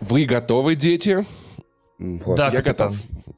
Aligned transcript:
Вы 0.00 0.24
готовы, 0.24 0.74
дети? 0.74 1.24
Да, 1.98 2.48
я 2.48 2.62
готов. 2.62 2.92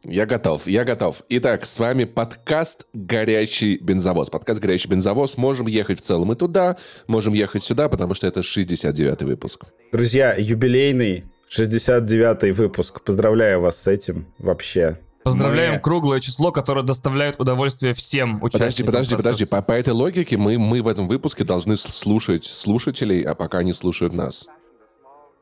Я 0.05 0.27
готов, 0.27 0.67
я 0.67 0.85
готов. 0.85 1.23
Итак, 1.29 1.67
с 1.67 1.79
вами 1.79 2.05
подкаст 2.05 2.87
«Горящий 2.93 3.79
бензовоз». 3.79 4.31
Подкаст 4.31 4.61
«Горящий 4.61 4.89
бензовоз». 4.89 5.37
Можем 5.37 5.67
ехать 5.67 6.01
в 6.01 6.03
целом 6.03 6.33
и 6.33 6.37
туда, 6.37 6.77
можем 7.07 7.35
ехать 7.35 7.63
сюда, 7.63 7.89
потому 7.89 8.15
что 8.15 8.27
это 8.27 8.41
69-й 8.41 9.25
выпуск. 9.25 9.65
Друзья, 9.93 10.35
юбилейный 10.35 11.25
69-й 11.51 12.53
выпуск. 12.53 13.03
Поздравляю 13.03 13.61
вас 13.61 13.81
с 13.81 13.89
этим 13.89 14.27
вообще. 14.39 14.99
Поздравляем 15.25 15.75
мы... 15.75 15.81
круглое 15.81 16.21
число, 16.21 16.53
которое 16.53 16.83
доставляет 16.83 17.41
удовольствие 17.41 17.95
всем 17.95 18.43
участникам 18.43 18.87
Подожди, 18.87 19.17
подожди, 19.17 19.17
подожди. 19.17 19.45
По, 19.47 19.63
по 19.63 19.73
этой 19.73 19.95
логике 19.95 20.37
мы, 20.37 20.59
мы 20.59 20.83
в 20.83 20.89
этом 20.89 21.09
выпуске 21.09 21.45
должны 21.45 21.77
слушать 21.77 22.45
слушателей, 22.45 23.23
а 23.23 23.35
пока 23.35 23.59
они 23.59 23.73
слушают 23.73 24.13
нас. 24.13 24.49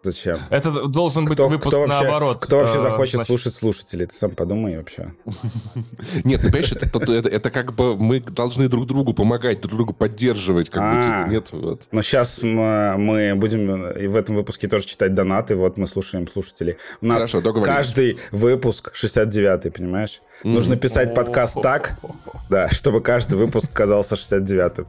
Зачем? 0.05 0.37
Это 0.51 0.89
должен 0.89 1.27
быть 1.27 1.35
кто, 1.35 1.49
выпуск 1.49 1.69
кто 1.69 1.83
вообще, 1.83 2.03
наоборот. 2.03 2.45
Кто 2.45 2.59
вообще 2.59 2.79
э, 2.79 2.83
захочет 2.83 3.15
значит... 3.15 3.27
слушать 3.29 3.55
слушателей? 3.55 4.07
Ты 4.07 4.15
сам 4.17 4.33
подумай 4.33 4.77
вообще. 4.77 5.13
Нет, 6.25 6.41
ну 6.43 6.51
понимаешь, 6.51 6.73
это 6.73 7.51
как 7.51 7.73
бы 7.73 7.97
мы 7.97 8.19
должны 8.19 8.69
друг 8.69 8.87
другу 8.87 9.15
помогать, 9.15 9.61
друг 9.61 9.77
другу 9.77 9.93
поддерживать. 9.93 10.71
как 10.71 10.97
бы 10.97 11.03
типа, 11.03 11.27
нет 11.31 11.53
вот. 11.53 11.87
Но 11.93 12.03
сейчас 12.03 12.43
мы 12.43 13.35
будем 13.37 14.11
в 14.11 14.17
этом 14.17 14.35
выпуске 14.35 14.67
тоже 14.67 14.87
читать 14.87 15.15
донаты, 15.15 15.55
вот 15.55 15.79
мы 15.79 15.87
слушаем 15.87 16.27
слушателей. 16.27 16.79
У 17.01 17.07
нас 17.07 17.33
каждый 17.65 18.19
выпуск 18.33 18.93
69-й, 18.95 19.71
понимаешь? 19.71 20.21
Нужно 20.43 20.77
писать 20.77 21.15
подкаст 21.15 21.63
так, 21.63 21.97
да, 22.51 22.69
чтобы 22.71 23.01
каждый 23.01 23.37
выпуск 23.37 23.73
казался 23.73 24.17
69-м. 24.17 24.87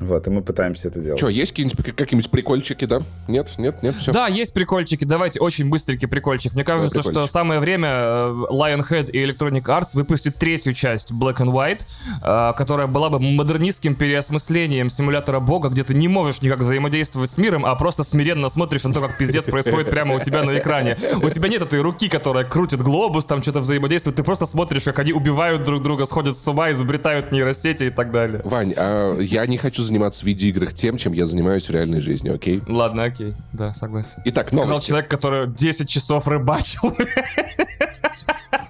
Вот, 0.00 0.26
и 0.26 0.30
мы 0.30 0.40
пытаемся 0.42 0.88
это 0.88 1.00
делать. 1.00 1.18
Что, 1.18 1.28
есть 1.28 1.52
какие-нибудь, 1.52 1.94
какие-нибудь 1.94 2.30
прикольчики, 2.30 2.86
да? 2.86 3.02
Нет, 3.28 3.52
нет, 3.58 3.82
нет, 3.82 3.94
все. 3.94 4.12
Да, 4.12 4.28
есть 4.28 4.54
прикольчики. 4.54 5.04
Давайте 5.04 5.40
очень 5.40 5.68
быстренький 5.68 6.08
прикольчик. 6.08 6.54
Мне 6.54 6.64
кажется, 6.64 7.02
да, 7.02 7.02
что 7.02 7.26
самое 7.26 7.60
время 7.60 7.88
э, 7.90 8.34
Lionhead 8.50 9.10
и 9.10 9.22
Electronic 9.22 9.64
Arts 9.64 9.90
выпустят 9.94 10.36
третью 10.36 10.72
часть 10.72 11.12
Black 11.12 11.36
and 11.36 11.52
White, 11.52 11.82
э, 12.22 12.56
которая 12.56 12.86
была 12.86 13.10
бы 13.10 13.20
модернистским 13.20 13.94
переосмыслением 13.94 14.88
симулятора 14.88 15.38
бога, 15.38 15.68
где 15.68 15.84
ты 15.84 15.92
не 15.92 16.08
можешь 16.08 16.40
никак 16.40 16.60
взаимодействовать 16.60 17.30
с 17.30 17.36
миром, 17.36 17.66
а 17.66 17.74
просто 17.74 18.02
смиренно 18.02 18.48
смотришь 18.48 18.84
на 18.84 18.94
то, 18.94 19.00
как 19.00 19.18
пиздец 19.18 19.44
происходит 19.44 19.90
прямо 19.90 20.14
у 20.16 20.20
тебя 20.20 20.42
на 20.42 20.58
экране. 20.58 20.96
У 21.22 21.28
тебя 21.28 21.50
нет 21.50 21.60
этой 21.60 21.82
руки, 21.82 22.08
которая 22.08 22.44
крутит 22.44 22.80
глобус, 22.80 23.26
там 23.26 23.42
что-то 23.42 23.60
взаимодействует. 23.60 24.16
Ты 24.16 24.22
просто 24.22 24.46
смотришь, 24.46 24.84
как 24.84 24.98
они 24.98 25.12
убивают 25.12 25.64
друг 25.64 25.82
друга, 25.82 26.06
сходят 26.06 26.38
с 26.38 26.48
ума, 26.48 26.70
изобретают 26.70 27.32
нейросети 27.32 27.84
и 27.84 27.90
так 27.90 28.12
далее. 28.12 28.40
Вань, 28.44 28.72
а 28.76 29.18
я 29.18 29.46
не 29.46 29.58
хочу 29.58 29.82
заниматься 29.90 30.24
в 30.24 30.26
видеоиграх 30.26 30.72
тем, 30.72 30.96
чем 30.96 31.12
я 31.12 31.26
занимаюсь 31.26 31.68
в 31.68 31.72
реальной 31.72 32.00
жизни, 32.00 32.30
окей? 32.30 32.62
Ладно, 32.66 33.04
окей. 33.04 33.34
Да, 33.52 33.74
согласен. 33.74 34.22
Итак, 34.24 34.48
Сказал 34.48 34.66
новости. 34.66 34.88
человек, 34.88 35.08
который 35.10 35.48
10 35.48 35.88
часов 35.88 36.26
рыбачил. 36.28 36.96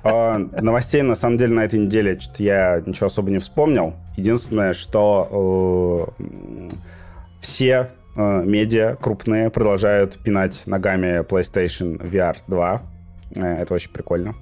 А, 0.02 0.38
новостей, 0.38 1.02
на 1.02 1.14
самом 1.14 1.36
деле, 1.36 1.52
на 1.54 1.60
этой 1.60 1.78
неделе 1.78 2.18
что-то 2.18 2.42
я 2.42 2.82
ничего 2.84 3.06
особо 3.06 3.30
не 3.30 3.38
вспомнил. 3.38 3.94
Единственное, 4.16 4.72
что 4.72 6.14
э, 6.18 6.70
все 7.40 7.90
э, 8.16 8.42
медиа 8.44 8.96
крупные 9.00 9.50
продолжают 9.50 10.18
пинать 10.22 10.62
ногами 10.66 11.22
PlayStation 11.22 11.98
VR 12.00 12.36
2. 12.46 12.82
Э, 13.36 13.40
это 13.62 13.74
очень 13.74 13.90
прикольно. 13.90 14.34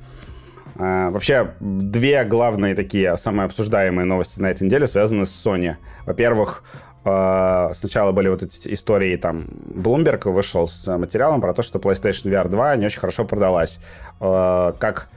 А, 0.78 1.10
вообще, 1.10 1.54
две 1.60 2.24
главные 2.24 2.74
такие 2.74 3.16
самые 3.16 3.46
обсуждаемые 3.46 4.04
новости 4.04 4.40
на 4.40 4.50
этой 4.50 4.64
неделе 4.64 4.86
связаны 4.86 5.26
с 5.26 5.46
Sony. 5.46 5.76
Во-первых, 6.06 6.62
а, 7.04 7.72
сначала 7.74 8.12
были 8.12 8.28
вот 8.28 8.42
эти 8.42 8.72
истории, 8.72 9.16
там, 9.16 9.46
Bloomberg 9.74 10.30
вышел 10.30 10.68
с 10.68 10.96
материалом 10.96 11.40
про 11.40 11.52
то, 11.52 11.62
что 11.62 11.78
PlayStation 11.78 12.30
VR 12.30 12.48
2 12.48 12.76
не 12.76 12.86
очень 12.86 13.00
хорошо 13.00 13.24
продалась. 13.24 13.80
А, 14.20 14.72
как, 14.72 15.08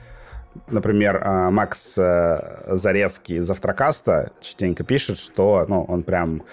например, 0.67 1.23
Макс 1.51 1.97
э, 1.97 2.63
Зарецкий 2.67 3.37
из 3.37 3.49
Автрокаста 3.49 4.31
частенько 4.41 4.83
пишет, 4.83 5.17
что, 5.17 5.65
ну, 5.67 5.83
он 5.83 6.03
прям 6.03 6.43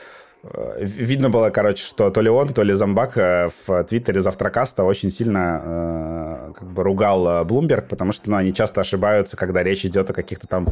видно 0.79 1.31
было, 1.31 1.51
короче, 1.51 1.85
что 1.85 2.11
то 2.11 2.21
ли 2.21 2.31
он, 2.31 2.49
то 2.49 2.63
ли 2.63 2.73
Замбак 2.75 3.17
э, 3.17 3.49
в 3.67 3.85
твиттере 3.85 4.21
Завтракаста 4.21 4.85
очень 4.85 5.11
сильно 5.11 5.61
э, 5.65 6.53
как 6.59 6.69
бы 6.71 6.85
ругал 6.85 7.45
Bloomberg, 7.45 7.89
потому 7.89 8.13
что 8.13 8.31
ну, 8.31 8.37
они 8.37 8.55
часто 8.55 8.81
ошибаются, 8.81 9.37
когда 9.37 9.63
речь 9.63 9.85
идет 9.85 10.11
о 10.11 10.15
каких-то 10.15 10.47
там 10.47 10.69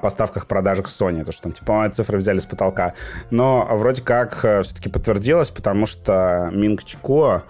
поставках, 0.00 0.46
продажах 0.46 0.86
Sony, 0.86 1.24
то 1.24 1.32
что 1.32 1.44
там 1.44 1.52
типа 1.52 1.90
цифры 1.92 2.18
взяли 2.18 2.38
с 2.38 2.46
потолка. 2.46 2.94
Но 3.30 3.66
вроде 3.72 4.02
как 4.02 4.38
все-таки 4.38 4.88
подтвердилось, 4.88 5.50
потому 5.50 5.86
что 5.86 6.50
Минг 6.52 6.84
Чико 6.84 7.42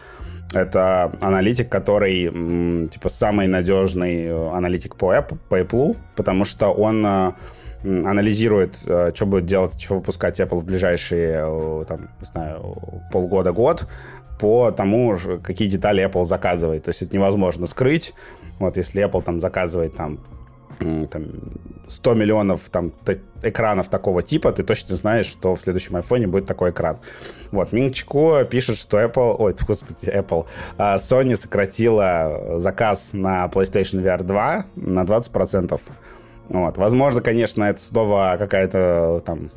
это 0.55 1.13
аналитик, 1.21 1.69
который 1.69 2.89
типа 2.89 3.09
самый 3.09 3.47
надежный 3.47 4.31
аналитик 4.53 4.97
по 4.97 5.15
Apple, 5.15 5.39
по 5.49 5.61
Apple 5.61 5.97
потому 6.15 6.45
что 6.45 6.69
он 6.69 7.35
анализирует, 7.83 8.77
э, 8.87 9.13
что 9.15 9.27
будет 9.27 9.47
делать, 9.47 9.81
что 9.81 9.95
выпускать 9.95 10.41
Apple 10.41 10.61
в 10.61 10.65
ближайшие, 10.65 11.45
э, 11.47 11.85
там, 11.87 12.11
не 12.21 12.27
знаю, 12.27 12.77
полгода-год, 13.13 13.87
по 14.39 14.71
тому, 14.71 15.17
какие 15.43 15.69
детали 15.69 16.05
Apple 16.05 16.25
заказывает. 16.25 16.85
То 16.85 16.91
есть 16.91 17.03
это 17.03 17.15
невозможно 17.15 17.67
скрыть. 17.67 18.15
Вот 18.59 18.77
если 18.77 19.05
Apple 19.05 19.23
там 19.23 19.41
заказывает 19.41 19.95
там, 19.95 20.21
там 20.79 21.27
100 21.87 22.15
миллионов 22.15 22.69
там, 22.71 22.93
экранов 23.43 23.89
такого 23.89 24.23
типа, 24.23 24.53
ты 24.53 24.63
точно 24.63 24.97
знаешь, 24.97 25.27
что 25.27 25.55
в 25.55 25.61
следующем 25.61 25.97
iPhone 25.97 26.27
будет 26.27 26.47
такой 26.47 26.71
экран. 26.71 26.99
Вот, 27.53 27.73
Минчко 27.73 28.45
пишет, 28.45 28.77
что 28.77 29.01
Apple, 29.01 29.37
ой, 29.39 29.55
господи, 29.67 30.11
Apple, 30.11 30.47
а, 30.79 30.97
Sony 30.97 31.37
сократила 31.37 32.61
заказ 32.61 33.13
на 33.13 33.47
PlayStation 33.47 34.03
VR 34.03 34.23
2 34.23 34.67
на 34.77 35.05
20%. 35.05 35.81
Вот. 36.49 36.79
Возможно, 36.79 37.21
конечно, 37.21 37.65
это 37.65 37.81
снова 37.81 38.37
какая-то 38.39 39.23
там, 39.25 39.51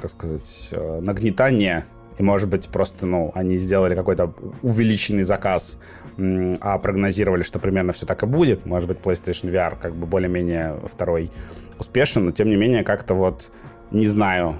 как 0.00 0.10
сказать, 0.10 0.68
э, 0.72 1.00
нагнетание. 1.00 1.84
И, 2.18 2.22
может 2.22 2.48
быть, 2.48 2.68
просто, 2.68 3.06
ну, 3.06 3.30
они 3.34 3.56
сделали 3.56 3.94
какой-то 3.94 4.32
увеличенный 4.62 5.22
заказ, 5.22 5.78
а 6.60 6.78
прогнозировали, 6.78 7.44
что 7.44 7.60
примерно 7.60 7.92
все 7.92 8.06
так 8.06 8.24
и 8.24 8.26
будет. 8.26 8.66
Может 8.66 8.88
быть, 8.88 8.98
PlayStation 8.98 9.52
VR 9.52 9.76
как 9.80 9.94
бы 9.94 10.06
более-менее 10.06 10.80
второй 10.84 11.30
успешен, 11.78 12.24
но 12.24 12.32
тем 12.32 12.48
не 12.48 12.56
менее 12.56 12.82
как-то 12.82 13.14
вот 13.14 13.50
не 13.92 14.06
знаю, 14.06 14.58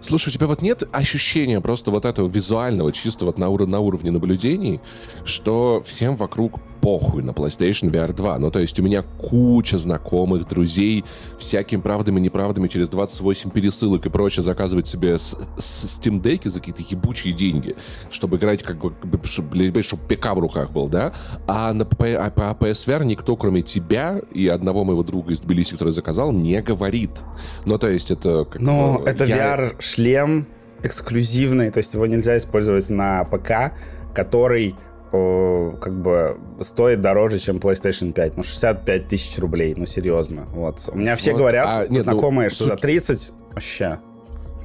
Слушай, 0.00 0.28
у 0.28 0.32
тебя 0.32 0.46
вот 0.46 0.62
нет 0.62 0.84
ощущения 0.92 1.60
просто 1.60 1.90
вот 1.90 2.04
этого 2.04 2.28
визуального, 2.28 2.92
чисто 2.92 3.24
вот 3.24 3.38
на, 3.38 3.48
ур- 3.48 3.66
на 3.66 3.80
уровне 3.80 4.12
наблюдений, 4.12 4.80
что 5.24 5.82
всем 5.84 6.14
вокруг 6.14 6.60
похуй 6.86 7.24
на 7.24 7.30
PlayStation 7.30 7.90
VR 7.90 8.12
2. 8.12 8.38
Ну, 8.38 8.52
то 8.52 8.60
есть 8.60 8.78
у 8.78 8.82
меня 8.84 9.02
куча 9.02 9.76
знакомых, 9.76 10.46
друзей, 10.46 11.04
всякими 11.36 11.80
правдами, 11.80 12.20
неправдами 12.20 12.68
через 12.68 12.88
28 12.88 13.50
пересылок 13.50 14.06
и 14.06 14.08
прочее 14.08 14.44
заказывают 14.44 14.86
себе 14.86 15.18
с, 15.18 15.36
с 15.58 15.98
Steam 15.98 16.22
Deck 16.22 16.48
за 16.48 16.60
какие-то 16.60 16.84
ебучие 16.88 17.34
деньги, 17.34 17.74
чтобы 18.08 18.36
играть 18.36 18.62
как 18.62 18.76
бы, 18.78 18.94
чтобы, 19.24 19.82
чтобы 19.82 20.02
ПК 20.04 20.26
в 20.36 20.38
руках 20.38 20.70
был, 20.70 20.86
да? 20.88 21.12
А 21.48 21.72
на 21.72 21.82
а, 21.84 22.30
по 22.30 22.66
PSVR 22.66 23.04
никто, 23.04 23.34
кроме 23.34 23.62
тебя 23.62 24.20
и 24.32 24.46
одного 24.46 24.84
моего 24.84 25.02
друга 25.02 25.32
из 25.32 25.40
Тбилиси, 25.40 25.72
который 25.72 25.92
заказал, 25.92 26.30
не 26.30 26.62
говорит. 26.62 27.24
Ну, 27.64 27.78
то 27.78 27.88
есть 27.88 28.12
это... 28.12 28.44
Как 28.44 28.62
Но 28.62 29.00
бы, 29.00 29.08
это 29.08 29.24
я... 29.24 29.56
VR-шлем 29.56 30.46
эксклюзивный, 30.84 31.72
то 31.72 31.78
есть 31.78 31.94
его 31.94 32.06
нельзя 32.06 32.36
использовать 32.36 32.88
на 32.90 33.24
ПК, 33.24 33.72
который 34.14 34.76
как 35.10 36.00
бы 36.00 36.38
стоит 36.60 37.00
дороже, 37.00 37.38
чем 37.38 37.56
PlayStation 37.56 38.12
5. 38.12 38.36
Ну, 38.36 38.42
65 38.42 39.08
тысяч 39.08 39.38
рублей, 39.38 39.74
ну, 39.76 39.86
серьезно. 39.86 40.46
Вот. 40.52 40.88
У 40.92 40.98
меня 40.98 41.16
все 41.16 41.32
вот, 41.32 41.38
говорят, 41.38 41.66
а, 41.68 41.80
нет, 41.82 41.90
ну, 41.90 42.00
знакомые, 42.00 42.46
ну, 42.46 42.50
что 42.50 42.64
суть... 42.64 42.72
за 42.72 42.76
30, 42.76 43.32
вообще. 43.52 43.98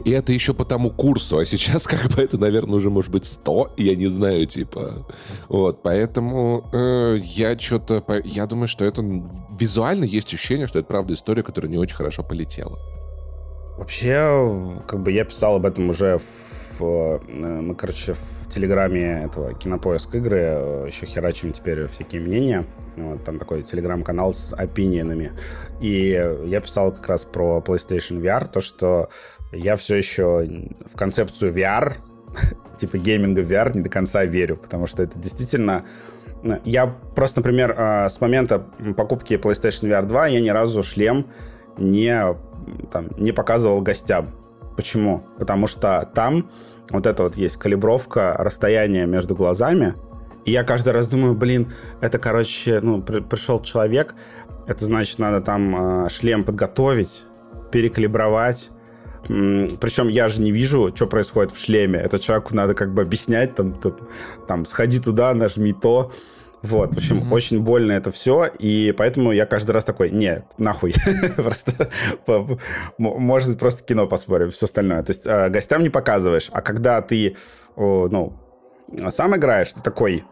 И 0.03 0.11
это 0.11 0.33
еще 0.33 0.53
по 0.53 0.65
тому 0.65 0.89
курсу, 0.89 1.37
а 1.37 1.45
сейчас 1.45 1.87
как 1.87 2.07
бы 2.11 2.21
это, 2.21 2.37
наверное, 2.37 2.75
уже 2.75 2.89
может 2.89 3.11
быть 3.11 3.25
100, 3.25 3.73
я 3.77 3.95
не 3.95 4.07
знаю, 4.07 4.45
типа. 4.45 5.05
Вот, 5.47 5.81
поэтому 5.83 6.69
э, 6.73 7.17
я 7.21 7.57
что-то... 7.57 8.03
Я 8.23 8.45
думаю, 8.47 8.67
что 8.67 8.85
это 8.85 9.03
визуально 9.59 10.05
есть 10.05 10.33
ощущение, 10.33 10.67
что 10.67 10.79
это 10.79 10.87
правда 10.87 11.13
история, 11.13 11.43
которая 11.43 11.71
не 11.71 11.77
очень 11.77 11.95
хорошо 11.95 12.23
полетела. 12.23 12.79
Вообще, 13.77 14.81
как 14.87 15.01
бы 15.01 15.11
я 15.11 15.23
писал 15.23 15.55
об 15.55 15.65
этом 15.65 15.89
уже 15.89 16.17
в 16.17 16.70
Э, 16.83 17.61
мы, 17.61 17.75
короче, 17.75 18.13
в 18.13 18.47
Телеграме 18.49 19.23
этого 19.23 19.53
Кинопоиск 19.53 20.15
игры 20.15 20.39
э, 20.39 20.83
еще 20.87 21.05
херачим 21.05 21.51
теперь 21.51 21.87
всякие 21.87 22.21
мнения. 22.21 22.65
Вот, 22.97 23.23
там 23.23 23.39
такой 23.39 23.63
телеграм-канал 23.63 24.33
с 24.33 24.53
опинионами. 24.53 25.31
И 25.79 26.09
я 26.45 26.61
писал 26.61 26.91
как 26.91 27.07
раз 27.07 27.25
про 27.25 27.63
PlayStation 27.65 28.21
VR, 28.21 28.49
то, 28.51 28.59
что 28.59 29.09
я 29.51 29.75
все 29.75 29.95
еще 29.95 30.69
в 30.85 30.97
концепцию 30.97 31.53
VR, 31.53 31.93
типа 32.77 32.97
гейминга 32.97 33.41
VR, 33.41 33.75
не 33.75 33.81
до 33.81 33.89
конца 33.89 34.25
верю, 34.25 34.57
потому 34.57 34.87
что 34.87 35.03
это 35.03 35.17
действительно... 35.19 35.85
Э, 36.43 36.59
я 36.65 36.87
просто, 36.87 37.39
например, 37.39 37.75
с 38.09 38.19
момента 38.19 38.59
покупки 38.97 39.35
PlayStation 39.35 39.89
VR 39.89 40.05
2 40.05 40.27
я 40.27 40.41
ни 40.41 40.49
разу 40.49 40.83
шлем 40.83 41.27
не, 41.77 42.35
там, 42.91 43.07
не 43.17 43.31
показывал 43.31 43.81
гостям. 43.81 44.33
Почему? 44.75 45.23
Потому 45.37 45.67
что 45.67 46.09
там 46.13 46.49
вот 46.91 47.07
это 47.07 47.23
вот 47.23 47.35
есть 47.35 47.57
калибровка 47.57 48.35
расстояния 48.37 49.05
между 49.05 49.35
глазами, 49.35 49.95
И 50.45 50.51
я 50.51 50.63
каждый 50.63 50.93
раз 50.93 51.07
думаю, 51.07 51.35
блин, 51.35 51.71
это, 52.01 52.17
короче, 52.17 52.79
ну, 52.81 53.01
при, 53.01 53.19
пришел 53.19 53.61
человек, 53.61 54.15
это 54.67 54.85
значит, 54.85 55.19
надо 55.19 55.41
там 55.41 56.05
э, 56.05 56.09
шлем 56.09 56.43
подготовить, 56.43 57.25
перекалибровать. 57.71 58.71
Причем 59.27 60.07
я 60.07 60.27
же 60.27 60.41
не 60.41 60.51
вижу, 60.51 60.91
что 60.95 61.05
происходит 61.05 61.51
в 61.51 61.63
шлеме. 61.63 61.99
Это 61.99 62.19
человеку 62.19 62.55
надо 62.55 62.73
как 62.73 62.91
бы 62.93 63.03
объяснять, 63.03 63.53
там, 63.55 63.79
там, 64.47 64.65
сходи 64.65 64.99
туда, 64.99 65.33
нажми 65.33 65.73
то. 65.73 66.11
Вот, 66.61 66.93
в 66.93 66.97
общем, 66.97 67.19
mm-hmm. 67.19 67.33
очень 67.33 67.61
больно 67.61 67.93
это 67.93 68.11
все, 68.11 68.45
и 68.45 68.93
поэтому 68.95 69.31
я 69.31 69.47
каждый 69.47 69.71
раз 69.71 69.83
такой, 69.83 70.11
не, 70.11 70.43
нахуй, 70.59 70.93
просто, 71.35 71.89
может 72.97 73.57
просто 73.57 73.83
кино 73.83 74.07
посмотрим, 74.07 74.51
все 74.51 74.65
остальное. 74.65 75.01
То 75.01 75.11
есть 75.11 75.27
а, 75.27 75.49
гостям 75.49 75.81
не 75.81 75.89
показываешь, 75.89 76.49
а 76.51 76.61
когда 76.61 77.01
ты, 77.01 77.35
ну, 77.75 78.33
сам 79.09 79.35
играешь, 79.35 79.73
ты 79.73 79.81
такой, 79.81 80.23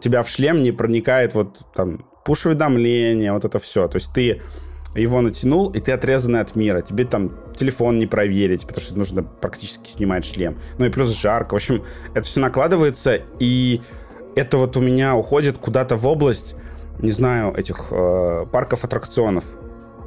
тебя 0.00 0.22
в 0.22 0.28
шлем 0.28 0.62
не 0.62 0.72
проникает 0.72 1.34
вот 1.34 1.60
там 1.74 2.04
пуш-уведомления, 2.24 3.32
вот 3.32 3.44
это 3.44 3.58
все. 3.58 3.88
То 3.88 3.96
есть 3.96 4.12
ты 4.12 4.42
его 4.94 5.20
натянул, 5.20 5.70
и 5.70 5.80
ты 5.80 5.92
отрезанный 5.92 6.40
от 6.40 6.56
мира. 6.56 6.80
Тебе 6.80 7.04
там 7.04 7.32
телефон 7.56 7.98
не 7.98 8.06
проверить, 8.06 8.62
потому 8.62 8.80
что 8.80 8.98
нужно 8.98 9.22
практически 9.22 9.88
снимать 9.88 10.24
шлем. 10.24 10.58
Ну 10.78 10.86
и 10.86 10.90
плюс 10.90 11.10
жарко. 11.10 11.54
В 11.54 11.56
общем, 11.56 11.84
это 12.14 12.22
все 12.22 12.40
накладывается, 12.40 13.20
и 13.38 13.80
это 14.38 14.58
вот 14.58 14.76
у 14.76 14.80
меня 14.80 15.16
уходит 15.16 15.58
куда-то 15.58 15.96
в 15.96 16.06
область, 16.06 16.54
не 17.00 17.10
знаю, 17.10 17.54
этих 17.54 17.88
э, 17.90 18.46
парков 18.50 18.84
аттракционов. 18.84 19.44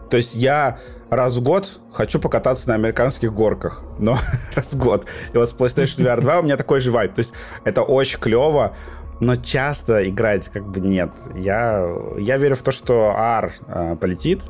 То 0.10 0.18
есть 0.18 0.36
я 0.36 0.80
раз 1.10 1.38
в 1.38 1.44
год 1.44 1.80
хочу 1.92 2.20
покататься 2.20 2.70
на 2.70 2.76
американских 2.76 3.34
горках, 3.34 3.84
но 4.00 4.18
раз 4.56 4.74
в 4.74 4.80
год. 4.80 5.06
И 5.34 5.38
вот 5.38 5.48
с 5.48 5.54
PlayStation 5.54 6.06
VR 6.06 6.22
2 6.22 6.40
у 6.40 6.44
меня 6.44 6.58
такой 6.58 6.80
же 6.80 6.92
вайп. 6.92 7.14
То 7.14 7.20
есть 7.20 7.34
это 7.66 7.84
очень 7.84 8.20
клево, 8.20 8.76
но 9.20 9.36
часто 9.36 10.08
играть 10.10 10.48
как 10.48 10.66
бы 10.66 10.80
нет. 10.80 11.12
Я, 11.36 11.88
я 12.18 12.38
верю 12.38 12.56
в 12.56 12.62
то, 12.62 12.72
что 12.72 13.14
AR 13.18 13.52
э, 13.68 13.96
полетит. 13.98 14.44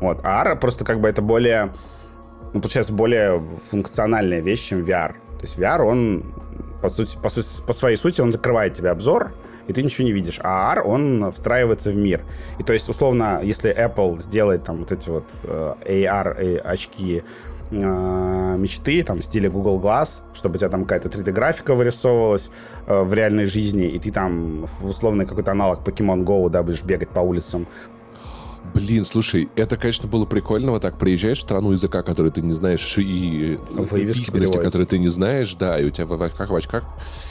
Вот. 0.00 0.20
AR 0.24 0.56
просто 0.56 0.84
как 0.84 1.00
бы 1.00 1.08
это 1.08 1.22
более, 1.22 1.72
ну, 2.52 2.60
получается, 2.60 2.92
более 2.92 3.42
функциональная 3.70 4.40
вещь, 4.40 4.68
чем 4.68 4.82
VR. 4.82 5.14
То 5.38 5.42
есть 5.42 5.58
VR, 5.58 5.82
он 5.82 6.24
по, 6.84 6.90
сути, 6.90 7.16
по, 7.16 7.30
по 7.66 7.72
своей 7.72 7.96
сути 7.96 8.20
он 8.20 8.30
закрывает 8.30 8.74
тебе 8.74 8.90
обзор, 8.90 9.32
и 9.66 9.72
ты 9.72 9.82
ничего 9.82 10.04
не 10.04 10.12
видишь. 10.12 10.38
А 10.42 10.74
AR, 10.74 10.82
он 10.82 11.32
встраивается 11.32 11.90
в 11.90 11.96
мир. 11.96 12.26
И 12.58 12.62
то 12.62 12.74
есть, 12.74 12.90
условно, 12.90 13.40
если 13.42 13.74
Apple 13.74 14.20
сделает 14.20 14.64
там 14.64 14.80
вот 14.80 14.92
эти 14.92 15.08
вот 15.08 15.24
э, 15.44 15.74
AR 15.86 16.36
э, 16.36 17.22
э, 17.70 18.56
мечты, 18.58 19.02
там, 19.02 19.20
в 19.20 19.24
стиле 19.24 19.48
Google 19.48 19.80
Glass, 19.80 20.20
чтобы 20.34 20.56
у 20.56 20.58
тебя 20.58 20.68
там 20.68 20.84
какая-то 20.84 21.08
3D-графика 21.08 21.74
вырисовывалась 21.74 22.50
э, 22.86 23.02
в 23.02 23.14
реальной 23.14 23.46
жизни, 23.46 23.86
и 23.86 23.98
ты 23.98 24.12
там 24.12 24.66
в 24.66 24.90
условный 24.90 25.24
какой-то 25.24 25.52
аналог 25.52 25.88
Pokemon 25.88 26.24
Go, 26.24 26.50
да, 26.50 26.62
будешь 26.62 26.82
бегать 26.82 27.08
по 27.08 27.20
улицам, 27.20 27.66
Блин, 28.74 29.04
слушай, 29.04 29.48
это, 29.54 29.76
конечно, 29.76 30.08
было 30.08 30.24
прикольно. 30.24 30.72
Вот 30.72 30.82
так 30.82 30.98
приезжаешь 30.98 31.38
в 31.38 31.42
страну 31.42 31.70
языка, 31.72 32.02
который 32.02 32.32
ты 32.32 32.42
не 32.42 32.52
знаешь, 32.52 32.98
и 32.98 33.58
письменности, 33.92 34.58
которые 34.58 34.86
ты 34.86 34.98
не 34.98 35.08
знаешь, 35.08 35.54
да, 35.54 35.78
и 35.78 35.84
у 35.86 35.90
тебя 35.90 36.06
в 36.06 36.20
очках, 36.20 36.50
в 36.50 36.54
очках. 36.54 36.84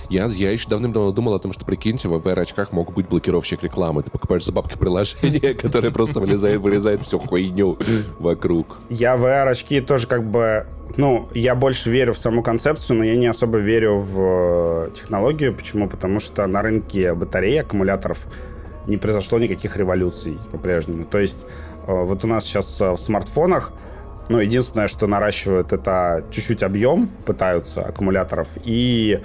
Я, 0.09 0.25
я 0.27 0.51
еще 0.51 0.69
давным-давно 0.69 1.11
думал 1.11 1.33
о 1.33 1.39
том, 1.39 1.51
что, 1.51 1.65
прикиньте, 1.65 2.07
в 2.07 2.15
VR-очках 2.15 2.71
могут 2.71 2.95
быть 2.95 3.09
блокировщик 3.09 3.61
рекламы. 3.61 4.03
Ты 4.03 4.11
покупаешь 4.11 4.45
за 4.45 4.53
бабки 4.53 4.77
приложение, 4.77 5.53
которое 5.61 5.91
просто 5.91 6.21
вылезает, 6.21 6.61
вырезает 6.61 7.03
всю 7.03 7.19
хуйню 7.19 7.77
вокруг. 8.19 8.77
Я 8.89 9.17
в 9.17 9.25
VR-очки 9.25 9.81
тоже 9.81 10.07
как 10.07 10.23
бы 10.23 10.65
ну, 10.95 11.27
я 11.33 11.55
больше 11.55 11.89
верю 11.89 12.13
в 12.13 12.17
саму 12.17 12.43
концепцию, 12.43 12.99
но 12.99 13.03
я 13.03 13.15
не 13.15 13.25
особо 13.27 13.57
верю 13.57 13.97
в 13.97 14.87
э, 14.87 14.89
технологию. 14.93 15.53
Почему? 15.53 15.89
Потому 15.89 16.19
что 16.19 16.45
на 16.45 16.61
рынке 16.61 17.13
батарей, 17.15 17.61
аккумуляторов 17.61 18.27
не 18.87 18.97
произошло 18.97 19.39
никаких 19.39 19.77
революций 19.77 20.37
по-прежнему. 20.51 21.05
То 21.05 21.19
есть 21.19 21.45
э, 21.87 21.93
вот 21.93 22.23
у 22.25 22.27
нас 22.27 22.45
сейчас 22.45 22.81
э, 22.81 22.91
в 22.91 22.97
смартфонах 22.97 23.71
ну, 24.29 24.39
единственное, 24.39 24.87
что 24.87 25.07
наращивают, 25.07 25.73
это 25.73 26.23
чуть-чуть 26.31 26.63
объем, 26.63 27.09
пытаются 27.25 27.81
аккумуляторов, 27.81 28.47
и 28.63 29.19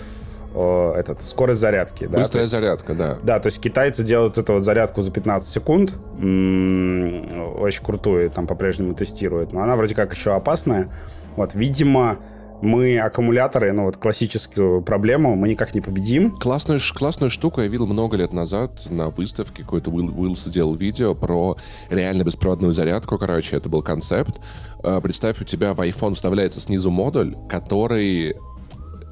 э, 0.55 0.93
этот, 0.97 1.23
скорость 1.23 1.61
зарядки. 1.61 2.07
Да? 2.07 2.19
Быстрая 2.19 2.43
есть, 2.45 2.51
зарядка, 2.51 2.95
да. 2.95 3.19
Да, 3.23 3.39
то 3.39 3.47
есть 3.47 3.61
китайцы 3.61 4.03
делают 4.03 4.39
эту 4.39 4.55
вот 4.55 4.65
зарядку 4.65 5.03
за 5.03 5.11
15 5.11 5.49
секунд, 5.49 5.95
м-м, 6.21 7.61
очень 7.61 7.85
крутую, 7.85 8.29
там 8.31 8.47
по-прежнему 8.47 8.95
тестируют, 8.95 9.53
но 9.53 9.63
она 9.63 9.77
вроде 9.77 9.95
как 9.95 10.13
еще 10.13 10.35
опасная. 10.35 10.93
Вот, 11.37 11.55
видимо, 11.55 12.19
мы 12.63 12.99
аккумуляторы, 12.99 13.73
ну 13.73 13.85
вот 13.85 13.97
классическую 13.97 14.83
проблему, 14.83 15.37
мы 15.37 15.49
никак 15.49 15.75
не 15.75 15.81
победим. 15.81 16.31
Классную, 16.33 16.81
классную 16.95 17.31
штуку 17.31 17.61
я 17.61 17.69
видел 17.69 17.87
много 17.87 18.17
лет 18.17 18.33
назад 18.33 18.87
на 18.91 19.11
выставке, 19.11 19.63
какой-то 19.63 19.91
Уилл, 19.91 20.19
Уиллс 20.19 20.45
делал 20.45 20.75
видео 20.75 21.15
про 21.15 21.57
реально 21.91 22.25
беспроводную 22.25 22.73
зарядку, 22.73 23.19
короче, 23.19 23.57
это 23.57 23.69
был 23.69 23.83
концепт. 23.83 24.41
А, 24.83 25.01
представь, 25.01 25.41
у 25.41 25.45
тебя 25.45 25.75
в 25.75 25.81
iPhone 25.81 26.15
вставляется 26.15 26.61
снизу 26.61 26.91
модуль, 26.91 27.37
который 27.49 28.37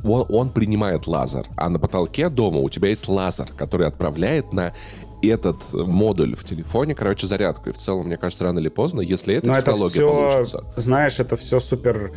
он, 0.04 0.26
он 0.28 0.50
принимает 0.50 1.06
лазер, 1.06 1.46
а 1.56 1.68
на 1.68 1.78
потолке 1.78 2.28
дома 2.28 2.58
у 2.58 2.68
тебя 2.68 2.88
есть 2.88 3.08
лазер, 3.08 3.48
который 3.56 3.86
отправляет 3.86 4.52
на 4.52 4.72
этот 5.22 5.72
модуль 5.72 6.34
в 6.34 6.44
телефоне, 6.44 6.94
короче, 6.94 7.26
зарядку. 7.26 7.70
И 7.70 7.72
в 7.72 7.78
целом, 7.78 8.06
мне 8.06 8.16
кажется, 8.16 8.44
рано 8.44 8.58
или 8.58 8.68
поздно, 8.68 9.00
если 9.00 9.34
эта 9.34 9.48
Но 9.48 9.56
технология 9.56 10.00
это 10.00 10.06
все, 10.06 10.06
получится... 10.08 10.64
Знаешь, 10.76 11.20
это 11.20 11.36
все 11.36 11.58
супер 11.58 12.12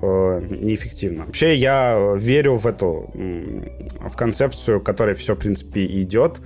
э, 0.00 0.40
неэффективно. 0.48 1.26
Вообще 1.26 1.56
я 1.56 2.14
верю 2.16 2.56
в 2.56 2.66
эту, 2.66 3.10
в 3.14 4.16
концепцию, 4.16 4.80
которой 4.80 5.14
все, 5.14 5.34
в 5.34 5.38
принципе, 5.38 5.86
идет. 5.86 6.40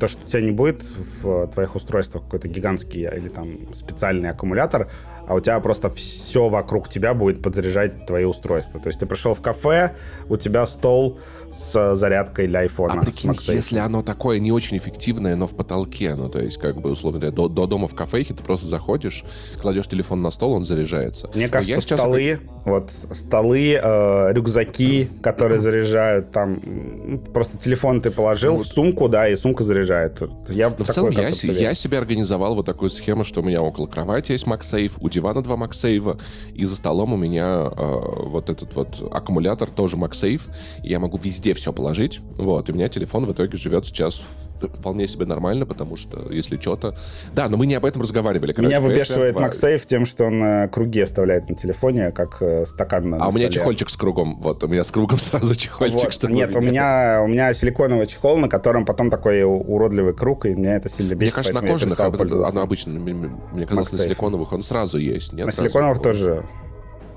То, 0.00 0.08
что 0.08 0.24
у 0.24 0.26
тебя 0.26 0.40
не 0.40 0.50
будет 0.50 0.82
в 0.82 1.46
твоих 1.46 1.76
устройствах 1.76 2.24
какой-то 2.24 2.48
гигантский 2.48 3.02
или 3.02 3.28
там 3.28 3.72
специальный 3.72 4.30
аккумулятор, 4.30 4.90
а 5.30 5.34
у 5.34 5.40
тебя 5.40 5.60
просто 5.60 5.90
все 5.90 6.48
вокруг 6.48 6.88
тебя 6.88 7.14
будет 7.14 7.40
подзаряжать 7.40 8.04
твои 8.04 8.24
устройства. 8.24 8.80
То 8.80 8.88
есть 8.88 8.98
ты 8.98 9.06
пришел 9.06 9.32
в 9.32 9.40
кафе, 9.40 9.94
у 10.28 10.36
тебя 10.36 10.66
стол 10.66 11.20
с 11.52 11.94
зарядкой 11.94 12.48
для 12.48 12.60
айфона. 12.60 12.94
А 12.94 13.04
прикинь, 13.04 13.32
если 13.46 13.78
оно 13.78 14.02
такое 14.02 14.40
не 14.40 14.50
очень 14.50 14.76
эффективное, 14.76 15.36
но 15.36 15.46
в 15.46 15.54
потолке, 15.54 16.16
ну 16.16 16.28
то 16.28 16.40
есть 16.40 16.58
как 16.58 16.80
бы 16.80 16.90
условно 16.90 17.30
до, 17.30 17.48
до 17.48 17.66
дома 17.66 17.86
в 17.86 17.94
кафехе 17.94 18.34
ты 18.34 18.42
просто 18.42 18.66
заходишь, 18.66 19.22
кладешь 19.62 19.86
телефон 19.86 20.20
на 20.20 20.32
стол, 20.32 20.52
он 20.54 20.64
заряжается. 20.64 21.30
Мне 21.32 21.48
кажется, 21.48 21.80
сейчас... 21.80 22.00
столы, 22.00 22.40
вот 22.64 22.90
столы, 23.12 23.78
э, 23.80 24.32
рюкзаки, 24.32 25.10
которые 25.22 25.60
заряжают 25.60 26.32
там, 26.32 27.20
просто 27.32 27.56
телефон 27.56 28.00
ты 28.00 28.10
положил 28.10 28.56
вот. 28.56 28.66
в 28.66 28.72
сумку, 28.72 29.08
да, 29.08 29.28
и 29.28 29.36
сумка 29.36 29.62
заряжает. 29.62 30.20
Я 30.48 30.70
в 30.70 30.84
целом 30.84 31.10
я, 31.12 31.28
я 31.28 31.74
себе 31.74 31.98
организовал 31.98 32.56
вот 32.56 32.66
такую 32.66 32.90
схему, 32.90 33.22
что 33.22 33.42
у 33.42 33.44
меня 33.44 33.62
около 33.62 33.86
кровати 33.86 34.32
есть 34.32 34.46
MagSafe, 34.48 34.94
у 35.00 35.08
дивана 35.20 35.42
два 35.42 35.56
MagSafe, 35.56 36.20
и 36.54 36.64
за 36.64 36.76
столом 36.76 37.12
у 37.12 37.16
меня 37.16 37.70
э, 37.70 38.00
вот 38.26 38.50
этот 38.50 38.74
вот 38.74 39.08
аккумулятор 39.12 39.70
тоже 39.70 39.96
MagSafe, 39.96 40.42
и 40.82 40.88
я 40.88 40.98
могу 40.98 41.18
везде 41.18 41.54
все 41.54 41.72
положить, 41.72 42.20
вот, 42.38 42.68
и 42.68 42.72
у 42.72 42.74
меня 42.74 42.88
телефон 42.88 43.26
в 43.26 43.32
итоге 43.32 43.58
живет 43.58 43.86
сейчас 43.86 44.49
вполне 44.68 45.06
себе 45.06 45.26
нормально, 45.26 45.66
потому 45.66 45.96
что, 45.96 46.30
если 46.30 46.58
что-то... 46.58 46.94
Да, 47.34 47.48
но 47.48 47.56
мы 47.56 47.66
не 47.66 47.74
об 47.74 47.84
этом 47.84 48.02
разговаривали. 48.02 48.52
Короче, 48.52 48.68
Меня 48.68 48.80
выбешивает 48.80 49.36
MagSafe 49.36 49.84
тем, 49.86 50.06
что 50.06 50.24
он 50.24 50.42
э, 50.42 50.68
круги 50.68 51.00
оставляет 51.00 51.48
на 51.48 51.56
телефоне, 51.56 52.12
как 52.12 52.40
э, 52.40 52.66
стакан 52.66 53.10
на 53.10 53.16
А 53.16 53.20
на 53.20 53.28
у 53.28 53.32
меня 53.32 53.46
столе. 53.46 53.52
чехольчик 53.52 53.90
с 53.90 53.96
кругом. 53.96 54.40
Вот, 54.40 54.62
у 54.64 54.68
меня 54.68 54.84
с 54.84 54.90
кругом 54.90 55.18
сразу 55.18 55.54
чехольчик, 55.54 56.04
вот. 56.04 56.12
чтобы... 56.12 56.34
Нет, 56.34 56.54
у 56.54 56.60
меня, 56.60 57.20
у 57.22 57.28
меня 57.28 57.52
силиконовый 57.52 58.06
чехол, 58.06 58.38
на 58.38 58.48
котором 58.48 58.84
потом 58.84 59.10
такой 59.10 59.42
уродливый 59.42 60.14
круг, 60.14 60.46
и 60.46 60.54
меня 60.54 60.76
это 60.76 60.88
сильно 60.88 61.14
бесит. 61.14 61.20
Мне 61.20 61.42
кажется, 61.42 61.60
на 61.60 61.66
кожаных 61.66 62.00
оно 62.00 62.62
обычно, 62.62 62.92
мне 62.92 63.66
казалось, 63.66 63.92
на 63.92 63.98
силиконовых 63.98 64.52
он 64.52 64.62
сразу 64.62 64.98
есть. 64.98 65.32
Нет, 65.32 65.46
на 65.46 65.52
силиконовых 65.52 66.02
тоже 66.02 66.44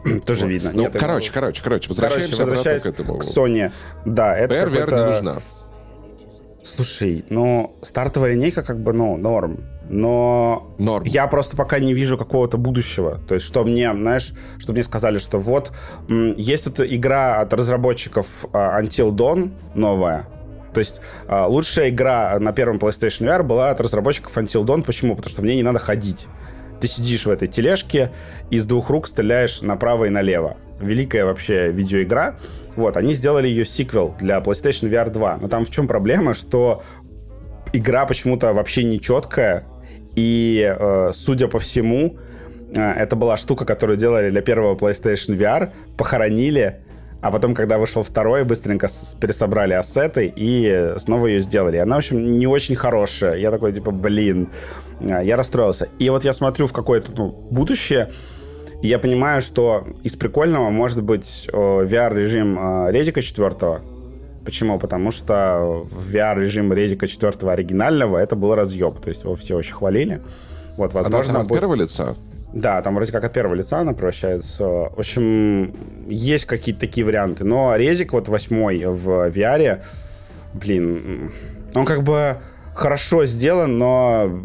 тоже 0.25 0.47
видно. 0.47 0.71
Ну, 0.73 0.83
Нет, 0.83 0.95
короче, 0.97 1.27
это... 1.27 1.33
короче, 1.33 1.63
короче, 1.63 1.89
возвращаемся, 1.89 2.37
короче, 2.37 2.43
возвращаясь 2.43 2.83
к 2.83 2.85
этому. 2.87 3.17
К 3.17 3.23
Sony. 3.23 3.71
Да, 4.05 4.35
это 4.37 4.55
VR, 4.55 4.69
VR 4.69 4.95
не 4.95 5.05
нужна. 5.05 5.35
Слушай, 6.63 7.25
ну, 7.29 7.75
стартовая 7.81 8.31
линейка 8.31 8.63
как 8.63 8.81
бы, 8.81 8.93
ну, 8.93 9.17
норм. 9.17 9.65
Но 9.89 10.73
Норм. 10.79 11.03
я 11.03 11.27
просто 11.27 11.57
пока 11.57 11.79
не 11.79 11.93
вижу 11.93 12.17
какого-то 12.17 12.57
будущего. 12.57 13.19
То 13.27 13.35
есть, 13.35 13.45
что 13.45 13.65
мне, 13.65 13.91
знаешь, 13.91 14.33
что 14.57 14.71
мне 14.71 14.81
сказали, 14.81 15.17
что 15.17 15.39
вот 15.39 15.73
есть 16.07 16.67
эта 16.67 16.83
игра 16.83 17.41
от 17.41 17.53
разработчиков 17.53 18.45
uh, 18.53 18.81
Until 18.81 19.11
Dawn 19.11 19.51
новая. 19.75 20.25
То 20.73 20.79
есть 20.79 21.01
uh, 21.27 21.47
лучшая 21.47 21.89
игра 21.89 22.39
на 22.39 22.53
первом 22.53 22.77
PlayStation 22.77 23.27
VR 23.27 23.43
была 23.43 23.71
от 23.71 23.81
разработчиков 23.81 24.35
Until 24.37 24.63
Dawn. 24.63 24.83
Почему? 24.83 25.17
Потому 25.17 25.29
что 25.29 25.41
в 25.41 25.45
ней 25.45 25.57
не 25.57 25.63
надо 25.63 25.79
ходить. 25.79 26.27
Ты 26.79 26.87
сидишь 26.87 27.25
в 27.25 27.29
этой 27.29 27.49
тележке 27.49 28.11
и 28.49 28.59
с 28.59 28.65
двух 28.65 28.89
рук 28.89 29.07
стреляешь 29.07 29.61
направо 29.61 30.05
и 30.05 30.09
налево. 30.09 30.55
Великая 30.83 31.25
вообще 31.25 31.71
видеоигра. 31.71 32.37
Вот, 32.75 32.97
они 32.97 33.13
сделали 33.13 33.47
ее 33.47 33.65
сиквел 33.65 34.15
для 34.19 34.39
PlayStation 34.39 34.89
VR 34.89 35.09
2. 35.09 35.37
Но 35.41 35.47
там 35.47 35.65
в 35.65 35.69
чем 35.69 35.87
проблема, 35.87 36.33
что 36.33 36.83
игра 37.73 38.05
почему-то 38.05 38.53
вообще 38.53 38.83
нечеткая. 38.83 39.65
И, 40.15 40.75
э, 40.77 41.11
судя 41.13 41.47
по 41.47 41.59
всему, 41.59 42.17
э, 42.73 42.79
это 42.79 43.15
была 43.15 43.37
штука, 43.37 43.65
которую 43.65 43.97
делали 43.97 44.29
для 44.29 44.41
первого 44.41 44.75
PlayStation 44.75 45.35
VR, 45.35 45.71
похоронили, 45.97 46.83
а 47.23 47.31
потом, 47.31 47.55
когда 47.55 47.77
вышел 47.77 48.03
второй, 48.03 48.43
быстренько 48.43 48.87
пересобрали 49.19 49.73
ассеты 49.73 50.31
и 50.35 50.93
снова 50.97 51.27
ее 51.27 51.39
сделали. 51.39 51.77
Она, 51.77 51.95
в 51.95 51.99
общем, 51.99 52.37
не 52.37 52.47
очень 52.47 52.75
хорошая. 52.75 53.37
Я 53.37 53.49
такой, 53.49 53.71
типа, 53.71 53.91
блин, 53.91 54.49
а, 54.99 55.23
я 55.23 55.37
расстроился. 55.37 55.87
И 55.99 56.09
вот 56.09 56.25
я 56.25 56.33
смотрю 56.33 56.67
в 56.67 56.73
какое-то 56.73 57.13
ну, 57.15 57.29
будущее, 57.29 58.09
я 58.87 58.99
понимаю, 58.99 59.41
что 59.41 59.87
из 60.03 60.15
прикольного 60.15 60.69
может 60.69 61.01
быть 61.03 61.49
VR-режим 61.51 62.89
Редика 62.89 63.21
4, 63.21 63.81
Почему? 64.43 64.77
Потому 64.77 65.11
что 65.11 65.87
VR-режим 66.11 66.73
Редика 66.73 67.07
4 67.07 67.49
оригинального 67.49 68.17
это 68.17 68.35
был 68.35 68.55
разъеб. 68.55 68.99
То 68.99 69.09
есть 69.09 69.23
его 69.23 69.35
все 69.35 69.55
очень 69.55 69.73
хвалили. 69.73 70.21
Вот, 70.77 70.93
возможно, 70.93 71.39
а 71.39 71.41
от 71.41 71.47
будет... 71.47 71.59
первого 71.59 71.75
лица? 71.75 72.15
Да, 72.51 72.81
там 72.81 72.95
вроде 72.95 73.11
как 73.11 73.23
от 73.23 73.33
первого 73.33 73.55
лица 73.55 73.79
она 73.79 73.93
превращается. 73.93 74.63
В 74.63 74.99
общем, 74.99 75.73
есть 76.07 76.45
какие-то 76.45 76.81
такие 76.81 77.05
варианты. 77.05 77.45
Но 77.45 77.75
резик 77.75 78.13
вот 78.13 78.27
восьмой 78.27 78.85
в 78.85 79.29
VR, 79.29 79.81
блин, 80.53 81.31
он 81.73 81.85
как 81.85 82.03
бы 82.03 82.37
хорошо 82.73 83.25
сделан, 83.25 83.77
но 83.77 84.43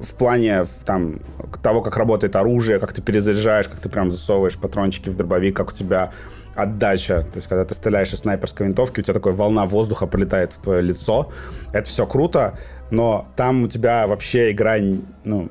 в 0.00 0.14
плане 0.14 0.64
там 0.84 1.20
того, 1.62 1.82
как 1.82 1.96
работает 1.96 2.36
оружие, 2.36 2.78
как 2.78 2.92
ты 2.92 3.02
перезаряжаешь, 3.02 3.68
как 3.68 3.80
ты 3.80 3.88
прям 3.88 4.10
засовываешь 4.10 4.58
патрончики 4.58 5.08
в 5.08 5.16
дробовик, 5.16 5.56
как 5.56 5.70
у 5.70 5.74
тебя 5.74 6.12
отдача. 6.54 7.22
То 7.22 7.36
есть, 7.36 7.48
когда 7.48 7.64
ты 7.64 7.74
стреляешь 7.74 8.12
из 8.12 8.20
снайперской 8.20 8.66
винтовки, 8.66 9.00
у 9.00 9.02
тебя 9.02 9.14
такая 9.14 9.34
волна 9.34 9.66
воздуха 9.66 10.06
прилетает 10.06 10.52
в 10.52 10.60
твое 10.60 10.82
лицо. 10.82 11.30
Это 11.72 11.88
все 11.88 12.06
круто, 12.06 12.58
но 12.90 13.28
там 13.36 13.64
у 13.64 13.68
тебя 13.68 14.06
вообще 14.06 14.52
игра 14.52 14.76
ну, 15.24 15.50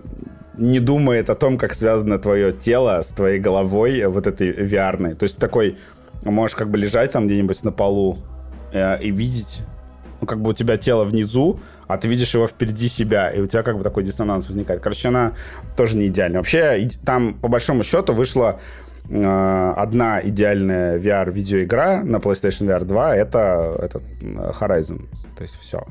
не 0.57 0.79
думает 0.79 1.29
о 1.29 1.35
том, 1.35 1.57
как 1.57 1.73
связано 1.73 2.19
твое 2.19 2.51
тело 2.51 3.01
с 3.01 3.09
твоей 3.09 3.39
головой 3.39 4.05
вот 4.07 4.27
этой 4.27 4.51
VR. 4.51 5.15
То 5.15 5.23
есть 5.23 5.37
такой 5.37 5.77
можешь 6.23 6.55
как 6.55 6.69
бы 6.69 6.77
лежать 6.77 7.11
там 7.11 7.27
где-нибудь 7.27 7.63
на 7.63 7.71
полу 7.71 8.17
э, 8.73 9.01
и 9.01 9.11
видеть, 9.11 9.61
ну, 10.21 10.27
как 10.27 10.41
бы 10.41 10.51
у 10.51 10.53
тебя 10.53 10.77
тело 10.77 11.03
внизу, 11.03 11.59
а 11.87 11.97
ты 11.97 12.07
видишь 12.07 12.33
его 12.33 12.47
впереди 12.47 12.87
себя, 12.87 13.29
и 13.29 13.41
у 13.41 13.47
тебя 13.47 13.63
как 13.63 13.77
бы 13.77 13.83
такой 13.83 14.03
диссонанс 14.03 14.47
возникает. 14.47 14.81
Короче, 14.81 15.07
она 15.07 15.33
тоже 15.75 15.97
не 15.97 16.07
идеальна. 16.07 16.39
Вообще, 16.39 16.87
там, 17.05 17.33
по 17.33 17.47
большому 17.47 17.83
счету, 17.83 18.13
вышла 18.13 18.59
э, 19.09 19.73
одна 19.75 20.21
идеальная 20.21 20.99
VR-видеоигра 20.99 22.03
на 22.03 22.17
PlayStation 22.17 22.67
VR 22.67 22.83
2, 22.83 23.15
это, 23.15 23.77
это 23.81 24.01
Horizon. 24.59 25.07
То 25.35 25.43
есть 25.43 25.55
все. 25.59 25.83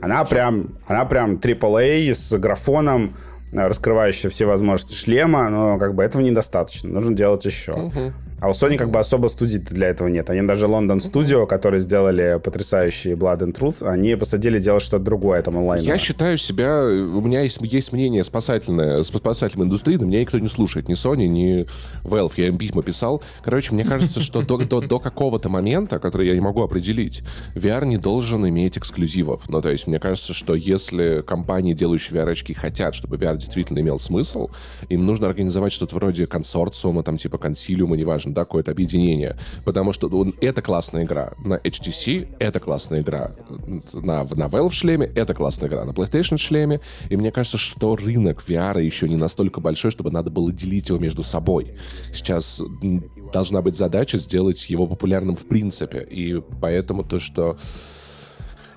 Она 0.00 0.24
прям, 0.24 0.78
она 0.86 1.04
прям 1.04 1.36
AAA 1.36 2.12
с 2.12 2.36
графоном, 2.36 3.16
раскрывающая 3.52 4.28
все 4.28 4.46
возможности 4.46 4.94
шлема, 4.94 5.48
но 5.48 5.78
как 5.78 5.94
бы 5.94 6.02
этого 6.02 6.22
недостаточно. 6.22 6.90
Нужно 6.90 7.14
делать 7.14 7.44
еще. 7.44 7.72
Угу. 7.72 8.12
А 8.46 8.50
у 8.50 8.52
Sony 8.52 8.76
как 8.76 8.92
бы 8.92 9.00
особо 9.00 9.26
студий 9.26 9.58
для 9.58 9.88
этого 9.88 10.06
нет. 10.06 10.30
Они 10.30 10.40
даже 10.46 10.66
London 10.66 10.98
Studio, 10.98 11.48
которые 11.48 11.80
сделали 11.80 12.40
потрясающий 12.42 13.14
Blood 13.14 13.40
and 13.40 13.58
Truth, 13.58 13.84
они 13.84 14.14
посадили 14.14 14.60
делать 14.60 14.84
что-то 14.84 15.02
другое 15.02 15.42
там 15.42 15.56
онлайн. 15.56 15.82
Я 15.82 15.98
считаю 15.98 16.38
себя... 16.38 16.84
У 16.84 17.20
меня 17.20 17.40
есть, 17.40 17.58
есть 17.60 17.92
мнение 17.92 18.22
спасательное, 18.22 19.02
спасательной 19.02 19.66
индустрии, 19.66 19.96
но 19.96 20.06
меня 20.06 20.20
никто 20.20 20.38
не 20.38 20.46
слушает. 20.46 20.88
Ни 20.88 20.94
Sony, 20.94 21.26
ни 21.26 21.66
Valve. 22.04 22.34
Я 22.36 22.46
им 22.46 22.56
письма 22.56 22.84
писал. 22.84 23.20
Короче, 23.42 23.74
мне 23.74 23.82
кажется, 23.82 24.20
что 24.20 24.42
до, 24.42 24.58
до, 24.58 24.80
до 24.80 25.00
какого-то 25.00 25.48
момента, 25.48 25.98
который 25.98 26.28
я 26.28 26.34
не 26.34 26.40
могу 26.40 26.62
определить, 26.62 27.24
VR 27.56 27.84
не 27.84 27.96
должен 27.96 28.48
иметь 28.48 28.78
эксклюзивов. 28.78 29.48
Ну, 29.48 29.60
то 29.60 29.70
есть, 29.70 29.88
мне 29.88 29.98
кажется, 29.98 30.32
что 30.32 30.54
если 30.54 31.24
компании, 31.26 31.72
делающие 31.72 32.16
VR-очки, 32.16 32.54
хотят, 32.54 32.94
чтобы 32.94 33.16
VR 33.16 33.36
действительно 33.36 33.80
имел 33.80 33.98
смысл, 33.98 34.50
им 34.88 35.04
нужно 35.04 35.26
организовать 35.26 35.72
что-то 35.72 35.96
вроде 35.96 36.28
консорциума, 36.28 37.02
там, 37.02 37.16
типа 37.16 37.38
консилиума, 37.38 37.96
неважно, 37.96 38.26
важно, 38.26 38.34
да, 38.36 38.44
какое-то 38.44 38.70
объединение, 38.70 39.36
потому 39.64 39.92
что 39.92 40.08
он, 40.08 40.34
это 40.40 40.60
классная 40.60 41.04
игра. 41.04 41.32
На 41.42 41.54
HTC 41.54 42.36
это 42.38 42.60
классная 42.60 43.00
игра. 43.00 43.32
На, 43.94 44.24
на 44.24 44.46
Valve 44.46 44.70
шлеме 44.70 45.06
это 45.06 45.34
классная 45.34 45.68
игра. 45.68 45.84
На 45.84 45.90
PlayStation 45.90 46.36
шлеме. 46.36 46.80
И 47.08 47.16
мне 47.16 47.32
кажется, 47.32 47.56
что 47.56 47.96
рынок 47.96 48.44
VR 48.46 48.82
еще 48.82 49.08
не 49.08 49.16
настолько 49.16 49.60
большой, 49.60 49.90
чтобы 49.90 50.10
надо 50.10 50.30
было 50.30 50.52
делить 50.52 50.90
его 50.90 50.98
между 50.98 51.22
собой. 51.22 51.74
Сейчас 52.12 52.60
должна 53.32 53.62
быть 53.62 53.74
задача 53.74 54.18
сделать 54.18 54.68
его 54.68 54.86
популярным 54.86 55.34
в 55.34 55.46
принципе. 55.46 56.02
И 56.02 56.42
поэтому 56.60 57.02
то, 57.02 57.18
что 57.18 57.56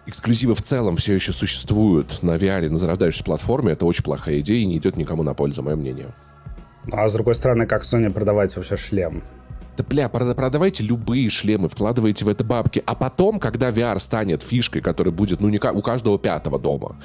эксклюзивы 0.08 0.56
в 0.56 0.62
целом 0.62 0.96
все 0.96 1.14
еще 1.14 1.34
существуют 1.34 2.24
на 2.24 2.38
VR, 2.38 2.70
на 2.70 2.78
зарождающейся 2.78 3.26
платформе, 3.26 3.74
это 3.74 3.86
очень 3.86 4.04
плохая 4.04 4.40
идея 4.40 4.60
и 4.60 4.66
не 4.66 4.78
идет 4.78 4.96
никому 4.96 5.24
на 5.24 5.34
пользу, 5.34 5.64
мое 5.64 5.76
мнение. 5.76 6.08
А 6.92 7.08
с 7.10 7.14
другой 7.14 7.36
стороны, 7.36 7.68
как 7.68 7.84
Sony 7.84 8.10
продавать 8.10 8.56
вообще 8.56 8.78
шлем? 8.78 9.22
Да, 9.80 9.86
бля, 9.88 10.10
продавайте 10.10 10.84
любые 10.84 11.30
шлемы, 11.30 11.70
вкладывайте 11.70 12.26
в 12.26 12.28
это 12.28 12.44
бабки, 12.44 12.84
а 12.86 12.96
потом, 12.96 13.40
когда 13.40 13.70
VR 13.70 13.98
станет 14.00 14.44
фишкой, 14.44 14.82
которая 14.82 15.14
будет, 15.14 15.40
ну, 15.40 15.48
не 15.48 15.58
у 15.58 15.82
каждого 15.82 16.20
пятого 16.20 16.60
дома, 16.60 16.98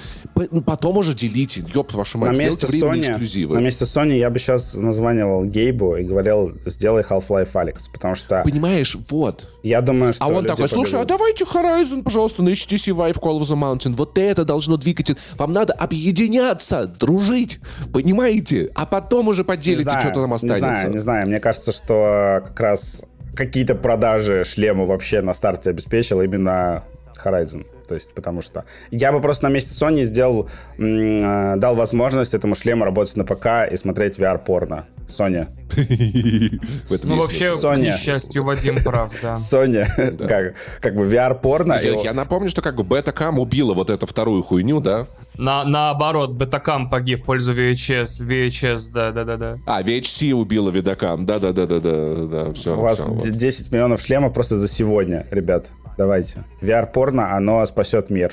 ну, 0.50 0.60
потом 0.60 0.96
уже 0.96 1.14
делите, 1.14 1.64
ёб 1.72 1.92
вашу 1.92 2.18
мать, 2.18 2.36
на 2.36 2.42
месте 2.42 2.66
Sony, 2.66 3.00
эксклюзивы. 3.00 3.54
На 3.54 3.60
месте 3.60 3.84
Sony 3.84 4.18
я 4.18 4.28
бы 4.28 4.40
сейчас 4.40 4.74
названивал 4.74 5.44
Гейбу 5.44 5.96
и 5.96 6.02
говорил, 6.02 6.52
сделай 6.66 7.04
Half-Life 7.08 7.52
Alex, 7.52 7.82
потому 7.92 8.16
что... 8.16 8.42
Понимаешь, 8.42 8.96
вот. 9.08 9.48
Я 9.62 9.80
думаю, 9.80 10.12
что 10.12 10.24
А 10.24 10.28
он 10.28 10.44
такой, 10.44 10.68
слушай, 10.68 11.00
а 11.00 11.04
давайте 11.04 11.44
Horizon, 11.44 12.02
пожалуйста, 12.02 12.42
на 12.42 12.48
HTC 12.48 12.92
Vive 12.92 13.20
Call 13.20 13.38
of 13.38 13.42
the 13.42 13.56
Mountain, 13.56 13.94
вот 13.94 14.18
это 14.18 14.44
должно 14.44 14.78
двигать, 14.78 15.12
вам 15.36 15.52
надо 15.52 15.74
объединяться, 15.74 16.88
дружить, 16.88 17.60
понимаете? 17.92 18.72
А 18.74 18.84
потом 18.84 19.28
уже 19.28 19.44
поделите, 19.44 20.00
что 20.00 20.10
там 20.10 20.34
останется. 20.34 20.58
Не 20.58 20.74
знаю, 20.74 20.92
не 20.92 20.98
знаю, 20.98 21.28
мне 21.28 21.38
кажется, 21.38 21.70
что 21.70 22.42
как 22.44 22.63
раз 22.64 23.04
какие-то 23.34 23.74
продажи 23.74 24.44
шлема 24.44 24.84
вообще 24.86 25.20
на 25.20 25.34
старте 25.34 25.70
обеспечил 25.70 26.22
именно 26.22 26.84
Horizon. 27.24 27.66
То 27.86 27.94
есть, 27.94 28.12
потому 28.14 28.42
что 28.42 28.64
я 28.90 29.12
бы 29.12 29.20
просто 29.20 29.48
на 29.48 29.52
месте 29.52 29.72
Sony 29.72 30.04
сделал, 30.04 30.48
э, 30.78 31.56
дал 31.56 31.76
возможность 31.76 32.34
этому 32.34 32.54
шлему 32.54 32.84
работать 32.84 33.16
на 33.16 33.24
ПК 33.24 33.70
и 33.70 33.76
смотреть 33.76 34.18
VR-порно. 34.18 34.86
Sony. 35.08 35.46
Ну, 37.04 37.16
вообще, 37.16 37.52
Sony. 37.56 37.74
к 37.74 37.94
несчастью, 37.94 38.44
Вадим 38.44 38.76
прав, 38.82 39.12
да. 39.20 39.32
Sony, 39.34 39.84
как, 40.28 40.54
как 40.80 40.94
бы 40.94 41.04
VR-порно. 41.04 41.78
Я, 41.82 41.94
я 41.94 42.12
напомню, 42.12 42.48
что 42.48 42.62
как 42.62 42.76
бы 42.76 42.84
Betacam 42.84 43.38
убила 43.38 43.74
вот 43.74 43.90
эту 43.90 44.06
вторую 44.06 44.42
хуйню, 44.42 44.80
да? 44.80 45.06
На, 45.36 45.64
наоборот, 45.64 46.30
Betacam 46.30 46.88
погиб 46.88 47.20
в 47.20 47.24
пользу 47.24 47.52
VHS, 47.52 48.24
VHS, 48.24 48.92
да-да-да. 48.92 49.58
А, 49.66 49.82
VHC 49.82 50.32
убила 50.32 50.70
Betacam, 50.70 51.24
да-да-да-да-да, 51.24 52.26
да, 52.26 52.52
все. 52.52 52.76
У 52.76 52.80
вас 52.80 53.10
все, 53.18 53.30
10 53.30 53.72
миллионов 53.72 54.00
шлемов 54.00 54.32
просто 54.32 54.58
за 54.58 54.68
сегодня, 54.68 55.26
ребят. 55.30 55.72
Давайте. 55.96 56.44
VR-порно, 56.60 57.34
оно 57.36 57.64
спасет 57.66 58.10
мир. 58.10 58.32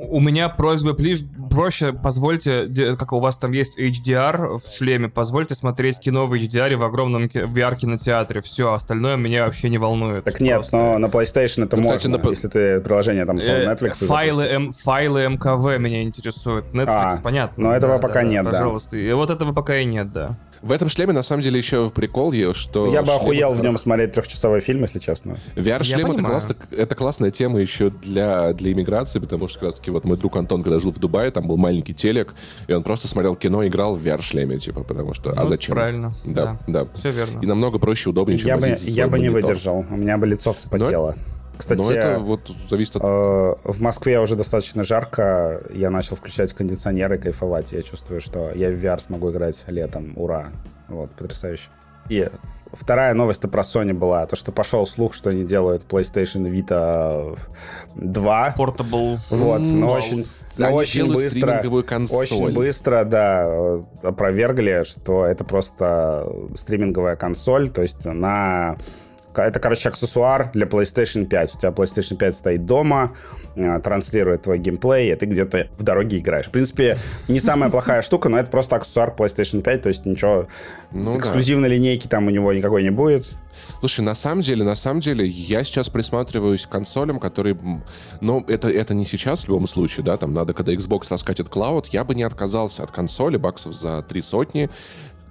У 0.00 0.20
меня 0.20 0.48
просьба, 0.48 0.94
плиж, 0.94 1.24
проще 1.50 1.92
позвольте, 1.92 2.68
как 2.96 3.12
у 3.12 3.18
вас 3.18 3.36
там 3.36 3.50
есть 3.50 3.80
HDR 3.80 4.58
в 4.58 4.62
шлеме, 4.72 5.08
позвольте 5.08 5.56
смотреть 5.56 5.98
кино 5.98 6.26
в 6.26 6.34
HDR 6.34 6.76
в 6.76 6.84
огромном 6.84 7.24
VR-кинотеатре. 7.24 8.40
Все, 8.40 8.72
остальное 8.72 9.16
меня 9.16 9.44
вообще 9.44 9.68
не 9.68 9.78
волнует. 9.78 10.22
Так 10.22 10.38
нет, 10.40 10.58
просто. 10.58 10.76
но 10.76 10.98
на 10.98 11.06
PlayStation 11.06 11.64
это 11.64 11.76
ну, 11.76 11.82
можно, 11.82 11.96
кстати, 11.98 12.16
на... 12.16 12.28
если 12.28 12.48
ты 12.48 12.80
приложение 12.80 13.26
там, 13.26 13.38
э, 13.38 13.66
Netflix 13.66 14.06
файлы, 14.06 14.44
М, 14.44 14.72
файлы 14.72 15.28
МКВ 15.30 15.78
меня 15.78 16.02
интересуют. 16.02 16.66
Netflix, 16.72 16.86
а, 16.88 17.20
понятно. 17.20 17.64
Но 17.64 17.72
этого 17.72 17.94
да, 17.94 17.98
пока 17.98 18.22
да, 18.22 18.22
нет, 18.22 18.44
да. 18.44 18.50
Пожалуйста. 18.52 18.96
И 18.98 19.12
вот 19.12 19.30
этого 19.30 19.52
пока 19.52 19.78
и 19.78 19.84
нет, 19.84 20.12
да. 20.12 20.38
В 20.62 20.72
этом 20.72 20.88
шлеме, 20.88 21.12
на 21.12 21.22
самом 21.22 21.42
деле, 21.42 21.58
еще 21.58 21.90
прикол, 21.90 22.32
что... 22.52 22.92
Я 22.92 23.02
бы 23.02 23.12
охуел 23.12 23.52
в 23.52 23.62
нем 23.62 23.78
смотреть 23.78 24.12
трехчасовой 24.12 24.60
фильм, 24.60 24.82
если 24.82 24.98
честно. 24.98 25.38
VR-шлем— 25.56 26.12
это, 26.12 26.22
класс, 26.24 26.48
это 26.70 26.94
классная 26.94 27.30
тема 27.30 27.60
еще 27.60 27.90
для, 27.90 28.52
для 28.52 28.72
иммиграции, 28.72 29.18
потому 29.18 29.48
что, 29.48 29.60
как 29.60 29.66
раз 29.68 29.74
таки, 29.76 29.90
вот 29.90 30.04
мой 30.04 30.16
друг 30.16 30.36
Антон, 30.36 30.62
когда 30.62 30.80
жил 30.80 30.92
в 30.92 30.98
Дубае, 30.98 31.30
там 31.30 31.46
был 31.46 31.56
маленький 31.56 31.94
телек, 31.94 32.34
и 32.66 32.72
он 32.72 32.82
просто 32.82 33.08
смотрел 33.08 33.36
кино, 33.36 33.66
играл 33.66 33.96
в 33.96 34.04
VR-шлеме, 34.04 34.58
типа, 34.58 34.82
потому 34.82 35.14
что... 35.14 35.30
А 35.30 35.34
ну, 35.36 35.42
а 35.42 35.46
зачем? 35.46 35.74
Правильно. 35.74 36.14
Да, 36.24 36.58
да, 36.66 36.84
да. 36.84 36.88
Все 36.94 37.10
верно. 37.10 37.40
И 37.40 37.46
намного 37.46 37.78
проще, 37.78 38.10
удобнее, 38.10 38.38
чем 38.38 38.48
Я 38.48 38.56
бы, 38.56 38.76
я 38.78 39.08
бы 39.08 39.18
не 39.18 39.28
выдержал, 39.28 39.84
у 39.90 39.96
меня 39.96 40.18
бы 40.18 40.26
лицо 40.26 40.52
вспотело. 40.52 41.14
Но... 41.16 41.37
Кстати, 41.58 41.78
Но 41.78 41.90
это 41.90 42.18
вот 42.20 42.52
зависит 42.68 42.96
от... 42.96 43.02
Э, 43.04 43.54
в 43.64 43.80
Москве 43.80 44.20
уже 44.20 44.36
достаточно 44.36 44.84
жарко. 44.84 45.62
Я 45.74 45.90
начал 45.90 46.16
включать 46.16 46.52
кондиционеры 46.52 47.16
и 47.16 47.18
кайфовать. 47.18 47.72
Я 47.72 47.82
чувствую, 47.82 48.20
что 48.20 48.52
я 48.54 48.70
в 48.70 48.74
VR 48.74 49.00
смогу 49.00 49.30
играть 49.30 49.64
летом. 49.66 50.12
Ура. 50.16 50.52
Вот, 50.88 51.10
потрясающе. 51.10 51.68
И 52.08 52.28
вторая 52.72 53.12
новость 53.14 53.42
про 53.42 53.62
Sony 53.62 53.92
была, 53.92 54.26
то, 54.26 54.36
что 54.36 54.52
пошел 54.52 54.86
слух, 54.86 55.14
что 55.14 55.30
они 55.30 55.44
делают 55.44 55.82
PlayStation 55.88 56.50
Vita 56.50 57.38
2. 57.96 58.54
Portable. 58.56 59.18
Вот, 59.30 59.60
но 59.60 59.88
очень, 59.88 60.24
но 60.58 60.72
очень 60.72 61.12
быстро, 61.12 61.62
очень 62.12 62.52
быстро, 62.54 63.04
да, 63.04 63.80
опровергли, 64.02 64.84
что 64.84 65.26
это 65.26 65.44
просто 65.44 66.32
стриминговая 66.54 67.16
консоль, 67.16 67.68
то 67.70 67.82
есть 67.82 68.04
на 68.06 68.78
это, 69.46 69.60
короче, 69.60 69.88
аксессуар 69.88 70.50
для 70.52 70.66
PlayStation 70.66 71.26
5. 71.26 71.54
У 71.54 71.58
тебя 71.58 71.70
PlayStation 71.70 72.16
5 72.16 72.36
стоит 72.36 72.66
дома, 72.66 73.14
э, 73.56 73.80
транслирует 73.80 74.42
твой 74.42 74.58
геймплей, 74.58 75.12
и 75.12 75.14
ты 75.14 75.26
где-то 75.26 75.68
в 75.78 75.82
дороге 75.82 76.18
играешь. 76.18 76.46
В 76.46 76.50
принципе, 76.50 76.98
не 77.28 77.40
самая 77.40 77.70
плохая 77.70 78.02
штука, 78.02 78.28
но 78.28 78.38
это 78.38 78.50
просто 78.50 78.76
аксессуар 78.76 79.14
PlayStation 79.16 79.62
5, 79.62 79.82
то 79.82 79.88
есть 79.88 80.06
ничего 80.06 80.48
ну, 80.90 81.18
эксклюзивной 81.18 81.68
да. 81.68 81.74
линейки 81.74 82.06
там 82.06 82.26
у 82.26 82.30
него 82.30 82.52
никакой 82.52 82.82
не 82.82 82.90
будет. 82.90 83.26
Слушай, 83.80 84.00
на 84.00 84.14
самом 84.14 84.42
деле, 84.42 84.64
на 84.64 84.74
самом 84.74 85.00
деле, 85.00 85.26
я 85.26 85.64
сейчас 85.64 85.88
присматриваюсь 85.88 86.66
к 86.66 86.70
консолям, 86.70 87.18
которые... 87.18 87.58
Ну, 88.20 88.44
это, 88.48 88.68
это 88.68 88.94
не 88.94 89.04
сейчас 89.04 89.44
в 89.44 89.48
любом 89.48 89.66
случае, 89.66 90.04
да, 90.04 90.16
там 90.16 90.32
надо, 90.32 90.54
когда 90.54 90.72
Xbox 90.72 91.06
раскатит 91.10 91.48
клауд, 91.48 91.86
я 91.88 92.04
бы 92.04 92.14
не 92.14 92.22
отказался 92.22 92.82
от 92.82 92.90
консоли 92.90 93.36
баксов 93.36 93.74
за 93.74 94.02
три 94.02 94.22
сотни, 94.22 94.70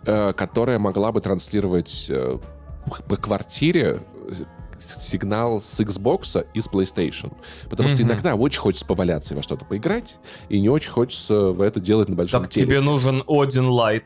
э, 0.05 0.33
которая 0.33 0.79
могла 0.79 1.11
бы 1.11 1.21
транслировать 1.21 2.07
э, 2.09 2.37
по 2.87 3.15
квартире 3.15 3.99
э, 4.29 4.33
сигнал 4.79 5.59
с 5.59 5.79
Xbox 5.79 6.45
и 6.53 6.61
с 6.61 6.67
PlayStation. 6.67 7.33
Потому 7.69 7.89
mm-hmm. 7.89 7.93
что 7.93 8.03
иногда 8.03 8.35
очень 8.35 8.59
хочется 8.59 8.85
поваляться 8.85 9.33
и 9.33 9.37
во 9.37 9.43
что-то 9.43 9.65
поиграть, 9.65 10.17
и 10.49 10.59
не 10.59 10.69
очень 10.69 10.91
хочется 10.91 11.51
в 11.51 11.61
это 11.61 11.79
делать 11.79 12.09
на 12.09 12.15
большом 12.15 12.43
Так 12.43 12.51
телеке. 12.51 12.67
тебе 12.67 12.81
нужен 12.81 13.21
Odin 13.21 13.69
Light. 13.69 14.05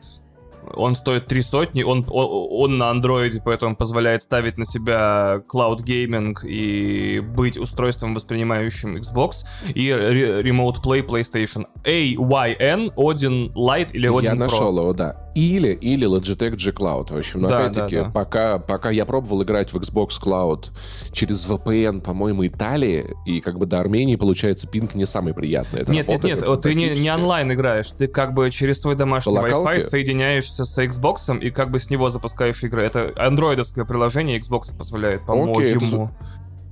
Он 0.74 0.94
стоит 0.94 1.26
три 1.26 1.42
сотни, 1.42 1.82
он, 1.82 2.06
он, 2.08 2.46
он 2.50 2.78
на 2.78 2.90
андроиде, 2.90 3.42
поэтому 3.44 3.74
позволяет 3.74 4.22
ставить 4.22 4.58
на 4.58 4.64
себя 4.64 5.42
Cloud 5.52 5.80
Gaming 5.80 6.36
и 6.46 7.18
быть 7.18 7.58
устройством, 7.58 8.14
воспринимающим 8.14 8.96
Xbox 8.96 9.44
и 9.74 9.88
Remote 9.88 10.76
Play 10.82 11.04
PlayStation. 11.04 11.66
AYN, 11.84 12.94
Odin 12.94 13.52
Lite 13.54 13.90
или 13.92 14.08
Odin 14.08 14.24
Я 14.24 14.32
Pro. 14.32 14.36
нашел 14.36 14.78
его, 14.78 14.92
да. 14.92 15.31
Или, 15.34 15.72
или 15.72 16.06
Logitech 16.06 16.56
G 16.56 16.70
Cloud. 16.70 17.12
В 17.12 17.16
общем, 17.16 17.40
но 17.40 17.48
да, 17.48 17.58
опять-таки, 17.58 17.96
да, 17.96 18.04
да. 18.04 18.10
Пока, 18.10 18.58
пока 18.58 18.90
я 18.90 19.06
пробовал 19.06 19.42
играть 19.42 19.72
в 19.72 19.76
Xbox 19.76 20.10
Cloud 20.22 20.70
через 21.12 21.48
VPN, 21.48 22.02
по-моему, 22.02 22.46
Италии, 22.46 23.16
и 23.24 23.40
как 23.40 23.58
бы 23.58 23.66
до 23.66 23.80
Армении, 23.80 24.16
получается, 24.16 24.66
пинг 24.66 24.94
не 24.94 25.06
самый 25.06 25.32
приятный. 25.32 25.80
Это 25.80 25.92
нет, 25.92 26.08
нет, 26.08 26.22
нет, 26.24 26.46
вот 26.46 26.62
ты 26.62 26.74
не, 26.74 26.90
не 26.90 27.10
онлайн 27.10 27.52
играешь, 27.52 27.90
ты 27.90 28.08
как 28.08 28.34
бы 28.34 28.50
через 28.50 28.80
свой 28.80 28.94
домашний 28.94 29.32
Wi-Fi 29.32 29.80
соединяешься 29.80 30.64
с 30.64 30.78
Xbox 30.78 31.38
и 31.40 31.50
как 31.50 31.70
бы 31.70 31.78
с 31.78 31.88
него 31.88 32.10
запускаешь 32.10 32.62
игры. 32.64 32.84
Это 32.84 33.12
андроидовское 33.16 33.84
приложение 33.84 34.38
Xbox 34.38 34.76
позволяет, 34.76 35.24
по-моему, 35.24 35.58
Окей, 35.58 35.72
ему. 35.72 36.10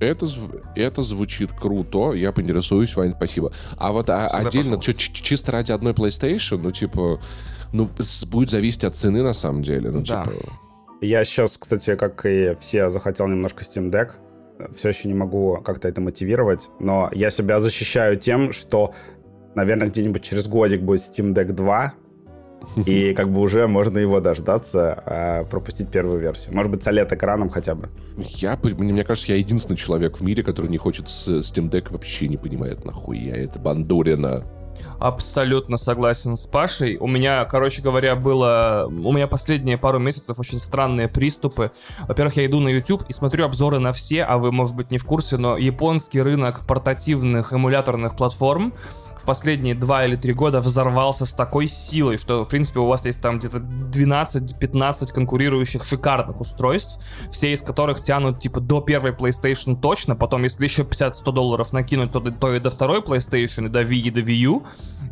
Это, 0.01 0.27
это 0.77 1.03
звучит 1.03 1.53
круто, 1.53 2.13
я 2.15 2.33
поинтересуюсь, 2.33 2.97
Вань, 2.97 3.13
спасибо. 3.15 3.53
А 3.77 3.93
вот 3.93 4.09
а, 4.09 4.29
отдельно, 4.29 4.81
чисто 4.81 5.53
ради 5.53 5.73
одной 5.73 5.93
PlayStation, 5.93 6.57
ну, 6.63 6.71
типа, 6.71 7.21
ну, 7.73 7.89
будет 8.31 8.51
зависеть 8.51 8.85
от 8.85 8.97
цены 8.97 9.23
на 9.23 9.33
самом 9.33 9.63
деле. 9.63 9.91
Ну, 9.91 10.01
да. 10.01 10.25
типа... 10.25 10.37
Я 11.01 11.25
сейчас, 11.25 11.57
кстати, 11.57 11.97
как 11.97 12.27
и 12.27 12.55
все, 12.61 12.91
захотел 12.91 13.27
немножко 13.27 13.65
Steam 13.65 13.91
Deck. 13.91 14.13
Все 14.75 14.91
еще 14.91 15.09
не 15.09 15.15
могу 15.15 15.59
как-то 15.65 15.89
это 15.89 16.03
мотивировать, 16.03 16.69
но 16.81 17.09
я 17.13 17.31
себя 17.31 17.61
защищаю 17.61 18.19
тем, 18.19 18.53
что, 18.53 18.93
наверное, 19.55 19.89
где-нибудь 19.89 20.23
через 20.23 20.47
годик 20.49 20.83
будет 20.83 21.01
Steam 21.01 21.33
Deck 21.33 21.53
2, 21.53 21.95
и 22.85 23.15
как 23.17 23.33
бы 23.33 23.41
уже 23.41 23.67
можно 23.67 23.99
его 23.99 24.21
дождаться, 24.21 24.93
а 25.07 25.45
пропустить 25.45 25.89
первую 25.89 26.21
версию. 26.21 26.55
Может 26.55 26.71
быть, 26.71 26.83
с 26.83 26.89
OLED-экраном 26.89 27.49
хотя 27.49 27.75
бы. 27.75 27.89
Я, 28.19 28.59
мне 28.63 29.05
кажется, 29.05 29.33
я 29.33 29.39
единственный 29.39 29.77
человек 29.77 30.19
в 30.19 30.23
мире, 30.23 30.43
который 30.43 30.71
не 30.71 30.77
хочет 30.77 31.09
с 31.09 31.29
Steam 31.29 31.71
Deck, 31.71 31.91
вообще 31.91 32.29
не 32.29 32.37
понимает, 32.37 32.85
нахуй 32.85 33.19
я 33.19 33.37
это 33.37 33.59
бандурина. 33.59 34.45
Абсолютно 34.99 35.77
согласен 35.77 36.37
с 36.37 36.47
Пашей. 36.47 36.97
У 36.99 37.07
меня, 37.07 37.45
короче 37.45 37.83
говоря, 37.83 38.17
было... 38.17 38.87
У 38.89 39.13
меня 39.13 39.27
последние 39.27 39.79
пару 39.79 39.99
месяцев 39.99 40.39
очень 40.39 40.59
странные 40.59 41.09
приступы. 41.09 41.71
Во-первых, 42.07 42.37
я 42.37 42.47
иду 42.47 42.61
на 42.61 42.69
YouTube 42.69 43.05
и 43.09 43.13
смотрю 43.13 43.45
обзоры 43.45 43.79
на 43.79 43.93
все, 43.93 44.25
а 44.25 44.39
вы, 44.39 44.53
может 44.53 44.77
быть, 44.77 44.91
не 44.91 44.99
в 44.99 45.05
курсе, 45.05 45.37
но 45.37 45.57
японский 45.57 46.23
рынок 46.23 46.67
портативных 46.67 47.53
эмуляторных 47.53 48.17
платформ 48.17 48.73
в 49.21 49.25
последние 49.25 49.75
два 49.75 50.05
или 50.07 50.17
три 50.17 50.33
года 50.33 50.61
взорвался 50.61 51.27
с 51.27 51.35
такой 51.35 51.67
силой, 51.67 52.17
что, 52.17 52.45
в 52.45 52.49
принципе, 52.49 52.81
у 52.81 52.87
вас 52.87 53.05
есть 53.05 53.21
там 53.21 53.39
где-то 53.39 53.59
12-15 53.59 55.13
конкурирующих 55.13 55.85
шикарных 55.85 56.41
устройств, 56.41 57.01
все 57.31 57.53
из 57.53 57.63
которых 57.63 58.03
тянут, 58.03 58.41
типа, 58.41 58.61
до 58.61 58.81
первой 58.81 59.13
PlayStation 59.13 59.79
точно, 59.79 60.17
потом, 60.17 60.45
если 60.45 60.65
еще 60.65 60.83
50-100 60.83 61.33
долларов 61.33 61.73
накинуть, 61.73 62.13
то, 62.13 62.21
то 62.21 62.55
и 62.55 62.61
до 62.61 62.71
второй 62.71 63.01
PlayStation, 63.01 63.67
и 63.67 63.69
до 63.69 63.83
Wii, 63.83 63.99
и 63.99 64.11
до 64.11 64.21
Wii 64.21 64.35
U, 64.35 64.63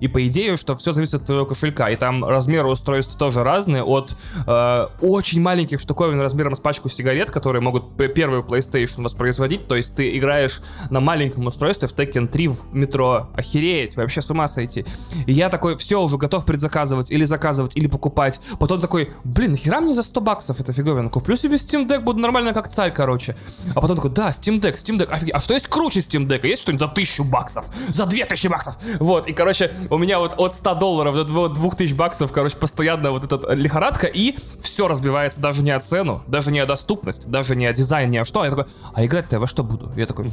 и 0.00 0.08
по 0.08 0.26
идее, 0.26 0.56
что 0.56 0.74
все 0.74 0.92
зависит 0.92 1.14
от 1.14 1.24
твоего 1.24 1.46
кошелька. 1.46 1.90
И 1.90 1.96
там 1.96 2.24
размеры 2.24 2.68
устройств 2.68 3.16
тоже 3.16 3.42
разные. 3.42 3.82
От 3.82 4.16
э, 4.46 4.86
очень 5.00 5.40
маленьких 5.40 5.80
штуковин 5.80 6.20
размером 6.20 6.54
с 6.54 6.60
пачку 6.60 6.88
сигарет, 6.88 7.30
которые 7.30 7.62
могут 7.62 7.96
первую 8.14 8.42
PlayStation 8.42 9.02
воспроизводить. 9.02 9.66
То 9.68 9.76
есть 9.76 9.94
ты 9.94 10.16
играешь 10.16 10.62
на 10.90 11.00
маленьком 11.00 11.46
устройстве 11.46 11.88
в 11.88 11.94
Tekken 11.94 12.28
3 12.28 12.48
в 12.48 12.74
метро. 12.74 13.28
Охереть, 13.34 13.96
вообще 13.96 14.22
с 14.22 14.30
ума 14.30 14.48
сойти. 14.48 14.84
И 15.26 15.32
я 15.32 15.48
такой, 15.48 15.76
все, 15.76 16.00
уже 16.00 16.16
готов 16.16 16.44
предзаказывать, 16.46 17.10
или 17.10 17.24
заказывать, 17.24 17.76
или 17.76 17.86
покупать. 17.86 18.40
Потом 18.60 18.80
такой, 18.80 19.12
блин, 19.24 19.52
нахера 19.52 19.80
мне 19.80 19.94
за 19.94 20.02
100 20.02 20.20
баксов 20.20 20.60
это 20.60 20.72
фиговина? 20.72 21.10
Куплю 21.10 21.36
себе 21.36 21.56
Steam 21.56 21.88
Deck, 21.88 22.00
буду 22.00 22.20
нормально 22.20 22.52
как 22.52 22.68
царь, 22.68 22.92
короче. 22.92 23.36
А 23.74 23.80
потом 23.80 23.96
такой, 23.96 24.10
да, 24.10 24.28
Steam 24.30 24.60
Deck, 24.60 24.74
Steam 24.74 24.98
Deck, 24.98 25.06
офигеть. 25.06 25.34
А 25.34 25.40
что 25.40 25.54
есть 25.54 25.68
круче 25.68 26.00
Steam 26.00 26.26
Deck? 26.26 26.46
Есть 26.46 26.62
что-нибудь 26.62 26.80
за 26.80 26.86
1000 26.86 27.24
баксов? 27.24 27.66
За 27.88 28.06
2000 28.06 28.48
баксов? 28.48 28.78
Вот, 29.00 29.26
и, 29.26 29.32
короче, 29.32 29.70
у 29.90 29.98
меня 29.98 30.18
вот 30.18 30.34
от 30.38 30.54
100 30.54 30.74
долларов 30.74 31.14
до 31.26 31.48
2000 31.48 31.94
баксов, 31.94 32.32
короче, 32.32 32.56
постоянно 32.56 33.10
вот 33.10 33.24
эта 33.24 33.52
лихорадка, 33.52 34.06
и 34.06 34.36
все 34.60 34.88
разбивается 34.88 35.40
даже 35.40 35.62
не 35.62 35.70
о 35.70 35.80
цену, 35.80 36.22
даже 36.26 36.50
не 36.50 36.60
о 36.60 36.66
доступность, 36.66 37.30
даже 37.30 37.56
не 37.56 37.66
о 37.66 37.72
дизайне, 37.72 38.10
не 38.10 38.18
о 38.18 38.24
что. 38.24 38.44
Я 38.44 38.50
такой, 38.50 38.66
а 38.92 39.04
играть-то 39.04 39.36
я 39.36 39.40
во 39.40 39.46
что 39.46 39.64
буду? 39.64 39.90
Я 39.96 40.06
такой, 40.06 40.26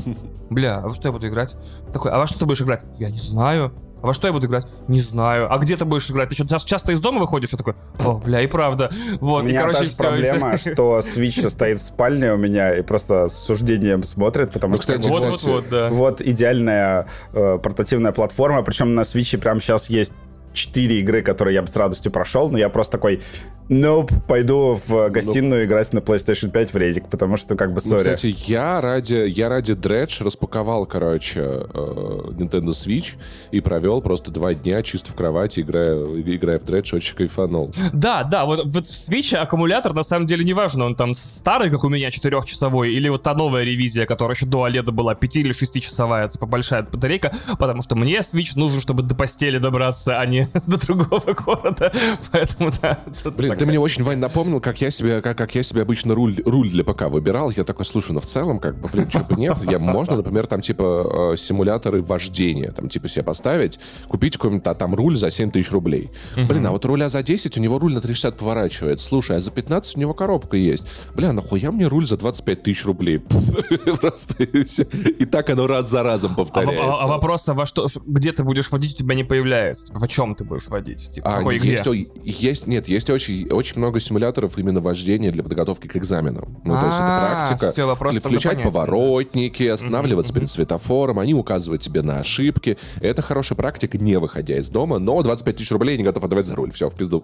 бля, 0.50 0.78
а 0.80 0.82
во 0.82 0.96
что 0.96 1.08
я 1.08 1.12
буду 1.12 1.28
играть? 1.28 1.56
Такой, 1.94 2.12
а 2.12 2.18
во 2.18 2.28
что 2.28 2.40
ты 2.40 2.46
будешь 2.46 2.62
играть? 2.62 2.84
Я 3.00 3.10
не 3.10 3.20
знаю. 3.20 3.74
А 4.06 4.08
во 4.08 4.14
что 4.14 4.28
я 4.28 4.34
буду 4.34 4.46
играть? 4.46 4.68
Не 4.88 5.00
знаю. 5.00 5.52
А 5.52 5.58
где 5.58 5.76
ты 5.76 5.84
будешь 5.84 6.12
играть? 6.12 6.30
Ты 6.30 6.36
что, 6.36 6.46
часто 6.60 6.92
из 6.92 7.02
дома 7.02 7.22
выходишь? 7.22 7.50
Я 7.52 7.58
такой, 7.58 7.74
о, 7.98 8.20
бля, 8.20 8.40
и 8.44 8.46
правда. 8.46 8.92
Вот, 9.20 9.42
у 9.42 9.48
меня 9.48 9.62
и, 9.62 9.64
короче, 9.64 9.80
та 9.80 9.84
же 9.84 9.98
проблема, 9.98 10.58
все. 10.58 10.74
что 10.74 11.00
Switch 11.00 11.50
стоит 11.50 11.80
в 11.80 11.82
спальне 11.82 12.32
у 12.32 12.38
меня 12.38 12.76
и 12.76 12.84
просто 12.84 13.28
с 13.30 13.34
суждением 13.34 14.04
смотрит, 14.04 14.52
потому 14.52 14.76
ну, 14.76 14.82
что... 14.84 14.94
Вот, 15.10 15.26
вот, 15.26 15.44
вот, 15.46 15.70
да. 15.72 15.90
Вот 15.90 16.22
идеальная 16.22 17.08
э, 17.34 17.58
портативная 17.58 18.12
платформа, 18.12 18.62
причем 18.62 18.94
на 18.94 19.02
Switch 19.02 19.36
прямо 19.40 19.60
сейчас 19.60 19.90
есть 19.90 20.14
четыре 20.54 21.00
игры, 21.00 21.24
которые 21.24 21.56
я 21.56 21.64
бы 21.64 21.68
с 21.68 21.76
радостью 21.76 22.12
прошел, 22.12 22.52
но 22.52 22.60
я 22.60 22.70
просто 22.70 22.92
такой, 22.92 23.24
Nope, 23.70 24.12
пойду 24.28 24.78
в 24.88 25.10
гостиную 25.10 25.64
nope. 25.64 25.66
играть 25.66 25.92
на 25.94 26.00
PlayStation 26.00 26.52
5 26.52 26.74
в 26.74 26.78
Резик, 26.78 27.10
потому 27.10 27.36
что 27.36 27.56
как 27.56 27.74
бы 27.74 27.82
сори. 27.82 28.10
Ну, 28.10 28.16
кстати, 28.16 28.36
я 28.48 28.80
ради, 28.80 29.16
я 29.28 29.50
ради 29.50 29.72
Dredge 29.72 30.24
распаковал, 30.24 30.86
короче, 30.86 31.40
э, 31.42 31.66
Nintendo 31.74 32.70
Switch 32.70 33.16
и 33.50 33.62
провел 33.62 34.02
просто 34.02 34.30
два 34.30 34.54
дня 34.54 34.84
чисто 34.84 35.12
в 35.12 35.16
кровати, 35.16 35.62
играя, 35.62 35.96
играя 35.96 36.60
в 36.60 36.64
Dredge, 36.64 36.96
очень 36.96 37.16
кайфанул. 37.16 37.74
Да, 37.92 38.24
да, 38.24 38.46
вот, 38.46 38.66
вот 38.66 38.88
в 38.88 38.92
Switch 38.92 39.36
аккумулятор 39.36 39.94
на 39.94 40.04
самом 40.04 40.28
деле 40.28 40.44
не 40.44 40.54
важно, 40.54 40.86
он 40.86 40.96
там 40.96 41.16
старый, 41.16 41.72
как 41.72 41.84
у 41.84 41.90
меня, 41.90 42.12
четырехчасовой, 42.12 42.94
или 42.94 43.10
вот 43.10 43.24
та 43.24 43.34
новая 43.34 43.64
ревизия, 43.64 44.06
которая 44.06 44.36
еще 44.36 44.46
до 44.46 44.68
OLED 44.68 44.92
была, 44.92 45.16
5 45.16 45.36
или 45.38 45.52
6-часовая, 45.52 46.30
типа 46.30 46.46
большая 46.46 46.84
батарейка, 46.84 47.32
потому 47.58 47.82
что 47.82 47.96
мне 47.96 48.18
Switch 48.20 48.52
нужен, 48.56 48.80
чтобы 48.80 49.02
до 49.02 49.16
постели 49.16 49.58
добраться, 49.58 50.20
а 50.20 50.26
не 50.28 50.48
до 50.68 50.78
другого 50.78 51.34
города, 51.34 51.92
поэтому 52.32 52.72
да. 52.80 53.00
Блин, 53.36 53.55
ты 53.56 53.66
мне 53.66 53.80
очень, 53.80 54.04
Вань, 54.04 54.20
напомнил, 54.20 54.60
как 54.60 54.80
я 54.82 54.92
себе, 54.92 55.22
как, 55.22 55.38
как 55.38 55.56
я 55.56 55.64
себе 55.64 55.82
обычно 55.82 56.16
руль, 56.16 56.36
руль 56.46 56.70
для 56.70 56.84
ПК 56.84 57.04
выбирал. 57.04 57.52
Я 57.52 57.64
такой, 57.64 57.86
слушай, 57.86 58.12
ну 58.12 58.20
в 58.20 58.26
целом, 58.26 58.60
как 58.60 58.80
бы, 58.80 58.90
блин, 58.90 59.10
что 59.10 59.20
бы 59.20 59.36
нет, 59.36 59.58
я 59.70 59.80
можно, 59.80 60.18
например, 60.18 60.48
там, 60.48 60.62
типа, 60.62 61.34
э, 61.34 61.38
симуляторы 61.38 62.02
вождения, 62.02 62.72
там, 62.72 62.90
типа, 62.90 63.08
себе 63.08 63.24
поставить, 63.24 63.80
купить 64.08 64.38
какой-нибудь 64.38 64.68
а, 64.68 64.74
там 64.74 64.96
руль 64.96 65.18
за 65.18 65.30
7 65.30 65.52
тысяч 65.52 65.72
рублей. 65.72 66.12
Блин, 66.36 66.66
а 66.68 66.72
вот 66.72 66.86
руля 66.86 67.10
за 67.10 67.24
10, 67.24 67.58
у 67.58 67.62
него 67.62 67.80
руль 67.80 67.94
на 67.94 68.02
360 68.02 68.38
поворачивает. 68.38 69.02
Слушай, 69.02 69.38
а 69.38 69.42
за 69.42 69.52
15 69.52 69.98
у 69.98 70.00
него 70.00 70.14
коробка 70.14 70.58
есть. 70.58 70.84
Бля, 71.16 71.34
нахуя 71.34 71.72
мне 71.72 71.88
руль 71.88 72.08
за 72.08 72.18
25 72.18 72.64
тысяч 72.64 72.86
рублей? 72.86 73.20
Просто 74.02 74.44
и 74.44 75.26
так 75.26 75.50
оно 75.50 75.68
раз 75.68 75.90
за 75.90 76.04
разом 76.04 76.34
а 76.34 76.36
повторяется. 76.36 76.84
А, 76.84 76.96
а, 76.96 77.04
а 77.04 77.08
вопрос, 77.08 77.48
а 77.48 77.54
во 77.54 77.66
что, 77.66 77.88
где 78.06 78.32
ты 78.32 78.44
будешь 78.44 78.72
водить, 78.72 78.96
у 78.96 78.98
тебя 78.98 79.16
не 79.16 79.24
появляется. 79.24 79.94
В 79.94 80.08
чем 80.08 80.36
ты 80.36 80.44
будешь 80.44 80.68
водить? 80.68 81.10
Типа, 81.12 81.30
а, 81.30 81.38
какой 81.38 81.58
игре? 81.58 81.82
Есть, 82.24 82.68
нет, 82.68 82.88
есть 82.88 83.10
очень 83.10 83.45
очень 83.52 83.78
много 83.78 84.00
симуляторов 84.00 84.58
именно 84.58 84.82
вождения 84.82 85.32
для 85.32 85.44
подготовки 85.44 85.88
к 85.88 85.96
экзаменам. 85.98 86.60
Ну, 86.64 86.74
то 86.80 86.86
есть 86.86 86.98
это 86.98 87.06
а, 87.06 87.46
практика. 87.46 87.72
Все, 87.72 87.86
вопрос 87.86 88.16
включать 88.16 88.62
поворотники, 88.64 89.64
останавливаться 89.64 90.34
перед 90.34 90.50
светофором, 90.50 91.20
они 91.20 91.34
указывают 91.34 91.82
тебе 91.82 92.02
на 92.02 92.20
ошибки. 92.20 92.78
Это 93.02 93.22
хорошая 93.22 93.56
практика, 93.56 93.98
не 93.98 94.18
выходя 94.18 94.58
из 94.58 94.70
дома, 94.70 95.00
но 95.00 95.22
25 95.22 95.56
тысяч 95.56 95.72
рублей 95.72 95.98
не 95.98 96.04
готов 96.04 96.24
отдавать 96.24 96.46
за 96.46 96.56
руль. 96.56 96.72
Все, 96.72 96.90
в 96.90 96.96
пизду. 96.96 97.24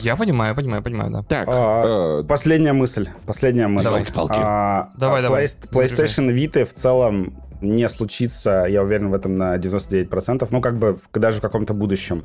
Я 0.00 0.16
понимаю, 0.16 0.54
понимаю, 0.54 0.82
понимаю, 0.82 1.10
да. 1.10 1.22
Так. 1.22 1.48
А, 1.50 2.20
э, 2.20 2.24
последняя 2.24 2.72
мысль. 2.72 3.08
Последняя 3.26 3.68
мысль. 3.68 3.84
Давай. 3.84 4.04
А, 4.30 4.90
давай, 4.96 5.22
давай. 5.22 5.44
PlayStation 5.44 6.32
Vita 6.34 6.64
в 6.64 6.72
целом 6.72 7.34
не 7.64 7.88
случится, 7.88 8.66
я 8.68 8.82
уверен 8.82 9.10
в 9.10 9.14
этом 9.14 9.36
на 9.36 9.56
99%, 9.56 10.46
ну, 10.50 10.60
как 10.60 10.78
бы 10.78 10.96
даже 11.12 11.38
в 11.38 11.40
каком-то 11.40 11.74
будущем. 11.74 12.24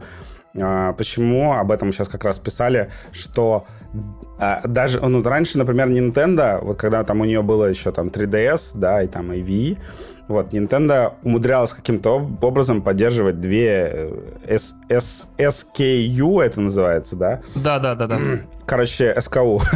А, 0.56 0.94
почему? 0.94 1.54
Об 1.54 1.72
этом 1.72 1.92
сейчас 1.92 2.08
как 2.08 2.24
раз 2.24 2.40
писали, 2.40 2.90
что 3.12 3.66
А, 4.40 4.62
даже, 4.68 5.00
ну, 5.02 5.22
раньше, 5.24 5.58
например, 5.58 5.90
Nintendo, 5.90 6.60
вот 6.64 6.78
когда 6.78 7.04
там 7.04 7.22
у 7.22 7.26
нее 7.26 7.42
было 7.42 7.66
еще 7.66 7.92
там 7.92 8.08
3DS, 8.08 8.72
да, 8.76 9.04
и 9.04 9.08
там 9.08 9.34
и 9.34 9.42
Wii, 9.42 9.78
вот, 10.30 10.54
Nintendo 10.54 11.14
умудрялась 11.24 11.74
каким-то 11.74 12.30
образом 12.42 12.84
поддерживать 12.84 13.40
две 13.40 14.12
S, 14.48 14.76
S, 14.88 15.28
SKU, 15.40 16.40
это 16.42 16.62
называется, 16.62 17.16
да? 17.16 17.42
Да, 17.56 17.80
да, 17.80 17.96
да, 17.96 18.06
да. 18.06 18.18
короче, 18.66 19.20
СКУ. 19.20 19.62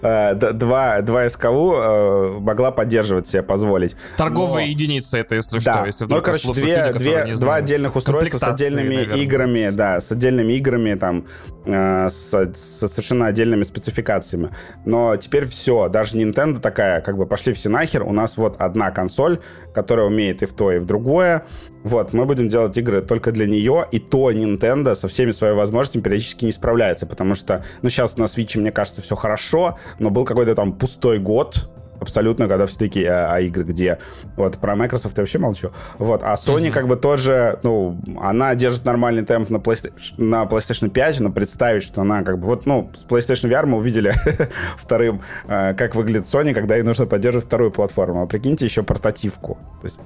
Э, 0.00 0.34
два, 0.34 1.00
два 1.02 1.28
СКУ 1.28 1.74
э, 1.74 2.38
могла 2.40 2.70
поддерживать 2.70 3.26
себе 3.26 3.42
позволить. 3.42 3.96
Торговая 4.16 4.64
Но... 4.64 4.70
единица 4.70 5.18
это, 5.18 5.34
если 5.34 5.58
да. 5.58 5.78
что. 5.78 5.86
Если 5.86 6.04
ну, 6.06 6.22
короче, 6.22 6.52
две, 6.52 6.92
две, 6.92 7.36
два 7.36 7.56
отдельных 7.56 7.94
устройства 7.94 8.38
с 8.38 8.42
отдельными 8.42 8.94
наверное. 8.94 9.16
играми, 9.18 9.70
да, 9.70 10.00
с 10.00 10.10
отдельными 10.12 10.54
играми, 10.54 10.94
там, 10.94 11.26
э, 11.66 12.08
с, 12.08 12.32
с 12.32 12.88
совершенно 12.88 13.26
отдельными 13.26 13.64
спецификациями. 13.64 14.50
Но 14.84 15.16
теперь 15.16 15.46
все, 15.46 15.88
даже 15.88 16.16
Nintendo 16.16 16.58
такая, 16.58 17.00
как 17.00 17.16
бы 17.16 17.26
пошли 17.26 17.52
все 17.52 17.68
нахер, 17.68 18.02
у 18.02 18.12
нас 18.12 18.36
вот 18.36 18.56
одна 18.58 18.90
консоль, 18.90 19.40
которая 19.74 19.91
умеет 20.00 20.42
и 20.42 20.46
в 20.46 20.52
то, 20.52 20.72
и 20.72 20.78
в 20.78 20.84
другое. 20.84 21.44
Вот, 21.84 22.12
мы 22.12 22.24
будем 22.26 22.48
делать 22.48 22.76
игры 22.78 23.02
только 23.02 23.32
для 23.32 23.46
нее, 23.46 23.86
и 23.90 23.98
то 23.98 24.30
Nintendo 24.30 24.94
со 24.94 25.08
всеми 25.08 25.32
своими 25.32 25.56
возможностями 25.56 26.02
периодически 26.02 26.44
не 26.44 26.52
справляется, 26.52 27.06
потому 27.06 27.34
что, 27.34 27.64
ну, 27.82 27.88
сейчас 27.88 28.14
у 28.16 28.20
нас 28.20 28.38
Switch, 28.38 28.58
мне 28.58 28.70
кажется, 28.70 29.02
все 29.02 29.16
хорошо, 29.16 29.78
но 29.98 30.10
был 30.10 30.24
какой-то 30.24 30.54
там 30.54 30.72
пустой 30.72 31.18
год, 31.18 31.68
абсолютно, 32.02 32.48
когда 32.48 32.66
все 32.66 32.78
такие, 32.78 33.08
а, 33.08 33.34
а 33.34 33.40
игры 33.40 33.64
где? 33.64 33.98
Вот, 34.36 34.58
про 34.58 34.76
Microsoft 34.76 35.16
я 35.16 35.22
вообще 35.22 35.38
молчу. 35.38 35.70
Вот, 35.98 36.22
а 36.22 36.34
Sony 36.34 36.66
mm-hmm. 36.66 36.70
как 36.70 36.88
бы 36.88 36.96
тоже, 36.96 37.58
ну, 37.62 37.98
она 38.20 38.54
держит 38.54 38.84
нормальный 38.84 39.24
темп 39.24 39.50
на 39.50 39.56
PlayStation, 39.56 40.14
на 40.18 40.44
PlayStation 40.44 40.90
5, 40.90 41.20
но 41.20 41.30
представить, 41.30 41.82
что 41.82 42.02
она 42.02 42.22
как 42.22 42.38
бы, 42.38 42.46
вот, 42.46 42.66
ну, 42.66 42.90
с 42.94 43.06
PlayStation 43.06 43.50
VR 43.50 43.66
мы 43.66 43.78
увидели 43.78 44.12
вторым, 44.76 45.22
э, 45.46 45.74
как 45.74 45.94
выглядит 45.94 46.24
Sony, 46.24 46.54
когда 46.54 46.76
ей 46.76 46.82
нужно 46.82 47.06
поддерживать 47.06 47.46
вторую 47.46 47.70
платформу. 47.70 48.22
А 48.22 48.26
прикиньте 48.26 48.64
еще 48.64 48.82
портативку. 48.82 49.58
То 49.80 49.86
есть, 49.86 50.00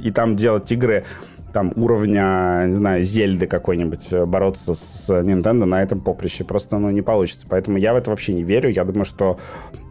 и 0.00 0.10
там 0.10 0.36
делать 0.36 0.70
игры 0.72 1.04
там 1.52 1.72
уровня, 1.76 2.64
не 2.66 2.74
знаю, 2.74 3.04
Зельды 3.04 3.46
какой-нибудь, 3.46 4.12
э, 4.12 4.26
бороться 4.26 4.74
с 4.74 5.08
Nintendo 5.10 5.64
на 5.64 5.82
этом 5.82 6.00
поприще. 6.00 6.44
Просто, 6.44 6.78
ну, 6.78 6.90
не 6.90 7.02
получится. 7.02 7.46
Поэтому 7.48 7.78
я 7.78 7.92
в 7.92 7.96
это 7.96 8.10
вообще 8.10 8.32
не 8.34 8.42
верю. 8.42 8.70
Я 8.70 8.84
думаю, 8.84 9.04
что 9.04 9.38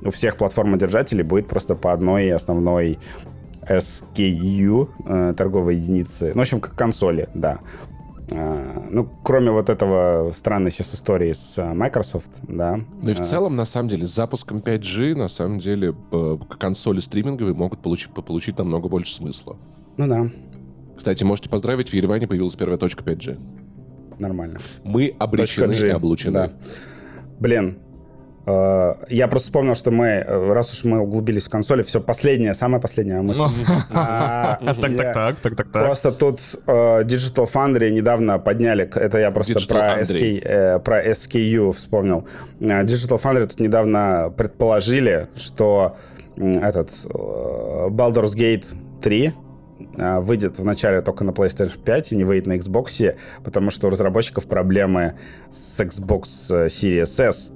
у 0.04 0.10
всех 0.10 0.38
платформодержателей 0.38 1.24
будет 1.24 1.48
просто 1.48 1.76
по 1.76 1.94
одной 1.94 2.32
основной 2.32 3.00
SKU, 3.70 4.90
э, 5.06 5.34
торговой 5.38 5.76
единицы. 5.76 6.32
Ну, 6.34 6.40
в 6.40 6.42
общем, 6.42 6.60
как 6.60 6.76
консоли, 6.76 7.30
да. 7.34 7.60
Uh, 8.30 8.88
ну, 8.90 9.10
кроме 9.24 9.52
вот 9.52 9.70
этого 9.70 10.32
странной 10.34 10.72
сейчас 10.72 10.96
истории 10.96 11.34
с 11.34 11.58
uh, 11.58 11.74
Microsoft, 11.74 12.40
да. 12.44 12.80
Ну 13.02 13.10
и 13.10 13.14
в 13.14 13.20
целом, 13.20 13.58
на 13.58 13.66
самом 13.66 13.90
деле, 13.90 14.08
с 14.08 14.16
запуском 14.16 14.60
5G, 14.60 15.18
на 15.18 15.28
самом 15.28 15.60
деле, 15.60 15.94
консоли 16.58 17.02
стриминговые 17.02 17.54
могут 17.54 17.82
получить, 17.82 18.14
получить 18.14 18.58
намного 18.58 18.88
больше 18.88 19.14
смысла. 19.14 19.58
Ну 19.98 20.08
да. 20.08 20.32
Кстати, 21.02 21.24
можете 21.24 21.50
поздравить, 21.50 21.90
в 21.90 21.96
Ереване 21.96 22.28
появилась 22.28 22.56
первая 22.56 22.78
точка 22.78 23.04
5G. 23.04 23.40
Нормально. 24.20 24.60
Мы 24.84 25.16
обречены 25.18 25.74
и 25.74 25.90
облучены. 25.90 26.34
Да. 26.34 26.52
Блин, 27.40 27.80
э, 28.46 28.94
я 29.10 29.28
просто 29.28 29.48
вспомнил, 29.48 29.74
что 29.74 29.90
мы, 29.90 30.06
э, 30.06 30.54
раз 30.54 30.72
уж 30.74 30.84
мы 30.84 31.00
углубились 31.00 31.48
в 31.48 31.50
консоли, 31.50 31.82
все 31.82 32.02
последнее, 32.02 32.54
самое 32.54 32.80
последнее 32.80 33.20
мысль. 33.24 33.42
А, 33.92 34.60
так, 34.64 34.78
так, 34.80 34.98
так, 34.98 35.36
так, 35.42 35.56
так, 35.56 35.72
так. 35.72 35.86
Просто 35.86 36.12
тут 36.12 36.40
э, 36.68 37.04
Digital 37.04 37.52
Foundry 37.52 37.90
недавно 37.90 38.38
подняли, 38.38 38.88
это 38.94 39.18
я 39.18 39.32
просто 39.32 39.56
про, 39.68 40.02
SK, 40.02 40.82
про 40.82 41.04
SKU 41.04 41.72
вспомнил. 41.72 42.28
Digital 42.60 43.20
Foundry 43.20 43.48
тут 43.48 43.60
недавно 43.60 44.32
предположили, 44.38 45.30
что 45.36 45.98
этот 46.36 46.92
Baldur's 46.92 48.36
Gate 48.36 48.66
3 49.02 49.28
а, 49.28 49.41
выйдет 49.96 50.60
вначале 50.60 51.02
только 51.02 51.24
на 51.24 51.32
PlayStation 51.32 51.80
5 51.84 52.12
и 52.14 52.18
не 52.18 52.24
выйдет 52.24 52.48
на 52.48 52.58
Xbox, 52.58 53.16
потому 53.44 53.70
что 53.70 53.88
у 53.88 53.90
разработчиков 53.90 54.48
проблемы 54.48 55.16
с 55.50 55.80
Xbox 55.82 56.24
Series 56.68 57.28
S. 57.28 57.52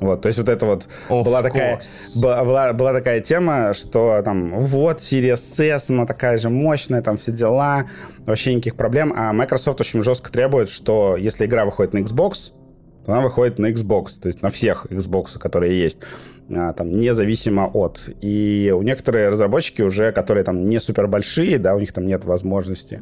Вот, 0.00 0.22
то 0.22 0.28
есть 0.28 0.38
вот 0.38 0.48
это 0.48 0.64
вот 0.64 0.88
of 1.10 1.24
была 1.24 1.42
такая, 1.42 1.78
была, 2.16 2.72
была 2.72 2.92
такая 2.94 3.20
тема, 3.20 3.74
что 3.74 4.22
там 4.24 4.58
вот 4.58 4.98
Series 4.98 5.62
S, 5.62 5.90
она 5.90 6.06
такая 6.06 6.38
же 6.38 6.48
мощная, 6.48 7.02
там 7.02 7.18
все 7.18 7.32
дела, 7.32 7.84
вообще 8.20 8.54
никаких 8.54 8.76
проблем. 8.76 9.12
А 9.14 9.32
Microsoft 9.34 9.80
очень 9.80 10.02
жестко 10.02 10.32
требует, 10.32 10.70
что 10.70 11.16
если 11.18 11.44
игра 11.44 11.66
выходит 11.66 11.92
на 11.92 11.98
Xbox, 11.98 12.52
она 13.06 13.20
выходит 13.20 13.58
на 13.58 13.70
Xbox, 13.70 14.20
то 14.20 14.28
есть 14.28 14.42
на 14.42 14.48
всех 14.48 14.86
Xbox, 14.88 15.38
которые 15.38 15.78
есть. 15.78 16.00
А, 16.52 16.72
там, 16.72 16.96
независимо 16.96 17.70
от. 17.72 18.08
И 18.20 18.74
у 18.76 18.82
некоторые 18.82 19.28
разработчики 19.28 19.82
уже, 19.82 20.12
которые 20.12 20.44
там 20.44 20.68
не 20.68 20.80
супер 20.80 21.06
большие, 21.06 21.58
да, 21.58 21.74
у 21.74 21.80
них 21.80 21.92
там 21.92 22.06
нет 22.06 22.24
возможности 22.24 23.00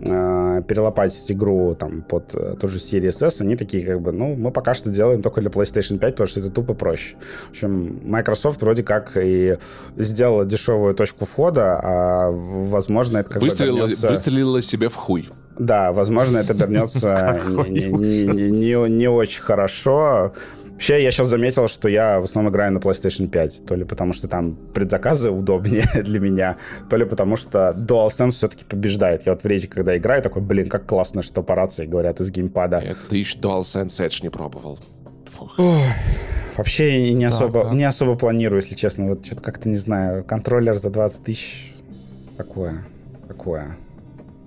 э, 0.00 0.62
перелопатить 0.66 1.30
игру 1.30 1.76
там 1.78 2.02
под 2.02 2.34
э, 2.34 2.56
ту 2.60 2.68
же 2.68 2.78
Series 2.78 3.24
S, 3.24 3.40
они 3.40 3.56
такие 3.56 3.84
как 3.86 4.00
бы, 4.00 4.12
ну, 4.12 4.34
мы 4.34 4.50
пока 4.50 4.74
что 4.74 4.90
делаем 4.90 5.22
только 5.22 5.40
для 5.40 5.50
PlayStation 5.50 5.98
5, 5.98 6.14
потому 6.14 6.26
что 6.26 6.40
это 6.40 6.50
тупо 6.50 6.74
проще. 6.74 7.16
В 7.48 7.50
общем, 7.50 8.00
Microsoft 8.04 8.62
вроде 8.62 8.82
как 8.82 9.12
и 9.16 9.56
сделала 9.96 10.44
дешевую 10.44 10.94
точку 10.94 11.26
входа, 11.26 11.80
а 11.82 12.30
возможно 12.30 13.18
это 13.18 13.30
как 13.30 13.42
выстрелила, 13.42 13.74
бы 13.74 13.80
вернется... 13.82 14.08
Выстрелила 14.08 14.62
себе 14.62 14.88
в 14.88 14.96
хуй. 14.96 15.28
Да, 15.58 15.92
возможно, 15.92 16.38
это 16.38 16.54
вернется 16.54 17.38
не 17.68 19.08
очень 19.08 19.42
хорошо. 19.42 20.32
Вообще, 20.80 21.02
я 21.02 21.10
сейчас 21.10 21.28
заметил, 21.28 21.68
что 21.68 21.90
я 21.90 22.20
в 22.20 22.24
основном 22.24 22.50
играю 22.50 22.72
на 22.72 22.78
PlayStation 22.78 23.28
5. 23.28 23.66
То 23.66 23.74
ли 23.74 23.84
потому, 23.84 24.14
что 24.14 24.28
там 24.28 24.56
предзаказы 24.72 25.30
удобнее 25.30 25.84
для 25.94 26.18
меня, 26.18 26.56
то 26.88 26.96
ли 26.96 27.04
потому, 27.04 27.36
что 27.36 27.74
DualSense 27.76 28.30
все-таки 28.30 28.64
побеждает. 28.64 29.26
Я 29.26 29.32
вот 29.32 29.42
в 29.42 29.46
рейсе, 29.46 29.68
когда 29.68 29.94
играю, 29.98 30.22
такой, 30.22 30.40
блин, 30.40 30.70
как 30.70 30.86
классно, 30.86 31.20
что 31.20 31.42
по 31.42 31.54
рации 31.54 31.84
говорят 31.84 32.20
из 32.20 32.30
геймпада. 32.30 32.78
Это 32.78 32.98
ты 33.10 33.18
еще 33.18 33.36
DualSense 33.36 33.88
Edge 33.88 34.22
не 34.22 34.30
пробовал. 34.30 34.78
Фух. 35.26 35.60
Вообще 36.56 37.12
не 37.12 37.26
особо, 37.26 37.64
да. 37.64 37.74
не 37.74 37.84
особо 37.84 38.14
планирую, 38.14 38.62
если 38.62 38.74
честно. 38.74 39.10
Вот 39.10 39.26
что-то 39.26 39.42
как-то 39.42 39.68
не 39.68 39.76
знаю. 39.76 40.24
Контроллер 40.24 40.76
за 40.76 40.88
20 40.88 41.22
тысяч. 41.22 41.74
Какое? 42.38 42.86
Какое? 43.28 43.76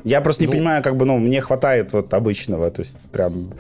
Я 0.04 0.20
просто 0.20 0.42
не 0.42 0.48
ну, 0.48 0.54
понимаю, 0.54 0.84
как 0.84 0.98
бы, 0.98 1.06
ну, 1.06 1.20
мне 1.20 1.42
хватает 1.42 1.94
вот 1.94 2.12
обычного. 2.12 2.72
То 2.72 2.82
есть 2.82 2.98
прям 3.12 3.54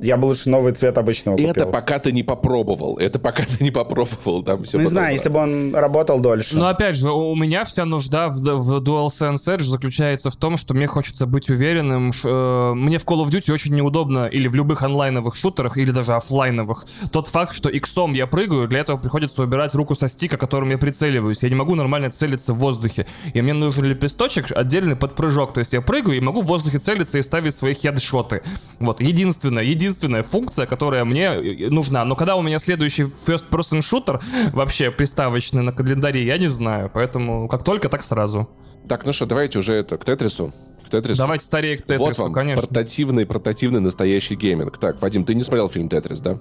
я 0.00 0.16
бы 0.16 0.26
лучше 0.26 0.50
новый 0.50 0.72
цвет 0.72 0.96
обычного 0.98 1.36
купил. 1.36 1.50
Это 1.50 1.66
пока 1.66 1.98
ты 1.98 2.12
не 2.12 2.22
попробовал. 2.22 2.96
Это 2.98 3.18
пока 3.18 3.42
ты 3.44 3.62
не 3.64 3.70
попробовал. 3.70 4.42
Там 4.42 4.62
все 4.62 4.78
не 4.78 4.86
знаю, 4.86 5.12
если 5.12 5.28
бы 5.28 5.40
он 5.40 5.74
работал 5.74 6.20
дольше. 6.20 6.56
Но 6.56 6.68
опять 6.68 6.96
же, 6.96 7.10
у 7.10 7.34
меня 7.34 7.64
вся 7.64 7.84
нужда 7.84 8.28
в, 8.28 8.34
в 8.36 8.82
DualSense 8.82 9.56
Edge 9.56 9.62
заключается 9.62 10.30
в 10.30 10.36
том, 10.36 10.56
что 10.56 10.74
мне 10.74 10.86
хочется 10.86 11.26
быть 11.26 11.50
уверенным. 11.50 12.12
Ш, 12.12 12.28
э, 12.28 12.74
мне 12.74 12.98
в 12.98 13.04
Call 13.04 13.24
of 13.24 13.30
Duty 13.30 13.52
очень 13.52 13.74
неудобно, 13.74 14.26
или 14.26 14.48
в 14.48 14.54
любых 14.54 14.82
онлайновых 14.82 15.34
шутерах, 15.34 15.76
или 15.76 15.90
даже 15.90 16.14
офлайновых, 16.14 16.86
тот 17.12 17.26
факт, 17.26 17.54
что 17.54 17.68
иксом 17.68 18.12
я 18.14 18.26
прыгаю, 18.26 18.68
для 18.68 18.80
этого 18.80 18.98
приходится 18.98 19.42
убирать 19.42 19.74
руку 19.74 19.94
со 19.94 20.08
стика, 20.08 20.36
которым 20.36 20.70
я 20.70 20.78
прицеливаюсь. 20.78 21.42
Я 21.42 21.48
не 21.48 21.54
могу 21.54 21.74
нормально 21.74 22.10
целиться 22.10 22.52
в 22.52 22.58
воздухе. 22.58 23.06
И 23.34 23.42
мне 23.42 23.52
нужен 23.52 23.84
лепесточек 23.84 24.46
отдельный 24.54 24.96
под 24.96 25.14
прыжок. 25.14 25.54
То 25.54 25.60
есть 25.60 25.72
я 25.72 25.80
прыгаю 25.80 26.16
и 26.16 26.20
могу 26.20 26.42
в 26.42 26.46
воздухе 26.46 26.78
целиться 26.78 27.18
и 27.18 27.22
ставить 27.22 27.54
свои 27.54 27.74
хедшоты. 27.74 28.42
Вот, 28.78 29.00
единственное, 29.00 29.62
единственное 29.62 29.87
единственная 29.88 30.22
функция, 30.22 30.66
которая 30.66 31.04
мне 31.04 31.26
э, 31.26 31.68
нужна. 31.70 32.04
Но 32.04 32.16
когда 32.16 32.36
у 32.36 32.42
меня 32.42 32.58
следующий 32.58 33.04
first-person 33.04 33.80
shooter 33.80 34.22
вообще 34.52 34.90
приставочный 34.90 35.62
на 35.62 35.72
календаре, 35.72 36.24
я 36.24 36.38
не 36.38 36.46
знаю. 36.46 36.90
Поэтому 36.92 37.48
как 37.48 37.64
только, 37.64 37.88
так 37.88 38.02
сразу. 38.02 38.48
Так, 38.88 39.04
ну 39.04 39.12
что, 39.12 39.26
давайте 39.26 39.58
уже 39.58 39.74
это, 39.74 39.98
к 39.98 40.04
Тетрису. 40.04 40.52
К 40.86 40.90
Тетрису. 40.90 41.18
Давайте 41.18 41.44
старее 41.44 41.76
к 41.76 41.82
Тетрису, 41.82 42.04
вот 42.04 42.18
вам, 42.18 42.32
конечно. 42.32 42.62
портативный, 42.62 43.26
портативный 43.26 43.80
настоящий 43.80 44.34
гейминг. 44.34 44.78
Так, 44.78 45.00
Вадим, 45.02 45.24
ты 45.24 45.34
не 45.34 45.42
смотрел 45.42 45.68
фильм 45.68 45.88
Тетрис, 45.88 46.20
да? 46.20 46.38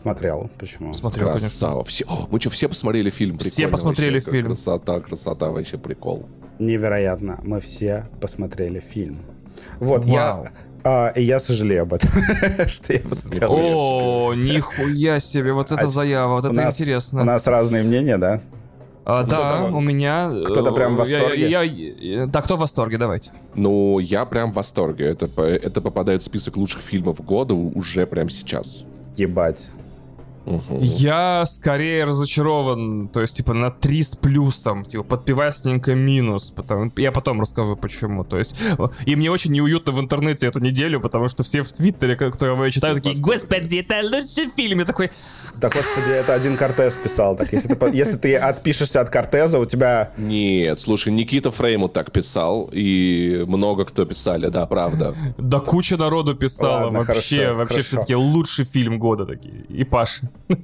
Смотрел. 0.00 0.50
Почему? 0.58 0.92
Смотрел, 0.92 1.30
Красава. 1.30 1.82
Конечно. 1.82 1.90
Все, 1.90 2.06
мы 2.30 2.40
что, 2.40 2.50
все 2.50 2.68
посмотрели 2.68 3.10
фильм? 3.10 3.38
Прикольно 3.38 3.50
все 3.50 3.68
посмотрели 3.68 4.14
вообще. 4.14 4.30
фильм. 4.30 4.46
Красота, 4.46 5.00
красота, 5.00 5.50
вообще 5.50 5.78
прикол. 5.78 6.28
Невероятно. 6.58 7.40
Мы 7.42 7.60
все 7.60 8.08
посмотрели 8.20 8.80
фильм. 8.80 9.20
Вот, 9.80 10.04
Вау. 10.04 10.44
я 10.44 10.52
а, 10.84 11.08
и 11.16 11.22
я 11.22 11.38
сожалею 11.38 11.82
об 11.82 11.94
этом, 11.94 12.10
что 12.68 12.92
я 12.92 13.00
посмотрел. 13.00 13.52
О, 13.52 14.34
нихуя 14.34 15.18
себе, 15.18 15.52
вот 15.52 15.72
это 15.72 15.84
а 15.84 15.86
заява, 15.86 16.34
вот 16.34 16.44
это 16.44 16.62
интересно. 16.62 17.22
У 17.22 17.24
нас 17.24 17.46
разные 17.46 17.82
мнения, 17.82 18.18
да? 18.18 18.40
А, 19.06 19.22
да, 19.24 19.64
у 19.64 19.80
меня... 19.80 20.30
Кто-то 20.46 20.72
прям 20.72 20.94
в 20.94 20.98
восторге? 20.98 21.48
Я, 21.48 21.62
я, 21.62 22.26
да, 22.26 22.40
кто 22.42 22.56
в 22.56 22.60
восторге, 22.60 22.98
давайте. 22.98 23.32
Ну, 23.54 23.98
я 23.98 24.24
прям 24.24 24.52
в 24.52 24.56
восторге. 24.56 25.06
Это, 25.06 25.26
это 25.42 25.80
попадает 25.80 26.22
в 26.22 26.24
список 26.24 26.56
лучших 26.56 26.82
фильмов 26.82 27.20
года 27.22 27.54
уже 27.54 28.06
прям 28.06 28.28
сейчас. 28.28 28.84
Ебать. 29.16 29.70
Угу. 30.46 30.80
Я 30.82 31.44
скорее 31.46 32.04
разочарован, 32.04 33.08
то 33.08 33.20
есть, 33.22 33.36
типа, 33.36 33.54
на 33.54 33.70
3 33.70 34.02
с 34.02 34.16
плюсом, 34.16 34.84
типа, 34.84 35.02
подпивасненько 35.02 35.94
минус, 35.94 36.50
потому, 36.50 36.92
я 36.96 37.12
потом 37.12 37.40
расскажу, 37.40 37.76
почему, 37.76 38.24
то 38.24 38.38
есть, 38.38 38.54
и 39.06 39.16
мне 39.16 39.30
очень 39.30 39.52
неуютно 39.52 39.92
в 39.92 40.00
интернете 40.00 40.46
эту 40.46 40.60
неделю, 40.60 41.00
потому 41.00 41.28
что 41.28 41.42
все 41.44 41.62
в 41.62 41.72
Твиттере, 41.72 42.16
которые 42.16 42.62
я 42.62 42.70
читаю, 42.70 42.94
такие, 42.94 43.18
господи, 43.20 43.76
это 43.76 44.06
лучший 44.06 44.50
фильм, 44.54 44.80
я 44.80 44.84
такой... 44.84 45.10
Да, 45.56 45.70
господи, 45.70 46.10
это 46.10 46.34
один 46.34 46.56
Кортес 46.56 46.96
писал, 46.96 47.36
так, 47.36 47.52
если 47.52 47.74
ты, 47.74 47.96
если 47.96 48.18
ты 48.18 48.36
отпишешься 48.36 49.00
от 49.00 49.08
Кортеза, 49.08 49.58
у 49.58 49.64
тебя... 49.64 50.12
Нет, 50.18 50.80
слушай, 50.80 51.12
Никита 51.12 51.50
Фрейму 51.50 51.88
так 51.88 52.12
писал, 52.12 52.68
и 52.70 53.44
много 53.46 53.84
кто 53.86 54.04
писали, 54.04 54.48
да, 54.48 54.66
правда. 54.66 55.14
Да 55.38 55.60
куча 55.60 55.96
народу 55.96 56.34
писала, 56.34 56.90
вообще, 56.90 57.52
вообще 57.52 57.80
все-таки 57.80 58.14
лучший 58.14 58.64
фильм 58.66 58.98
года 58.98 59.24
такие, 59.24 59.64
и 59.68 59.84
Паша. 59.84 60.30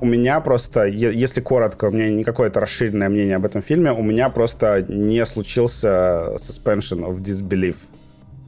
У 0.00 0.06
меня 0.06 0.40
просто, 0.40 0.84
если 0.84 1.40
коротко, 1.40 1.86
у 1.86 1.90
меня 1.90 2.10
не 2.10 2.24
какое-то 2.24 2.60
расширенное 2.60 3.08
мнение 3.08 3.36
об 3.36 3.46
этом 3.46 3.62
фильме, 3.62 3.90
у 3.90 4.02
меня 4.02 4.28
просто 4.28 4.84
не 4.86 5.24
случился 5.24 6.34
suspension 6.36 7.08
of 7.08 7.20
disbelief. 7.20 7.76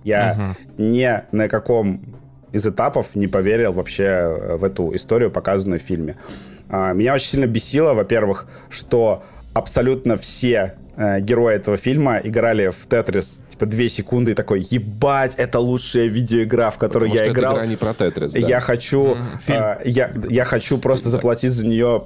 Я 0.05 0.35
uh-huh. 0.35 0.83
ни 0.83 1.35
на 1.35 1.49
каком 1.49 2.17
из 2.53 2.67
этапов 2.67 3.15
не 3.15 3.27
поверил 3.27 3.73
вообще 3.73 4.05
э, 4.05 4.57
в 4.57 4.65
эту 4.65 4.95
историю, 4.95 5.31
показанную 5.31 5.81
в 5.81 5.83
фильме. 5.83 6.17
А, 6.69 6.93
меня 6.93 7.15
очень 7.15 7.27
сильно 7.27 7.47
бесило, 7.47 7.95
во-первых, 7.95 8.49
что 8.69 9.25
абсолютно 9.55 10.17
все 10.17 10.75
э, 10.97 11.21
герои 11.21 11.55
этого 11.55 11.77
фильма 11.77 12.21
играли 12.23 12.71
в 12.71 12.87
Тетрис 12.87 13.41
типа 13.57 13.67
две 13.67 13.89
секунды 13.89 14.33
и 14.33 14.35
такой, 14.35 14.67
ебать, 14.71 15.35
это 15.37 15.61
лучшая 15.61 16.07
видеоигра, 16.07 16.71
в 16.71 16.79
которой 16.79 17.11
Потому 17.11 17.27
я 17.27 17.33
играл. 17.33 17.55
игра 17.55 17.67
не 17.67 17.77
про 17.77 17.95
Тетрис, 17.95 18.35
да? 18.35 18.39
Я 18.39 18.61
хочу, 18.61 19.17
mm, 19.49 19.81
э, 19.85 19.89
я, 19.89 20.13
я 20.29 20.45
хочу 20.45 20.79
просто 20.79 21.09
заплатить 21.09 21.53
за 21.53 21.67
нее 21.67 22.03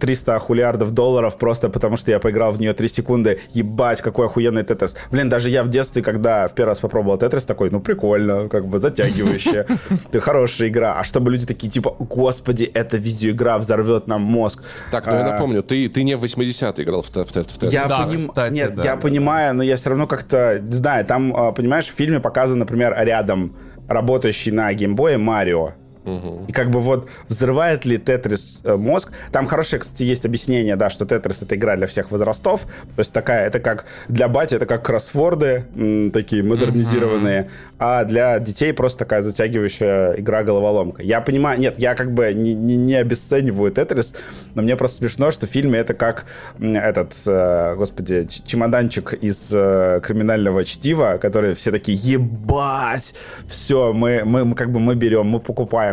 300 0.00 0.38
хулиардов 0.38 0.92
долларов 0.92 1.38
просто 1.38 1.68
потому, 1.68 1.96
что 1.96 2.10
я 2.10 2.18
поиграл 2.18 2.52
в 2.52 2.60
нее 2.60 2.72
3 2.72 2.88
секунды. 2.88 3.40
Ебать, 3.52 4.00
какой 4.00 4.26
охуенный 4.26 4.62
Тетрис. 4.62 4.96
Блин, 5.10 5.28
даже 5.28 5.50
я 5.50 5.62
в 5.62 5.68
детстве, 5.68 6.02
когда 6.02 6.48
в 6.48 6.54
первый 6.54 6.70
раз 6.70 6.78
попробовал 6.78 7.18
Тетрис, 7.18 7.44
такой, 7.44 7.70
ну 7.70 7.80
прикольно, 7.80 8.48
как 8.48 8.66
бы 8.66 8.80
затягивающе. 8.80 9.66
Хорошая 10.20 10.68
игра. 10.68 10.94
А 10.98 11.04
чтобы 11.04 11.30
люди 11.30 11.46
такие, 11.46 11.70
типа, 11.70 11.94
господи, 11.98 12.64
эта 12.64 12.96
видеоигра 12.96 13.58
взорвет 13.58 14.06
нам 14.06 14.22
мозг. 14.22 14.62
Так, 14.90 15.06
ну 15.06 15.12
я 15.12 15.26
а, 15.26 15.30
напомню, 15.32 15.62
ты, 15.62 15.88
ты 15.88 16.02
не 16.04 16.16
в 16.16 16.24
80-е 16.24 16.84
играл 16.84 17.02
в 17.02 17.10
Тетрис. 17.10 17.72
Я 17.72 17.86
да, 17.86 18.09
поним... 18.16 18.28
кстати, 18.28 18.54
Нет, 18.54 18.74
да, 18.76 18.84
я 18.84 18.94
да. 18.94 19.00
понимаю, 19.00 19.54
но 19.54 19.62
я 19.62 19.76
все 19.76 19.90
равно 19.90 20.06
как-то 20.06 20.58
не 20.60 20.72
знаю, 20.72 21.04
там, 21.04 21.34
а, 21.34 21.52
понимаешь, 21.52 21.88
в 21.88 21.94
фильме 21.94 22.20
показан, 22.20 22.58
например, 22.58 22.94
рядом 22.98 23.56
работающий 23.88 24.52
на 24.52 24.72
геймбое 24.72 25.18
Марио. 25.18 25.72
Угу. 26.04 26.46
И 26.48 26.52
как 26.52 26.70
бы 26.70 26.80
вот 26.80 27.08
взрывает 27.28 27.84
ли 27.84 27.98
Тетрис 27.98 28.62
э, 28.64 28.76
мозг. 28.76 29.12
Там 29.32 29.46
хорошее, 29.46 29.80
кстати, 29.80 30.02
есть 30.04 30.24
объяснение, 30.24 30.76
да, 30.76 30.88
что 30.88 31.04
Тетрис 31.04 31.42
это 31.42 31.56
игра 31.56 31.76
для 31.76 31.86
всех 31.86 32.10
возрастов. 32.10 32.62
То 32.62 33.00
есть 33.00 33.12
такая, 33.12 33.46
это 33.46 33.60
как 33.60 33.84
для 34.08 34.28
бати, 34.28 34.54
это 34.54 34.64
как 34.64 34.84
кроссворды 34.84 35.66
м, 35.74 36.10
такие 36.10 36.42
модернизированные, 36.42 37.42
угу. 37.42 37.50
а 37.78 38.04
для 38.04 38.38
детей 38.38 38.72
просто 38.72 39.00
такая 39.00 39.22
затягивающая 39.22 40.14
игра 40.14 40.42
головоломка. 40.42 41.02
Я 41.02 41.20
понимаю, 41.20 41.60
нет, 41.60 41.74
я 41.78 41.94
как 41.94 42.12
бы 42.12 42.32
не, 42.32 42.54
не, 42.54 42.76
не 42.76 42.94
обесцениваю 42.94 43.70
Тетрис, 43.70 44.14
но 44.54 44.62
мне 44.62 44.76
просто 44.76 44.98
смешно, 44.98 45.30
что 45.30 45.46
в 45.46 45.50
фильме 45.50 45.78
это 45.78 45.92
как 45.92 46.24
этот, 46.58 47.12
э, 47.26 47.74
господи, 47.76 48.26
чемоданчик 48.26 49.12
из 49.12 49.50
э, 49.52 50.00
криминального 50.02 50.64
чтива, 50.64 51.18
который 51.20 51.52
все 51.54 51.70
такие, 51.70 51.98
ебать, 52.00 53.14
все, 53.44 53.92
мы, 53.92 54.22
мы, 54.24 54.46
мы 54.46 54.54
как 54.54 54.72
бы 54.72 54.80
мы 54.80 54.94
берем, 54.94 55.26
мы 55.26 55.40
покупаем 55.40 55.89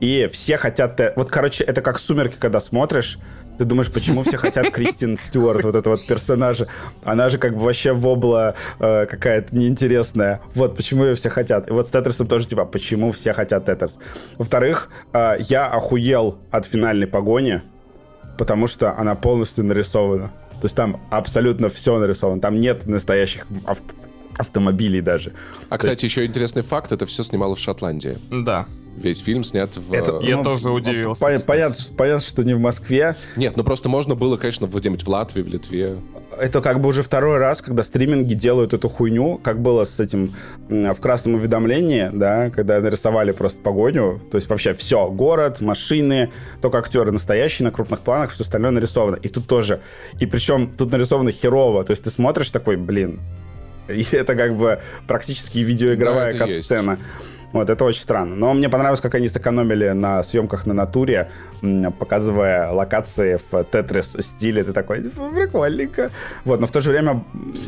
и 0.00 0.28
все 0.32 0.56
хотят... 0.56 1.00
Вот, 1.16 1.30
короче, 1.30 1.64
это 1.64 1.80
как 1.80 1.98
«Сумерки», 1.98 2.36
когда 2.38 2.60
смотришь, 2.60 3.18
ты 3.58 3.64
думаешь, 3.64 3.90
почему 3.90 4.22
все 4.22 4.36
хотят 4.36 4.70
Кристин 4.70 5.16
Стюарт, 5.16 5.64
вот 5.64 5.74
этого 5.74 5.96
вот 5.96 6.06
персонажа? 6.06 6.66
Она 7.04 7.28
же 7.28 7.38
как 7.38 7.54
бы 7.54 7.64
вообще 7.64 7.92
вобла 7.92 8.54
э, 8.78 9.06
какая-то 9.06 9.54
неинтересная. 9.56 10.40
Вот 10.54 10.76
почему 10.76 11.04
ее 11.04 11.16
все 11.16 11.28
хотят. 11.28 11.68
И 11.68 11.72
вот 11.72 11.88
с 11.88 11.90
Тетрисом 11.90 12.28
тоже 12.28 12.46
типа, 12.46 12.64
почему 12.64 13.10
все 13.10 13.32
хотят 13.32 13.64
Тетрис? 13.64 13.98
Во-вторых, 14.36 14.90
э, 15.12 15.38
я 15.40 15.66
охуел 15.66 16.38
от 16.52 16.66
финальной 16.66 17.08
погони, 17.08 17.62
потому 18.38 18.68
что 18.68 18.96
она 18.96 19.16
полностью 19.16 19.64
нарисована. 19.64 20.28
То 20.60 20.64
есть 20.64 20.76
там 20.76 21.00
абсолютно 21.10 21.68
все 21.68 21.98
нарисовано. 21.98 22.40
Там 22.40 22.60
нет 22.60 22.86
настоящих 22.86 23.46
авто 23.66 23.94
автомобилей 24.38 25.00
даже. 25.00 25.32
А, 25.68 25.72
То 25.72 25.78
кстати, 25.78 26.04
есть... 26.04 26.16
еще 26.16 26.26
интересный 26.26 26.62
факт, 26.62 26.92
это 26.92 27.04
все 27.06 27.22
снималось 27.22 27.58
в 27.58 27.62
Шотландии. 27.62 28.18
Да. 28.30 28.66
Весь 28.96 29.20
фильм 29.20 29.44
снят 29.44 29.76
в... 29.76 29.92
Это, 29.92 30.18
Я 30.22 30.38
ну, 30.38 30.44
тоже 30.44 30.70
удивился. 30.70 31.24
Пон- 31.24 31.46
понятно, 31.46 31.76
понятно, 31.96 32.20
что 32.20 32.42
не 32.42 32.54
в 32.54 32.58
Москве. 32.58 33.14
Нет, 33.36 33.56
ну 33.56 33.62
просто 33.62 33.88
можно 33.88 34.16
было, 34.16 34.36
конечно, 34.36 34.66
где-нибудь 34.66 35.04
в 35.04 35.08
Латвии, 35.08 35.42
в 35.42 35.46
Литве. 35.46 35.98
Это 36.36 36.60
как 36.60 36.80
бы 36.80 36.88
уже 36.88 37.02
второй 37.02 37.38
раз, 37.38 37.62
когда 37.62 37.82
стриминги 37.82 38.34
делают 38.34 38.74
эту 38.74 38.88
хуйню, 38.88 39.38
как 39.38 39.60
было 39.62 39.84
с 39.84 40.00
этим 40.00 40.34
в 40.68 40.96
красном 40.96 41.34
уведомлении, 41.34 42.10
да, 42.12 42.50
когда 42.50 42.80
нарисовали 42.80 43.30
просто 43.32 43.60
погоню. 43.60 44.20
То 44.30 44.36
есть 44.36 44.48
вообще 44.48 44.72
все, 44.72 45.08
город, 45.08 45.60
машины, 45.60 46.30
только 46.60 46.78
актеры 46.78 47.12
настоящие 47.12 47.66
на 47.66 47.72
крупных 47.72 48.00
планах, 48.00 48.30
все 48.30 48.42
остальное 48.42 48.72
нарисовано. 48.72 49.16
И 49.16 49.28
тут 49.28 49.46
тоже. 49.46 49.80
И 50.18 50.26
причем 50.26 50.72
тут 50.76 50.90
нарисовано 50.90 51.30
херово. 51.30 51.84
То 51.84 51.92
есть 51.92 52.02
ты 52.02 52.10
смотришь 52.10 52.50
такой, 52.50 52.76
блин, 52.76 53.20
и 53.88 54.04
это 54.12 54.34
как 54.34 54.56
бы 54.56 54.80
практически 55.06 55.58
видеоигровая 55.58 56.32
да, 56.32 56.38
кат-сцена. 56.38 56.98
Вот, 57.52 57.70
это 57.70 57.82
очень 57.84 58.02
странно. 58.02 58.36
Но 58.36 58.52
мне 58.52 58.68
понравилось, 58.68 59.00
как 59.00 59.14
они 59.14 59.26
сэкономили 59.26 59.90
на 59.90 60.22
съемках 60.22 60.66
на 60.66 60.74
натуре, 60.74 61.30
показывая 61.98 62.70
локации 62.70 63.38
в 63.50 63.64
Тетрис 63.64 64.16
стиле. 64.20 64.64
Ты 64.64 64.72
такой, 64.72 65.00
прикольненько. 65.00 66.10
Вот, 66.44 66.60
но 66.60 66.66
в 66.66 66.70
то 66.70 66.80
же 66.80 66.90
время... 66.90 67.24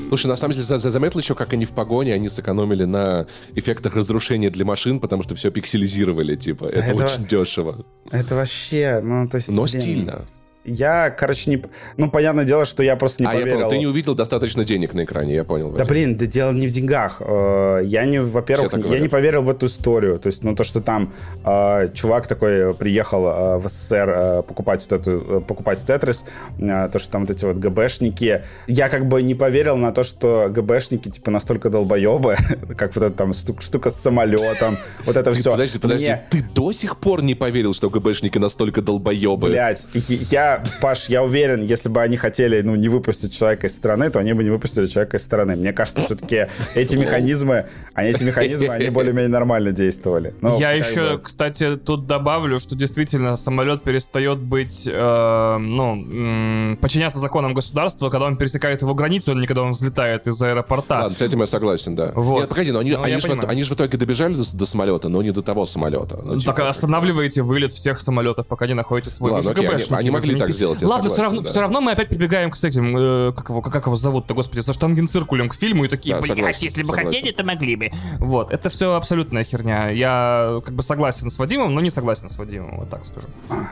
Слушай, 0.09 0.27
на 0.27 0.37
самом 0.37 0.53
деле, 0.53 0.65
заметил 0.65 1.21
еще, 1.21 1.35
как 1.35 1.55
они 1.55 1.65
в 1.65 1.73
погоне, 1.73 2.13
они 2.13 2.29
сэкономили 2.29 2.85
на 2.85 3.27
эффектах 3.55 3.97
разрушения 3.97 4.51
для 4.51 4.67
машин, 4.67 5.01
потому 5.01 5.23
что 5.23 5.35
все 5.35 5.51
пикселизировали, 5.51 6.37
типа. 6.37 6.67
Да 6.67 6.71
это, 6.73 6.93
это 6.93 7.05
очень 7.05 7.27
дешево. 7.27 7.87
Это 8.11 8.35
вообще, 8.35 9.01
ну, 9.03 9.29
то 9.29 9.37
есть... 9.37 9.49
Но 9.49 9.65
блин, 9.65 9.81
стильно. 9.81 10.27
Я, 10.65 11.09
короче, 11.11 11.51
не... 11.51 11.63
Ну, 11.97 12.11
понятное 12.11 12.45
дело, 12.45 12.67
что 12.67 12.83
я 12.83 12.95
просто 12.97 13.23
не 13.23 13.27
а, 13.27 13.33
поверил. 13.33 13.49
Я 13.49 13.55
понял, 13.55 13.71
ты 13.71 13.79
не 13.79 13.87
увидел 13.87 14.15
достаточно 14.15 14.63
денег 14.63 14.93
на 14.93 15.05
экране, 15.05 15.35
я 15.35 15.45
понял. 15.45 15.71
Да, 15.71 15.87
блин, 15.87 16.17
да 16.17 16.27
дело 16.27 16.53
не 16.53 16.67
в 16.67 16.71
деньгах. 16.71 17.23
Э, 17.25 17.81
я 17.83 18.05
не, 18.05 18.21
во-первых, 18.21 18.75
я 18.75 19.01
не 19.01 19.09
поверил 19.09 19.43
в 19.43 19.49
эту 19.49 19.67
историю. 19.67 20.19
То 20.19 20.27
есть, 20.27 20.45
ну, 20.45 20.55
то, 20.55 20.63
что 20.63 20.83
там 20.83 21.15
э, 21.47 21.91
чувак 21.95 22.27
такой 22.27 22.75
приехал 22.75 23.27
э, 23.27 23.59
в 23.59 23.69
СССР 23.69 24.43
покупать 24.47 24.87
вот 24.91 25.01
эту, 25.01 25.41
покупать 25.41 25.83
Тетрис, 25.85 26.25
то, 26.59 26.99
что 26.99 27.11
там 27.11 27.23
вот 27.23 27.31
эти 27.31 27.47
вот 27.47 27.57
ГБшники. 27.57 28.43
Я 28.67 28.89
как 28.91 29.07
бы 29.09 29.23
не 29.23 29.35
поверил 29.35 29.79
на 29.79 29.93
то, 29.93 30.03
что 30.05 30.49
ГБшники, 30.51 31.09
типа, 31.09 31.31
настолько 31.31 31.71
долбоебы, 31.71 32.37
как 32.77 32.95
вот 32.97 33.05
эта 33.05 33.17
там 33.17 33.33
штука 33.33 33.89
с 33.89 33.97
самолетом, 33.97 34.77
вот 35.07 35.17
это 35.17 35.33
все. 35.33 35.53
Подожди, 35.53 35.79
подожди, 35.79 36.17
ты 36.31 36.43
до 36.55 36.73
сих 36.73 36.99
пор 36.99 37.23
не 37.23 37.35
поверил, 37.35 37.73
что 37.73 37.89
ГБшники 37.89 38.37
настолько 38.37 38.83
долбоебы? 38.83 39.49
Блять, 39.49 39.87
я 40.31 40.60
Паш, 40.81 41.09
я 41.09 41.23
уверен, 41.23 41.63
если 41.63 41.89
бы 41.89 42.01
они 42.03 42.17
хотели, 42.17 42.61
ну, 42.63 42.75
не 42.75 42.89
выпустить 42.89 43.37
человека 43.37 43.67
из 43.67 43.77
страны, 43.77 44.11
то 44.11 44.19
они 44.19 44.33
бы 44.33 44.43
не 44.45 44.51
выпустили 44.51 44.87
человека 44.87 45.17
из 45.17 45.25
страны. 45.25 45.57
Мне 45.57 45.73
кажется, 45.73 46.03
все-таки 46.03 46.47
эти 46.75 46.97
механизмы, 46.97 47.67
они, 47.95 48.11
эти 48.11 48.25
механизмы, 48.25 48.69
они 48.69 48.91
более-менее 48.91 49.29
нормально 49.29 49.73
действовали. 49.73 50.35
Но, 50.41 50.59
я 50.59 50.73
еще, 50.73 51.17
бы... 51.17 51.23
кстати, 51.23 51.77
тут 51.77 52.07
добавлю, 52.07 52.59
что 52.59 52.77
действительно 52.77 53.37
самолет 53.37 53.83
перестает 53.83 54.39
быть, 54.39 54.89
э, 54.91 55.57
ну, 55.59 56.77
подчиняться 56.81 57.19
законам 57.19 57.55
государства, 57.55 58.11
когда 58.11 58.27
он 58.27 58.37
пересекает 58.37 58.83
его 58.83 58.95
границу, 58.95 59.33
а 59.33 59.35
не 59.35 59.47
когда 59.47 59.63
он 59.63 59.73
взлетает 59.73 60.27
из 60.27 60.41
аэропорта. 60.43 61.01
Ладно, 61.01 61.17
с 61.17 61.23
этим 61.23 61.41
я 61.41 61.47
согласен, 61.47 61.95
да. 61.95 62.13
Вот. 62.15 62.41
Нет, 62.41 62.49
погоди, 62.49 62.73
но 62.73 62.81
они, 62.81 62.93
ну, 62.93 63.03
они, 63.03 63.19
же, 63.19 63.29
в, 63.29 63.45
они 63.49 63.63
же 63.63 63.75
в 63.75 63.77
итоге 63.77 63.99
добежали 63.99 64.35
до, 64.35 64.57
до 64.57 64.67
самолета, 64.67 65.09
но 65.09 65.23
не 65.23 65.31
до 65.31 65.43
того 65.43 65.67
самолета. 65.67 66.21
Ну, 66.23 66.39
типа... 66.39 66.55
Так 66.55 66.67
останавливаете 66.67 67.43
вылет 67.43 67.73
всех 67.73 68.01
самолетов, 68.01 68.47
пока 68.47 68.67
не 68.67 68.75
находите 68.75 69.11
свой 69.11 69.33
Ладно, 69.33 69.51
окей, 69.51 69.69
они, 69.69 69.85
они 69.91 70.11
могли 70.11 70.35
так 70.47 70.55
сделать. 70.55 70.83
Ладно, 70.83 71.09
согласен, 71.09 71.13
все, 71.13 71.23
равно, 71.23 71.43
да. 71.43 71.49
все 71.49 71.61
равно 71.61 71.81
мы 71.81 71.93
опять 71.93 72.09
прибегаем 72.09 72.51
к 72.51 72.57
с 72.57 72.65
этим, 72.65 72.97
э, 72.97 73.33
как, 73.33 73.49
его, 73.49 73.63
как 73.63 73.87
его 73.87 73.97
зовут-то, 73.97 74.35
господи, 74.35 74.61
со 74.61 74.73
штангенциркулем 74.73 75.49
к 75.49 75.55
фильму 75.55 75.85
и 75.85 75.89
такие, 75.89 76.17
да, 76.17 76.21
блядь, 76.21 76.63
если 76.63 76.83
бы 76.83 76.89
согласен. 76.89 77.11
хотели, 77.11 77.33
то 77.33 77.45
могли 77.45 77.77
бы. 77.77 77.91
Вот, 78.19 78.51
это 78.51 78.69
все 78.69 78.95
абсолютная 78.95 79.45
херня. 79.45 79.91
Я 79.91 80.61
как 80.65 80.75
бы 80.75 80.83
согласен 80.83 81.31
с 81.31 81.39
Вадимом, 81.39 81.75
но 81.75 81.81
не 81.81 81.91
согласен 81.91 82.29
с 82.29 82.37
Вадимом, 82.37 82.79
вот 82.79 82.91
так 82.91 83.05
скажу. 83.05 83.29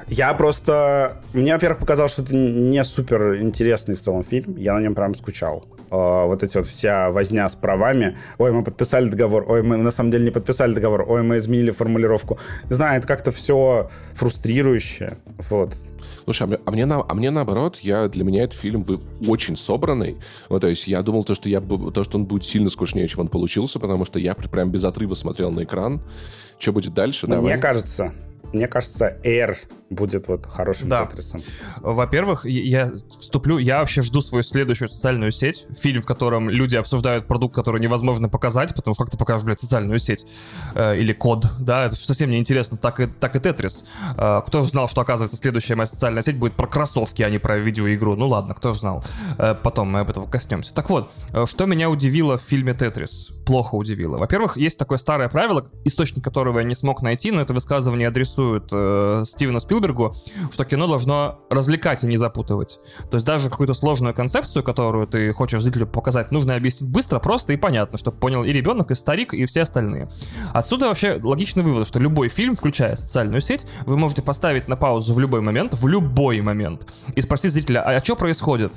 Я 0.07 0.33
просто... 0.35 1.18
Мне, 1.33 1.52
во-первых, 1.52 1.78
показалось, 1.78 2.12
что 2.12 2.22
это 2.22 2.35
не 2.35 2.83
супер 2.85 3.40
интересный 3.40 3.94
в 3.94 4.00
целом 4.00 4.22
фильм. 4.22 4.57
Я 4.57 4.74
на 4.74 4.81
нем 4.81 4.94
прям 4.94 5.14
скучал. 5.14 5.64
Uh, 5.90 6.26
вот 6.26 6.42
эти 6.42 6.54
вот 6.59 6.66
вся 6.66 7.11
возня 7.11 7.48
с 7.48 7.57
правами. 7.57 8.18
Ой, 8.37 8.52
мы 8.52 8.62
подписали 8.62 9.09
договор. 9.09 9.46
Ой, 9.48 9.62
мы 9.62 9.78
на 9.78 9.90
самом 9.90 10.11
деле 10.11 10.26
не 10.26 10.31
подписали 10.31 10.74
договор. 10.74 11.07
Ой, 11.09 11.22
мы 11.22 11.38
изменили 11.38 11.70
формулировку. 11.70 12.38
Не 12.68 12.74
знаю, 12.74 12.98
это 12.98 13.07
как-то 13.07 13.33
все 13.33 13.88
фрустрирующе. 14.12 15.16
Вот. 15.48 15.74
Слушай, 16.25 16.45
а 16.45 16.47
мне, 16.47 16.59
а 16.65 16.71
мне, 16.71 16.87
на, 16.87 17.05
а 17.07 17.15
мне 17.15 17.31
наоборот, 17.31 17.79
я, 17.81 18.09
для 18.09 18.25
меня 18.25 18.45
этот 18.45 18.59
фильм 18.59 18.83
вы, 18.83 19.01
очень 19.27 19.57
собранный. 19.57 20.17
Ну, 20.49 20.61
то 20.61 20.69
есть 20.69 20.87
я 20.87 21.03
думал, 21.03 21.25
то, 21.25 21.35
что, 21.35 21.49
я, 21.49 21.61
то, 21.61 22.05
что 22.05 22.19
он 22.19 22.27
будет 22.27 22.45
сильно 22.45 22.71
скучнее, 22.71 23.07
чем 23.09 23.21
он 23.21 23.29
получился, 23.29 23.79
потому 23.79 24.05
что 24.05 24.19
я 24.19 24.35
прям 24.35 24.71
без 24.71 24.85
отрыва 24.85 25.15
смотрел 25.15 25.51
на 25.51 25.65
экран. 25.65 26.01
Что 26.59 26.73
будет 26.73 26.95
дальше? 26.95 27.27
Давай. 27.27 27.53
Мне 27.55 27.63
кажется, 27.63 28.13
мне 28.53 28.67
кажется, 28.67 29.17
Air 29.25 29.57
будет 29.91 30.29
вот 30.29 30.47
хорошим 30.47 30.89
да. 30.89 31.07
Тетрисом. 31.07 31.43
Во-первых, 31.81 32.45
я 32.45 32.91
вступлю, 33.09 33.59
я 33.59 33.79
вообще 33.79 34.03
жду 34.03 34.21
свою 34.21 34.43
следующую 34.43 34.89
социальную 34.89 35.31
сеть, 35.31 35.67
фильм, 35.79 36.03
в 36.03 36.07
котором 36.07 36.51
люди 36.51 36.77
обсуждают 36.77 37.27
продукт, 37.27 37.55
который 37.55 37.81
невозможно 37.81 38.29
показать, 38.29 38.75
потому 38.75 38.95
что 38.95 39.05
как 39.05 39.13
ты 39.13 39.19
покажешь, 39.19 39.45
блядь, 39.45 39.61
социальную 39.61 39.99
сеть 39.99 40.27
э, 40.75 40.99
или 40.99 41.13
код, 41.13 41.47
да, 41.59 41.87
это 41.87 41.97
совсем 41.97 42.31
неинтересно, 42.31 42.77
так 42.77 43.01
и, 43.01 43.07
так 43.07 43.37
и 43.37 43.41
Тетрис. 43.41 43.85
Э, 44.17 44.43
кто 44.47 44.63
же 44.63 44.69
знал, 44.69 44.89
что, 44.89 45.01
оказывается, 45.01 45.37
следующая 45.37 45.75
моя 45.75 45.87
социальная 45.87 46.23
сеть 46.23 46.37
будет 46.37 46.55
про 46.55 46.67
кроссовки, 46.67 47.23
а 47.23 47.31
не 47.31 47.39
про 47.39 47.59
видеоигру? 47.59 48.17
Ну 48.17 48.29
ладно, 48.29 48.55
кто 48.55 48.73
же 48.73 48.81
знал. 48.81 49.03
Э, 49.39 49.55
потом 49.55 49.91
мы 49.91 50.01
об 50.01 50.11
этом 50.11 50.31
коснемся. 50.31 50.75
Так 50.75 50.91
вот, 50.91 51.13
э, 51.33 51.47
что 51.47 51.67
меня 51.67 51.89
удивило 51.89 52.37
в 52.37 52.43
фильме 52.43 52.75
Тетрис? 52.75 53.33
Плохо 53.47 53.77
удивило. 53.77 54.19
Во-первых, 54.19 54.59
есть 54.59 54.79
такое 54.79 54.99
старое 54.99 55.29
правило, 55.29 55.67
источник 55.85 56.23
которого 56.23 56.59
я 56.59 56.65
не 56.65 56.75
смог 56.75 57.01
найти, 57.01 57.31
но 57.31 57.41
это 57.41 57.55
высказывание 57.55 58.09
адресует 58.38 58.68
э, 58.72 59.22
Стивену 59.24 59.61
Спилбергу, 59.61 60.14
что 60.51 60.64
кино 60.64 60.87
должно 60.87 61.40
развлекать, 61.51 62.05
а 62.05 62.07
не 62.07 62.16
запутывать. 62.16 62.81
То 63.11 63.16
есть 63.16 63.27
даже 63.27 63.51
какую-то 63.51 63.74
сложную 63.74 64.14
концепцию, 64.14 64.62
которую 64.62 65.07
ты 65.07 65.33
хочешь 65.33 65.62
зрителю 65.62 65.87
показать, 65.87 66.31
нужно 66.31 66.55
объяснить 66.55 66.90
быстро, 66.90 67.18
просто 67.18 67.53
и 67.53 67.57
понятно, 67.57 67.98
чтобы 67.98 68.18
понял 68.18 68.44
и 68.44 68.53
ребенок, 68.53 68.90
и 68.90 68.94
старик, 68.94 69.35
и 69.35 69.44
все 69.46 69.62
остальные. 69.62 70.09
Отсюда 70.53 70.88
вообще 70.88 71.20
логичный 71.22 71.62
вывод, 71.62 71.87
что 71.87 71.98
любой 71.98 72.29
фильм, 72.29 72.55
включая 72.55 72.96
социальную 72.96 73.40
сеть, 73.40 73.66
вы 73.87 73.96
можете 73.96 74.22
поставить 74.22 74.68
на 74.68 74.77
паузу 74.77 75.14
в 75.14 75.20
любой 75.20 75.40
момент, 75.40 75.74
в 75.74 75.87
любой 75.87 76.40
момент, 76.40 76.92
и 77.14 77.20
спросить 77.20 77.53
зрителя, 77.53 77.83
а, 77.83 77.96
а 77.96 78.05
что 78.05 78.16
происходит? 78.16 78.72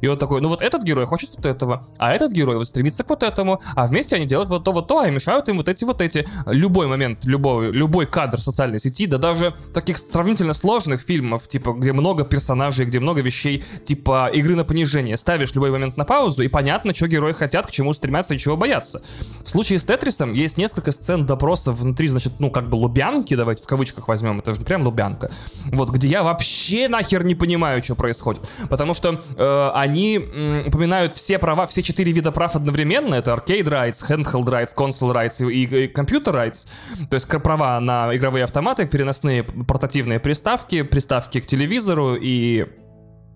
И 0.00 0.06
он 0.06 0.18
такой, 0.18 0.40
ну 0.40 0.48
вот 0.48 0.62
этот 0.62 0.82
герой 0.82 1.06
хочет 1.06 1.30
вот 1.36 1.46
этого, 1.46 1.84
а 1.98 2.12
этот 2.12 2.32
герой 2.32 2.56
вот 2.56 2.66
стремится 2.66 3.04
к 3.04 3.10
вот 3.10 3.22
этому, 3.22 3.60
а 3.74 3.86
вместе 3.86 4.16
они 4.16 4.26
делают 4.26 4.50
вот 4.50 4.64
то, 4.64 4.72
вот 4.72 4.88
то, 4.88 5.00
а 5.00 5.10
мешают 5.10 5.48
им 5.48 5.58
вот 5.58 5.68
эти 5.68 5.84
вот 5.84 6.00
эти. 6.00 6.26
Любой 6.46 6.86
момент, 6.86 7.24
любой, 7.24 7.72
любой 7.72 8.06
кадр 8.06 8.40
социальной 8.40 8.78
сети, 8.78 9.06
да 9.06 9.18
даже 9.18 9.54
таких 9.72 9.98
сравнительно 9.98 10.54
сложных 10.54 11.00
фильмов, 11.00 11.48
типа, 11.48 11.72
где 11.72 11.92
много 11.92 12.24
персонажей, 12.24 12.86
где 12.86 13.00
много 13.00 13.20
вещей, 13.20 13.62
типа 13.84 14.30
игры 14.32 14.54
на 14.54 14.64
понижение, 14.64 15.16
ставишь 15.16 15.54
любой 15.54 15.70
момент 15.70 15.96
на 15.96 16.04
паузу, 16.04 16.42
и 16.42 16.48
понятно, 16.48 16.94
что 16.94 17.08
герои 17.08 17.32
хотят, 17.32 17.66
к 17.66 17.70
чему 17.70 17.92
стремятся 17.92 18.34
и 18.34 18.38
чего 18.38 18.56
боятся. 18.56 19.02
В 19.44 19.50
случае 19.50 19.78
с 19.78 19.84
Тетрисом 19.84 20.32
есть 20.32 20.58
несколько 20.58 20.92
сцен 20.92 21.26
допросов 21.26 21.78
внутри, 21.78 22.08
значит, 22.08 22.34
ну, 22.38 22.50
как 22.50 22.68
бы 22.68 22.76
лубянки, 22.76 23.34
давайте 23.34 23.62
в 23.62 23.66
кавычках 23.66 24.08
возьмем, 24.08 24.38
это 24.38 24.54
же 24.54 24.60
прям 24.62 24.82
лубянка, 24.82 25.30
вот, 25.66 25.90
где 25.90 26.08
я 26.08 26.22
вообще 26.22 26.88
нахер 26.88 27.24
не 27.24 27.34
понимаю, 27.34 27.82
что 27.82 27.94
происходит. 27.94 28.48
Потому 28.68 28.94
что 28.94 29.20
э, 29.36 29.70
они 29.76 30.18
упоминают 30.66 31.12
все 31.12 31.38
права, 31.38 31.66
все 31.66 31.82
четыре 31.82 32.12
вида 32.12 32.32
прав 32.32 32.56
одновременно. 32.56 33.14
Это 33.14 33.32
arcade 33.32 33.64
rights, 33.64 34.02
handheld 34.08 34.46
rights, 34.46 34.70
console 34.76 35.14
rights 35.14 35.46
и, 35.46 35.64
и 35.64 35.92
computer 35.92 36.32
rights. 36.32 36.66
То 37.08 37.14
есть 37.14 37.28
права 37.42 37.78
на 37.80 38.14
игровые 38.16 38.44
автоматы, 38.44 38.86
переносные 38.86 39.42
портативные 39.42 40.18
приставки, 40.20 40.82
приставки 40.82 41.40
к 41.40 41.46
телевизору 41.46 42.14
и 42.14 42.66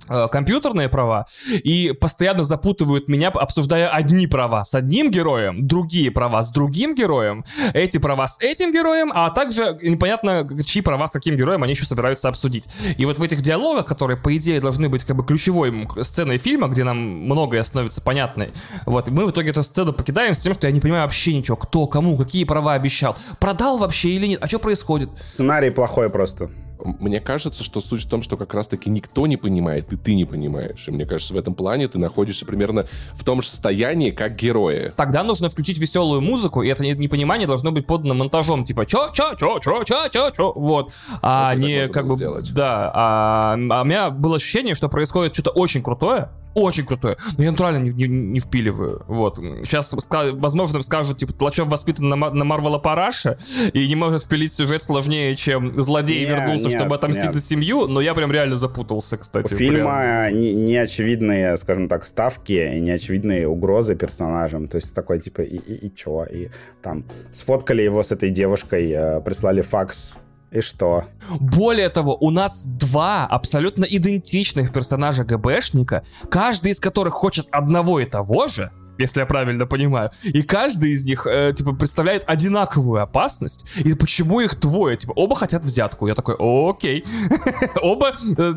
компьютерные 0.07 0.89
права 0.89 1.27
и 1.49 1.93
постоянно 1.93 2.45
запутывают 2.45 3.09
меня, 3.09 3.29
обсуждая 3.29 3.89
одни 3.89 4.27
права 4.27 4.65
с 4.65 4.75
одним 4.75 5.11
героем, 5.11 5.67
другие 5.67 6.11
права 6.11 6.43
с 6.43 6.51
другим 6.51 6.95
героем, 6.95 7.45
эти 7.75 7.99
права 7.99 8.27
с 8.27 8.39
этим 8.41 8.73
героем, 8.73 9.13
а 9.15 9.31
также 9.31 9.79
непонятно, 9.83 10.49
чьи 10.65 10.83
права 10.83 11.07
с 11.07 11.13
каким 11.13 11.37
героем 11.37 11.63
они 11.63 11.73
еще 11.73 11.85
собираются 11.85 12.29
обсудить. 12.29 12.69
И 12.97 13.05
вот 13.07 13.19
в 13.19 13.23
этих 13.23 13.43
диалогах, 13.43 13.87
которые, 13.87 14.17
по 14.17 14.37
идее, 14.37 14.61
должны 14.61 14.89
быть 14.89 15.05
как 15.05 15.17
бы 15.17 15.25
ключевой 15.25 15.89
сценой 16.03 16.39
фильма, 16.39 16.69
где 16.69 16.85
нам 16.85 16.99
многое 16.99 17.63
становится 17.65 18.01
понятной, 18.01 18.53
вот, 18.87 19.09
мы 19.09 19.27
в 19.27 19.31
итоге 19.31 19.51
эту 19.51 19.63
сцену 19.63 19.93
покидаем 19.93 20.35
с 20.35 20.41
тем, 20.41 20.55
что 20.55 20.67
я 20.67 20.73
не 20.73 20.81
понимаю 20.81 21.05
вообще 21.05 21.35
ничего, 21.35 21.57
кто, 21.57 21.87
кому, 21.87 22.17
какие 22.17 22.45
права 22.45 22.75
обещал, 22.75 23.17
продал 23.39 23.79
вообще 23.79 24.11
или 24.11 24.27
нет, 24.27 24.43
а 24.43 24.47
что 24.47 24.59
происходит? 24.59 25.11
Сценарий 25.21 25.71
плохой 25.71 26.11
просто. 26.11 26.51
Мне 26.85 27.21
кажется, 27.21 27.63
что 27.63 27.81
суть 27.81 28.03
в 28.03 28.09
том, 28.09 28.23
что 28.23 28.37
как 28.37 28.55
раз-таки 28.55 28.91
никто 28.91 29.27
не 29.27 29.37
понимает, 29.37 29.93
и 29.93 29.97
ты 29.97 30.15
не 30.15 30.25
понимаешь. 30.25 30.89
И 30.89 30.91
мне 30.91 31.05
кажется, 31.07 31.35
в 31.35 31.37
этом 31.37 31.55
плане 31.55 31.89
ты 31.89 31.99
находишься 31.99 32.47
примерно 32.47 32.87
в 33.15 33.25
том 33.25 33.43
же 33.43 33.49
состоянии, 33.49 34.11
как 34.11 34.37
герои. 34.37 34.93
Тогда 34.97 35.23
нужно 35.23 35.49
включить 35.49 35.79
веселую 35.79 36.21
музыку, 36.21 36.63
и 36.63 36.69
это 36.69 36.85
непонимание 36.85 37.47
должно 37.47 37.73
быть 37.73 37.87
подано 37.87 38.15
монтажом, 38.15 38.65
типа 38.65 38.87
чё, 38.87 39.11
чё, 39.13 39.35
чё, 39.35 39.59
чё, 39.61 39.85
чё, 39.85 40.09
чё, 40.09 40.31
чё, 40.31 40.53
вот. 40.55 40.93
А 41.23 41.55
вот 41.55 41.63
не 41.63 41.89
как 41.89 42.07
бы... 42.07 42.17
Сделать. 42.17 42.53
Да, 42.53 42.91
а, 42.95 43.57
а 43.71 43.83
у 43.83 43.85
меня 43.85 44.11
было 44.11 44.37
ощущение, 44.37 44.75
что 44.75 44.89
происходит 44.89 45.35
что-то 45.35 45.51
очень 45.51 45.83
крутое, 45.83 46.31
очень 46.55 46.85
крутое. 46.85 47.17
Но 47.37 47.45
я 47.45 47.51
натурально 47.51 47.79
не, 47.79 47.93
не, 47.93 48.09
не 48.09 48.41
впиливаю. 48.41 49.05
Вот. 49.07 49.37
Сейчас, 49.39 49.95
возможно, 50.33 50.83
скажут, 50.83 51.19
типа, 51.19 51.33
Тлачев 51.33 51.69
воспитан 51.69 52.09
на, 52.09 52.17
на 52.17 52.45
Марвела 52.45 52.79
Параша 52.79 53.39
и 53.73 53.87
не 53.87 53.95
может 53.95 54.25
впилить 54.25 54.53
сюжет 54.53 54.83
сложнее, 54.83 55.37
чем 55.37 55.81
злодей 55.81 56.21
не, 56.21 56.31
вернулся, 56.31 56.69
не, 56.69 56.77
чтобы 56.77 56.97
отомстить 56.97 57.27
не. 57.27 57.33
за 57.33 57.41
семью, 57.41 57.87
но 57.87 58.01
я 58.01 58.15
прям 58.15 58.33
реально 58.33 58.57
запутался, 58.57 59.17
кстати. 59.17 59.55
У 59.55 59.57
фильма 59.57 60.31
не, 60.31 60.53
неочевидные, 60.53 61.57
скажем 61.57 61.89
так, 61.89 62.05
ставки, 62.05 62.79
неочевидные 62.79 63.47
угрозы 63.47 63.95
персонажам. 63.95 64.69
То 64.69 64.77
есть 64.77 64.95
такой, 64.95 65.21
типа, 65.21 65.43
и, 65.43 65.57
и, 65.57 65.87
и 65.87 65.95
чё? 65.95 66.25
И 66.25 66.49
там 66.83 67.05
сфоткали 67.31 67.83
его 67.83 68.03
с 68.03 68.13
этой 68.13 68.31
девушкой, 68.31 68.91
э, 68.91 69.21
прислали 69.21 69.61
факс 69.61 70.19
и 70.51 70.61
что? 70.61 71.05
Более 71.39 71.89
того, 71.89 72.17
у 72.21 72.31
нас 72.31 72.67
два 72.67 73.27
абсолютно 73.27 73.85
идентичных 73.85 74.73
персонажа 74.73 75.25
ГБшника, 75.25 76.03
каждый 76.29 76.73
из 76.73 76.81
которых 76.81 77.15
хочет 77.15 77.47
одного 77.51 78.01
и 78.01 78.05
того 78.05 78.49
же, 78.49 78.73
если 78.99 79.21
я 79.21 79.27
правильно 79.27 79.67
понимаю. 79.67 80.11
И 80.23 80.43
каждый 80.43 80.91
из 80.91 81.05
них, 81.05 81.27
э, 81.27 81.53
типа, 81.57 81.73
представляет 81.73 82.25
одинаковую 82.27 83.03
опасность. 83.03 83.65
И 83.77 83.95
почему 83.95 84.41
их 84.41 84.59
двое? 84.61 84.97
Типа, 84.97 85.13
оба 85.13 85.35
хотят 85.35 85.65
взятку. 85.65 86.07
Я 86.07 86.15
такой, 86.15 86.37
окей. 86.39 87.05
Оба 87.81 88.13
э, 88.37 88.53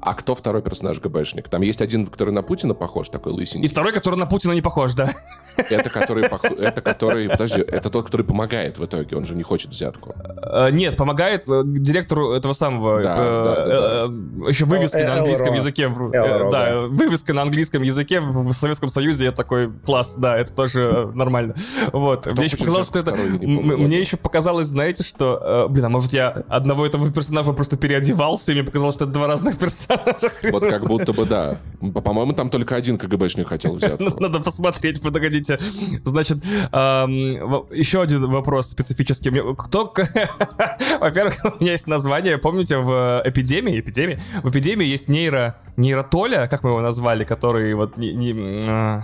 а 0.00 0.14
кто 0.14 0.34
второй 0.34 0.62
персонаж 0.62 1.00
ГБшник? 1.00 1.48
Там 1.48 1.62
есть 1.62 1.82
один, 1.82 2.06
который 2.06 2.32
на 2.32 2.42
Путина 2.42 2.74
похож, 2.74 3.08
такой 3.08 3.32
лысенький. 3.32 3.66
И 3.66 3.68
второй, 3.68 3.92
который 3.92 4.16
на 4.16 4.26
Путина 4.26 4.52
не 4.52 4.62
похож, 4.62 4.94
да. 4.94 5.10
Это 5.56 5.90
который, 5.90 6.28
пох... 6.30 6.44
это 6.44 6.80
который, 6.80 7.28
подожди, 7.28 7.60
это 7.60 7.90
тот, 7.90 8.06
который 8.06 8.24
помогает 8.24 8.78
в 8.78 8.84
итоге, 8.84 9.16
он 9.16 9.24
же 9.26 9.34
не 9.34 9.42
хочет 9.42 9.72
взятку. 9.72 10.14
Uh, 10.14 10.70
нет, 10.70 10.96
помогает 10.96 11.48
uh, 11.48 11.62
директору 11.64 12.32
этого 12.32 12.52
самого, 12.52 13.02
да, 13.02 13.16
uh, 13.16 13.44
да, 13.44 13.66
да, 13.66 14.06
да. 14.08 14.48
еще 14.48 14.66
вывески 14.66 14.98
на 14.98 15.14
английском 15.18 15.54
языке. 15.54 15.92
Да, 16.12 16.82
вывеска 16.86 17.32
на 17.32 17.42
английском 17.42 17.82
языке 17.82 18.20
в 18.20 18.52
Советском 18.52 18.88
Союзе, 18.88 19.26
это 19.26 19.38
такой 19.38 19.72
класс, 19.84 20.14
да, 20.16 20.36
это 20.38 20.52
тоже 20.52 21.10
нормально. 21.14 21.54
Вот, 21.92 22.26
мне 22.26 22.44
еще 22.44 22.56
показалось, 22.56 22.86
что 22.86 23.00
это, 23.00 23.14
мне 23.16 24.00
еще 24.00 24.16
показалось, 24.16 24.68
знаете, 24.68 25.02
что, 25.02 25.66
блин, 25.68 25.86
а 25.86 25.88
может 25.88 26.12
я 26.12 26.44
одного 26.48 26.86
этого 26.86 27.10
персонажа 27.10 27.52
просто 27.52 27.76
переодевался, 27.76 28.52
и 28.52 28.54
мне 28.54 28.64
показалось, 28.64 28.94
что 28.94 29.04
это 29.04 29.14
два 29.14 29.26
разных 29.26 29.58
персонажа 29.58 29.87
Вот 30.52 30.66
как 30.66 30.86
будто 30.86 31.12
бы 31.12 31.24
да. 31.24 31.58
По-моему, 31.80 32.32
там 32.32 32.50
только 32.50 32.76
один 32.76 32.98
КГБшник 32.98 33.48
хотел 33.48 33.74
взять. 33.74 34.00
Ну, 34.08 34.16
надо 34.20 34.40
посмотреть, 34.40 35.02
подогодите. 35.02 35.58
Значит, 36.04 36.38
еще 36.44 38.00
один 38.00 38.26
вопрос 38.26 38.70
специфический. 38.70 39.30
Кто... 39.56 39.92
Во-первых, 41.00 41.34
у 41.44 41.62
меня 41.62 41.72
есть 41.72 41.86
название, 41.86 42.38
помните, 42.38 42.78
в 42.78 43.22
эпидемии, 43.24 43.80
эпидемии, 43.80 44.18
в 44.42 44.50
эпидемии 44.50 44.86
есть 44.86 45.08
нейро 45.08 45.56
нейротоля, 45.78 46.48
как 46.48 46.64
мы 46.64 46.70
его 46.70 46.80
назвали, 46.80 47.24
который 47.24 47.72
вот 47.74 47.96
э, 47.96 49.02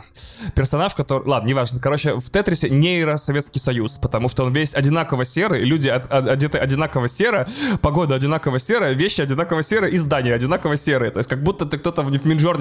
персонаж, 0.57 0.95
который... 0.95 1.25
Ладно, 1.25 1.47
неважно. 1.47 1.81
Короче, 1.81 2.17
в 2.17 2.31
Тетрисе 2.31 2.69
нейро 2.69 3.17
Советский 3.17 3.61
Союз, 3.61 3.99
потому 3.99 4.27
что 4.27 4.45
он 4.45 4.53
весь 4.53 4.75
одинаково 4.75 5.25
серый, 5.25 5.65
люди 5.65 5.89
од, 5.89 6.05
од, 6.13 6.27
одеты 6.27 6.59
одинаково 6.59 7.07
серо, 7.07 7.47
погода 7.81 8.17
одинаково 8.17 8.59
серая, 8.59 8.93
вещи 8.95 9.21
одинаково 9.21 9.63
серые 9.63 9.93
и 9.93 9.97
здания 9.97 10.35
одинаково 10.35 10.77
серые. 10.77 11.13
То 11.13 11.19
есть 11.19 11.31
как 11.31 11.45
будто 11.45 11.65
ты 11.65 11.79
кто-то 11.79 12.03
в 12.03 12.11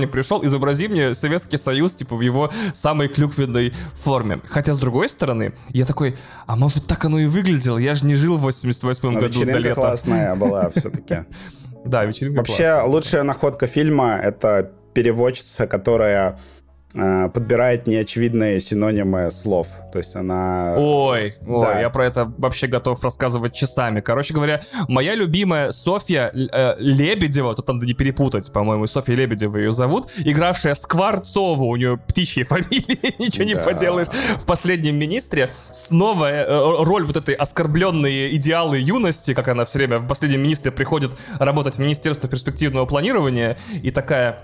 Миджорне 0.04 0.08
пришел, 0.08 0.44
изобрази 0.46 0.88
мне 0.88 1.14
Советский 1.14 1.58
Союз, 1.58 1.96
типа 1.96 2.16
в 2.16 2.22
его 2.22 2.52
самой 2.74 3.08
клюквенной 3.08 3.74
форме. 3.96 4.42
Хотя, 4.46 4.74
с 4.74 4.78
другой 4.78 5.10
стороны, 5.10 5.54
я 5.70 5.86
такой, 5.86 6.18
а 6.46 6.56
может 6.56 6.88
так 6.88 7.06
оно 7.06 7.20
и 7.20 7.26
выглядело? 7.26 7.78
Я 7.78 7.96
же 7.96 8.06
не 8.06 8.16
жил 8.16 8.38
в 8.38 8.42
88 8.42 9.10
Но 9.10 9.20
году 9.20 9.46
до 9.46 9.58
лета. 9.58 9.76
классная 9.76 10.36
была 10.36 10.70
все-таки. 10.70 11.26
Да, 11.86 12.06
вечеринка 12.06 12.38
Вообще, 12.38 12.56
классная. 12.64 12.84
лучшая 12.86 13.24
находка 13.24 13.68
фильма— 13.68 14.16
это 14.24 14.72
переводчица, 14.94 15.68
которая 15.68 16.40
подбирает 16.94 17.88
неочевидные 17.88 18.60
синонимы 18.60 19.32
слов. 19.32 19.68
То 19.92 20.00
есть 20.00 20.16
она... 20.16 20.76
Ой, 20.78 21.36
ой, 21.46 21.62
да. 21.62 21.80
я 21.80 21.90
про 21.90 22.06
это 22.06 22.32
вообще 22.38 22.68
готов 22.68 23.04
рассказывать 23.04 23.54
часами. 23.54 24.00
Короче 24.00 24.34
говоря, 24.34 24.62
моя 24.88 25.16
любимая 25.16 25.72
Софья 25.72 26.32
э, 26.34 26.76
Лебедева, 26.78 27.56
тут 27.56 27.68
надо 27.68 27.86
не 27.86 27.94
перепутать, 27.94 28.52
по-моему, 28.52 28.86
Софья 28.88 29.16
Лебедева 29.16 29.58
ее 29.58 29.72
зовут, 29.72 30.12
игравшая 30.20 30.76
Скворцову, 30.76 31.68
у 31.68 31.76
нее 31.76 31.98
птичья 31.98 32.44
фамилия, 32.46 33.14
ничего 33.18 33.46
не 33.46 33.56
поделаешь, 33.56 34.08
в 34.40 34.46
«Последнем 34.46 34.96
министре», 34.96 35.50
снова 35.72 36.32
э, 36.32 36.84
роль 36.84 37.06
вот 37.06 37.18
этой 37.18 37.34
оскорбленные 37.34 38.36
идеалы 38.36 38.78
юности, 38.78 39.34
как 39.34 39.48
она 39.48 39.66
все 39.66 39.80
время 39.80 40.00
в 40.00 40.08
«Последнем 40.08 40.42
министре» 40.42 40.72
приходит 40.72 41.12
работать 41.40 41.76
в 41.76 41.80
Министерство 41.80 42.30
перспективного 42.30 42.86
планирования, 42.86 43.58
и 43.82 43.92
такая 43.92 44.44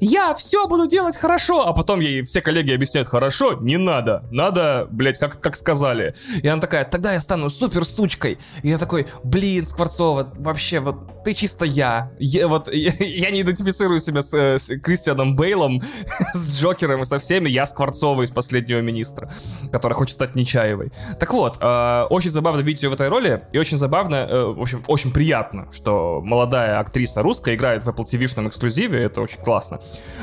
я 0.00 0.34
все 0.34 0.66
буду 0.66 0.86
делать 0.86 1.16
хорошо, 1.16 1.66
а 1.66 1.72
потом 1.72 2.00
ей 2.00 2.22
все 2.22 2.40
коллеги 2.40 2.72
объясняют, 2.72 3.08
хорошо, 3.08 3.54
не 3.54 3.76
надо, 3.76 4.24
надо, 4.30 4.88
блядь, 4.90 5.18
как, 5.18 5.40
как 5.40 5.56
сказали. 5.56 6.14
И 6.42 6.48
она 6.48 6.60
такая, 6.60 6.84
тогда 6.84 7.12
я 7.12 7.20
стану 7.20 7.48
супер 7.48 7.84
сучкой. 7.84 8.38
И 8.62 8.68
я 8.68 8.78
такой, 8.78 9.06
блин, 9.24 9.66
Скворцова, 9.66 10.32
вообще, 10.36 10.80
вот 10.80 11.24
ты 11.24 11.34
чисто 11.34 11.64
я. 11.64 12.12
я 12.18 12.48
вот 12.48 12.68
я, 12.72 12.92
я 12.98 13.30
не 13.30 13.42
идентифицирую 13.42 14.00
себя 14.00 14.22
с, 14.22 14.34
с 14.34 14.78
Кристианом 14.78 15.36
Бейлом, 15.36 15.80
с 16.34 16.60
Джокером 16.60 17.02
и 17.02 17.04
со 17.04 17.18
всеми, 17.18 17.48
я 17.48 17.66
Скворцова 17.66 18.22
из 18.22 18.30
«Последнего 18.30 18.80
министра», 18.80 19.32
который 19.72 19.94
хочет 19.94 20.14
стать 20.14 20.34
Нечаевой. 20.34 20.92
Так 21.18 21.32
вот, 21.32 21.58
э, 21.60 22.06
очень 22.10 22.30
забавно 22.30 22.60
видеть 22.60 22.82
ее 22.82 22.90
в 22.90 22.94
этой 22.94 23.08
роли, 23.08 23.42
и 23.52 23.58
очень 23.58 23.76
забавно, 23.76 24.26
э, 24.28 24.44
в 24.44 24.60
общем, 24.60 24.84
очень 24.86 25.12
приятно, 25.12 25.70
что 25.72 26.20
молодая 26.22 26.78
актриса 26.78 27.22
русская 27.22 27.54
играет 27.54 27.84
в 27.84 27.88
Apple 27.88 28.04
TV-шном 28.04 28.48
эксклюзиве, 28.48 29.02
это 29.02 29.20
очень 29.20 29.42
классно. 29.42 29.80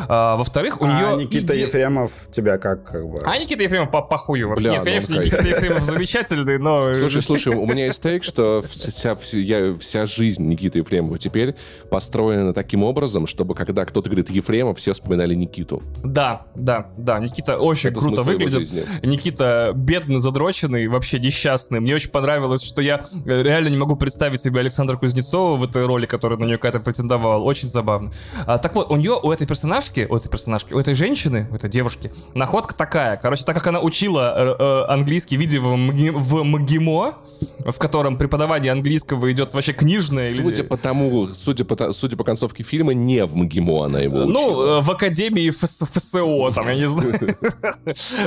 А, 0.08 0.36
во-вторых, 0.36 0.82
у 0.82 0.86
а 0.86 0.88
нее... 0.88 1.26
Никита 1.26 1.54
иде... 1.54 1.64
Ефремов 1.64 2.28
тебя 2.32 2.58
как, 2.58 2.84
как 2.84 3.08
бы... 3.08 3.22
А 3.26 3.38
Никита 3.38 3.64
Ефремов 3.64 3.92
по 3.92 4.02
похую 4.02 4.50
вообще. 4.50 4.70
Бля, 4.70 4.74
Нет, 4.78 4.84
конечно, 4.84 5.14
Никита 5.14 5.48
Ефремов 5.48 5.84
замечательный, 5.84 6.58
но... 6.58 6.94
Слушай, 6.94 7.22
слушай, 7.22 7.56
у 7.56 7.66
меня 7.66 7.86
есть 7.86 8.02
тейк, 8.02 8.24
что 8.24 8.64
вся, 8.68 9.16
вся, 9.16 9.78
вся 9.78 10.06
жизнь 10.06 10.46
Никиты 10.46 10.80
Ефремова 10.80 11.18
теперь 11.18 11.56
построена 11.90 12.54
таким 12.54 12.84
образом, 12.84 13.28
чтобы 13.28 13.56
когда 13.56 13.86
кто-то 13.86 14.10
говорит 14.10 14.30
Ефремов, 14.30 14.78
все 14.78 14.94
вспоминали 14.94 15.36
Никиту. 15.36 15.84
Да, 16.04 16.48
да, 16.56 16.88
да. 16.98 17.20
Никита 17.20 17.58
очень 17.58 17.90
Это 17.90 18.00
круто 18.00 18.24
выглядит. 18.24 19.04
Никита 19.04 19.72
бедный, 19.76 20.20
задроченный, 20.20 20.88
вообще 20.88 21.20
несчастный. 21.20 21.80
Мне 21.80 21.96
очень 21.96 22.10
понравилось, 22.10 22.64
что 22.64 22.82
я 22.82 23.04
э, 23.26 23.42
реально 23.42 23.70
не 23.70 23.78
могу 23.78 23.96
представить 23.96 24.42
себе 24.42 24.60
Александра 24.60 24.98
Кузнецова 24.98 25.56
в 25.56 25.64
этой 25.64 25.86
роли, 25.86 26.06
которая 26.06 26.40
на 26.40 26.46
нее 26.46 26.58
какая-то 26.58 26.80
претендовал. 26.80 27.46
Очень 27.46 27.68
забавно. 27.68 28.12
А, 28.46 28.58
так 28.58 28.76
вот, 28.76 28.90
у 28.90 28.96
нее, 28.96 29.20
у 29.22 29.32
этой 29.32 29.48
персонажки, 29.54 30.08
у 30.10 30.16
этой 30.16 30.30
персонажки, 30.30 30.74
у 30.74 30.80
этой 30.80 30.96
женщины, 30.96 31.48
у 31.52 31.56
этой 31.56 31.70
девушки, 31.70 32.12
находка 32.34 32.74
такая. 32.74 33.18
Короче, 33.18 33.44
так 33.44 33.56
как 33.56 33.68
она 33.68 33.82
учила 33.82 34.34
э, 34.36 34.56
э, 34.58 34.92
английский, 34.92 35.36
видя 35.38 35.62
в, 35.62 35.76
МГИ, 35.76 36.10
в 36.10 36.44
МГИМО, 36.44 37.14
в 37.60 37.78
котором 37.78 38.18
преподавание 38.18 38.72
английского 38.72 39.32
идет 39.32 39.54
вообще 39.54 39.74
книжное. 39.74 40.34
Судя 40.34 40.64
или... 40.64 40.68
по 40.68 40.76
тому, 40.76 41.28
судя 41.28 41.66
по, 41.66 41.92
судя 41.92 42.18
по 42.18 42.24
концовке 42.24 42.64
фильма, 42.64 42.96
не 42.96 43.24
в 43.28 43.36
МГИМО 43.36 43.86
она 43.86 44.00
его 44.00 44.26
ну, 44.26 44.26
учила. 44.26 44.66
Ну, 44.66 44.82
в 44.82 44.90
Академии 44.90 45.52
ФС, 45.52 45.84
ФСО, 45.84 46.52
там, 46.52 46.68
я 46.68 46.76
не 46.76 46.90
знаю. 46.90 47.38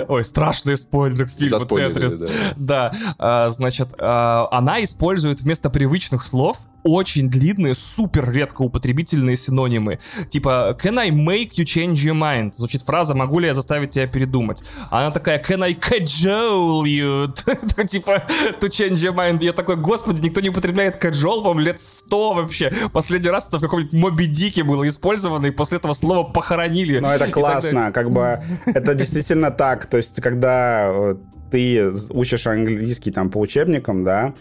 Ой, 0.09 0.24
страшный 0.24 0.77
спойлер 0.77 1.27
фильма 1.27 1.59
Тетрис. 1.59 2.22
Да, 2.57 2.93
значит, 3.51 3.89
она 3.99 4.85
использует 4.85 5.41
вместо 5.41 5.70
привычных 5.70 6.24
слов 6.24 6.59
очень 6.87 7.29
длинные, 7.29 7.74
супер 7.74 8.31
редко 8.31 8.62
употребительные 8.62 9.37
синонимы. 9.37 9.99
Типа, 10.31 10.77
can 10.81 10.99
I 11.01 11.11
make 11.17 11.57
you 11.57 11.64
change 11.64 12.05
your 12.05 12.14
mind? 12.14 12.53
Звучит 12.55 12.83
фраза, 12.83 13.14
могу 13.14 13.39
ли 13.39 13.49
я 13.49 13.55
заставить 13.55 13.91
тебя 13.91 14.07
передумать? 14.07 14.62
Она 14.91 15.11
такая, 15.11 15.43
can 15.43 15.62
I 15.62 15.75
cajole 15.75 16.85
you? 16.85 17.87
Типа, 17.87 18.23
to 18.61 18.69
change 18.69 18.97
your 18.97 19.14
mind. 19.14 19.43
Я 19.43 19.53
такой, 19.53 19.77
господи, 19.77 20.21
никто 20.21 20.41
не 20.41 20.51
употребляет 20.51 21.03
cajole, 21.03 21.43
по 21.43 21.59
лет 21.59 21.81
сто 21.81 22.35
вообще. 22.35 22.73
Последний 22.93 23.31
раз 23.31 23.49
это 23.49 23.59
в 23.59 23.61
каком-нибудь 23.61 23.93
Моби 23.93 24.27
Дике 24.27 24.62
было 24.62 24.87
использовано, 24.89 25.47
и 25.47 25.51
после 25.51 25.79
этого 25.79 25.93
слова 25.95 26.25
похоронили. 26.25 26.99
Ну, 26.99 27.09
это 27.09 27.31
классно, 27.31 27.93
как 27.93 28.11
бы, 28.11 28.41
это 28.67 28.95
действительно 28.95 29.51
так. 29.51 29.87
То 29.87 29.97
есть, 29.97 30.21
когда 30.21 30.89
э, 30.91 31.17
ты 31.51 31.91
учишь 32.11 32.47
английский 32.47 33.11
там 33.11 33.31
по 33.31 33.39
учебникам, 33.39 34.05
да, 34.05 34.35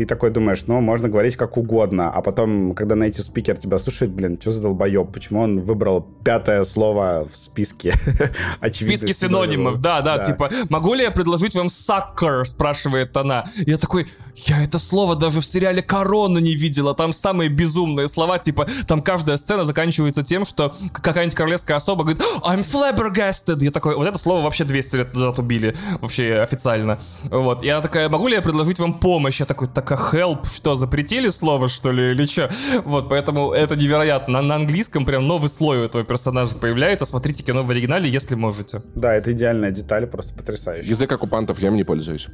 ты 0.00 0.06
такой 0.06 0.30
думаешь, 0.30 0.66
ну, 0.66 0.80
можно 0.80 1.10
говорить 1.10 1.36
как 1.36 1.58
угодно, 1.58 2.10
а 2.10 2.22
потом, 2.22 2.74
когда 2.74 2.94
native 2.94 3.20
спикер 3.20 3.58
тебя 3.58 3.76
слушает, 3.76 4.10
блин, 4.10 4.38
что 4.40 4.50
за 4.50 4.62
долбоеб, 4.62 5.12
почему 5.12 5.42
он 5.42 5.60
выбрал 5.60 6.06
пятое 6.24 6.64
слово 6.64 7.28
в 7.30 7.36
списке? 7.36 7.92
В 8.62 8.74
списке 8.74 9.12
синонимов, 9.12 9.78
да, 9.78 10.00
да, 10.00 10.24
типа, 10.24 10.48
могу 10.70 10.94
ли 10.94 11.02
я 11.02 11.10
предложить 11.10 11.54
вам 11.54 11.66
sucker, 11.66 12.44
спрашивает 12.46 13.14
она. 13.14 13.44
Я 13.66 13.76
такой, 13.76 14.06
я 14.36 14.64
это 14.64 14.78
слово 14.78 15.16
даже 15.16 15.40
в 15.40 15.44
сериале 15.44 15.82
Корона 15.82 16.38
не 16.38 16.54
видела, 16.54 16.94
там 16.94 17.12
самые 17.12 17.50
безумные 17.50 18.08
слова, 18.08 18.38
типа, 18.38 18.66
там 18.86 19.02
каждая 19.02 19.36
сцена 19.36 19.64
заканчивается 19.64 20.22
тем, 20.22 20.46
что 20.46 20.74
какая-нибудь 20.94 21.36
королевская 21.36 21.76
особа 21.76 22.04
говорит, 22.04 22.22
I'm 22.42 22.60
flabbergasted. 22.60 23.62
Я 23.62 23.70
такой, 23.70 23.96
вот 23.96 24.06
это 24.06 24.16
слово 24.16 24.40
вообще 24.40 24.64
200 24.64 24.96
лет 24.96 25.12
назад 25.12 25.38
убили, 25.38 25.76
вообще 26.00 26.36
официально. 26.36 26.98
Вот, 27.24 27.64
я 27.64 27.82
такая, 27.82 28.08
могу 28.08 28.28
ли 28.28 28.36
я 28.36 28.40
предложить 28.40 28.78
вам 28.78 28.94
помощь? 28.94 29.40
Я 29.40 29.46
такой, 29.46 29.68
так 29.68 29.89
как 29.90 30.14
help, 30.14 30.46
что, 30.46 30.76
запретили 30.76 31.28
слово, 31.30 31.68
что 31.68 31.90
ли, 31.90 32.12
или 32.12 32.24
что? 32.26 32.48
Вот, 32.84 33.08
поэтому 33.08 33.52
это 33.52 33.74
невероятно. 33.74 34.34
На, 34.34 34.42
на 34.42 34.54
английском 34.54 35.04
прям 35.04 35.26
новый 35.26 35.48
слой 35.48 35.78
у 35.78 35.82
этого 35.82 36.04
персонажа 36.04 36.54
появляется. 36.54 37.06
Смотрите 37.06 37.42
кино 37.42 37.62
в 37.62 37.70
оригинале, 37.70 38.08
если 38.08 38.36
можете. 38.36 38.82
Да, 38.94 39.12
это 39.12 39.32
идеальная 39.32 39.72
деталь, 39.72 40.06
просто 40.06 40.32
потрясающая. 40.34 40.88
Язык 40.88 41.10
оккупантов 41.10 41.58
я 41.58 41.68
им 41.68 41.74
не 41.74 41.82
пользуюсь. 41.82 42.28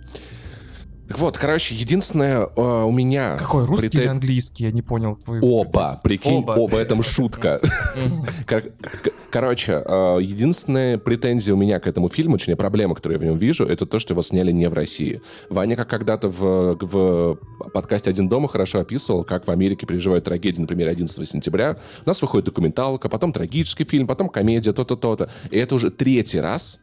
Так 1.09 1.19
вот, 1.19 1.39
короче, 1.39 1.75
единственное 1.75 2.49
э, 2.57 2.61
у 2.61 2.91
меня... 2.91 3.37
Какой, 3.37 3.65
русский 3.65 3.89
прите... 3.89 4.03
или 4.03 4.09
английский? 4.09 4.65
Я 4.65 4.73
не 4.73 4.83
понял 4.83 5.17
твою... 5.17 5.45
Оба, 5.45 6.01
прикинь, 6.03 6.39
оба, 6.39 6.53
оба 6.53 6.79
этом 6.79 7.03
шутка. 7.03 7.61
Короче, 9.31 9.83
э, 9.85 10.19
единственная 10.21 10.99
претензия 10.99 11.55
у 11.55 11.57
меня 11.57 11.79
к 11.79 11.87
этому 11.87 12.09
фильму, 12.09 12.39
точнее, 12.39 12.57
проблема, 12.57 12.95
которую 12.95 13.21
я 13.21 13.25
в 13.25 13.29
нем 13.29 13.39
вижу, 13.39 13.65
это 13.65 13.87
то, 13.87 13.99
что 13.99 14.15
его 14.15 14.23
сняли 14.23 14.51
не 14.51 14.69
в 14.69 14.73
России. 14.73 15.21
Ваня 15.49 15.77
как 15.77 15.89
когда-то 15.89 16.29
в, 16.29 16.77
в 16.81 17.39
подкасте 17.73 18.11
«Один 18.11 18.29
дома» 18.29 18.49
хорошо 18.49 18.81
описывал, 18.81 19.25
как 19.25 19.47
в 19.47 19.51
Америке 19.51 19.87
переживают 19.87 20.25
трагедии, 20.25 20.61
например, 20.61 20.89
11 20.89 21.29
сентября. 21.29 21.77
У 22.05 22.09
нас 22.09 22.21
выходит 22.21 22.47
документалка, 22.47 23.09
потом 23.09 23.33
трагический 23.33 23.85
фильм, 23.85 24.07
потом 24.07 24.29
комедия, 24.29 24.73
то-то, 24.73 24.97
то-то. 24.97 25.29
И 25.51 25.59
это 25.59 25.75
уже 25.77 25.91
третий 25.91 26.41
раз, 26.41 26.81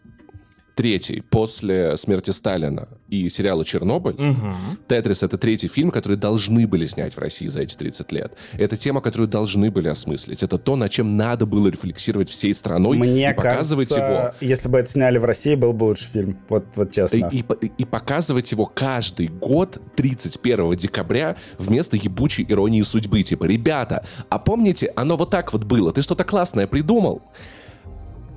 третий 0.76 1.22
после 1.22 1.98
смерти 1.98 2.32
Сталина 2.32 2.88
и 3.08 3.30
сериала 3.30 3.64
«Чернобыль». 3.64 4.14
Угу. 4.14 4.54
«Тетрис»— 4.88 5.24
это 5.24 5.38
третий 5.38 5.68
фильм, 5.68 5.92
который 5.92 6.18
должны 6.18 6.68
были 6.68 6.86
снять 6.86 7.14
в 7.14 7.20
России 7.20 7.48
за 7.48 7.62
эти 7.62 7.76
30 7.76 8.12
лет. 8.12 8.34
Это 8.54 8.76
тема, 8.76 9.02
которую 9.02 9.28
должны 9.28 9.70
были 9.70 9.88
осмыслить. 9.88 10.42
Это 10.42 10.58
то, 10.58 10.76
над 10.76 10.92
чем 10.92 11.16
надо 11.16 11.46
было 11.46 11.68
рефлексировать 11.68 12.30
всей 12.30 12.54
страной 12.54 12.98
Мне 12.98 13.32
и 13.32 13.34
показывать 13.34 13.90
кажется, 13.90 14.14
его. 14.14 14.34
если 14.42 14.70
бы 14.70 14.80
это 14.80 14.90
сняли 14.90 15.18
в 15.18 15.26
России, 15.26 15.56
был 15.56 15.74
бы 15.74 15.86
лучше 15.86 16.06
фильм. 16.06 16.40
Вот, 16.50 16.66
вот 16.76 16.92
честно. 16.92 17.30
И, 17.32 17.40
и, 17.40 17.72
и 17.78 17.86
показывать 17.86 18.52
его 18.52 18.66
каждый 18.66 19.28
год 19.28 19.80
31 19.96 20.76
декабря 20.76 21.36
вместо 21.58 21.98
ебучей 21.98 22.46
иронии 22.48 22.82
судьбы. 22.82 23.22
Типа, 23.24 23.46
ребята, 23.46 24.04
а 24.30 24.40
помните, 24.40 24.92
оно 24.96 25.18
вот 25.18 25.30
так 25.30 25.54
вот 25.54 25.64
было. 25.64 25.94
Ты 25.94 26.02
что-то 26.02 26.24
классное 26.24 26.68
придумал? 26.68 27.22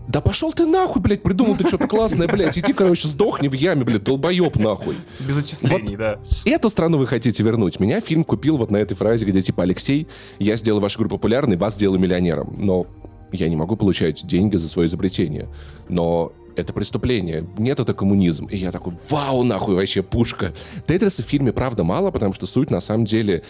Да 0.08 0.20
пошел 0.20 0.52
ты 0.52 0.66
нахуй, 0.66 1.02
блядь, 1.02 1.22
придумал 1.22 1.56
ты 1.56 1.66
что-то 1.66 1.88
классное, 1.88 2.28
блядь. 2.28 2.56
Иди, 2.56 2.72
короче, 2.72 3.08
сдохни 3.08 3.48
в 3.48 3.52
яме, 3.52 3.84
блядь, 3.84 4.04
долбоеб 4.04 4.56
нахуй. 4.56 4.96
Без 5.20 5.38
отчислений, 5.38 5.96
вот 5.96 5.98
да. 5.98 6.18
Эту 6.44 6.68
страну 6.68 6.98
вы 6.98 7.06
хотите 7.06 7.42
вернуть. 7.42 7.80
Меня 7.80 8.00
фильм 8.00 8.24
купил 8.24 8.56
вот 8.56 8.70
на 8.70 8.76
этой 8.76 8.94
фразе, 8.94 9.26
где 9.26 9.40
типа, 9.40 9.64
Алексей, 9.64 10.06
я 10.38 10.56
сделаю 10.56 10.80
вашу 10.80 10.98
группу 10.98 11.16
популярной, 11.16 11.56
вас 11.56 11.74
сделаю 11.74 11.98
миллионером. 11.98 12.54
Но 12.56 12.86
я 13.32 13.48
не 13.48 13.56
могу 13.56 13.76
получать 13.76 14.24
деньги 14.26 14.56
за 14.56 14.68
свое 14.68 14.86
изобретение. 14.86 15.48
Но 15.88 16.32
это 16.56 16.72
преступление. 16.72 17.46
Нет, 17.58 17.80
это 17.80 17.94
коммунизм. 17.94 18.46
И 18.46 18.56
я 18.56 18.72
такой, 18.72 18.94
вау, 19.10 19.42
нахуй, 19.44 19.74
вообще 19.74 20.02
пушка. 20.02 20.52
Тетриса 20.86 21.22
в 21.22 21.26
фильме, 21.26 21.52
правда, 21.52 21.84
мало, 21.84 22.10
потому 22.10 22.32
что 22.32 22.46
суть, 22.46 22.70
на 22.70 22.80
самом 22.80 23.04
деле, 23.04 23.42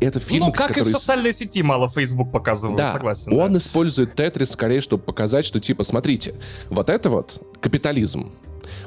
это 0.00 0.20
фильм, 0.20 0.46
Ну, 0.46 0.52
как 0.52 0.68
который... 0.68 0.88
и 0.88 0.92
в 0.92 0.96
социальной 0.96 1.32
сети 1.32 1.62
мало 1.62 1.88
Facebook 1.88 2.32
показывал, 2.32 2.76
да, 2.76 2.92
согласен. 2.92 3.32
он 3.32 3.52
да. 3.52 3.58
использует 3.58 4.14
Тетрис 4.14 4.50
скорее, 4.50 4.80
чтобы 4.80 5.02
показать, 5.02 5.44
что, 5.44 5.60
типа, 5.60 5.84
смотрите, 5.84 6.34
вот 6.70 6.90
это 6.90 7.10
вот 7.10 7.40
капитализм. 7.60 8.32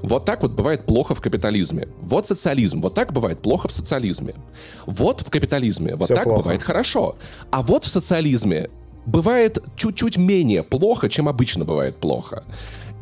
Вот 0.01 0.25
так 0.25 0.41
вот 0.41 0.51
бывает 0.51 0.85
плохо 0.85 1.15
в 1.15 1.21
капитализме. 1.21 1.87
Вот 2.01 2.27
социализм. 2.27 2.81
Вот 2.81 2.93
так 2.93 3.11
бывает 3.13 3.41
плохо 3.41 3.67
в 3.67 3.71
социализме. 3.71 4.35
Вот 4.85 5.21
в 5.21 5.29
капитализме. 5.29 5.95
Вот 5.95 6.05
Все 6.05 6.15
так 6.15 6.23
плохо. 6.23 6.39
бывает 6.43 6.63
хорошо. 6.63 7.15
А 7.51 7.61
вот 7.61 7.83
в 7.83 7.87
социализме 7.87 8.69
бывает 9.05 9.59
чуть-чуть 9.75 10.17
менее 10.17 10.63
плохо, 10.63 11.09
чем 11.09 11.27
обычно 11.27 11.65
бывает 11.65 11.97
плохо. 11.97 12.43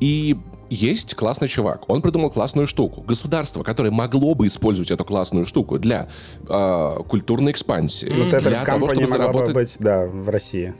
И 0.03 0.35
есть 0.69 1.15
классный 1.15 1.47
чувак, 1.47 1.89
он 1.89 2.01
придумал 2.01 2.29
классную 2.29 2.67
штуку. 2.67 3.01
Государство, 3.01 3.63
которое 3.63 3.91
могло 3.91 4.35
бы 4.35 4.47
использовать 4.47 4.91
эту 4.91 5.05
классную 5.05 5.45
штуку 5.45 5.79
для 5.79 6.07
э, 6.47 6.97
культурной 7.07 7.51
экспансии. 7.51 8.07
Ну, 8.07 8.29
для 8.29 8.39
того, 8.39 8.89
чтобы 8.89 9.07
заработать... 9.07 9.53
быть, 9.53 9.77
да, 9.79 10.05
в 10.07 10.29
России. 10.29 10.73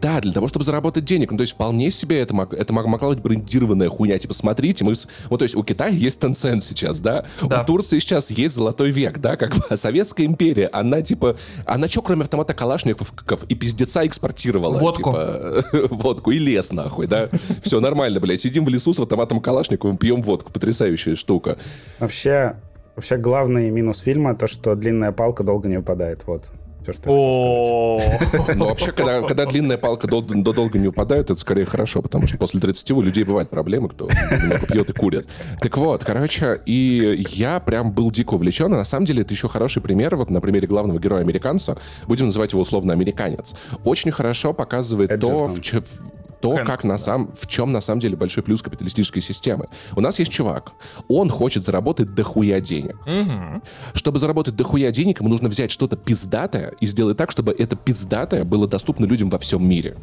Да, 0.00 0.20
для 0.20 0.32
того, 0.32 0.46
чтобы 0.48 0.64
заработать 0.64 1.04
денег. 1.04 1.30
Ну, 1.30 1.38
то 1.38 1.42
есть 1.42 1.54
вполне 1.54 1.90
себе 1.90 2.20
это, 2.20 2.34
мог, 2.34 2.52
это 2.52 2.72
могла 2.72 3.08
быть 3.08 3.20
брендированная 3.20 3.88
хуйня. 3.88 4.18
Типа, 4.18 4.34
смотрите, 4.34 4.84
мы... 4.84 4.94
Вот, 5.28 5.38
то 5.38 5.42
есть 5.42 5.56
у 5.56 5.64
Китая 5.64 5.90
есть 5.90 6.20
Tencent 6.20 6.60
сейчас, 6.60 7.00
да? 7.00 7.24
да? 7.42 7.62
У 7.62 7.66
Турции 7.66 7.98
сейчас 7.98 8.30
есть 8.30 8.54
золотой 8.54 8.90
век, 8.90 9.18
да? 9.18 9.36
Как 9.36 9.54
бы 9.56 9.76
Советская 9.76 10.26
империя, 10.26 10.68
она, 10.72 11.02
типа... 11.02 11.36
Она 11.64 11.88
что, 11.88 12.02
кроме 12.02 12.22
автомата 12.22 12.54
Калашников 12.54 13.12
и 13.48 13.54
пиздеца 13.54 14.06
экспортировала? 14.06 14.78
Водку. 14.78 15.10
Типа, 15.10 15.64
водку 15.90 16.30
и 16.30 16.38
лес, 16.38 16.72
нахуй, 16.72 17.06
да? 17.06 17.28
Все 17.62 17.80
нормально, 17.80 18.20
блядь. 18.20 18.40
Сидим 18.40 18.64
в 18.64 18.68
лесу 18.68 18.92
с 18.92 19.00
автоматом 19.00 19.27
Калашниковым, 19.28 19.96
пьем 19.96 20.22
водку. 20.22 20.52
Потрясающая 20.52 21.14
штука. 21.14 21.58
Вообще, 21.98 22.56
вообще 22.96 23.16
главный 23.16 23.70
минус 23.70 24.00
фильма 24.00 24.34
то, 24.34 24.46
что 24.46 24.74
длинная 24.74 25.12
палка 25.12 25.44
долго 25.44 25.68
не 25.68 25.76
выпадает, 25.76 26.26
вот. 26.26 26.50
Все, 26.82 26.92
что 26.92 27.10
Ну, 28.54 28.64
вообще, 28.66 28.92
когда, 28.92 29.22
когда 29.22 29.46
длинная 29.46 29.78
палка 29.78 30.06
дол- 30.06 30.22
до 30.22 30.52
долго 30.52 30.78
не 30.78 30.88
упадает, 30.88 31.30
это 31.30 31.38
скорее 31.38 31.64
хорошо, 31.64 32.02
потому 32.02 32.26
что 32.26 32.38
после 32.38 32.60
30 32.60 32.90
у 32.92 33.02
людей 33.02 33.24
бывают 33.24 33.50
проблемы, 33.50 33.88
кто 33.88 34.08
пьет 34.68 34.88
и 34.88 34.92
курит. 34.92 35.26
Так 35.60 35.76
вот, 35.76 36.04
короче, 36.04 36.60
и 36.66 37.24
я 37.30 37.60
прям 37.60 37.92
был 37.92 38.10
дико 38.10 38.34
увлечен, 38.34 38.72
и 38.72 38.76
на 38.76 38.84
самом 38.84 39.06
деле 39.06 39.22
это 39.22 39.34
еще 39.34 39.48
хороший 39.48 39.82
пример, 39.82 40.16
вот 40.16 40.30
на 40.30 40.40
примере 40.40 40.66
главного 40.66 40.98
героя-американца, 40.98 41.76
будем 42.06 42.26
называть 42.26 42.52
его 42.52 42.62
условно 42.62 42.92
американец, 42.92 43.54
очень 43.84 44.10
хорошо 44.10 44.52
показывает 44.52 45.20
то, 45.20 45.46
в, 45.46 45.60
то, 46.40 46.52
Хэнк, 46.52 46.66
как 46.66 46.84
на 46.84 46.98
сам, 46.98 47.30
в 47.32 47.46
чем 47.46 47.72
на 47.72 47.80
самом 47.80 48.00
деле 48.00 48.16
большой 48.16 48.42
плюс 48.42 48.62
капиталистической 48.62 49.20
системы. 49.20 49.66
У 49.96 50.00
нас 50.00 50.18
есть 50.18 50.30
чувак, 50.30 50.72
он 51.08 51.28
хочет 51.30 51.64
заработать 51.64 52.14
дохуя 52.14 52.60
денег. 52.60 52.96
Чтобы 53.94 54.18
заработать 54.18 54.56
дохуя 54.56 54.90
денег, 54.90 55.20
ему 55.20 55.28
нужно 55.28 55.48
взять 55.48 55.70
что-то 55.70 55.96
пиздатое 55.96 56.74
и 56.80 56.86
сделать 56.86 57.16
так, 57.16 57.30
чтобы 57.30 57.52
это 57.52 57.76
пиздатое 57.76 58.44
было 58.44 58.66
доступно 58.66 59.04
людям 59.06 59.30
во 59.30 59.38
всем 59.38 59.66
мире. 59.68 59.96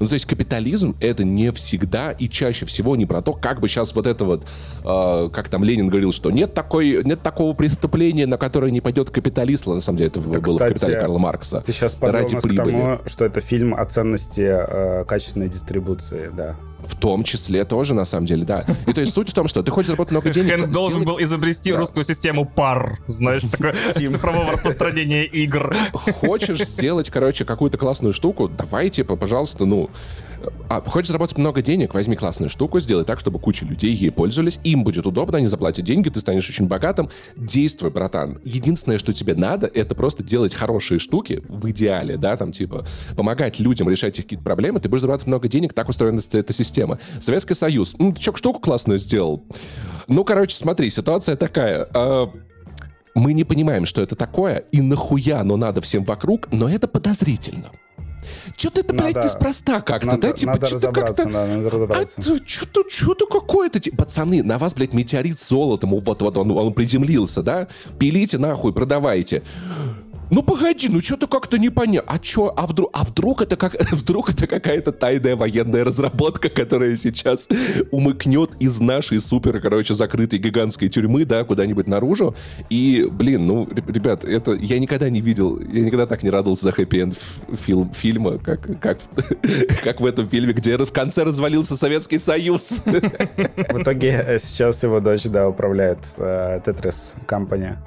Ну, 0.00 0.06
то 0.06 0.14
есть 0.14 0.26
капитализм— 0.26 0.96
это 1.00 1.24
не 1.24 1.52
всегда 1.52 2.12
и 2.12 2.28
чаще 2.28 2.66
всего 2.66 2.96
не 2.96 3.06
про 3.06 3.22
то, 3.22 3.32
как 3.32 3.60
бы 3.60 3.68
сейчас 3.68 3.94
вот 3.94 4.06
это 4.06 4.24
вот, 4.24 4.46
э, 4.84 5.28
как 5.32 5.48
там 5.48 5.64
Ленин 5.64 5.88
говорил, 5.88 6.12
что 6.12 6.30
нет, 6.30 6.54
такой, 6.54 7.02
нет 7.04 7.22
такого 7.22 7.54
преступления, 7.54 8.26
на 8.26 8.36
которое 8.36 8.70
не 8.70 8.80
пойдет 8.80 9.10
капиталист. 9.10 9.66
На 9.66 9.80
самом 9.80 9.98
деле 9.98 10.08
это 10.08 10.20
было 10.20 10.38
в 10.38 10.42
кстати, 10.42 10.72
«Капитале» 10.72 10.96
Карла 11.00 11.18
Маркса. 11.18 11.62
Ты 11.64 11.72
сейчас 11.72 11.94
подвел 11.94 12.22
Ради 12.22 12.34
нас 12.34 12.42
к 12.42 12.46
прибыли. 12.48 12.72
тому, 12.72 12.98
что 13.06 13.24
это 13.24 13.40
фильм 13.40 13.74
о 13.74 13.84
ценности 13.84 14.42
э, 14.42 15.04
качественной 15.04 15.48
дистрибуции, 15.48 16.30
да. 16.36 16.56
В 16.86 16.94
том 16.96 17.24
числе 17.24 17.64
тоже, 17.64 17.94
на 17.94 18.04
самом 18.04 18.26
деле, 18.26 18.44
да. 18.44 18.64
И 18.86 18.92
то 18.92 19.00
есть 19.00 19.12
суть 19.14 19.30
в 19.30 19.34
том, 19.34 19.48
что 19.48 19.62
ты 19.62 19.70
хочешь 19.70 19.86
заработать 19.88 20.12
много 20.12 20.30
денег... 20.30 20.50
Хэнк 20.54 20.70
должен 20.70 21.00
сделать- 21.02 21.06
был 21.18 21.22
изобрести 21.24 21.72
Да. 21.72 21.78
русскую 21.78 22.04
систему 22.04 22.44
пар, 22.44 22.98
знаешь, 23.06 23.42
такое 23.50 23.72
цифрового 23.94 24.52
распространения 24.52 25.24
игр. 25.24 25.74
Хочешь 25.92 26.62
сделать, 26.64 27.10
короче, 27.10 27.44
какую-то 27.44 27.78
классную 27.78 28.12
штуку, 28.12 28.48
давай, 28.48 28.90
типа, 28.90 29.16
пожалуйста, 29.16 29.64
ну... 29.64 29.90
А, 30.68 30.80
хочешь 30.82 31.08
заработать 31.08 31.38
много 31.38 31.62
денег, 31.62 31.94
возьми 31.94 32.16
классную 32.16 32.48
штуку, 32.48 32.80
сделай 32.80 33.04
так, 33.04 33.20
чтобы 33.20 33.38
куча 33.38 33.64
людей 33.66 33.94
ей 33.94 34.10
пользовались, 34.10 34.58
им 34.64 34.84
будет 34.84 35.06
удобно, 35.06 35.38
они 35.38 35.46
заплатят 35.46 35.84
деньги, 35.84 36.08
ты 36.08 36.20
станешь 36.20 36.48
очень 36.48 36.66
богатым. 36.66 37.10
Действуй, 37.36 37.90
братан. 37.90 38.40
Единственное, 38.44 38.98
что 38.98 39.12
тебе 39.12 39.34
надо, 39.34 39.66
это 39.66 39.94
просто 39.94 40.22
делать 40.22 40.54
хорошие 40.54 40.98
штуки 40.98 41.42
в 41.48 41.68
идеале, 41.70 42.16
да, 42.16 42.36
там, 42.36 42.52
типа, 42.52 42.86
помогать 43.16 43.60
людям 43.60 43.88
решать 43.88 44.18
их 44.18 44.24
какие-то 44.24 44.44
проблемы, 44.44 44.80
ты 44.80 44.88
будешь 44.88 45.02
зарабатывать 45.02 45.28
много 45.28 45.48
денег, 45.48 45.72
так 45.72 45.88
устроена 45.88 46.20
эта 46.32 46.52
система. 46.52 46.98
Советский 47.20 47.54
Союз. 47.54 47.94
Ну, 47.98 48.12
ты 48.12 48.20
чё, 48.20 48.34
штуку 48.34 48.60
классную 48.60 48.98
сделал? 48.98 49.44
Ну, 50.08 50.24
короче, 50.24 50.56
смотри, 50.56 50.90
ситуация 50.90 51.36
такая. 51.36 51.88
а, 51.94 52.30
мы 53.14 53.32
не 53.32 53.44
понимаем, 53.44 53.86
что 53.86 54.02
это 54.02 54.16
такое, 54.16 54.64
и 54.72 54.80
нахуя 54.80 55.40
оно 55.40 55.56
надо 55.56 55.80
всем 55.80 56.04
вокруг, 56.04 56.48
но 56.52 56.68
это 56.68 56.88
подозрительно. 56.88 57.70
Что-то 58.56 58.80
это, 58.80 58.94
блядь, 58.94 59.14
Надо- 59.14 59.26
неспроста 59.26 59.80
как-то, 59.80 60.06
Надо, 60.06 60.20
да? 60.28 60.32
Типа, 60.32 60.52
надо 60.52 60.66
что-то 60.66 60.92
как-то... 60.92 61.24
да, 61.24 61.46
надо 61.46 61.70
разобраться. 61.70 62.20
А 62.20 62.48
что-то, 62.48 62.84
что-то 62.88 63.26
какое-то... 63.26 63.80
ти- 63.80 63.90
Пацаны, 63.90 64.42
на 64.42 64.58
вас, 64.58 64.74
блядь, 64.74 64.92
метеорит 64.94 65.38
с 65.38 65.48
золотом, 65.48 65.90
вот-вот 66.00 66.36
он, 66.38 66.50
он 66.50 66.72
приземлился, 66.72 67.42
да? 67.42 67.68
Пилите 67.98 68.38
нахуй, 68.38 68.72
продавайте. 68.72 69.42
Ну 70.30 70.42
погоди, 70.42 70.88
ну 70.88 71.00
что-то 71.00 71.26
как-то 71.26 71.58
непонятно. 71.58 72.12
А 72.12 72.18
чё, 72.18 72.52
а 72.56 72.66
вдруг, 72.66 72.90
а 72.92 73.04
вдруг 73.04 73.42
это 73.42 73.56
как, 73.56 73.74
вдруг 73.92 74.30
это 74.30 74.46
какая-то 74.46 74.92
тайная 74.92 75.36
военная 75.36 75.84
разработка, 75.84 76.48
которая 76.48 76.96
сейчас 76.96 77.48
умыкнет 77.90 78.50
из 78.58 78.80
нашей 78.80 79.20
супер, 79.20 79.60
короче, 79.60 79.94
закрытой 79.94 80.38
гигантской 80.38 80.88
тюрьмы, 80.88 81.24
да, 81.24 81.44
куда-нибудь 81.44 81.86
наружу. 81.86 82.34
И, 82.70 83.06
блин, 83.10 83.46
ну, 83.46 83.68
ребят, 83.86 84.24
это 84.24 84.52
я 84.54 84.78
никогда 84.78 85.10
не 85.10 85.20
видел, 85.20 85.58
я 85.60 85.82
никогда 85.82 86.06
так 86.06 86.22
не 86.22 86.30
радовался 86.30 86.64
за 86.64 86.72
хэппи-энд 86.72 87.14
фильм, 87.54 87.92
фильма, 87.92 88.38
как, 88.38 88.80
как, 88.80 88.98
как 89.82 90.00
в 90.00 90.06
этом 90.06 90.28
фильме, 90.28 90.52
где 90.52 90.76
в 90.76 90.92
конце 90.92 91.24
развалился 91.24 91.76
Советский 91.76 92.18
Союз. 92.18 92.80
В 92.84 93.82
итоге 93.82 94.24
э, 94.26 94.38
сейчас 94.38 94.82
его 94.82 95.00
дочь, 95.00 95.24
да, 95.24 95.48
управляет 95.48 95.98
э, 96.18 96.60
Tetris 96.64 97.16
компания. 97.26 97.78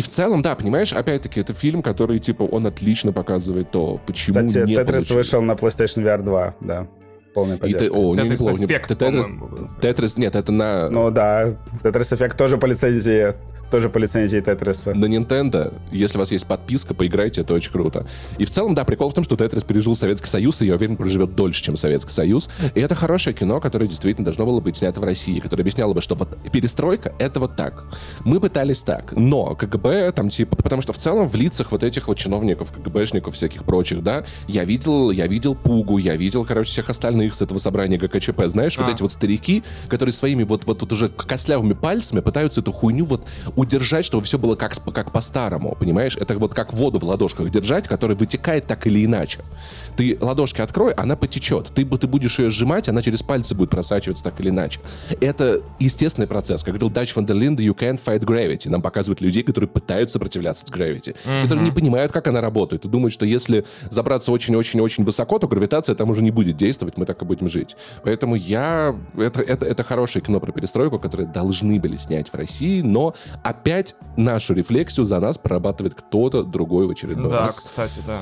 И 0.00 0.02
в 0.02 0.08
целом, 0.08 0.40
да, 0.40 0.54
понимаешь, 0.54 0.94
опять-таки, 0.94 1.40
это 1.40 1.52
фильм, 1.52 1.82
который, 1.82 2.18
типа, 2.20 2.44
он 2.44 2.66
отлично 2.66 3.12
показывает 3.12 3.70
то, 3.70 4.00
почему 4.06 4.46
Кстати, 4.46 4.66
не 4.66 4.74
Tetris 4.74 4.86
получили. 4.86 5.16
вышел 5.18 5.42
на 5.42 5.52
PlayStation 5.52 6.02
VR 6.02 6.22
2, 6.22 6.54
да. 6.62 6.86
Полная 7.34 7.56
И 7.56 7.60
поддержка. 7.60 7.84
ты, 7.84 7.90
о, 7.92 8.14
не, 8.14 8.22
Tetris 8.22 8.58
не- 8.58 8.64
Effect, 8.66 8.96
по-моему, 8.96 9.46
был. 9.48 9.68
Tetris, 9.78 10.14
нет, 10.18 10.36
это 10.36 10.52
на, 10.52 10.88
Ну 10.88 11.10
да, 11.10 11.54
Tetris 11.82 12.14
Effect 12.16 12.34
тоже 12.34 12.56
по 12.56 12.64
лицензии, 12.64 13.34
тоже 13.70 13.88
по 13.88 13.98
лицензии 13.98 14.40
Tetris. 14.40 14.94
на 14.94 15.06
Nintendo. 15.06 15.78
Если 15.92 16.16
у 16.16 16.20
вас 16.20 16.32
есть 16.32 16.46
подписка, 16.46 16.94
поиграйте, 16.94 17.42
это 17.42 17.54
очень 17.54 17.72
круто. 17.72 18.06
И 18.38 18.44
в 18.44 18.50
целом, 18.50 18.74
да, 18.74 18.84
прикол 18.84 19.10
в 19.10 19.14
том, 19.14 19.24
что 19.24 19.36
Тетрис 19.36 19.62
пережил 19.62 19.94
Советский 19.94 20.28
Союз, 20.28 20.60
и 20.62 20.66
я 20.66 20.74
уверен, 20.74 20.96
проживет 20.96 21.34
дольше, 21.34 21.62
чем 21.62 21.76
Советский 21.76 22.12
Союз. 22.12 22.48
И 22.74 22.80
это 22.80 22.94
хорошее 22.94 23.34
кино, 23.34 23.60
которое 23.60 23.86
действительно 23.86 24.24
должно 24.24 24.46
было 24.46 24.60
быть 24.60 24.76
снято 24.76 25.00
в 25.00 25.04
России, 25.04 25.38
которое 25.40 25.62
объясняло 25.62 25.94
бы, 25.94 26.00
что 26.00 26.14
вот 26.14 26.36
перестройка— 26.52 27.14
это 27.18 27.40
вот 27.40 27.56
так. 27.56 27.84
Мы 28.24 28.40
пытались 28.40 28.82
так, 28.82 29.12
но 29.12 29.54
КГБ 29.54 30.12
там 30.12 30.28
типа... 30.28 30.56
Потому 30.56 30.82
что 30.82 30.92
в 30.92 30.98
целом 30.98 31.28
в 31.28 31.34
лицах 31.34 31.72
вот 31.72 31.82
этих 31.82 32.08
вот 32.08 32.18
чиновников, 32.18 32.72
КГБшников, 32.72 33.34
всяких 33.34 33.64
прочих, 33.64 34.02
да, 34.02 34.24
я 34.48 34.64
видел, 34.64 35.10
я 35.10 35.26
видел 35.26 35.54
Пугу, 35.54 35.98
я 35.98 36.16
видел, 36.16 36.44
короче, 36.44 36.70
всех 36.70 36.90
остальных 36.90 37.34
с 37.34 37.42
этого 37.42 37.58
собрания 37.58 37.98
ГКЧП. 37.98 38.42
Знаешь, 38.46 38.78
вот 38.78 38.88
А. 38.88 38.92
эти 38.92 39.02
вот 39.02 39.12
старики, 39.12 39.62
которые 39.88 40.12
своими 40.12 40.42
вот, 40.42 40.64
вот 40.64 40.78
тут 40.78 40.92
уже 40.92 41.08
костлявыми 41.08 41.74
пальцами 41.74 42.20
пытаются 42.20 42.60
эту 42.60 42.72
хуйню 42.72 43.04
вот 43.04 43.26
удержать, 43.60 44.06
чтобы 44.06 44.24
все 44.24 44.38
было 44.38 44.56
как, 44.56 44.72
как 44.92 45.12
по-старому, 45.12 45.76
понимаешь? 45.78 46.16
Это 46.16 46.38
вот 46.38 46.54
как 46.54 46.72
воду 46.72 46.98
в 46.98 47.04
ладошках 47.04 47.50
держать, 47.50 47.86
которая 47.86 48.16
вытекает 48.16 48.66
так 48.66 48.86
или 48.86 49.04
иначе. 49.04 49.40
Ты 49.96 50.16
ладошки 50.18 50.62
открой, 50.62 50.92
она 50.94 51.14
потечет. 51.14 51.70
Ты, 51.74 51.84
ты 51.84 52.06
будешь 52.06 52.38
ее 52.38 52.50
сжимать, 52.50 52.88
она 52.88 53.02
через 53.02 53.22
пальцы 53.22 53.54
будет 53.54 53.68
просачиваться 53.68 54.24
так 54.24 54.40
или 54.40 54.48
иначе. 54.48 54.80
Это 55.20 55.60
естественный 55.78 56.26
процесс. 56.26 56.62
Как 56.62 56.72
говорил 56.72 56.88
Дач 56.88 57.12
фон 57.12 57.26
дер 57.26 57.36
Линде, 57.36 57.62
you 57.62 57.76
can't 57.76 58.00
fight 58.02 58.20
gravity. 58.20 58.70
Нам 58.70 58.80
показывают 58.80 59.20
людей, 59.20 59.42
которые 59.42 59.68
пытаются 59.68 60.14
сопротивляться 60.14 60.66
gravity, 60.66 61.14
которые 61.42 61.64
не 61.64 61.70
понимают, 61.70 62.12
как 62.12 62.28
она 62.28 62.40
работает, 62.40 62.86
и 62.86 62.88
думают, 62.88 63.12
что 63.12 63.26
если 63.26 63.66
забраться 63.90 64.32
очень-очень-очень 64.32 65.04
высоко, 65.04 65.38
то 65.38 65.46
гравитация 65.46 65.94
там 65.94 66.08
уже 66.08 66.22
не 66.22 66.30
будет 66.30 66.56
действовать, 66.56 66.96
мы 66.96 67.04
так 67.04 67.20
и 67.20 67.24
будем 67.26 67.48
жить. 67.48 67.76
Поэтому 68.04 68.36
я... 68.36 68.96
Это, 69.18 69.42
это, 69.42 69.66
это 69.66 69.82
хорошее 69.82 70.24
кино 70.24 70.40
про 70.40 70.50
перестройку, 70.50 70.98
которое 70.98 71.26
должны 71.26 71.78
были 71.78 71.96
снять 71.96 72.30
в 72.30 72.34
России, 72.34 72.80
но 72.80 73.14
опять 73.50 73.96
нашу 74.16 74.54
рефлексию 74.54 75.06
за 75.06 75.20
нас 75.20 75.38
прорабатывает 75.38 75.94
кто-то 75.94 76.42
другой 76.42 76.86
в 76.86 76.90
очередной 76.90 77.30
Да, 77.30 77.40
раз. 77.40 77.58
кстати, 77.60 78.00
да. 78.06 78.18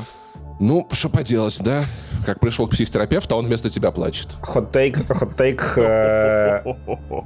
Ну, 0.60 0.88
что 0.90 1.08
поделать, 1.08 1.60
да? 1.62 1.84
Как 2.26 2.40
пришел 2.40 2.66
к 2.66 2.72
психотерапевту, 2.72 3.36
а 3.36 3.38
он 3.38 3.46
вместо 3.46 3.70
тебя 3.70 3.92
плачет. 3.92 4.28
Хот-тейк, 4.42 5.06
хот-тейк, 5.08 5.62
э, 5.76 6.62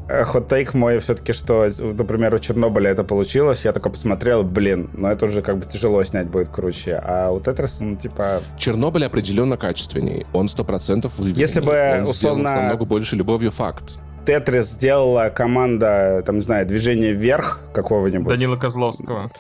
э, 0.09 0.25
хот-тейк 0.25 0.77
мой 0.77 0.99
все-таки, 0.99 1.33
что, 1.33 1.71
например, 1.81 2.35
у 2.35 2.39
Чернобыля 2.39 2.91
это 2.91 3.05
получилось, 3.05 3.65
я 3.65 3.73
такой 3.73 3.93
посмотрел, 3.93 4.43
блин, 4.43 4.91
ну 4.93 5.09
это 5.09 5.25
уже 5.27 5.41
как 5.41 5.59
бы 5.59 5.65
тяжело 5.67 6.03
снять 6.05 6.29
будет 6.29 6.51
круче, 6.51 7.01
а 7.03 7.31
у 7.31 7.41
Тетрис, 7.41 7.81
ну 7.81 7.97
типа, 7.97 8.43
Чернобыль 8.59 9.07
определенно 9.07 9.57
качественней. 9.57 10.27
Он 10.35 10.49
сто 10.49 10.63
процентов 10.63 11.19
выверенный. 11.19 11.41
Если 11.41 11.61
бы, 11.61 12.01
Он 12.03 12.09
условно, 12.09 12.55
намного 12.55 12.85
больше 12.85 13.17
любовью 13.17 13.51
факт. 13.51 13.95
Тетрис 14.25 14.67
сделала 14.71 15.31
команда, 15.35 16.23
там, 16.25 16.37
не 16.37 16.43
знаю, 16.43 16.67
движение 16.67 17.13
вверх 17.13 17.61
какого-нибудь. 17.73 18.29
Данила 18.29 18.57
Козловского. 18.57 19.31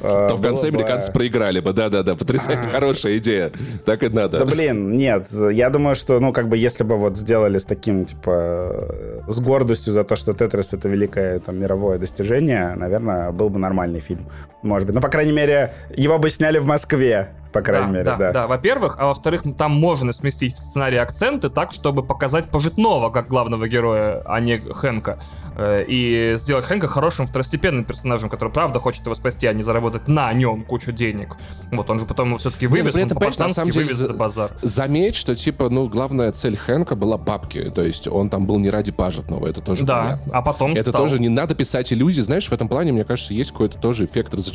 э, 0.00 0.26
То 0.28 0.36
в 0.36 0.40
конце 0.42 0.70
бы- 0.70 0.78
американцы 0.78 1.12
проиграли 1.12 1.60
бы. 1.60 1.72
Да-да-да, 1.72 2.14
потрясающая, 2.14 2.68
хорошая 2.72 3.18
идея. 3.18 3.52
Так 3.84 4.02
и 4.02 4.08
надо. 4.08 4.38
Да 4.38 4.44
блин, 4.46 4.96
нет, 4.96 5.28
я 5.52 5.68
думаю, 5.70 5.94
что, 5.94 6.20
ну, 6.20 6.32
как 6.32 6.48
бы, 6.48 6.56
если 6.56 6.84
бы 6.84 6.96
вот 6.96 7.16
сделали 7.16 7.58
с 7.58 7.64
таким, 7.64 8.04
типа, 8.04 9.22
с 9.28 9.40
гордостью 9.40 9.92
за 9.92 10.04
то, 10.04 10.16
что 10.16 10.32
Тетрис 10.32 10.72
это 10.72 10.88
великое, 10.88 11.38
там, 11.40 11.58
мировое 11.58 11.98
достижение, 11.98 12.74
наверное, 12.76 13.30
был 13.32 13.50
бы 13.50 13.58
нормальный 13.58 14.00
фильм. 14.00 14.26
Может 14.64 14.86
быть. 14.86 14.94
Ну, 14.96 15.00
по 15.00 15.08
крайней 15.08 15.32
мере, 15.32 15.72
его 15.96 16.18
бы 16.18 16.28
сняли 16.30 16.58
в 16.58 16.66
Москве, 16.66 17.28
по 17.52 17.60
крайней 17.60 17.92
мере, 17.92 18.04
да, 18.04 18.16
да. 18.16 18.32
да, 18.32 18.46
во-первых, 18.48 18.96
а 18.98 19.06
во-вторых, 19.06 19.42
там 19.56 19.70
можно 19.70 20.12
сместить 20.12 20.54
в 20.54 20.58
сценарии 20.58 20.98
акценты 20.98 21.50
так, 21.50 21.70
чтобы 21.70 22.02
показать 22.02 22.46
Пожитного 22.50 23.10
как 23.10 23.28
главного 23.28 23.68
героя, 23.68 24.22
а 24.24 24.40
не 24.40 24.58
Хэнка. 24.58 25.20
Э, 25.56 25.84
И 25.86 26.32
сделать 26.36 26.64
Хэнка 26.64 26.88
хорошим 26.88 27.28
второстепенным 27.28 27.84
персонажем, 27.84 28.28
который 28.28 28.48
правда 28.52 28.80
хочет 28.80 29.04
его 29.04 29.14
спасти, 29.14 29.46
а 29.46 29.52
не 29.52 29.62
заработать 29.62 30.08
на 30.08 30.32
нем 30.32 30.64
кучу 30.64 30.90
денег. 30.90 31.36
Вот 31.70 31.88
он 31.90 32.00
же 32.00 32.06
потом 32.06 32.28
его 32.28 32.38
все-таки 32.38 32.66
ну, 32.66 32.72
вывез, 32.72 32.94
при 32.94 33.02
он 33.02 33.06
этом, 33.06 33.18
понимаешь, 33.18 33.38
на 33.38 33.44
по-пацански 33.44 33.54
самом 33.54 33.70
деле, 33.70 33.84
вывез 33.84 33.96
за- 33.98 34.06
за 34.08 34.14
базар. 34.14 34.50
Заметь, 34.62 35.14
что, 35.14 35.36
типа, 35.36 35.68
ну, 35.68 35.86
главная 35.88 36.32
цель 36.32 36.56
Хэнка 36.56 36.96
была 36.96 37.18
бабки. 37.18 37.70
То 37.70 37.82
есть 37.82 38.08
он 38.08 38.30
там 38.30 38.46
был 38.46 38.58
не 38.58 38.70
ради 38.70 38.90
пажетного, 38.90 39.46
это 39.46 39.60
тоже 39.60 39.84
Да, 39.84 40.02
понятно. 40.02 40.32
а 40.38 40.42
потом 40.42 40.72
Это 40.72 40.90
стал. 40.90 41.02
тоже 41.02 41.20
не 41.20 41.28
надо 41.28 41.54
писать 41.54 41.92
иллюзии. 41.92 42.22
Знаешь, 42.22 42.48
в 42.48 42.52
этом 42.52 42.66
плане, 42.66 42.90
мне 42.92 43.04
кажется, 43.04 43.32
есть 43.34 43.52
какой-то 43.52 43.78
тоже 43.78 44.06
эффект 44.06 44.34
разочарования 44.34 44.53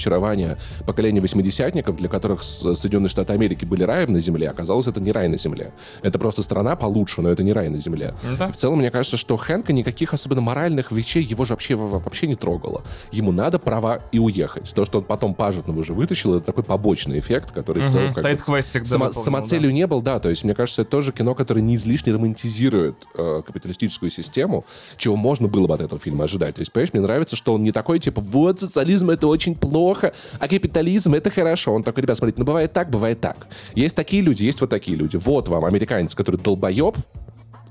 поколения 0.85 1.21
восьмидесятников, 1.21 1.97
для 1.97 2.09
которых 2.09 2.43
Соединенные 2.43 3.09
Штаты 3.09 3.33
Америки 3.33 3.65
были 3.65 3.83
раем 3.83 4.13
на 4.13 4.21
земле. 4.21 4.49
Оказалось, 4.49 4.87
это 4.87 5.01
не 5.01 5.11
рай 5.11 5.27
на 5.27 5.37
земле. 5.37 5.71
Это 6.01 6.19
просто 6.19 6.41
страна 6.41 6.75
получше, 6.75 7.21
но 7.21 7.29
это 7.29 7.43
не 7.43 7.53
рай 7.53 7.69
на 7.69 7.79
земле. 7.79 8.13
Да. 8.37 8.47
И 8.49 8.51
в 8.51 8.55
целом, 8.55 8.79
мне 8.79 8.91
кажется, 8.91 9.17
что 9.17 9.37
Хэнка 9.37 9.73
никаких 9.73 10.13
особенно 10.13 10.41
моральных 10.41 10.91
вещей 10.91 11.23
его 11.23 11.45
же 11.45 11.53
вообще, 11.53 11.75
вообще 11.75 12.27
не 12.27 12.35
трогало. 12.35 12.83
ему 13.11 13.31
надо 13.31 13.59
права 13.59 14.01
и 14.11 14.19
уехать. 14.19 14.73
То, 14.73 14.85
что 14.85 14.99
он 14.99 15.03
потом 15.05 15.33
пажетного 15.33 15.79
уже 15.79 15.93
вытащил, 15.93 16.35
это 16.35 16.45
такой 16.45 16.63
побочный 16.63 17.19
эффект, 17.19 17.51
который 17.51 17.87
в 17.87 17.91
целом... 17.91 18.13
Сайт-квестик, 18.13 18.83
да, 18.83 18.89
само, 18.89 19.11
Самоцелью 19.11 19.69
да. 19.69 19.75
не 19.75 19.87
был, 19.87 20.01
да, 20.01 20.19
то 20.19 20.29
есть, 20.29 20.43
мне 20.43 20.53
кажется, 20.53 20.81
это 20.83 20.91
тоже 20.91 21.11
кино, 21.11 21.35
которое 21.35 21.61
не 21.61 21.75
излишне 21.75 22.13
романтизирует 22.13 23.07
э, 23.15 23.41
капиталистическую 23.45 24.09
систему, 24.09 24.65
чего 24.97 25.15
можно 25.15 25.47
было 25.47 25.67
бы 25.67 25.73
от 25.73 25.81
этого 25.81 25.99
фильма 25.99 26.25
ожидать. 26.25 26.55
То 26.55 26.61
есть, 26.61 26.71
понимаешь, 26.71 26.93
мне 26.93 27.01
нравится, 27.01 27.35
что 27.35 27.53
он 27.53 27.63
не 27.63 27.71
такой, 27.71 27.99
типа, 27.99 28.21
вот, 28.21 28.59
социализм 28.59 29.09
это 29.09 29.27
очень 29.27 29.55
плохо, 29.55 29.88
а 29.93 30.47
капитализм 30.47 31.13
это 31.13 31.29
хорошо. 31.29 31.73
Он 31.73 31.83
такой, 31.83 32.03
ребят, 32.03 32.17
смотрите, 32.17 32.39
ну 32.39 32.45
бывает 32.45 32.73
так, 32.73 32.89
бывает 32.89 33.21
так. 33.21 33.47
Есть 33.75 33.95
такие 33.95 34.21
люди, 34.21 34.43
есть 34.43 34.61
вот 34.61 34.69
такие 34.69 34.97
люди. 34.97 35.17
Вот 35.17 35.47
вам 35.47 35.65
американец, 35.65 36.15
который 36.15 36.39
долбоеб, 36.39 36.95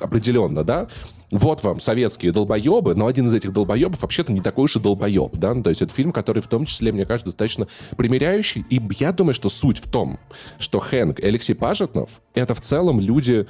определенно, 0.01 0.65
да, 0.65 0.89
вот 1.31 1.63
вам 1.63 1.81
советские 1.81 2.33
долбоебы, 2.33 2.95
но 2.95 3.07
один 3.07 3.27
из 3.27 3.35
этих 3.35 3.53
долбоебов 3.53 4.01
вообще-то 4.03 4.33
не 4.33 4.41
такой 4.41 4.65
уж 4.65 4.77
и 4.77 4.81
долбоеб, 4.81 5.37
да, 5.37 5.55
ну, 5.55 5.63
то 5.63 5.71
есть 5.71 5.83
это 5.83 5.93
фильм, 5.93 6.13
который 6.13 6.43
в 6.43 6.47
том 6.47 6.65
числе, 6.65 6.93
мне 6.93 7.05
кажется, 7.05 7.27
достаточно 7.27 7.67
примиряющий, 7.97 8.65
и 8.71 8.81
я 8.99 9.13
думаю, 9.13 9.35
что 9.35 9.49
суть 9.49 9.79
в 9.79 9.91
том, 9.91 10.19
что 10.59 10.79
Хэнк 10.79 11.21
и 11.21 11.27
Алексей 11.27 11.55
Пажетнов— 11.55 12.23
это 12.35 12.55
в 12.55 12.61
целом 12.61 13.01
люди, 13.01 13.47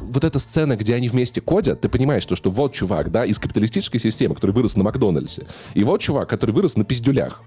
вот 0.00 0.24
эта 0.24 0.38
сцена, 0.38 0.76
где 0.76 0.94
они 0.94 1.08
вместе 1.08 1.40
кодят, 1.40 1.80
ты 1.80 1.88
понимаешь, 1.88 2.22
что, 2.22 2.34
что 2.34 2.50
вот 2.50 2.72
чувак, 2.72 3.10
да, 3.10 3.24
из 3.24 3.38
капиталистической 3.38 3.98
системы, 3.98 4.34
который 4.34 4.52
вырос 4.52 4.76
на 4.76 4.84
Макдональдсе, 4.84 5.46
и 5.74 5.84
вот 5.84 6.00
чувак, 6.00 6.28
который 6.28 6.50
вырос 6.50 6.76
на 6.76 6.84
пиздюлях 6.84 7.42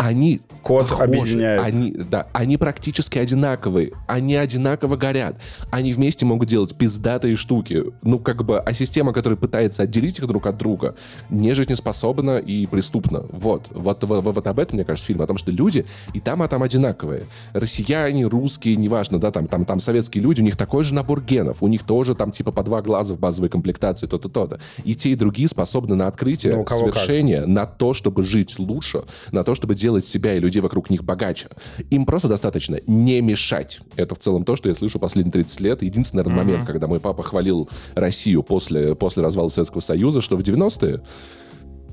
они 0.00 0.40
Код 0.62 0.88
похожи, 0.88 1.10
объединяет. 1.10 1.62
Они, 1.62 1.92
да, 1.92 2.26
они 2.32 2.56
практически 2.56 3.18
одинаковые, 3.18 3.92
они 4.06 4.34
одинаково 4.34 4.96
горят, 4.96 5.36
они 5.70 5.92
вместе 5.92 6.24
могут 6.24 6.48
делать 6.48 6.74
пиздатые 6.74 7.36
штуки. 7.36 7.84
Ну, 8.02 8.18
как 8.18 8.44
бы, 8.44 8.58
а 8.60 8.72
система, 8.72 9.12
которая 9.12 9.36
пытается 9.36 9.82
отделить 9.82 10.18
их 10.18 10.26
друг 10.26 10.46
от 10.46 10.56
друга, 10.56 10.94
не 11.28 11.52
жизнеспособна 11.52 12.38
и 12.38 12.66
преступна. 12.66 13.24
Вот, 13.30 13.68
вот, 13.70 14.02
вот, 14.04 14.24
вот 14.24 14.46
об 14.46 14.58
этом, 14.58 14.76
мне 14.76 14.84
кажется, 14.84 15.06
фильм, 15.06 15.20
о 15.20 15.26
том, 15.26 15.36
что 15.36 15.50
люди 15.50 15.84
и 16.14 16.20
там, 16.20 16.42
а 16.42 16.48
там 16.48 16.62
одинаковые. 16.62 17.24
Россияне, 17.52 18.26
русские, 18.26 18.76
неважно, 18.76 19.18
да, 19.18 19.30
там, 19.30 19.46
там, 19.46 19.66
там 19.66 19.80
советские 19.80 20.22
люди, 20.22 20.40
у 20.40 20.44
них 20.44 20.56
такой 20.56 20.82
же 20.82 20.94
набор 20.94 21.20
генов, 21.20 21.62
у 21.62 21.68
них 21.68 21.82
тоже 21.82 22.14
там 22.14 22.32
типа 22.32 22.52
по 22.52 22.62
два 22.62 22.80
глаза 22.80 23.14
в 23.14 23.18
базовой 23.18 23.50
комплектации, 23.50 24.06
то-то, 24.06 24.30
то-то. 24.30 24.60
И 24.84 24.94
те, 24.94 25.10
и 25.10 25.14
другие 25.14 25.48
способны 25.48 25.94
на 25.94 26.06
открытие, 26.06 26.56
ну, 26.56 26.66
совершение, 26.66 27.40
как. 27.40 27.48
на 27.48 27.66
то, 27.66 27.92
чтобы 27.92 28.22
жить 28.22 28.58
лучше, 28.58 29.02
на 29.32 29.44
то, 29.44 29.49
чтобы 29.54 29.74
делать 29.74 30.04
себя 30.04 30.34
и 30.34 30.40
людей 30.40 30.60
вокруг 30.60 30.90
них 30.90 31.04
богаче. 31.04 31.48
Им 31.90 32.06
просто 32.06 32.28
достаточно 32.28 32.80
не 32.86 33.20
мешать. 33.20 33.80
Это 33.96 34.14
в 34.14 34.18
целом 34.18 34.44
то, 34.44 34.56
что 34.56 34.68
я 34.68 34.74
слышу 34.74 34.98
последние 34.98 35.32
30 35.32 35.60
лет. 35.60 35.82
Единственный 35.82 36.24
mm-hmm. 36.24 36.30
момент, 36.30 36.64
когда 36.64 36.86
мой 36.86 37.00
папа 37.00 37.22
хвалил 37.22 37.68
Россию 37.94 38.42
после, 38.42 38.94
после 38.94 39.22
развала 39.22 39.48
Советского 39.48 39.80
Союза, 39.80 40.20
что 40.20 40.36
в 40.36 40.40
90-е 40.40 41.02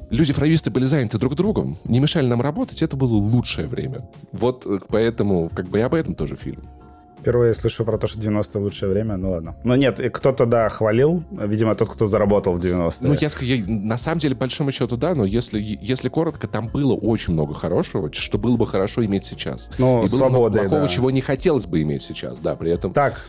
люди-фрависты 0.09 0.71
были 0.71 0.85
заняты 0.85 1.17
друг 1.17 1.35
другом, 1.35 1.77
не 1.85 1.99
мешали 1.99 2.27
нам 2.27 2.41
работать, 2.41 2.81
это 2.81 2.95
было 2.95 3.13
лучшее 3.13 3.67
время. 3.67 4.09
Вот 4.31 4.65
э, 4.65 4.79
поэтому, 4.89 5.49
как 5.49 5.67
бы, 5.69 5.79
я 5.79 5.87
об 5.87 5.93
этом 5.93 6.15
тоже 6.15 6.35
фильм. 6.35 6.61
Впервые 7.19 7.53
слышу 7.53 7.83
про 7.83 7.97
то, 7.97 8.07
что 8.07 8.19
90-е 8.19 8.61
лучшее 8.61 8.89
время. 8.91 9.17
Ну 9.17 9.31
ладно. 9.31 9.55
Но 9.63 9.75
нет, 9.75 9.99
кто-то, 10.13 10.45
да, 10.45 10.69
хвалил. 10.69 11.23
Видимо, 11.31 11.75
тот, 11.75 11.89
кто 11.89 12.07
заработал 12.07 12.53
в 12.53 12.59
90-е. 12.59 13.09
Ну, 13.09 13.13
я, 13.19 13.29
я 13.57 13.63
на 13.65 13.97
самом 13.97 14.19
деле, 14.19 14.35
большому 14.35 14.71
счету, 14.71 14.97
да, 14.97 15.15
но 15.15 15.25
если, 15.25 15.59
если 15.59 16.09
коротко, 16.09 16.47
там 16.47 16.67
было 16.67 16.93
очень 16.93 17.33
много 17.33 17.53
хорошего, 17.53 18.11
что 18.13 18.37
было 18.37 18.55
бы 18.55 18.67
хорошо 18.67 19.03
иметь 19.05 19.25
сейчас. 19.25 19.69
Ну, 19.77 20.03
И 20.03 20.07
свободы, 20.07 20.29
было 20.29 20.29
много 20.29 20.59
плохого, 20.59 20.81
да. 20.81 20.87
чего 20.87 21.11
не 21.11 21.21
хотелось 21.21 21.65
бы 21.65 21.81
иметь 21.81 22.03
сейчас, 22.03 22.39
да, 22.39 22.55
при 22.55 22.71
этом... 22.71 22.93
Так, 22.93 23.19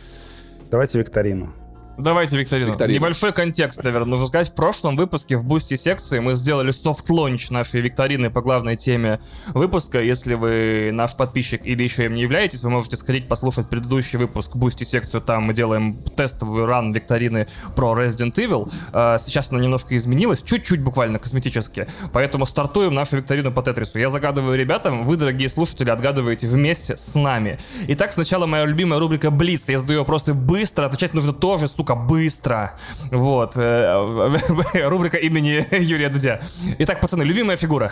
давайте 0.71 0.99
викторину. 0.99 1.53
Давайте 1.99 2.37
викторину. 2.37 2.71
викторину. 2.71 2.95
Небольшой 2.95 3.33
контекст, 3.33 3.83
наверное, 3.83 4.11
нужно 4.11 4.27
сказать. 4.27 4.49
В 4.49 4.55
прошлом 4.55 4.95
выпуске 4.95 5.35
в 5.35 5.43
Boosty 5.43 5.75
секции 5.75 6.19
мы 6.19 6.33
сделали 6.33 6.71
soft 6.71 7.02
launch 7.02 7.49
нашей 7.49 7.81
викторины 7.81 8.29
по 8.29 8.41
главной 8.41 8.77
теме 8.77 9.19
выпуска. 9.47 10.01
Если 10.01 10.35
вы 10.35 10.91
наш 10.93 11.17
подписчик 11.17 11.65
или 11.65 11.83
еще 11.83 12.05
им 12.05 12.15
не 12.15 12.21
являетесь, 12.21 12.63
вы 12.63 12.69
можете 12.69 12.95
сходить 12.95 13.27
послушать 13.27 13.67
предыдущий 13.67 14.17
выпуск 14.17 14.55
Boosty 14.55 14.85
секцию. 14.85 15.19
Там 15.21 15.43
мы 15.43 15.53
делаем 15.53 16.01
тестовый 16.15 16.65
run 16.65 16.93
викторины 16.93 17.47
про 17.75 17.93
Resident 17.93 18.33
Evil. 18.35 18.71
А, 18.93 19.17
сейчас 19.17 19.51
она 19.51 19.61
немножко 19.61 19.97
изменилась, 19.97 20.41
чуть-чуть 20.41 20.81
буквально 20.81 21.19
косметически. 21.19 21.85
Поэтому 22.13 22.45
стартуем 22.45 22.93
нашу 22.93 23.17
викторину 23.17 23.51
по 23.51 23.61
Тетрису. 23.61 23.99
Я 23.99 24.09
загадываю 24.09 24.57
ребятам, 24.57 25.03
вы, 25.03 25.17
дорогие 25.17 25.49
слушатели, 25.49 25.89
отгадываете 25.89 26.47
вместе 26.47 26.95
с 26.95 27.15
нами. 27.15 27.59
Итак, 27.89 28.13
сначала 28.13 28.45
моя 28.45 28.63
любимая 28.63 29.01
рубрика 29.01 29.31
Блиц. 29.31 29.67
Я 29.67 29.79
задаю 29.79 29.99
вопросы 29.99 30.33
быстро, 30.33 30.85
отвечать 30.85 31.13
нужно 31.13 31.33
тоже, 31.33 31.67
сука, 31.67 31.88
сука, 31.89 31.95
быстро. 31.95 32.73
Вот. 33.11 33.53
Э, 33.57 34.87
рубрика 34.87 35.17
имени 35.17 35.65
Юрия 35.71 36.09
Дудя. 36.09 36.41
Итак, 36.79 37.01
пацаны, 37.01 37.23
любимая 37.23 37.57
фигура? 37.57 37.91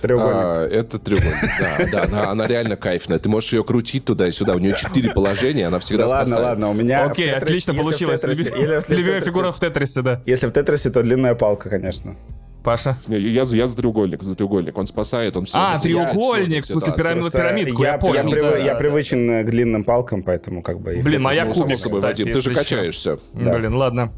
Треугольник. 0.00 0.34
А, 0.34 0.66
это 0.66 0.98
треугольник, 0.98 1.50
да, 1.60 1.86
да, 1.92 2.04
она, 2.04 2.30
она 2.30 2.46
реально 2.46 2.76
кайфная. 2.76 3.18
Ты 3.18 3.28
можешь 3.28 3.52
ее 3.52 3.62
крутить 3.64 4.06
туда 4.06 4.28
и 4.28 4.32
сюда. 4.32 4.54
У 4.54 4.58
нее 4.58 4.74
четыре 4.74 5.10
положения, 5.10 5.66
она 5.66 5.78
всегда 5.78 6.04
да 6.04 6.10
ладно, 6.10 6.40
ладно, 6.40 6.70
у 6.70 6.72
меня 6.72 7.04
Окей, 7.04 7.26
Тетрисе, 7.26 7.44
отлично 7.44 7.74
получилось. 7.74 8.20
Тетрисе, 8.20 8.84
Любимая 8.88 9.20
фигура 9.20 9.52
в 9.52 9.60
Тетрисе, 9.60 10.00
да. 10.00 10.22
Если 10.24 10.46
в 10.46 10.52
Тетрисе, 10.52 10.90
то 10.90 11.02
длинная 11.02 11.34
палка, 11.34 11.68
конечно. 11.68 12.16
Паша? 12.62 12.96
Не, 13.06 13.18
я, 13.18 13.42
я 13.42 13.66
за 13.66 13.76
треугольник, 13.76 14.22
за 14.22 14.34
треугольник. 14.34 14.76
Он 14.76 14.86
спасает, 14.86 15.36
он 15.36 15.44
все. 15.44 15.58
А, 15.58 15.78
треугольник, 15.78 16.64
в 16.64 16.66
смысле 16.66 16.92
пирамид, 16.94 17.32
пирамидку, 17.32 17.82
я, 17.82 17.92
я 17.92 17.98
понял. 17.98 18.14
Я, 18.14 18.22
прив, 18.22 18.42
да, 18.42 18.58
я 18.58 18.72
да. 18.72 18.78
привычен 18.78 19.44
к 19.44 19.50
длинным 19.50 19.84
палкам, 19.84 20.22
поэтому 20.22 20.62
как 20.62 20.80
бы... 20.80 21.00
Блин, 21.02 21.22
моя 21.22 21.44
ну, 21.44 21.54
кубик, 21.54 21.76
кстати, 21.76 22.00
Вадим, 22.00 22.32
Ты 22.32 22.42
же 22.42 22.54
качаешься. 22.54 23.18
Да. 23.32 23.52
Блин, 23.52 23.74
ладно. 23.74 24.12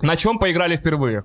На 0.00 0.16
чем 0.16 0.38
поиграли 0.38 0.76
впервые? 0.76 1.24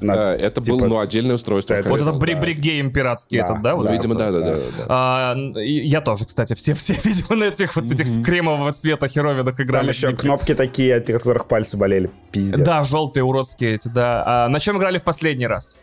На, 0.00 0.34
это 0.34 0.62
типа, 0.62 0.78
было, 0.78 0.86
ну, 0.86 0.98
отдельное 0.98 1.34
устройство. 1.34 1.74
Это, 1.74 1.88
вот 1.88 2.00
это 2.00 2.12
брик-брик-гейм 2.12 2.90
пиратский 2.90 3.38
да, 3.38 3.44
этот, 3.44 3.62
да? 3.62 3.74
Вот, 3.74 3.86
да, 3.86 3.92
видимо, 3.92 4.14
да, 4.14 4.30
да, 4.30 4.40
да. 4.40 4.54
да. 4.54 4.86
А, 4.88 5.36
я 5.56 6.00
тоже, 6.00 6.24
кстати, 6.24 6.54
все, 6.54 6.74
все, 6.74 6.94
видимо, 7.04 7.36
на 7.36 7.44
этих 7.44 7.76
вот 7.76 7.84
этих 7.84 8.06
mm-hmm. 8.06 8.24
кремового 8.24 8.72
цвета 8.72 9.08
херовинах 9.08 9.60
играли. 9.60 9.86
Там 9.86 9.90
еще 9.90 10.16
кнопки 10.16 10.54
такие, 10.54 10.96
от 10.96 11.06
которых 11.06 11.46
пальцы 11.46 11.76
болели, 11.76 12.10
пиздец. 12.30 12.60
Да, 12.60 12.82
желтые, 12.82 13.24
уродские 13.24 13.74
эти, 13.74 13.88
да. 13.88 14.22
А, 14.26 14.48
на 14.48 14.60
чем 14.60 14.78
играли 14.78 14.98
в 14.98 15.04
последний 15.04 15.46
раз? 15.46 15.76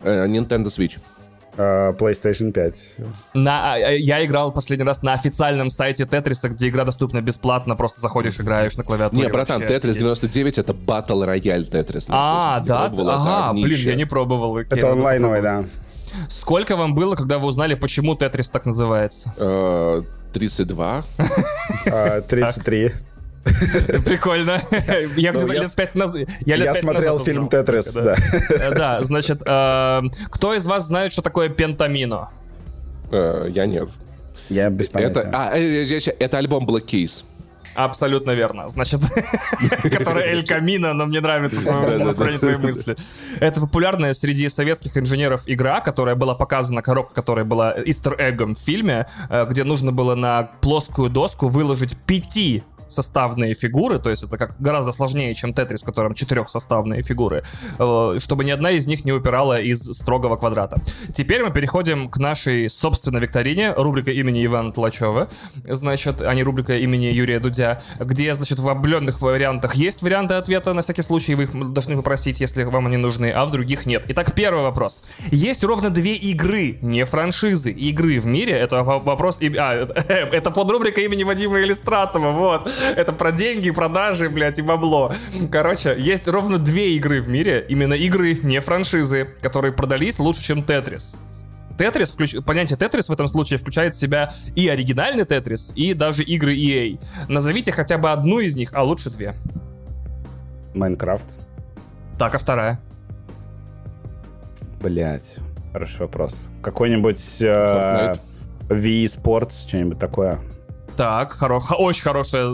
Э, 0.00 0.26
Nintendo 0.26 0.66
Switch. 0.66 0.98
Uh, 1.58 1.92
PlayStation 1.96 2.52
5. 2.52 2.96
На, 3.34 3.74
а, 3.74 3.78
э, 3.78 3.98
я 3.98 4.24
играл 4.24 4.52
последний 4.52 4.84
раз 4.84 5.02
на 5.02 5.12
официальном 5.12 5.70
сайте 5.70 6.06
Тетриса, 6.06 6.50
где 6.50 6.68
игра 6.68 6.84
доступна 6.84 7.20
бесплатно, 7.20 7.74
просто 7.74 8.00
заходишь, 8.00 8.38
играешь 8.38 8.76
на 8.76 8.84
клавиатуре. 8.84 9.24
Не, 9.24 9.28
братан, 9.28 9.66
Тетрис 9.66 9.96
99 9.96 10.58
это 10.58 10.72
Battle 10.72 11.26
Royale 11.26 11.64
Тетрис. 11.64 12.06
А, 12.10 12.60
да? 12.60 12.84
Ага, 12.84 13.54
блин, 13.54 13.76
я 13.76 13.96
не 13.96 14.04
пробовал. 14.04 14.56
Это 14.56 14.92
онлайновый, 14.92 15.42
да. 15.42 15.64
Сколько 16.28 16.76
вам 16.76 16.94
было, 16.94 17.16
когда 17.16 17.40
вы 17.40 17.48
узнали, 17.48 17.74
почему 17.74 18.14
Тетрис 18.14 18.48
так 18.50 18.64
называется? 18.64 19.34
32. 20.32 21.02
33. 22.28 22.92
Прикольно. 24.04 24.60
Я 25.16 25.32
где-то 25.32 25.52
лет 25.52 25.74
пять 25.74 25.94
назад... 25.94 26.28
Я 26.44 26.74
смотрел 26.74 27.18
фильм 27.18 27.48
«Тетрис», 27.48 27.92
да. 27.94 28.14
Да, 28.70 29.00
значит, 29.02 29.42
э, 29.44 30.02
кто 30.30 30.54
из 30.54 30.66
вас 30.66 30.86
знает, 30.86 31.12
что 31.12 31.22
такое 31.22 31.48
пентамино? 31.48 32.30
Э, 33.10 33.48
я 33.50 33.66
нет. 33.66 33.88
Я 34.48 34.70
без 34.70 34.88
понятия. 34.88 35.20
Это, 35.20 35.30
а, 35.32 35.56
э, 35.56 35.98
это 36.18 36.38
альбом 36.38 36.66
Black 36.66 36.86
Keys. 36.86 37.24
Абсолютно 37.74 38.30
верно. 38.32 38.68
Значит, 38.68 39.00
который 39.92 40.24
Эль 40.24 40.46
Камино, 40.46 40.94
но 40.94 41.06
мне 41.06 41.20
нравится 41.20 41.60
твоей 41.62 42.56
мысли. 42.56 42.96
Это 43.40 43.60
популярная 43.60 44.14
среди 44.14 44.48
советских 44.48 44.96
инженеров 44.96 45.42
игра, 45.46 45.80
которая 45.80 46.14
была 46.14 46.34
показана, 46.34 46.82
коробка, 46.82 47.14
которая 47.14 47.44
была 47.44 47.74
истер-эггом 47.84 48.54
в 48.54 48.58
фильме, 48.58 49.06
где 49.48 49.64
нужно 49.64 49.92
было 49.92 50.14
на 50.14 50.44
плоскую 50.60 51.10
доску 51.10 51.48
выложить 51.48 51.96
пяти 51.98 52.64
составные 52.88 53.54
фигуры, 53.54 53.98
то 53.98 54.10
есть 54.10 54.22
это 54.24 54.36
как 54.36 54.60
гораздо 54.60 54.92
сложнее, 54.92 55.34
чем 55.34 55.54
Тетрис, 55.54 55.82
в 55.82 55.86
котором 55.86 56.14
четырехсоставные 56.14 57.02
фигуры, 57.02 57.44
э, 57.78 58.18
чтобы 58.18 58.44
ни 58.44 58.50
одна 58.50 58.70
из 58.70 58.86
них 58.86 59.04
не 59.04 59.12
упирала 59.12 59.60
из 59.60 59.80
строгого 59.80 60.36
квадрата. 60.36 60.80
Теперь 61.14 61.42
мы 61.42 61.50
переходим 61.50 62.08
к 62.08 62.18
нашей 62.18 62.68
собственной 62.68 63.20
викторине, 63.20 63.72
рубрика 63.74 64.10
имени 64.10 64.44
Ивана 64.44 64.72
Тлачева, 64.72 65.28
значит, 65.66 66.22
а 66.22 66.34
не 66.34 66.42
рубрика 66.42 66.76
имени 66.76 67.06
Юрия 67.06 67.40
Дудя, 67.40 67.80
где, 67.98 68.34
значит, 68.34 68.58
в 68.58 68.68
облюбленных 68.68 69.20
вариантах 69.20 69.74
есть 69.74 70.02
варианты 70.02 70.34
ответа, 70.34 70.72
на 70.72 70.82
всякий 70.82 71.02
случай 71.02 71.34
вы 71.34 71.44
их 71.44 71.72
должны 71.72 71.96
попросить, 71.96 72.40
если 72.40 72.64
вам 72.64 72.86
они 72.86 72.96
нужны, 72.96 73.30
а 73.30 73.44
в 73.44 73.50
других 73.50 73.86
нет. 73.86 74.04
Итак, 74.08 74.34
первый 74.34 74.62
вопрос. 74.62 75.04
Есть 75.30 75.64
ровно 75.64 75.90
две 75.90 76.14
игры, 76.14 76.78
не 76.80 77.04
франшизы, 77.04 77.70
игры 77.70 78.18
в 78.20 78.26
мире, 78.26 78.54
это 78.54 78.82
вопрос... 78.82 79.40
А, 79.58 79.74
это 80.08 80.50
под 80.50 80.70
рубрика 80.70 81.00
имени 81.00 81.24
Вадима 81.24 81.60
Иллистратова, 81.60 82.30
вот. 82.30 82.70
Это 82.96 83.12
про 83.12 83.32
деньги, 83.32 83.70
продажи, 83.70 84.28
блядь, 84.28 84.58
и 84.58 84.62
бабло. 84.62 85.12
Короче, 85.50 85.94
есть 85.98 86.28
ровно 86.28 86.58
две 86.58 86.94
игры 86.96 87.20
в 87.20 87.28
мире, 87.28 87.64
именно 87.68 87.94
игры, 87.94 88.34
не 88.42 88.60
франшизы, 88.60 89.28
которые 89.40 89.72
продались 89.72 90.18
лучше, 90.18 90.42
чем 90.42 90.62
Тетрис. 90.62 91.16
Тетрис, 91.78 92.10
включ... 92.10 92.34
понятие 92.44 92.76
Тетрис 92.76 93.08
в 93.08 93.12
этом 93.12 93.28
случае 93.28 93.58
включает 93.58 93.94
в 93.94 93.98
себя 93.98 94.30
и 94.56 94.68
оригинальный 94.68 95.24
Тетрис, 95.24 95.72
и 95.76 95.94
даже 95.94 96.24
игры 96.24 96.54
EA. 96.56 97.00
Назовите 97.28 97.70
хотя 97.70 97.98
бы 97.98 98.10
одну 98.10 98.40
из 98.40 98.56
них, 98.56 98.70
а 98.72 98.82
лучше 98.82 99.10
две. 99.10 99.34
Майнкрафт. 100.74 101.26
Так, 102.18 102.34
а 102.34 102.38
вторая? 102.38 102.80
Блять, 104.82 105.36
хороший 105.72 106.00
вопрос. 106.00 106.48
Какой-нибудь 106.62 107.42
э, 107.42 108.14
Wii 108.68 109.04
Sports, 109.04 109.68
что-нибудь 109.68 109.98
такое. 109.98 110.40
Так, 110.98 111.32
хоро... 111.32 111.60
очень 111.78 112.02
хороший, 112.02 112.44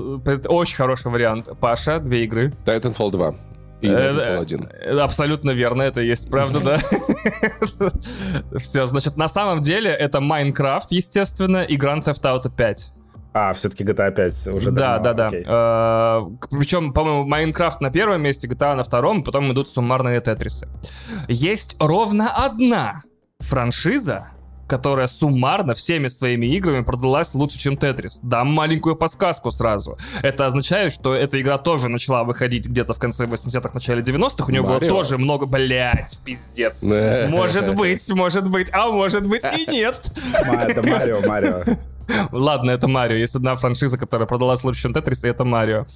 очень 0.49 0.77
хороший 0.77 1.11
вариант. 1.11 1.49
Паша, 1.61 1.99
две 1.99 2.25
игры. 2.25 2.53
Titanfall 2.67 3.11
2. 3.11 3.35
И 3.81 3.89
Titanfall 3.89 4.43
1. 4.43 4.69
Э, 4.71 4.99
абсолютно 5.01 5.51
верно, 5.53 5.81
это 5.81 6.03
есть 6.03 6.29
правда, 6.31 6.61
да. 6.61 6.79
Все, 8.59 8.85
значит, 8.85 9.17
на 9.17 9.29
самом 9.29 9.61
деле 9.61 9.91
это 9.91 10.19
Minecraft, 10.19 10.89
естественно, 10.91 11.63
и 11.63 11.79
Grand 11.79 12.05
Theft 12.05 12.21
Auto 12.21 12.55
5. 12.55 12.91
А, 13.33 13.55
все-таки 13.55 13.83
GTA 13.83 14.13
5 14.15 14.49
уже 14.49 14.71
Да, 14.71 14.99
давно. 14.99 15.15
да, 15.15 15.31
да. 15.31 15.37
Э, 15.47 16.47
причем, 16.51 16.93
по-моему, 16.93 17.25
Майнкрафт 17.25 17.81
на 17.81 17.91
первом 17.91 18.21
месте, 18.21 18.47
GTA 18.47 18.75
на 18.75 18.83
втором, 18.83 19.25
потом 19.25 19.51
идут 19.53 19.71
суммарные 19.71 20.21
тетрисы. 20.21 20.69
Есть 21.29 21.77
ровно 21.81 22.31
одна 22.31 23.01
франшиза, 23.39 24.29
которая 24.67 25.07
суммарно 25.07 25.75
всеми 25.75 26.09
своими 26.09 26.47
играми 26.47 26.83
продалась 26.83 27.35
лучше, 27.35 27.59
чем 27.59 27.77
Тетрис. 27.77 28.21
Дам 28.23 28.49
маленькую 28.49 28.97
подсказку 28.97 29.51
сразу. 29.51 29.99
Это 30.23 30.47
означает, 30.47 30.93
что 30.93 31.15
эта 31.15 31.41
игра 31.41 31.59
тоже 31.59 31.89
начала 31.89 32.25
выходить 32.25 32.67
где-то 32.67 32.95
в 32.95 32.99
конце 32.99 33.27
80-х, 33.27 33.71
начале 33.75 34.03
90-х. 34.03 34.47
У 34.49 34.51
нее 34.51 34.63
Марио. 34.63 34.81
было 34.81 34.89
тоже 34.89 35.19
много... 35.19 35.47
Блять, 35.47 36.19
пиздец. 36.25 36.83
Может 36.83 37.75
быть, 37.75 38.11
может 38.15 38.49
быть, 38.49 38.69
а 38.73 38.91
может 38.91 39.27
быть 39.27 39.43
и 39.45 39.71
нет. 39.71 40.13
Это 40.33 40.83
Марио, 40.83 41.21
Марио. 41.21 41.63
Ладно, 42.33 42.71
это 42.71 42.89
Марио. 42.89 43.17
Есть 43.17 43.37
одна 43.37 43.57
франшиза, 43.57 43.99
которая 43.99 44.27
продалась 44.27 44.63
лучше, 44.65 44.83
чем 44.83 44.93
Тетрис, 44.93 45.25
и 45.25 45.29
это 45.29 45.45
Марио. 45.45 45.87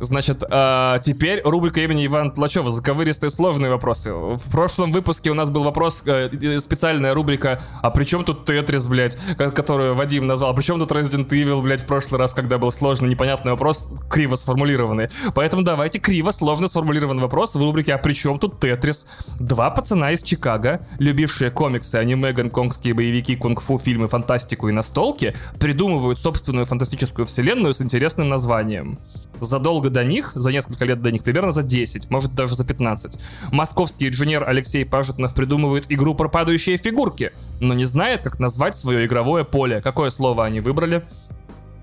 Значит, 0.00 0.44
э, 0.48 1.00
теперь 1.02 1.42
рубрика 1.42 1.80
имени 1.80 2.06
Ивана 2.06 2.30
Тлачева. 2.30 2.70
Заковыристые 2.70 3.30
сложные 3.30 3.70
вопросы. 3.70 4.12
В 4.12 4.50
прошлом 4.50 4.92
выпуске 4.92 5.30
у 5.30 5.34
нас 5.34 5.50
был 5.50 5.64
вопрос, 5.64 6.04
э, 6.06 6.60
специальная 6.60 7.14
рубрика 7.14 7.60
«А 7.82 7.90
при 7.90 8.04
чем 8.04 8.24
тут 8.24 8.44
Тетрис, 8.44 8.86
блядь?» 8.86 9.18
Которую 9.36 9.94
Вадим 9.94 10.26
назвал. 10.26 10.52
«А 10.52 10.54
при 10.54 10.62
чем 10.62 10.78
тут 10.78 10.92
Resident 10.92 11.28
Evil, 11.30 11.62
блядь, 11.62 11.80
в 11.80 11.86
прошлый 11.86 12.20
раз, 12.20 12.32
когда 12.32 12.58
был 12.58 12.70
сложный, 12.70 13.08
непонятный 13.08 13.52
вопрос, 13.52 13.90
криво 14.08 14.36
сформулированный. 14.36 15.08
Поэтому 15.34 15.62
давайте 15.62 15.98
криво, 15.98 16.30
сложно 16.30 16.68
сформулированный 16.68 17.22
вопрос 17.22 17.56
в 17.56 17.60
рубрике 17.60 17.94
«А 17.94 17.98
при 17.98 18.12
чем 18.12 18.38
тут 18.38 18.60
Тетрис?» 18.60 19.08
Два 19.40 19.70
пацана 19.70 20.12
из 20.12 20.22
Чикаго, 20.22 20.86
любившие 20.98 21.50
комиксы, 21.50 21.96
аниме, 21.96 22.32
гонконгские 22.32 22.94
боевики, 22.94 23.34
кунг-фу, 23.34 23.78
фильмы, 23.78 24.06
фантастику 24.06 24.68
и 24.68 24.72
настолки, 24.72 25.34
придумывают 25.58 26.20
собственную 26.20 26.66
фантастическую 26.66 27.26
вселенную 27.26 27.74
с 27.74 27.82
интересным 27.82 28.28
названием. 28.28 28.98
Задолго 29.40 29.87
до 29.90 30.04
них, 30.04 30.32
за 30.34 30.50
несколько 30.50 30.84
лет 30.84 31.02
до 31.02 31.10
них, 31.10 31.22
примерно 31.22 31.52
за 31.52 31.62
10, 31.62 32.10
может 32.10 32.34
даже 32.34 32.54
за 32.54 32.64
15, 32.64 33.18
московский 33.52 34.08
инженер 34.08 34.48
Алексей 34.48 34.84
Пажетнов 34.84 35.34
придумывает 35.34 35.86
игру 35.90 36.14
про 36.14 36.28
падающие 36.28 36.76
фигурки, 36.76 37.32
но 37.60 37.74
не 37.74 37.84
знает, 37.84 38.22
как 38.22 38.38
назвать 38.38 38.76
свое 38.76 39.06
игровое 39.06 39.44
поле. 39.44 39.80
Какое 39.80 40.10
слово 40.10 40.44
они 40.44 40.60
выбрали? 40.60 41.04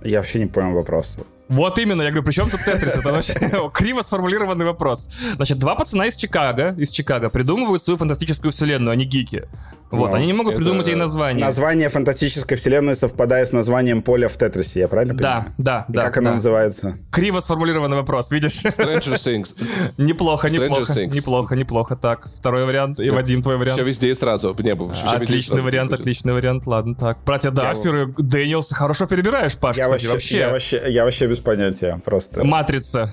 Я 0.04 0.20
вообще 0.20 0.40
не 0.40 0.46
понял 0.46 0.74
вопроса. 0.74 1.26
Вот 1.48 1.78
именно, 1.78 2.02
я 2.02 2.10
говорю, 2.10 2.24
при 2.24 2.32
чем 2.32 2.50
тут 2.50 2.62
Тетрис? 2.64 2.98
Это 2.98 3.12
вообще 3.12 3.34
криво 3.74 4.02
сформулированный 4.02 4.66
вопрос. 4.66 5.10
Значит, 5.36 5.60
два 5.60 5.76
пацана 5.76 6.08
из 6.08 6.16
Чикаго, 6.16 6.76
из 6.78 6.90
Чикаго 6.92 7.30
придумывают 7.30 7.84
свою 7.84 7.98
фантастическую 7.98 8.52
вселенную, 8.52 8.94
они 8.94 9.06
гики. 9.06 9.48
Вот, 9.96 10.14
они 10.14 10.28
не 10.28 10.34
могут 10.34 10.54
это... 10.54 10.62
придумать 10.62 10.88
ей 10.88 10.96
название. 10.96 11.46
Название 11.46 11.90
фантастической 11.90 12.58
вселенной 12.58 12.96
совпадает 12.96 13.48
с 13.48 13.52
названием 13.52 14.02
поля 14.02 14.28
в 14.28 14.38
Тетрисе, 14.38 14.82
я 14.82 14.88
правильно 14.88 15.16
понимаю? 15.16 15.46
Да, 15.58 15.86
да, 15.86 15.86
да. 15.88 16.02
Как 16.04 16.16
да. 16.16 16.20
оно 16.22 16.32
называется? 16.34 16.98
Криво 17.12 17.40
сформулированный 17.40 17.98
вопрос, 17.98 18.32
видишь? 18.32 18.64
Stranger 18.64 19.14
Things. 19.14 19.56
неплохо, 19.98 20.48
Stranger 20.48 20.64
неплохо, 20.64 20.94
Things. 20.94 21.16
неплохо, 21.16 21.56
неплохо. 21.56 21.96
Так, 21.96 22.28
второй 22.38 22.66
вариант. 22.66 23.00
И 23.00 23.10
Вадим, 23.10 23.42
твой 23.42 23.58
вариант. 23.58 23.78
Все 23.78 23.86
везде 23.86 24.10
и 24.10 24.14
сразу. 24.14 24.56
Не, 24.60 24.76
все 24.94 25.08
отличный 25.16 25.62
вариант, 25.62 25.94
отличный 25.94 26.34
вариант. 26.34 26.68
Ладно, 26.68 26.96
так. 26.96 27.20
Братья 27.26 27.52
Дафферы, 27.52 28.14
Дэниелс, 28.18 28.72
хорошо 28.72 29.06
перебираешь, 29.06 29.56
Паш, 29.58 29.78
я 29.78 29.84
кстати, 29.84 30.08
вообще. 30.08 30.38
Я 30.38 30.50
вообще, 30.50 30.82
я 30.88 31.04
вообще 31.06 31.28
без 31.28 31.40
понятия, 31.40 32.00
просто. 32.04 32.44
Матрица. 32.44 33.12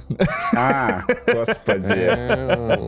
А, 0.55 1.03
господи. 1.27 2.13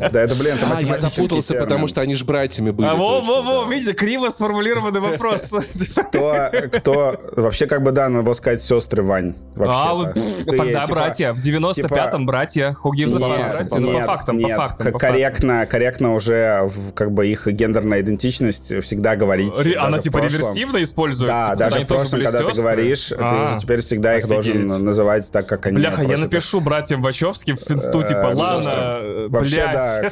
Да 0.15 0.23
это, 0.23 0.35
блин, 0.37 0.55
это 0.55 0.77
А, 0.77 0.81
я 0.81 0.97
запутался, 0.97 1.55
потому 1.55 1.87
что 1.87 2.01
они 2.01 2.15
же 2.15 2.25
братьями 2.25 2.71
были. 2.71 2.87
А, 2.87 2.95
во-во-во, 2.95 3.65
видите, 3.85 3.99
криво 3.99 4.29
сформулированный 4.29 5.01
вопрос. 5.11 5.53
Кто, 5.95 6.51
кто, 6.73 7.21
вообще 7.37 7.67
как 7.67 7.83
бы, 7.83 7.93
да, 7.93 8.09
надо 8.09 8.25
было 8.25 8.35
сказать 8.35 8.63
сестры, 8.63 9.03
Вань. 9.03 9.35
А, 9.59 10.13
тогда 10.47 10.85
типа, 10.85 10.95
братья. 10.95 11.33
В 11.33 11.39
95-м 11.39 11.75
типа, 11.75 12.19
братья. 12.21 12.77
Who 12.83 12.91
gives 12.93 13.17
a 13.17 13.79
Ну, 13.79 13.93
по 13.93 14.01
фактам, 14.01 14.41
по 14.41 14.49
фактам. 14.49 14.93
Корректно, 14.95 15.67
корректно 15.67 16.15
уже, 16.15 16.71
как 16.95 17.13
бы, 17.13 17.27
их 17.27 17.47
гендерная 17.47 18.01
идентичность 18.01 18.83
всегда 18.83 19.17
говорить. 19.17 19.55
Она, 19.77 19.99
типа, 19.99 20.19
реверсивно 20.19 20.83
используется? 20.83 21.27
Да, 21.27 21.55
даже 21.55 21.81
в 21.81 21.87
прошлом, 21.87 22.23
когда 22.23 22.43
ты 22.43 22.53
говоришь, 22.53 23.09
ты 23.09 23.17
а, 23.19 23.59
теперь 23.61 23.81
всегда 23.81 24.17
их 24.17 24.29
должен 24.29 24.67
называть 24.67 25.31
так, 25.31 25.47
как 25.47 25.67
они. 25.67 25.77
Бляха, 25.77 26.03
я 26.03 26.17
напишу 26.17 26.61
братьям 26.61 27.03
Вачовски 27.03 27.55
в 27.55 27.71
инсту, 27.71 28.03
типа, 28.03 28.33
э, 28.33 28.35
ладно, 28.35 29.29
блядь, 29.29 30.05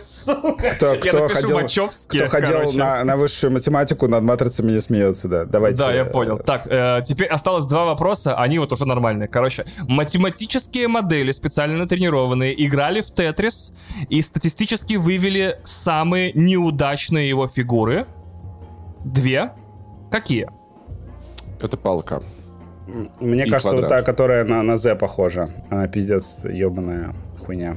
Кто 0.76 2.28
ходил 2.28 2.72
на 2.72 3.16
высшую 3.16 3.51
математику, 3.52 4.08
над 4.08 4.22
матрицами 4.22 4.72
не 4.72 4.80
смеется, 4.80 5.28
да. 5.28 5.44
Давайте. 5.44 5.78
Да, 5.78 5.92
я 5.92 6.04
понял. 6.04 6.38
Так, 6.38 6.66
э, 6.66 7.02
теперь 7.06 7.28
осталось 7.28 7.66
два 7.66 7.84
вопроса, 7.84 8.34
они 8.36 8.58
вот 8.58 8.72
уже 8.72 8.86
нормальные. 8.86 9.28
Короче, 9.28 9.64
математические 9.88 10.88
модели, 10.88 11.30
специально 11.32 11.86
тренированные, 11.86 12.66
играли 12.66 13.00
в 13.00 13.10
Тетрис 13.10 13.74
и 14.08 14.20
статистически 14.22 14.94
вывели 14.94 15.60
самые 15.64 16.32
неудачные 16.34 17.28
его 17.28 17.46
фигуры. 17.46 18.06
Две. 19.04 19.52
Какие? 20.10 20.48
Это 21.60 21.76
палка. 21.76 22.22
Мне 23.20 23.46
и 23.46 23.50
кажется, 23.50 23.70
квадрат. 23.70 23.90
вот 23.90 23.98
та, 23.98 24.02
которая 24.02 24.44
на, 24.44 24.62
на 24.62 24.76
Z 24.76 24.96
похожа. 24.96 25.50
Она 25.70 25.86
пиздец 25.86 26.44
ебаная 26.44 27.14
хуйня. 27.44 27.76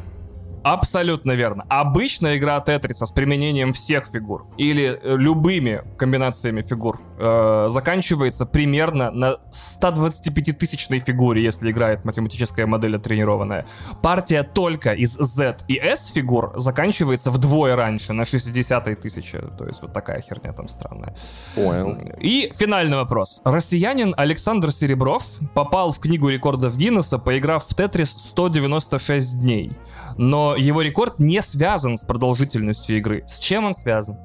Абсолютно 0.66 1.34
верно. 1.34 1.64
Обычная 1.70 2.38
игра 2.38 2.60
Тетриса 2.60 3.06
с 3.06 3.12
применением 3.12 3.72
всех 3.72 4.08
фигур 4.08 4.48
или 4.58 5.00
э, 5.00 5.16
любыми 5.16 5.84
комбинациями 5.96 6.64
фигур 6.64 7.00
э, 7.20 7.68
заканчивается 7.70 8.48
примерно 8.48 9.12
на 9.12 9.38
125-тысячной 9.52 11.02
фигуре, 11.02 11.44
если 11.44 11.70
играет 11.70 12.04
математическая 12.04 12.66
модель 12.66 13.00
тренированная. 13.00 13.68
Партия 14.02 14.42
только 14.42 14.94
из 14.94 15.14
Z 15.14 15.58
и 15.68 15.76
S 15.76 16.08
фигур 16.08 16.54
заканчивается 16.56 17.30
вдвое 17.30 17.76
раньше, 17.76 18.14
на 18.14 18.26
60 18.26 19.00
тысячи. 19.00 19.40
То 19.60 19.68
есть 19.68 19.84
вот 19.84 19.94
такая 19.94 20.20
херня 20.22 20.52
там 20.52 20.68
странная. 20.68 21.16
Понял. 21.54 21.96
И 22.20 22.52
финальный 22.56 22.98
вопрос. 22.98 23.44
Россиянин 23.46 24.16
Александр 24.18 24.72
Серебров 24.72 25.24
попал 25.54 25.92
в 25.92 26.00
книгу 26.00 26.28
рекордов 26.28 26.76
Гиннесса, 26.76 27.20
поиграв 27.20 27.68
в 27.68 27.76
Тетрис 27.76 28.10
196 28.10 29.40
дней 29.40 29.78
но 30.18 30.56
его 30.56 30.82
рекорд 30.82 31.20
не 31.20 31.42
связан 31.42 31.98
с 31.98 32.06
продолжительностью 32.06 32.98
игры. 32.98 33.24
С 33.28 33.40
чем 33.40 33.66
он 33.66 33.74
связан? 33.74 34.18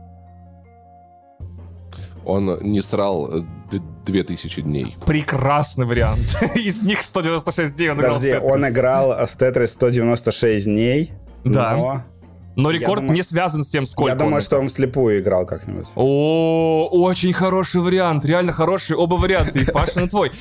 Он 2.24 2.58
не 2.60 2.80
срал 2.80 3.44
2000 4.04 4.62
дней. 4.62 4.96
Прекрасный 5.06 5.86
вариант. 5.86 6.36
Из 6.54 6.82
них 6.82 7.02
196 7.02 7.76
дней 7.76 7.90
он 7.90 7.96
Подожди, 7.96 8.28
играл 8.28 8.40
в 8.40 8.42
Тетрис. 8.42 8.54
он 8.54 8.68
играл 8.68 9.26
в 9.26 9.36
Тетрис 9.36 9.70
196 9.72 10.64
дней, 10.66 11.12
да. 11.44 11.76
но 11.76 12.02
но 12.56 12.70
рекорд 12.70 13.00
думаю, 13.00 13.14
не 13.14 13.22
связан 13.22 13.62
с 13.62 13.68
тем, 13.68 13.86
сколько 13.86 14.10
Я 14.10 14.16
думаю, 14.16 14.40
что 14.40 14.58
он 14.58 14.68
вслепую 14.68 15.20
играл 15.20 15.46
как-нибудь. 15.46 15.86
О, 15.94 16.88
очень 16.90 17.32
хороший 17.32 17.80
вариант. 17.80 18.24
Реально 18.24 18.52
хороший. 18.52 18.96
Оба 18.96 19.14
варианта. 19.14 19.58
И 19.58 19.64
Паша, 19.64 20.06
твой. 20.08 20.32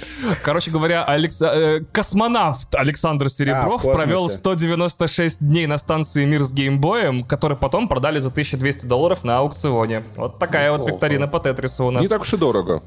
Короче 0.44 0.72
говоря, 0.72 1.04
Алекс... 1.04 1.42
э, 1.42 1.82
космонавт 1.92 2.74
Александр 2.76 3.30
Серебров 3.30 3.86
а, 3.86 3.96
провел 3.96 4.30
196 4.30 5.40
дней 5.48 5.68
на 5.68 5.78
станции 5.78 6.26
Мир 6.26 6.44
с 6.44 6.54
геймбоем, 6.54 7.24
который 7.24 7.58
потом 7.58 7.88
продали 7.88 8.20
за 8.20 8.30
1200 8.30 8.86
долларов 8.86 9.24
на 9.24 9.38
аукционе. 9.38 10.04
Вот 10.16 10.40
такая 10.40 10.72
Неплохо. 10.72 10.90
вот 10.90 10.94
викторина 10.94 11.28
по 11.28 11.40
Тетрису 11.40 11.86
у 11.86 11.92
нас. 11.92 12.02
Не 12.02 12.08
так 12.08 12.22
уж 12.22 12.34
и 12.34 12.38
дорого. 12.38 12.82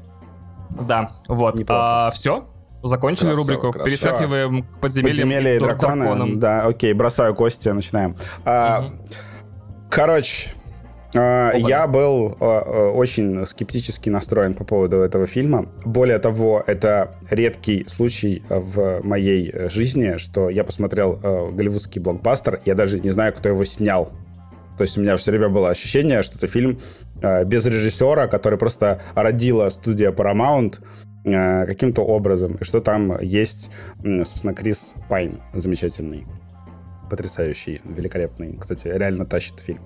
Да, 0.69 1.11
вот. 1.27 1.55
А, 1.69 2.09
все? 2.11 2.45
Закончили 2.83 3.27
красава, 3.27 3.41
рубрику. 3.41 3.71
Красава. 3.71 3.85
Перескакиваем 3.85 4.63
к 4.63 4.79
подземельям 4.79 5.11
Подземелье 5.11 5.55
и 5.55 5.59
драконы. 5.59 6.03
драконам. 6.03 6.39
Да, 6.39 6.65
окей, 6.65 6.93
бросаю 6.93 7.33
кости, 7.33 7.69
начинаем. 7.69 8.15
А, 8.45 8.87
угу. 8.87 9.07
Короче, 9.89 10.49
а, 11.15 11.51
я 11.55 11.87
был 11.87 12.37
а, 12.39 12.63
а, 12.65 12.89
очень 12.89 13.45
скептически 13.45 14.09
настроен 14.09 14.53
по 14.53 14.63
поводу 14.63 14.97
этого 14.97 15.25
фильма. 15.25 15.67
Более 15.85 16.19
того, 16.19 16.63
это 16.65 17.15
редкий 17.29 17.85
случай 17.87 18.43
в 18.49 19.01
моей 19.03 19.69
жизни, 19.69 20.17
что 20.17 20.49
я 20.49 20.63
посмотрел 20.63 21.17
голливудский 21.51 22.01
блокбастер, 22.01 22.61
я 22.65 22.75
даже 22.75 22.99
не 22.99 23.11
знаю, 23.11 23.33
кто 23.33 23.49
его 23.49 23.65
снял. 23.65 24.11
То 24.77 24.83
есть 24.83 24.97
у 24.97 25.01
меня 25.01 25.15
все 25.17 25.31
время 25.31 25.49
было 25.49 25.69
ощущение, 25.69 26.23
что 26.23 26.37
это 26.37 26.47
фильм 26.47 26.79
без 27.45 27.65
режиссера, 27.65 28.27
который 28.27 28.57
просто 28.57 29.01
родила 29.13 29.69
студия 29.69 30.11
Paramount, 30.11 30.79
каким-то 31.23 32.01
образом, 32.01 32.55
и 32.55 32.63
что 32.63 32.81
там 32.81 33.19
есть, 33.21 33.71
собственно, 34.01 34.53
Крис 34.53 34.95
Пайн 35.09 35.39
замечательный, 35.53 36.25
потрясающий, 37.09 37.81
великолепный, 37.85 38.57
кстати, 38.59 38.87
реально 38.87 39.25
тащит 39.25 39.59
фильм. 39.59 39.81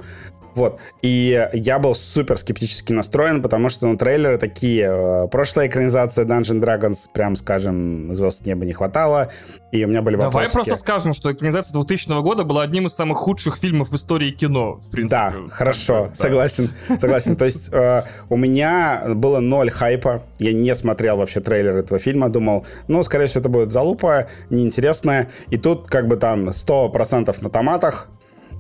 Вот. 0.58 0.80
И 1.04 1.48
я 1.54 1.78
был 1.78 1.94
супер 1.94 2.36
скептически 2.36 2.92
настроен, 2.92 3.44
потому 3.44 3.70
что, 3.70 3.86
ну, 3.88 3.96
трейлеры 3.96 4.40
такие. 4.40 4.88
Э, 4.90 5.28
прошлая 5.28 5.68
экранизация 5.68 6.26
Dungeon 6.26 6.60
Dragons, 6.60 7.08
прям 7.14 7.36
скажем, 7.36 8.12
звезд 8.16 8.44
неба 8.48 8.66
не 8.66 8.74
хватало. 8.74 9.30
И 9.72 9.86
у 9.86 9.88
меня 9.88 10.02
были 10.02 10.16
вопросы. 10.16 10.34
Давай 10.34 10.52
просто 10.52 10.76
скажем, 10.76 11.14
что 11.14 11.32
экранизация 11.32 11.74
2000 11.74 12.24
года 12.24 12.44
была 12.44 12.64
одним 12.64 12.88
из 12.88 12.94
самых 12.96 13.20
худших 13.20 13.58
фильмов 13.58 13.90
в 13.90 13.96
истории 13.96 14.32
кино, 14.32 14.80
в 14.82 14.90
принципе. 14.90 15.16
Да, 15.16 15.34
хорошо, 15.50 16.08
да. 16.10 16.16
согласен, 16.16 16.72
согласен. 17.00 17.36
То 17.36 17.46
есть 17.46 17.70
э, 17.72 18.04
у 18.30 18.36
меня 18.36 19.04
было 19.10 19.40
ноль 19.40 19.70
хайпа. 19.70 20.24
Я 20.40 20.54
не 20.54 20.74
смотрел 20.74 21.18
вообще 21.18 21.40
трейлер 21.40 21.76
этого 21.76 22.00
фильма. 22.00 22.30
Думал, 22.30 22.66
ну, 22.88 23.04
скорее 23.04 23.28
всего, 23.28 23.42
это 23.42 23.50
будет 23.50 23.72
залупа, 23.72 24.28
неинтересная. 24.50 25.30
И 25.52 25.58
тут 25.58 25.88
как 25.88 26.08
бы 26.08 26.18
там 26.18 26.50
100% 26.50 27.44
на 27.44 27.50
томатах 27.52 28.10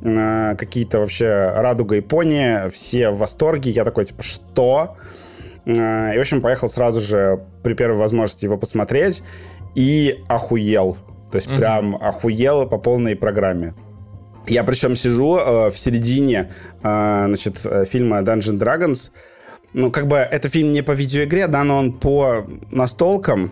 какие-то 0.01 0.99
вообще 0.99 1.51
радуга 1.55 1.95
и 1.95 2.01
пони, 2.01 2.69
все 2.69 3.09
в 3.09 3.17
восторге. 3.17 3.71
Я 3.71 3.83
такой, 3.83 4.05
типа, 4.05 4.23
что? 4.23 4.97
Э, 5.67 6.13
и, 6.13 6.17
в 6.17 6.21
общем, 6.21 6.41
поехал 6.41 6.69
сразу 6.69 7.01
же 7.01 7.43
при 7.63 7.73
первой 7.73 7.97
возможности 7.97 8.45
его 8.45 8.57
посмотреть 8.57 9.23
и 9.75 10.23
охуел. 10.27 10.97
То 11.31 11.35
есть 11.35 11.47
mm-hmm. 11.47 11.57
прям 11.57 11.95
охуел 11.95 12.67
по 12.67 12.77
полной 12.77 13.15
программе. 13.15 13.73
Я 14.47 14.63
причем 14.63 14.95
сижу 14.95 15.37
э, 15.37 15.69
в 15.69 15.77
середине, 15.77 16.51
э, 16.81 17.23
значит, 17.27 17.57
фильма 17.89 18.19
Dungeon 18.19 18.57
Dragons. 18.57 19.11
Ну, 19.73 19.91
как 19.91 20.07
бы 20.07 20.15
это 20.15 20.47
фильм 20.47 20.71
не 20.71 20.81
по 20.81 20.93
видеоигре, 20.93 21.47
да, 21.47 21.63
но 21.63 21.77
он 21.77 21.93
по 21.93 22.47
настолкам. 22.71 23.51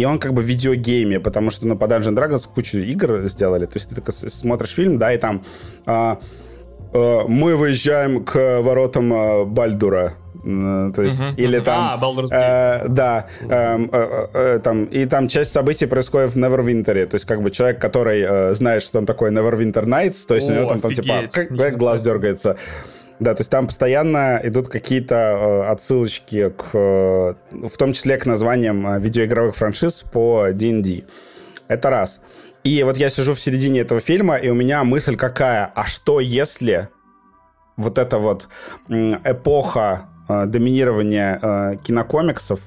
И 0.00 0.04
он 0.06 0.18
как 0.18 0.32
бы 0.32 0.40
в 0.40 0.46
видеогейме, 0.46 1.20
потому 1.20 1.50
что, 1.50 1.66
ну, 1.66 1.76
по 1.76 1.84
Dungeon 1.84 2.14
Dragons 2.14 2.48
кучу 2.54 2.78
игр 2.78 3.20
сделали. 3.28 3.66
То 3.66 3.78
есть 3.78 3.90
ты 3.90 4.00
так 4.00 4.14
смотришь 4.14 4.70
фильм, 4.70 4.98
да, 4.98 5.12
и 5.12 5.18
там 5.18 5.42
а, 5.84 6.18
а, 6.94 7.24
мы 7.28 7.54
выезжаем 7.56 8.24
к 8.24 8.62
воротам 8.62 9.12
а, 9.12 9.44
Бальдура. 9.44 10.14
То 10.42 11.02
есть, 11.02 11.20
uh-huh, 11.20 11.36
или 11.36 11.58
uh-huh. 11.58 11.64
там... 11.64 12.26
А, 12.32 12.84
э, 12.84 12.88
да. 12.88 13.26
Э, 13.42 13.78
э, 13.92 14.26
э, 14.32 14.60
там, 14.60 14.84
и 14.86 15.04
там 15.04 15.28
часть 15.28 15.52
событий 15.52 15.84
происходит 15.84 16.30
в 16.30 16.38
Neverwinter. 16.38 17.04
То 17.04 17.16
есть, 17.16 17.26
как 17.26 17.42
бы 17.42 17.50
человек, 17.50 17.78
который 17.78 18.24
э, 18.26 18.54
знает, 18.54 18.82
что 18.82 18.92
там 18.92 19.06
такое 19.06 19.30
Neverwinter 19.32 19.84
Nights, 19.84 20.26
то 20.26 20.34
есть 20.34 20.48
О, 20.48 20.52
у 20.52 20.56
него 20.56 20.66
там, 20.66 20.80
там 20.80 20.94
типа, 20.94 21.28
как, 21.30 21.48
как 21.48 21.76
глаз 21.76 22.00
дергается. 22.00 22.56
Да, 23.20 23.34
то 23.34 23.40
есть 23.42 23.50
там 23.50 23.66
постоянно 23.66 24.40
идут 24.42 24.70
какие-то 24.70 25.14
э, 25.14 25.62
отсылочки 25.70 26.48
к, 26.48 26.70
э, 26.72 27.34
в 27.50 27.76
том 27.76 27.92
числе 27.92 28.16
к 28.16 28.24
названиям 28.24 28.86
э, 28.86 28.98
видеоигровых 28.98 29.54
франшиз 29.54 30.02
по 30.02 30.48
D&D. 30.52 31.04
Это 31.68 31.90
раз. 31.90 32.20
И 32.64 32.82
вот 32.82 32.96
я 32.96 33.10
сижу 33.10 33.34
в 33.34 33.40
середине 33.40 33.80
этого 33.80 34.00
фильма, 34.00 34.36
и 34.36 34.48
у 34.48 34.54
меня 34.54 34.84
мысль 34.84 35.16
какая, 35.16 35.70
а 35.74 35.84
что 35.84 36.20
если 36.20 36.88
вот 37.76 37.98
эта 37.98 38.18
вот 38.18 38.48
эпоха 38.88 40.08
э, 40.28 40.46
доминирования 40.46 41.38
э, 41.42 41.76
кинокомиксов 41.84 42.60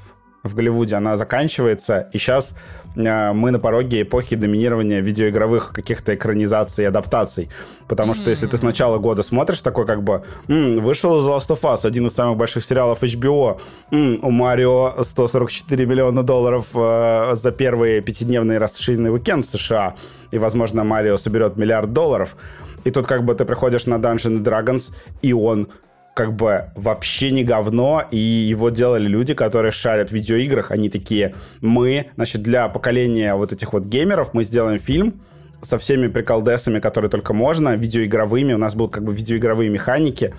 в 0.44 0.56
Голливуде, 0.56 0.96
она 0.98 1.16
заканчивается, 1.16 2.10
и 2.12 2.18
сейчас 2.18 2.54
э, 2.96 3.32
мы 3.32 3.52
на 3.52 3.60
пороге 3.60 4.02
эпохи 4.02 4.36
доминирования 4.36 5.00
видеоигровых 5.00 5.72
каких-то 5.72 6.14
экранизаций 6.16 6.84
и 6.84 6.88
адаптаций. 6.88 7.50
Потому 7.88 8.14
что 8.14 8.30
если 8.30 8.48
ты 8.48 8.58
с 8.58 8.62
начала 8.62 8.98
года 8.98 9.24
смотришь, 9.24 9.62
такой 9.62 9.86
как 9.86 10.04
бы, 10.04 10.24
м-м, 10.50 10.82
вышел 10.82 11.22
The 11.22 11.38
Last 11.38 11.50
of 11.50 11.62
Us, 11.62 11.88
один 11.88 12.08
из 12.08 12.14
самых 12.14 12.38
больших 12.38 12.66
сериалов 12.66 13.04
HBO, 13.04 13.62
м-м, 13.92 14.20
у 14.22 14.32
Марио 14.32 15.02
144 15.02 15.86
миллиона 15.86 16.24
долларов 16.24 16.72
э, 16.76 17.36
за 17.36 17.52
первый 17.52 18.02
пятидневный 18.02 18.58
расширенный 18.58 19.14
уикенд 19.14 19.46
в 19.46 19.50
США, 19.50 19.96
и, 20.32 20.38
возможно, 20.38 20.84
Марио 20.84 21.16
соберет 21.16 21.56
миллиард 21.56 21.94
долларов, 21.94 22.36
и 22.84 22.92
тут 22.92 23.08
как 23.08 23.24
бы 23.24 23.34
ты 23.34 23.46
приходишь 23.46 23.86
на 23.86 23.96
Dungeons 23.96 24.44
Dragons, 24.44 24.92
и 25.22 25.32
он 25.32 25.70
как 26.14 26.36
бы 26.36 26.72
вообще 26.76 27.32
не 27.32 27.44
говно, 27.44 28.04
и 28.12 28.18
его 28.18 28.70
делали 28.70 29.08
люди, 29.08 29.34
которые 29.34 29.72
шарят 29.72 30.10
в 30.10 30.14
видеоиграх, 30.14 30.72
они 30.72 30.90
такие, 30.90 31.34
мы, 31.62 32.08
значит, 32.16 32.44
для 32.44 32.68
поколения 32.70 33.36
вот 33.36 33.52
этих 33.52 33.74
вот 33.74 33.86
геймеров 33.86 34.34
мы 34.34 34.44
сделаем 34.44 34.80
фильм 34.80 35.22
со 35.62 35.78
всеми 35.78 36.08
приколдесами, 36.08 36.80
которые 36.80 37.10
только 37.10 37.34
можно, 37.34 37.76
видеоигровыми, 37.76 38.54
у 38.54 38.58
нас 38.58 38.76
будут 38.76 38.94
как 38.94 39.04
бы 39.04 39.14
видеоигровые 39.14 39.70
механики, 39.70 40.34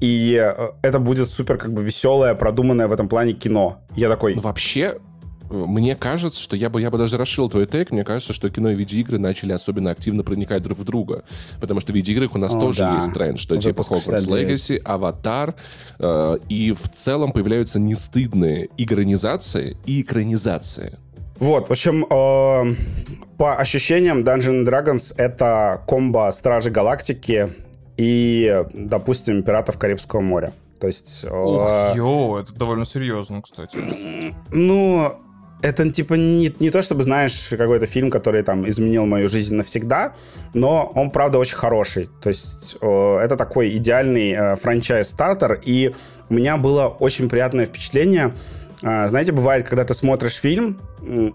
и 0.00 0.36
э, 0.42 0.70
это 0.82 0.98
будет 0.98 1.30
супер 1.30 1.58
как 1.58 1.72
бы 1.72 1.82
веселое, 1.82 2.34
продуманное 2.34 2.88
в 2.88 2.92
этом 2.92 3.08
плане 3.08 3.34
кино. 3.34 3.78
Я 3.94 4.08
такой... 4.08 4.34
Вообще, 4.34 4.98
мне 5.52 5.94
кажется, 5.94 6.42
что 6.42 6.56
я 6.56 6.70
бы, 6.70 6.80
я 6.80 6.90
бы 6.90 6.98
даже 6.98 7.18
расшил 7.18 7.48
твой 7.48 7.66
тег, 7.66 7.90
мне 7.90 8.04
кажется, 8.04 8.32
что 8.32 8.48
кино 8.50 8.70
и 8.70 8.74
видеоигры 8.74 9.18
начали 9.18 9.52
особенно 9.52 9.90
активно 9.90 10.24
проникать 10.24 10.62
друг 10.62 10.78
в 10.78 10.84
друга. 10.84 11.24
Потому 11.60 11.80
что 11.80 11.92
в 11.92 11.94
видеоиграх 11.94 12.34
у 12.34 12.38
нас 12.38 12.54
О, 12.54 12.60
тоже 12.60 12.80
да. 12.80 12.94
есть 12.96 13.12
тренд, 13.12 13.38
что 13.38 13.54
Уже 13.54 13.68
типа 13.68 13.82
Hogwarts 13.82 14.28
Legacy, 14.28 14.78
Аватар, 14.78 15.54
э, 15.98 16.38
и 16.48 16.72
в 16.72 16.88
целом 16.90 17.32
появляются 17.32 17.78
нестыдные 17.78 18.68
игронизации 18.76 19.76
и 19.86 20.02
экранизации. 20.02 20.98
Вот, 21.36 21.68
в 21.68 21.72
общем, 21.72 22.04
э, 22.04 22.74
по 23.36 23.56
ощущениям 23.56 24.22
Dungeons 24.22 24.64
Dragons 24.64 25.14
это 25.16 25.82
комбо 25.86 26.30
Стражи 26.32 26.70
Галактики 26.70 27.52
и, 27.96 28.64
допустим, 28.72 29.42
Пиратов 29.42 29.78
Карибского 29.78 30.20
моря. 30.20 30.52
То 30.80 30.86
есть... 30.86 31.24
Ух, 31.24 31.62
э, 31.66 31.92
йоу, 31.96 32.38
это 32.38 32.52
довольно 32.54 32.84
серьезно, 32.84 33.42
кстати. 33.42 33.76
Ну, 34.52 35.12
это 35.62 35.88
типа 35.90 36.14
не, 36.14 36.54
не 36.58 36.70
то, 36.70 36.82
чтобы, 36.82 37.02
знаешь, 37.02 37.48
какой-то 37.50 37.86
фильм, 37.86 38.10
который 38.10 38.42
там 38.42 38.68
изменил 38.68 39.06
мою 39.06 39.28
жизнь 39.28 39.54
навсегда, 39.54 40.14
но 40.54 40.90
он, 40.94 41.10
правда, 41.10 41.38
очень 41.38 41.56
хороший. 41.56 42.10
То 42.20 42.28
есть 42.28 42.76
э, 42.80 43.18
это 43.24 43.36
такой 43.36 43.76
идеальный 43.76 44.32
э, 44.32 44.56
франчайз-стартер, 44.56 45.60
и 45.64 45.94
у 46.28 46.34
меня 46.34 46.56
было 46.56 46.88
очень 46.88 47.28
приятное 47.28 47.66
впечатление. 47.66 48.34
Э, 48.82 49.08
знаете, 49.08 49.32
бывает, 49.32 49.68
когда 49.68 49.84
ты 49.84 49.94
смотришь 49.94 50.34
фильм, 50.34 50.80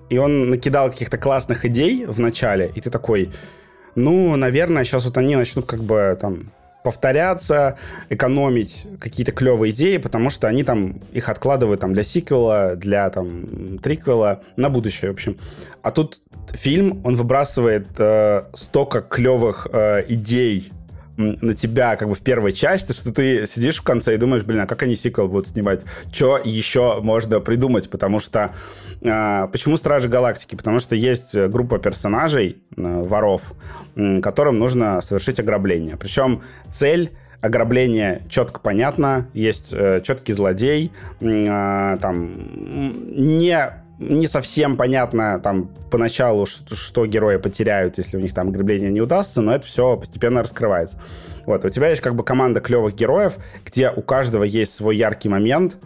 и 0.10 0.18
он 0.18 0.50
накидал 0.50 0.92
каких-то 0.92 1.18
классных 1.18 1.66
идей 1.66 2.06
в 2.06 2.20
начале, 2.20 2.72
и 2.76 2.82
ты 2.82 2.90
такой, 2.90 3.32
ну, 3.96 4.36
наверное, 4.36 4.84
сейчас 4.84 5.06
вот 5.06 5.18
они 5.18 5.36
начнут 5.36 5.66
как 5.66 5.82
бы 5.82 6.18
там 6.20 6.52
повторяться, 6.84 7.78
экономить 8.10 8.88
какие-то 9.00 9.32
клевые 9.32 9.72
идеи, 9.74 9.98
потому 9.98 10.30
что 10.30 10.48
они 10.48 10.64
там 10.64 11.02
их 11.12 11.30
откладывают 11.30 11.82
там 11.82 11.94
для 11.94 12.04
сиквела, 12.04 12.76
для 12.76 13.10
там 13.10 13.80
триквела 13.80 14.42
на 14.56 14.70
будущее, 14.70 15.12
в 15.12 15.14
общем. 15.14 15.38
А 15.82 15.92
тут 15.92 16.22
фильм, 16.54 17.02
он 17.04 17.16
выбрасывает 17.16 17.88
э, 17.98 18.44
столько 18.54 19.02
клевых 19.02 19.68
э, 19.72 20.06
идей 20.08 20.72
на 21.18 21.54
тебя 21.54 21.96
как 21.96 22.08
бы 22.08 22.16
в 22.16 22.22
первой 22.22 22.54
части, 22.54 22.94
что 22.94 23.12
ты 23.12 23.46
сидишь 23.46 23.78
в 23.78 23.84
конце 23.84 24.16
и 24.16 24.18
думаешь, 24.18 24.44
блин, 24.44 24.62
а 24.62 24.68
как 24.68 24.84
они 24.84 24.96
сиквел 24.96 25.28
будут 25.28 25.48
снимать? 25.48 25.82
Что 26.12 26.40
еще 26.44 27.00
можно 27.02 27.40
придумать? 27.40 27.90
Потому 27.90 28.20
что... 28.20 28.54
Э, 29.02 29.48
почему 29.52 29.78
Стражи 29.78 30.08
Галактики? 30.08 30.56
Потому 30.56 30.80
что 30.80 30.96
есть 30.96 31.36
группа 31.36 31.80
персонажей, 31.80 32.58
э, 32.76 33.04
воров, 33.04 33.54
э, 33.96 34.22
которым 34.22 34.60
нужно 34.60 35.02
совершить 35.02 35.40
ограбление. 35.40 35.98
Причем 35.98 36.42
цель 36.72 37.12
ограбление 37.42 38.24
четко 38.30 38.60
понятно, 38.60 39.30
есть 39.34 39.74
э, 39.74 40.02
четкий 40.04 40.34
злодей, 40.34 40.92
э, 41.20 41.98
там 42.02 42.30
не 43.16 43.58
не 44.00 44.28
совсем 44.28 44.78
понятно 44.78 45.40
там 45.40 45.70
поначалу, 45.90 46.46
что, 46.46 46.76
что 46.76 47.06
герои 47.06 47.38
потеряют, 47.38 47.98
если 47.98 48.18
у 48.18 48.20
них 48.20 48.34
там 48.34 48.50
ограбление 48.50 48.92
не 48.92 49.02
удастся, 49.02 49.42
но 49.42 49.54
это 49.54 49.66
все 49.66 49.98
постепенно 49.98 50.42
раскрывается. 50.42 51.00
Вот, 51.46 51.66
у 51.66 51.70
тебя 51.70 51.90
есть 51.90 52.02
как 52.02 52.16
бы 52.16 52.24
команда 52.24 52.60
клевых 52.60 52.96
героев, 52.96 53.38
где 53.66 53.90
у 53.90 54.02
каждого 54.02 54.44
есть 54.44 54.74
свой 54.74 54.98
яркий 54.98 55.30
момент, 55.30 55.78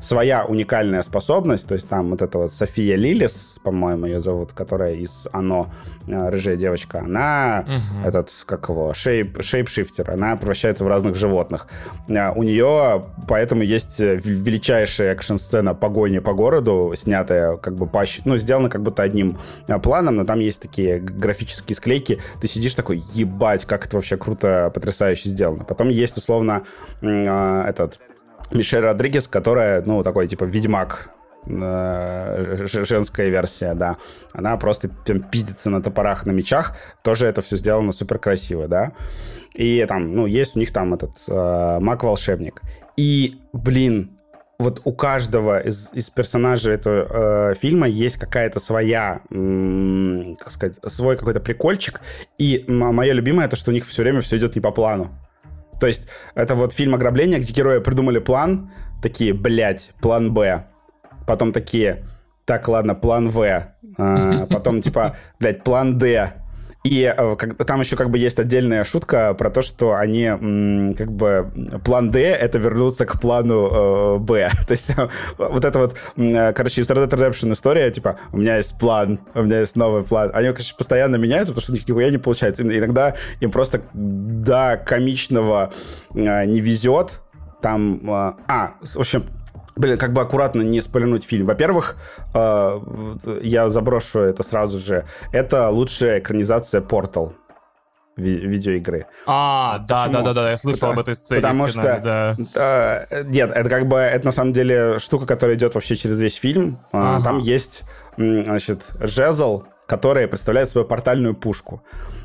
своя 0.00 0.44
уникальная 0.44 1.02
способность, 1.02 1.66
то 1.66 1.74
есть 1.74 1.88
там 1.88 2.10
вот 2.10 2.22
эта 2.22 2.38
вот 2.38 2.52
София 2.52 2.96
Лилис, 2.96 3.58
по-моему, 3.62 4.06
ее 4.06 4.20
зовут, 4.20 4.52
которая 4.52 4.94
из 4.94 5.28
«Оно», 5.32 5.70
э, 6.06 6.28
рыжая 6.30 6.56
девочка, 6.56 7.00
она, 7.00 7.64
угу. 7.66 8.08
этот, 8.08 8.30
как 8.46 8.68
его, 8.68 8.92
шейп, 8.94 9.42
шейпшифтер, 9.42 10.10
она 10.10 10.36
превращается 10.36 10.84
в 10.84 10.88
разных 10.88 11.16
животных. 11.16 11.66
Э, 12.08 12.32
у 12.34 12.42
нее 12.42 13.04
поэтому 13.28 13.62
есть 13.62 14.00
величайшая 14.00 15.12
экшн-сцена 15.12 15.74
погони 15.74 16.18
по 16.18 16.32
городу, 16.32 16.92
снятая 16.96 17.56
как 17.56 17.76
бы 17.76 17.86
по, 17.86 18.04
ну, 18.24 18.36
сделана 18.38 18.70
как 18.70 18.82
будто 18.82 19.02
одним 19.02 19.38
э, 19.68 19.78
планом, 19.78 20.16
но 20.16 20.24
там 20.24 20.40
есть 20.40 20.62
такие 20.62 20.98
графические 20.98 21.76
склейки, 21.76 22.20
ты 22.40 22.48
сидишь 22.48 22.74
такой, 22.74 23.02
ебать, 23.12 23.66
как 23.66 23.86
это 23.86 23.96
вообще 23.96 24.16
круто, 24.16 24.70
потрясающе 24.74 25.28
сделано. 25.28 25.64
Потом 25.64 25.88
есть, 25.90 26.16
условно, 26.16 26.62
этот 27.02 28.00
Мишель 28.52 28.80
Родригес, 28.80 29.28
которая, 29.28 29.82
ну, 29.82 30.02
такой, 30.02 30.26
типа, 30.28 30.44
ведьмак 30.44 31.10
э, 31.46 32.66
женская 32.66 33.28
версия, 33.28 33.74
да. 33.74 33.96
Она 34.32 34.56
просто 34.56 34.88
там, 34.88 35.20
пиздится 35.20 35.70
на 35.70 35.82
топорах, 35.82 36.26
на 36.26 36.32
мечах. 36.32 36.76
Тоже 37.02 37.26
это 37.26 37.40
все 37.40 37.56
сделано 37.56 37.92
супер 37.92 38.18
красиво, 38.18 38.68
да. 38.68 38.92
И 39.54 39.84
там, 39.88 40.14
ну, 40.14 40.26
есть 40.26 40.56
у 40.56 40.58
них 40.58 40.72
там 40.72 40.94
этот 40.94 41.12
э, 41.28 41.78
маг-волшебник. 41.80 42.60
И, 42.96 43.40
блин, 43.52 44.16
вот 44.58 44.82
у 44.84 44.92
каждого 44.92 45.58
из, 45.58 45.90
из 45.94 46.10
персонажей 46.10 46.74
этого 46.74 47.50
э, 47.50 47.54
фильма 47.54 47.88
есть 47.88 48.18
какая-то 48.18 48.60
своя, 48.60 49.22
м- 49.30 50.36
как 50.38 50.50
сказать, 50.50 50.78
свой 50.86 51.16
какой-то 51.16 51.40
прикольчик. 51.40 52.00
И 52.36 52.64
мое 52.68 53.12
любимое 53.12 53.46
это, 53.46 53.56
что 53.56 53.70
у 53.70 53.74
них 53.74 53.86
все 53.86 54.02
время 54.02 54.20
все 54.20 54.36
идет 54.36 54.54
не 54.54 54.60
по 54.60 54.70
плану. 54.70 55.10
То 55.80 55.86
есть 55.86 56.08
это 56.34 56.54
вот 56.54 56.72
фильм 56.72 56.94
ограбления, 56.94 57.38
где 57.38 57.52
герои 57.52 57.80
придумали 57.80 58.18
план, 58.18 58.70
такие, 59.02 59.32
блядь, 59.32 59.92
план 60.00 60.32
Б. 60.32 60.66
Потом 61.26 61.52
такие, 61.52 62.04
так, 62.44 62.68
ладно, 62.68 62.94
план 62.94 63.30
В. 63.30 63.74
А, 63.96 64.46
потом, 64.46 64.82
типа, 64.82 65.16
блядь, 65.38 65.64
план 65.64 65.98
Д. 65.98 66.32
И 66.82 67.14
э, 67.14 67.36
там 67.66 67.80
еще 67.80 67.96
как 67.96 68.10
бы 68.10 68.18
есть 68.18 68.38
отдельная 68.38 68.84
шутка 68.84 69.34
про 69.34 69.50
то, 69.50 69.60
что 69.60 69.94
они 69.94 70.94
как 70.96 71.12
бы 71.12 71.50
план 71.84 72.10
D 72.10 72.20
это 72.22 72.58
вернуться 72.58 73.04
к 73.04 73.20
плану 73.20 74.16
э, 74.16 74.18
Б. 74.18 74.48
то 74.66 74.72
есть 74.72 74.92
вот 75.36 75.64
это 75.64 75.78
вот, 75.78 75.96
э, 76.16 76.52
короче, 76.54 76.80
из 76.80 76.88
Red 76.88 77.10
Redemption 77.10 77.52
история, 77.52 77.90
типа, 77.90 78.18
у 78.32 78.38
меня 78.38 78.56
есть 78.56 78.78
план, 78.78 79.20
у 79.34 79.42
меня 79.42 79.60
есть 79.60 79.76
новый 79.76 80.04
план. 80.04 80.30
Они, 80.32 80.48
конечно, 80.48 80.76
постоянно 80.78 81.16
меняются, 81.16 81.52
потому 81.52 81.62
что 81.62 81.72
у 81.72 81.76
них 81.76 81.86
нихуя 81.86 82.10
не 82.10 82.18
получается. 82.18 82.62
Иногда 82.62 83.14
им 83.40 83.50
просто 83.50 83.82
до 83.92 84.82
комичного 84.84 85.70
э, 86.14 86.44
не 86.46 86.60
везет. 86.60 87.20
Там, 87.60 88.00
э, 88.08 88.32
а, 88.48 88.72
в 88.80 89.00
общем, 89.00 89.24
Блин, 89.80 89.96
как 89.96 90.12
бы 90.12 90.20
аккуратно 90.20 90.60
не 90.60 90.82
спойлернуть 90.82 91.24
фильм. 91.24 91.46
Во-первых, 91.46 91.96
э, 92.34 92.80
я 93.42 93.68
заброшу 93.70 94.20
это 94.20 94.42
сразу 94.42 94.78
же. 94.78 95.06
Это 95.32 95.70
лучшая 95.70 96.18
экранизация 96.18 96.82
Portal 96.82 97.32
ви- 98.18 98.46
видеоигры. 98.46 99.06
А, 99.26 99.78
да, 99.88 100.08
да, 100.08 100.20
да, 100.20 100.34
да, 100.34 100.50
я 100.50 100.58
слышал 100.58 100.80
потому, 100.80 100.92
об 100.92 100.98
этой 100.98 101.14
сцене. 101.14 101.40
Потому 101.40 101.66
финале, 101.66 101.96
что, 101.98 102.36
да. 102.54 103.06
э, 103.10 103.22
нет, 103.24 103.52
это 103.54 103.70
как 103.70 103.86
бы, 103.86 103.96
это 103.96 104.26
на 104.26 104.32
самом 104.32 104.52
деле 104.52 104.98
штука, 104.98 105.24
которая 105.24 105.56
идет 105.56 105.74
вообще 105.74 105.96
через 105.96 106.20
весь 106.20 106.34
фильм. 106.34 106.78
А, 106.92 107.16
ага. 107.16 107.24
Там 107.24 107.38
есть, 107.38 107.84
значит, 108.18 108.90
жезл, 109.00 109.64
который 109.86 110.28
представляет 110.28 110.68
собой 110.68 110.86
портальную 110.86 111.34
пушку 111.34 111.82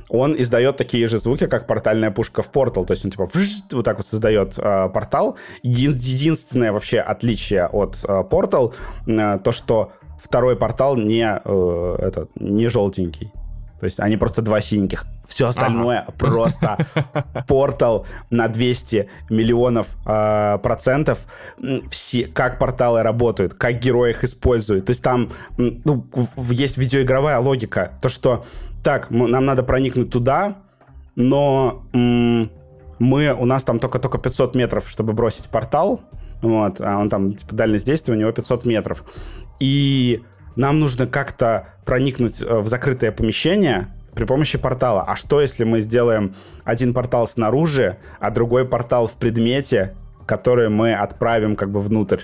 он 0.09 0.35
издает 0.39 0.77
такие 0.77 1.07
же 1.07 1.19
звуки, 1.19 1.47
как 1.47 1.67
портальная 1.67 2.11
пушка 2.11 2.41
в 2.41 2.51
Portal. 2.51 2.85
То 2.85 2.93
есть 2.93 3.05
он 3.05 3.11
типа 3.11 3.29
вот 3.71 3.85
так 3.85 3.97
вот 3.97 4.05
создает 4.05 4.57
э, 4.57 4.89
портал. 4.89 5.37
Еди 5.63 6.11
единственное 6.11 6.71
вообще 6.71 6.99
отличие 6.99 7.65
от 7.65 8.03
э, 8.03 8.23
Portal 8.29 8.73
э, 9.07 9.39
то, 9.43 9.51
что 9.51 9.91
второй 10.19 10.55
портал 10.55 10.95
не, 10.95 11.41
э, 11.43 11.95
этот, 11.99 12.29
не 12.35 12.67
желтенький. 12.67 13.31
То 13.79 13.85
есть 13.85 13.99
они 13.99 14.15
просто 14.17 14.41
два 14.41 14.61
синеньких. 14.61 15.05
Все 15.27 15.47
остальное 15.47 15.99
ага. 15.99 16.11
просто 16.17 16.77
портал 17.47 18.05
на 18.29 18.47
200 18.47 19.09
миллионов 19.29 19.95
э, 20.05 20.57
процентов. 20.63 21.27
Все, 21.89 22.25
как 22.27 22.57
порталы 22.57 23.03
работают, 23.03 23.53
как 23.53 23.79
герои 23.79 24.11
их 24.11 24.23
используют. 24.23 24.85
То 24.85 24.91
есть 24.91 25.03
там 25.03 25.29
ну, 25.57 26.07
есть 26.37 26.77
видеоигровая 26.77 27.37
логика. 27.39 27.91
То, 28.01 28.09
что 28.09 28.45
так, 28.85 29.09
нам 29.09 29.45
надо 29.45 29.63
проникнуть 29.63 30.11
туда, 30.11 30.57
но 31.15 31.83
м- 31.91 32.51
мы, 32.99 33.33
у 33.33 33.45
нас 33.45 33.63
там 33.63 33.79
только-только 33.79 34.19
500 34.19 34.55
метров, 34.55 34.87
чтобы 34.87 35.13
бросить 35.13 35.49
портал, 35.49 36.01
вот, 36.43 36.79
а 36.79 36.99
он 36.99 37.09
там, 37.09 37.33
типа, 37.33 37.55
дальность 37.55 37.85
действия 37.85 38.13
у 38.13 38.17
него 38.17 38.31
500 38.31 38.65
метров. 38.65 39.03
И 39.59 40.21
нам 40.55 40.79
нужно 40.79 41.07
как-то 41.07 41.69
проникнуть 41.83 42.43
э, 42.43 42.59
в 42.59 42.67
закрытое 42.67 43.11
помещение 43.11 43.87
при 44.13 44.25
помощи 44.25 44.59
портала. 44.59 45.01
А 45.01 45.15
что, 45.15 45.41
если 45.41 45.63
мы 45.63 45.81
сделаем 45.81 46.35
один 46.63 46.93
портал 46.93 47.25
снаружи, 47.25 47.97
а 48.19 48.29
другой 48.29 48.65
портал 48.65 49.07
в 49.07 49.17
предмете, 49.17 49.95
который 50.27 50.69
мы 50.69 50.93
отправим 50.93 51.55
как 51.55 51.71
бы 51.71 51.81
внутрь? 51.81 52.19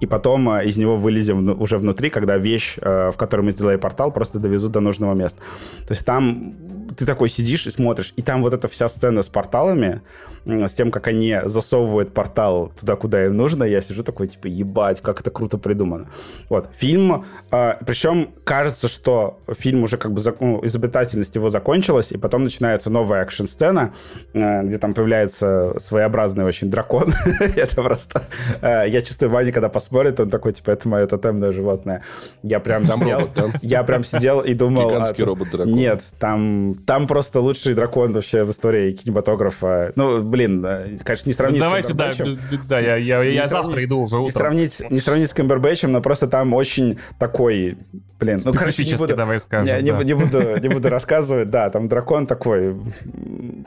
И 0.00 0.06
потом 0.06 0.48
э, 0.50 0.66
из 0.66 0.76
него 0.76 0.96
вылезем 0.96 1.60
уже 1.60 1.78
внутри, 1.78 2.10
когда 2.10 2.36
вещь, 2.36 2.78
э, 2.80 3.10
в 3.10 3.16
которой 3.16 3.42
мы 3.42 3.50
сделали 3.50 3.76
портал, 3.76 4.12
просто 4.12 4.38
довезут 4.38 4.72
до 4.72 4.80
нужного 4.80 5.14
места. 5.14 5.40
То 5.86 5.94
есть 5.94 6.06
там 6.06 6.54
ты 6.96 7.06
такой 7.06 7.28
сидишь 7.28 7.66
и 7.66 7.70
смотришь, 7.70 8.12
и 8.16 8.22
там 8.22 8.42
вот 8.42 8.52
эта 8.52 8.68
вся 8.68 8.88
сцена 8.88 9.22
с 9.22 9.28
порталами, 9.28 10.02
с 10.46 10.74
тем, 10.74 10.90
как 10.90 11.08
они 11.08 11.40
засовывают 11.44 12.14
портал 12.14 12.72
туда, 12.78 12.96
куда 12.96 13.26
им 13.26 13.36
нужно, 13.36 13.64
я 13.64 13.80
сижу 13.80 14.02
такой, 14.02 14.28
типа, 14.28 14.46
ебать, 14.46 15.00
как 15.00 15.20
это 15.20 15.30
круто 15.30 15.58
придумано. 15.58 16.08
Вот, 16.48 16.68
фильм, 16.72 17.24
э, 17.50 17.74
причем 17.84 18.30
кажется, 18.44 18.88
что 18.88 19.40
фильм 19.58 19.82
уже 19.82 19.96
как 19.96 20.12
бы, 20.12 20.22
ну, 20.40 20.64
изобретательность 20.64 21.34
его 21.34 21.50
закончилась, 21.50 22.12
и 22.12 22.18
потом 22.18 22.44
начинается 22.44 22.90
новая 22.90 23.22
экшн-сцена, 23.22 23.92
э, 24.34 24.62
где 24.62 24.78
там 24.78 24.94
появляется 24.94 25.74
своеобразный 25.78 26.44
очень 26.44 26.70
дракон. 26.70 27.12
это 27.56 27.82
просто... 27.82 28.22
Э, 28.62 28.84
я 28.86 29.02
чувствую, 29.02 29.30
Ваня, 29.30 29.50
когда 29.50 29.68
посмотрит, 29.68 30.20
он 30.20 30.30
такой, 30.30 30.52
типа, 30.52 30.70
это 30.70 30.88
мое 30.88 31.06
тотемное 31.06 31.50
животное. 31.50 32.02
Я 32.42 32.60
прям 32.60 32.86
сидел, 32.86 33.30
я 33.62 33.82
прям 33.82 34.04
сидел 34.04 34.40
и 34.40 34.54
думал... 34.54 34.90
Гигантский 34.90 35.24
а, 35.24 35.26
робот-дракон. 35.26 35.74
Нет, 35.74 36.04
там, 36.20 36.76
там 36.86 37.08
просто 37.08 37.40
лучший 37.40 37.74
дракон 37.74 38.12
вообще 38.12 38.44
в 38.44 38.50
истории 38.50 38.92
кинематографа. 38.92 39.92
Ну, 39.96 40.22
блин, 40.22 40.64
конечно, 41.02 41.28
не 41.28 41.34
сравнить 41.34 41.60
Давайте, 41.60 41.92
с 41.92 41.96
Давайте, 41.96 42.24
да, 42.24 42.58
да, 42.68 42.78
я, 42.78 42.96
я, 42.96 43.22
я 43.22 43.48
завтра 43.48 43.84
иду 43.84 44.02
уже 44.02 44.18
утром. 44.18 44.24
Не 44.26 44.30
сравнить, 44.30 44.90
не 44.90 44.98
сравнить 45.00 45.28
с 45.28 45.34
Камбербэтчем, 45.34 45.90
но 45.90 46.00
просто 46.00 46.28
там 46.28 46.54
очень 46.54 46.98
такой, 47.18 47.76
блин... 48.20 48.38
Ну, 48.44 48.52
короче, 48.52 48.84
не 48.84 48.94
буду, 48.94 49.16
давай 49.16 49.40
скажем. 49.40 49.66
Не, 49.66 49.82
да. 49.82 49.98
не, 49.98 50.04
не, 50.04 50.14
буду, 50.14 50.56
не 50.60 50.68
буду 50.68 50.88
рассказывать, 50.88 51.50
да, 51.50 51.70
там 51.70 51.88
дракон 51.88 52.26
такой... 52.28 52.76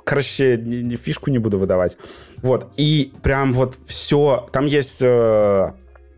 Короче, 0.05 0.95
фишку 0.95 1.30
не 1.30 1.39
буду 1.39 1.59
выдавать. 1.59 1.97
Вот, 2.38 2.72
и 2.78 3.11
прям 3.22 3.51
вот 3.51 3.76
все... 3.86 4.47
Там 4.53 4.65
есть 4.65 5.01
э, 5.01 5.72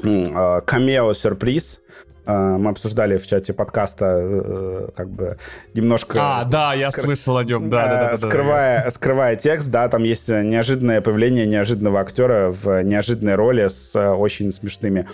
э, 0.04 0.62
камео-сюрприз, 0.66 1.82
мы 2.26 2.70
обсуждали 2.70 3.18
в 3.18 3.26
чате 3.26 3.54
подкаста 3.54 4.06
э, 4.06 4.88
как 4.96 5.10
бы 5.10 5.38
немножко... 5.74 6.18
А, 6.20 6.46
да, 6.46 6.74
я 6.74 6.92
скр... 6.92 7.06
слышал 7.06 7.38
о 7.38 7.44
нем, 7.44 7.70
да, 7.70 7.88
да, 7.88 8.10
да. 8.12 8.18
Скрывая, 8.18 8.84
да, 8.84 8.90
скрывая 8.92 9.36
текст, 9.36 9.70
да, 9.72 9.88
там 9.88 10.04
есть 10.04 10.30
неожиданное 10.30 11.02
появление 11.02 11.46
неожиданного 11.46 12.00
актера 12.00 12.52
в 12.52 12.84
неожиданной 12.84 13.36
роли 13.36 13.68
с 13.68 13.96
э, 13.96 14.10
очень 14.10 14.52
смешными 14.52 15.08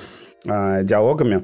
э, 0.46 0.84
диалогами. 0.84 1.44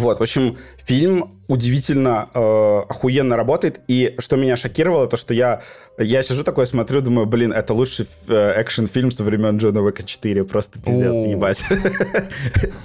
Вот, 0.00 0.18
в 0.18 0.22
общем, 0.22 0.56
фильм 0.78 1.30
удивительно 1.46 2.30
э, 2.32 2.78
охуенно 2.88 3.36
работает. 3.36 3.80
И 3.86 4.14
что 4.18 4.36
меня 4.36 4.56
шокировало, 4.56 5.06
то 5.06 5.18
что 5.18 5.34
я, 5.34 5.60
я 5.98 6.22
сижу 6.22 6.42
такой, 6.42 6.64
смотрю, 6.64 7.02
думаю, 7.02 7.26
блин, 7.26 7.52
это 7.52 7.74
лучший 7.74 8.06
э, 8.28 8.62
экшен-фильм 8.62 9.10
со 9.10 9.24
времен 9.24 9.58
Джона 9.58 9.82
Уика 9.82 10.02
4. 10.02 10.44
Просто 10.44 10.80
пиздец, 10.80 11.26
ебать. 11.26 11.64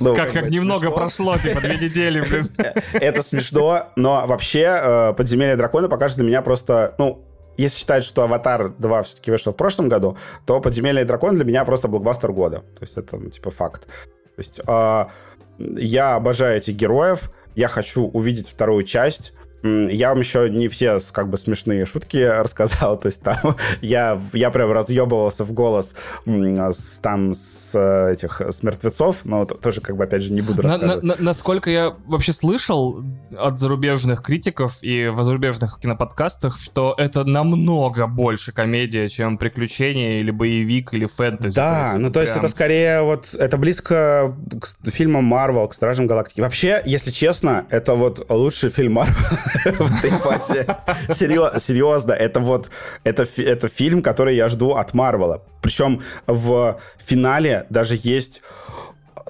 Ну, 0.02 0.14
как, 0.14 0.34
как 0.34 0.50
немного 0.50 0.92
прошло, 0.92 1.38
типа, 1.38 1.62
две 1.62 1.78
недели, 1.78 2.20
блин. 2.20 2.50
Это 2.94 3.24
смешно, 3.24 3.88
но 3.96 4.26
вообще 4.28 4.80
э, 4.82 5.14
«Подземелье 5.14 5.56
дракона» 5.56 5.88
покажет 5.88 6.18
для 6.18 6.28
меня 6.28 6.42
просто, 6.42 6.96
ну, 6.98 7.24
если 7.56 7.80
считать, 7.80 8.04
что 8.04 8.24
«Аватар 8.24 8.74
2» 8.78 9.04
все-таки 9.04 9.32
вышел 9.32 9.54
в 9.54 9.56
прошлом 9.56 9.88
году, 9.88 10.18
то 10.46 10.60
«Подземелье 10.60 11.06
дракон» 11.06 11.36
для 11.36 11.46
меня 11.46 11.64
просто 11.64 11.88
блокбастер 11.88 12.34
года. 12.34 12.58
То 12.58 12.82
есть 12.82 12.98
это, 12.98 13.16
ну, 13.16 13.30
типа, 13.30 13.52
факт. 13.52 13.88
То 14.36 14.40
есть 14.40 14.60
а, 14.68 15.10
я 15.58 16.16
обожаю 16.16 16.58
этих 16.58 16.76
героев, 16.76 17.32
я 17.56 17.68
хочу 17.68 18.04
увидеть 18.08 18.50
вторую 18.50 18.84
часть. 18.84 19.34
Я 19.66 20.10
вам 20.10 20.20
еще 20.20 20.50
не 20.50 20.68
все 20.68 21.00
как 21.12 21.30
бы 21.30 21.38
смешные 21.38 21.86
шутки 21.86 22.18
рассказал, 22.42 23.00
то 23.00 23.08
есть 23.08 23.22
там 23.22 23.56
я, 23.82 24.20
я 24.34 24.52
прям 24.52 24.72
разъебывался 24.72 25.44
в 25.44 25.54
голос 25.54 25.96
с, 26.26 27.00
там 27.00 27.34
с 27.34 27.76
этих 28.12 28.42
с 28.42 28.64
мертвецов, 28.64 29.22
но 29.26 29.46
тоже 29.46 29.82
как 29.82 29.98
бы 29.98 30.04
опять 30.04 30.22
же 30.22 30.32
не 30.32 30.42
буду 30.42 30.62
рассказывать. 30.62 31.04
На, 31.04 31.16
на, 31.16 31.22
насколько 31.22 31.70
я 31.70 31.96
вообще 32.06 32.34
слышал 32.34 33.04
от 33.38 33.60
зарубежных 33.60 34.22
критиков 34.22 34.78
и 34.82 35.08
в 35.08 35.24
зарубежных 35.24 35.80
киноподкастах, 35.80 36.60
что 36.60 36.94
это 36.98 37.24
намного 37.24 38.08
больше 38.08 38.52
комедия, 38.52 39.10
чем 39.10 39.38
приключения 39.38 40.20
или 40.20 40.32
боевик 40.32 40.94
или 40.94 41.06
фэнтези. 41.06 41.56
Да, 41.56 41.94
то 41.94 42.00
ну 42.00 42.08
то 42.08 42.14
прям... 42.14 42.26
есть 42.26 42.38
это 42.38 42.48
скорее 42.48 43.02
вот 43.02 43.34
это 43.34 43.58
близко 43.58 44.36
к 44.60 44.90
фильмам 44.92 45.24
Марвел, 45.26 45.68
к 45.68 45.74
Стражам 45.74 46.08
Галактики. 46.08 46.42
Вообще, 46.42 46.82
если 46.86 47.12
честно, 47.12 47.66
это 47.70 47.96
вот 47.96 48.26
лучший 48.30 48.70
фильм 48.70 48.94
Марвел 48.94 49.16
в 49.80 49.98
этой 49.98 50.12
фазе. 50.12 50.66
Серьезно, 51.10 52.14
это 52.14 52.40
вот, 52.40 52.72
это, 53.04 53.26
это 53.38 53.68
фильм, 53.68 54.02
который 54.02 54.36
я 54.36 54.50
жду 54.50 54.76
от 54.76 54.94
Марвела. 54.94 55.44
Причем 55.62 56.02
в 56.28 56.80
финале 56.98 57.66
даже 57.70 57.98
есть 58.02 58.42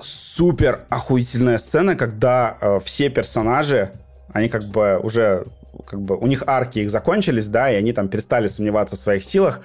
супер 0.01 0.85
охуительная 0.89 1.57
сцена, 1.57 1.95
когда 1.95 2.57
э, 2.59 2.79
все 2.83 3.09
персонажи, 3.09 3.91
они 4.33 4.49
как 4.49 4.65
бы 4.65 4.99
уже 5.01 5.45
как 5.87 6.01
бы 6.01 6.17
у 6.17 6.27
них 6.27 6.43
арки 6.47 6.79
их 6.79 6.89
закончились, 6.89 7.47
да, 7.47 7.71
и 7.71 7.75
они 7.75 7.93
там 7.93 8.07
перестали 8.07 8.47
сомневаться 8.47 8.95
в 8.95 8.99
своих 8.99 9.23
силах, 9.23 9.61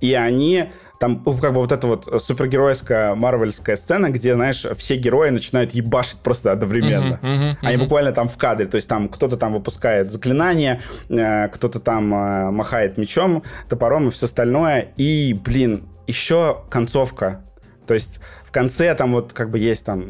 и 0.00 0.14
они 0.14 0.70
там 1.02 1.20
ну, 1.26 1.36
как 1.36 1.52
бы 1.52 1.58
вот 1.58 1.72
эта 1.72 1.88
вот 1.88 2.22
супергеройская 2.22 3.16
марвельская 3.16 3.74
сцена, 3.74 4.08
где, 4.10 4.34
знаешь, 4.34 4.64
все 4.76 4.96
герои 4.96 5.30
начинают 5.30 5.72
ебашить 5.72 6.18
просто 6.18 6.52
одновременно. 6.52 7.18
Uh-huh, 7.20 7.28
uh-huh, 7.28 7.50
uh-huh. 7.54 7.66
Они 7.66 7.76
буквально 7.76 8.12
там 8.12 8.28
в 8.28 8.36
кадре, 8.36 8.66
то 8.66 8.76
есть 8.76 8.88
там 8.88 9.08
кто-то 9.08 9.36
там 9.36 9.52
выпускает 9.52 10.12
заклинания, 10.12 10.80
э, 11.08 11.48
кто-то 11.48 11.80
там 11.80 12.14
э, 12.14 12.50
махает 12.52 12.98
мечом, 12.98 13.42
топором 13.68 14.06
и 14.06 14.10
все 14.12 14.26
остальное. 14.26 14.92
И, 14.96 15.36
блин, 15.44 15.88
еще 16.06 16.62
концовка. 16.70 17.40
То 17.88 17.94
есть 17.94 18.20
в 18.44 18.52
конце 18.52 18.94
там 18.94 19.10
вот 19.10 19.32
как 19.32 19.50
бы 19.50 19.58
есть 19.58 19.84
там... 19.84 20.04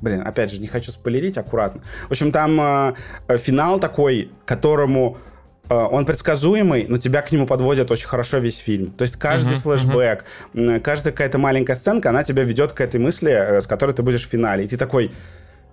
Блин, 0.00 0.22
опять 0.26 0.50
же, 0.50 0.58
не 0.58 0.68
хочу 0.68 0.90
спойлерить, 0.90 1.36
аккуратно. 1.36 1.82
В 2.08 2.12
общем, 2.12 2.32
там 2.32 2.58
э, 2.58 2.94
финал 3.36 3.78
такой, 3.78 4.30
которому 4.46 5.18
э, 5.18 5.31
он 5.68 6.04
предсказуемый, 6.04 6.86
но 6.88 6.98
тебя 6.98 7.22
к 7.22 7.32
нему 7.32 7.46
подводит 7.46 7.90
очень 7.90 8.08
хорошо 8.08 8.38
весь 8.38 8.58
фильм. 8.58 8.90
То 8.92 9.02
есть 9.02 9.16
каждый 9.16 9.54
uh-huh, 9.54 9.62
флешбэк, 9.62 10.24
uh-huh. 10.54 10.80
каждая 10.80 11.12
какая-то 11.12 11.38
маленькая 11.38 11.76
сценка, 11.76 12.10
она 12.10 12.24
тебя 12.24 12.44
ведет 12.44 12.72
к 12.72 12.80
этой 12.80 13.00
мысли, 13.00 13.30
э, 13.30 13.60
с 13.60 13.66
которой 13.66 13.92
ты 13.92 14.02
будешь 14.02 14.26
в 14.26 14.28
финале. 14.28 14.64
И 14.64 14.68
ты 14.68 14.76
такой, 14.76 15.12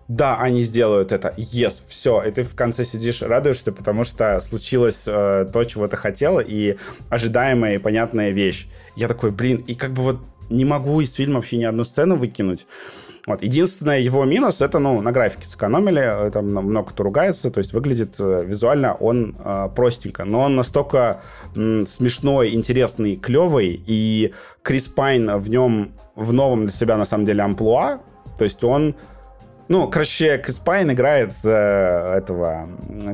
да, 0.09 0.39
они 0.39 0.63
сделают 0.63 1.11
это, 1.11 1.33
yes, 1.37 1.83
все, 1.87 2.23
и 2.23 2.31
ты 2.31 2.43
в 2.43 2.55
конце 2.55 2.83
сидишь, 2.83 3.21
радуешься, 3.21 3.71
потому 3.71 4.03
что 4.03 4.39
случилось 4.39 5.03
э, 5.07 5.45
то, 5.53 5.63
чего 5.65 5.87
ты 5.87 5.97
хотел, 5.97 6.39
и 6.39 6.77
ожидаемая 7.09 7.75
и 7.75 7.77
понятная 7.77 8.31
вещь. 8.31 8.67
Я 8.95 9.07
такой, 9.07 9.31
блин, 9.31 9.57
и 9.67 9.75
как 9.75 9.91
бы 9.91 10.01
вот 10.01 10.19
не 10.49 10.65
могу 10.65 10.99
из 11.01 11.13
фильма 11.13 11.35
вообще 11.35 11.57
ни 11.57 11.63
одну 11.63 11.83
сцену 11.83 12.15
выкинуть. 12.15 12.65
Вот. 13.29 13.43
Единственное 13.43 13.99
его 13.99 14.25
минус 14.25 14.59
это, 14.59 14.79
ну, 14.79 15.01
на 15.01 15.11
графике 15.11 15.45
сэкономили, 15.45 16.31
там 16.31 16.47
много 16.47 16.89
кто 16.89 17.03
ругается, 17.03 17.51
то 17.51 17.59
есть 17.59 17.73
выглядит 17.73 18.15
э, 18.19 18.43
визуально 18.43 18.95
он 18.95 19.35
э, 19.37 19.69
простенько, 19.75 20.25
но 20.25 20.41
он 20.41 20.55
настолько 20.55 21.21
м, 21.55 21.85
смешной, 21.85 22.55
интересный, 22.55 23.17
клевый, 23.17 23.83
и 23.85 24.33
Крис 24.63 24.87
Пайн 24.87 25.37
в 25.37 25.47
нем 25.47 25.91
в 26.15 26.33
новом 26.33 26.61
для 26.61 26.71
себя 26.71 26.97
на 26.97 27.05
самом 27.05 27.25
деле 27.25 27.43
амплуа, 27.43 27.99
то 28.39 28.45
есть 28.45 28.63
он 28.63 28.95
ну, 29.69 29.87
короче, 29.87 30.39
Крис 30.39 30.57
Пайн 30.57 30.91
играет 30.91 31.31
э, 31.45 32.15
этого 32.17 32.67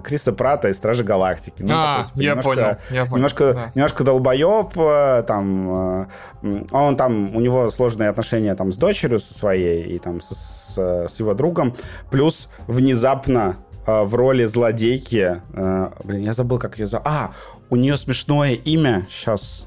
Криса 0.06 0.32
Прата 0.32 0.70
из 0.70 0.78
Стражи 0.78 1.04
Галактики. 1.04 1.62
Ну, 1.62 1.74
а, 1.74 1.98
такой, 1.98 2.06
типа, 2.06 2.22
я, 2.22 2.30
немножко, 2.30 2.50
понял, 2.50 2.78
я 2.92 3.02
понял. 3.02 3.16
Немножко, 3.16 3.54
да. 3.54 3.72
немножко 3.76 4.04
долбоеб, 4.06 4.78
э, 4.78 5.24
там, 5.28 6.08
э, 6.42 6.66
он 6.72 6.96
там, 6.96 7.36
у 7.36 7.42
него 7.42 7.70
сложные 7.70 8.08
отношения 8.08 8.56
там 8.56 8.72
с 8.72 8.78
дочерью 8.78 9.20
со 9.20 9.34
своей 9.34 9.84
и 9.84 10.00
там 10.00 10.22
с, 10.22 10.30
с, 10.30 11.08
с 11.10 11.20
его 11.20 11.34
другом. 11.34 11.76
Плюс 12.10 12.48
внезапно 12.68 13.58
э, 13.86 14.04
в 14.04 14.16
роли 14.16 14.46
злодейки, 14.46 15.42
э, 15.54 15.90
блин, 16.06 16.22
я 16.22 16.32
забыл, 16.32 16.58
как 16.58 16.80
ее 16.80 16.88
зовут. 16.88 17.06
А, 17.06 17.32
у 17.70 17.76
нее 17.76 17.98
смешное 17.98 18.54
имя, 18.54 19.06
сейчас, 19.10 19.66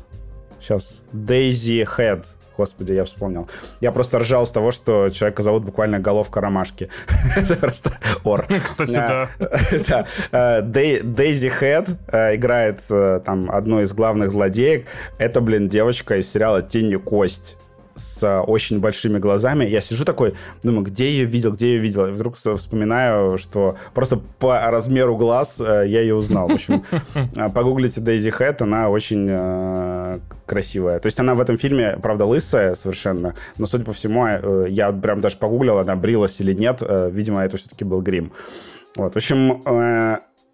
сейчас, 0.58 1.02
Дейзи 1.12 1.84
Хэд 1.84 2.38
Господи, 2.58 2.92
я 2.92 3.04
вспомнил. 3.04 3.48
Я 3.80 3.92
просто 3.92 4.18
ржал 4.18 4.44
с 4.44 4.50
того, 4.50 4.72
что 4.72 5.10
человека 5.10 5.44
зовут 5.44 5.62
буквально 5.62 6.00
головка 6.00 6.40
ромашки. 6.40 6.90
Это 7.36 7.56
просто 7.56 7.92
ор. 8.24 8.46
Кстати, 8.64 8.94
да. 8.94 9.28
Э, 10.32 10.62
Дейзи 10.62 11.48
Хэт 11.48 11.88
э, 12.08 12.34
играет 12.34 12.80
э, 12.90 13.20
там 13.24 13.48
одну 13.50 13.80
из 13.80 13.92
главных 13.92 14.32
злодеек. 14.32 14.86
Это, 15.18 15.40
блин, 15.40 15.68
девочка 15.68 16.16
из 16.16 16.30
сериала 16.30 16.60
«Тень 16.62 16.90
и 16.90 16.96
кость» 16.96 17.56
с 17.98 18.42
очень 18.42 18.80
большими 18.80 19.18
глазами. 19.18 19.64
Я 19.64 19.80
сижу 19.80 20.04
такой, 20.04 20.34
думаю, 20.62 20.84
где 20.84 21.04
я 21.04 21.10
ее 21.10 21.24
видел, 21.24 21.52
где 21.52 21.68
я 21.68 21.72
ее 21.74 21.80
видел. 21.80 22.06
И 22.06 22.10
вдруг 22.10 22.36
вспоминаю, 22.36 23.38
что 23.38 23.76
просто 23.94 24.16
по 24.38 24.60
размеру 24.70 25.16
глаз 25.16 25.60
э, 25.60 25.84
я 25.86 26.00
ее 26.00 26.14
узнал. 26.14 26.48
В 26.48 26.52
общем, 26.52 26.84
э, 27.14 27.48
погуглите 27.50 28.00
Дейзи 28.00 28.30
Хэт, 28.30 28.62
она 28.62 28.88
очень 28.88 29.26
э, 29.28 30.20
красивая. 30.46 30.98
То 30.98 31.06
есть 31.06 31.20
она 31.20 31.34
в 31.34 31.40
этом 31.40 31.56
фильме, 31.56 31.98
правда, 32.02 32.24
лысая 32.24 32.74
совершенно, 32.74 33.34
но, 33.56 33.66
судя 33.66 33.84
по 33.84 33.92
всему, 33.92 34.26
я 34.66 34.92
прям 34.92 35.20
даже 35.20 35.36
погуглил, 35.36 35.78
она 35.78 35.96
брилась 35.96 36.40
или 36.40 36.52
нет. 36.52 36.82
Видимо, 37.10 37.44
это 37.44 37.56
все-таки 37.56 37.84
был 37.84 38.00
грим. 38.00 38.32
Вот, 38.96 39.14
в 39.14 39.16
общем, 39.16 39.62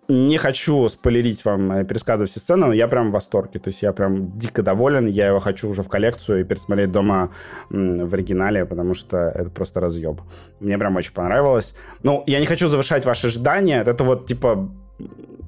не 0.09 0.39
хочу 0.39 0.89
спойлерить 0.89 1.45
вам, 1.45 1.73
э, 1.73 1.85
пересказывать 1.85 2.31
все 2.31 2.41
сцены, 2.41 2.67
но 2.67 2.73
я 2.73 2.89
прям 2.89 3.11
в 3.11 3.13
восторге. 3.13 3.59
То 3.61 3.69
есть 3.69 3.83
я 3.83 3.93
прям 3.93 4.39
дико 4.39 4.63
доволен. 4.63 5.07
Я 5.07 5.29
его 5.29 5.39
хочу 5.39 5.69
уже 5.69 5.83
в 5.83 5.89
коллекцию 5.89 6.41
и 6.41 6.45
пересмотреть 6.45 6.91
дома 6.91 7.31
в 7.71 8.15
оригинале, 8.15 8.65
потому 8.67 8.95
что 8.95 9.17
это 9.17 9.51
просто 9.51 9.81
разъеб. 9.81 10.21
Мне 10.61 10.79
прям 10.79 10.97
очень 10.97 11.13
понравилось. 11.13 11.75
Ну, 12.03 12.23
я 12.27 12.41
не 12.41 12.47
хочу 12.47 12.69
завышать 12.69 13.05
ваши 13.07 13.29
ожидания. 13.29 13.83
Это 13.83 14.05
вот, 14.05 14.27
типа, 14.27 14.71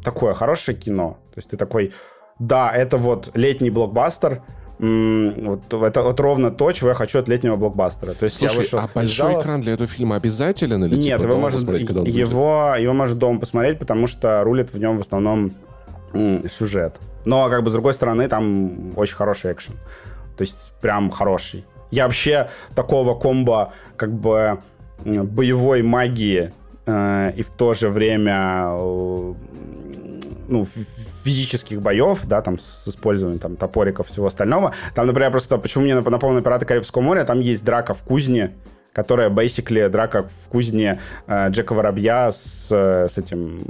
такое 0.02 0.34
хорошее 0.34 0.78
кино. 0.78 1.18
То 1.34 1.38
есть 1.38 1.50
ты 1.50 1.56
такой, 1.56 1.92
да, 2.38 2.72
это 2.72 2.96
вот 2.96 3.30
летний 3.34 3.70
блокбастер, 3.70 4.42
вот 4.78 5.72
это 5.72 6.02
вот 6.02 6.20
ровно 6.20 6.50
то, 6.50 6.72
чего 6.72 6.90
я 6.90 6.94
хочу 6.94 7.18
от 7.18 7.28
летнего 7.28 7.56
блокбастера. 7.56 8.12
То 8.12 8.24
есть 8.24 8.36
Слушай, 8.36 8.52
я 8.52 8.58
вышел 8.58 8.78
а 8.78 8.90
большой 8.92 9.32
зала... 9.32 9.42
экран 9.42 9.60
для 9.62 9.72
этого 9.72 9.88
фильма 9.88 10.16
обязателен 10.16 10.84
или 10.84 10.96
Нет, 10.96 11.20
типа, 11.20 11.30
его 11.30 11.40
может 11.40 11.58
посмотреть, 11.60 11.86
когда 11.86 12.00
он 12.02 12.06
его 12.06 12.74
его 12.78 12.92
может 12.92 13.18
дома 13.18 13.40
посмотреть, 13.40 13.78
потому 13.78 14.06
что 14.06 14.42
рулит 14.44 14.72
в 14.72 14.78
нем 14.78 14.98
в 14.98 15.00
основном 15.00 15.54
сюжет. 16.48 16.96
Но 17.24 17.48
как 17.48 17.64
бы 17.64 17.70
с 17.70 17.72
другой 17.72 17.94
стороны 17.94 18.28
там 18.28 18.96
очень 18.96 19.16
хороший 19.16 19.52
экшен, 19.52 19.74
то 20.36 20.42
есть 20.42 20.72
прям 20.80 21.10
хороший. 21.10 21.64
Я 21.90 22.04
вообще 22.04 22.48
такого 22.74 23.18
комбо 23.18 23.72
как 23.96 24.12
бы 24.12 24.58
боевой 25.04 25.82
магии 25.82 26.52
э, 26.86 27.32
и 27.36 27.42
в 27.42 27.50
то 27.50 27.74
же 27.74 27.88
время 27.88 28.66
э, 28.70 29.34
ну, 30.48 30.64
физических 31.26 31.82
боев, 31.82 32.24
да, 32.26 32.40
там, 32.40 32.56
с 32.56 32.86
использованием 32.86 33.40
там 33.40 33.56
топориков 33.56 34.06
всего 34.06 34.26
остального. 34.26 34.72
Там, 34.94 35.06
например, 35.06 35.32
просто, 35.32 35.58
почему 35.58 35.82
мне 35.84 35.98
напомнил 35.98 36.40
«Пираты 36.40 36.66
Карибского 36.66 37.02
моря», 37.02 37.24
там 37.24 37.40
есть 37.40 37.64
драка 37.64 37.94
в 37.94 38.04
кузне, 38.04 38.52
которая 38.96 39.28
basically 39.28 39.86
драка 39.90 40.26
в 40.26 40.48
кузне 40.48 40.98
э, 41.26 41.50
Джека 41.50 41.74
Воробья 41.74 42.30
с, 42.30 42.70
э, 42.72 43.08
с 43.08 43.18
этим 43.18 43.62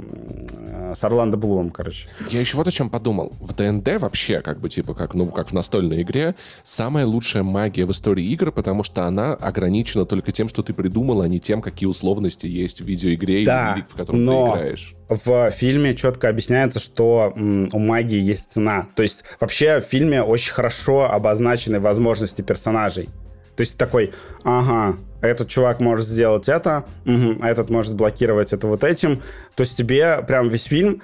э, 0.53 0.93
с 0.95 1.03
Орландо 1.03 1.35
Блумом, 1.35 1.69
короче. 1.69 2.07
Я 2.29 2.39
еще 2.39 2.55
вот 2.55 2.65
о 2.69 2.71
чем 2.71 2.89
подумал. 2.89 3.33
В 3.41 3.53
ДНД 3.53 3.99
вообще, 3.99 4.39
как 4.41 4.61
бы, 4.61 4.69
типа, 4.69 4.93
как, 4.93 5.15
ну, 5.15 5.27
как 5.27 5.49
в 5.49 5.51
настольной 5.51 6.03
игре, 6.03 6.35
самая 6.63 7.05
лучшая 7.05 7.43
магия 7.43 7.85
в 7.85 7.91
истории 7.91 8.23
игр, 8.23 8.53
потому 8.53 8.83
что 8.83 9.03
она 9.03 9.33
ограничена 9.33 10.05
только 10.05 10.31
тем, 10.31 10.47
что 10.47 10.63
ты 10.63 10.73
придумал, 10.73 11.21
а 11.21 11.27
не 11.27 11.41
тем, 11.41 11.61
какие 11.61 11.89
условности 11.89 12.47
есть 12.47 12.79
в 12.79 12.85
видеоигре 12.85 13.43
да, 13.43 13.73
или 13.75 13.83
в 13.85 13.95
котором 13.95 14.23
но 14.23 14.53
ты 14.53 14.59
играешь. 14.59 14.95
В 15.09 15.51
фильме 15.51 15.93
четко 15.93 16.29
объясняется, 16.29 16.79
что 16.79 17.33
у 17.35 17.79
магии 17.79 18.19
есть 18.19 18.53
цена. 18.53 18.87
То 18.95 19.03
есть 19.03 19.25
вообще 19.41 19.81
в 19.81 19.83
фильме 19.83 20.23
очень 20.23 20.53
хорошо 20.53 21.11
обозначены 21.11 21.81
возможности 21.81 22.41
персонажей. 22.41 23.09
То 23.57 23.61
есть 23.61 23.75
такой, 23.75 24.13
ага, 24.43 24.99
этот 25.21 25.47
чувак 25.47 25.79
может 25.79 26.07
сделать 26.07 26.49
это, 26.49 26.85
угу, 27.05 27.37
а 27.41 27.49
этот 27.49 27.69
может 27.69 27.95
блокировать 27.95 28.53
это 28.53 28.67
вот 28.67 28.83
этим. 28.83 29.21
То 29.55 29.61
есть 29.61 29.77
тебе 29.77 30.23
прям 30.27 30.49
весь 30.49 30.65
фильм 30.65 31.01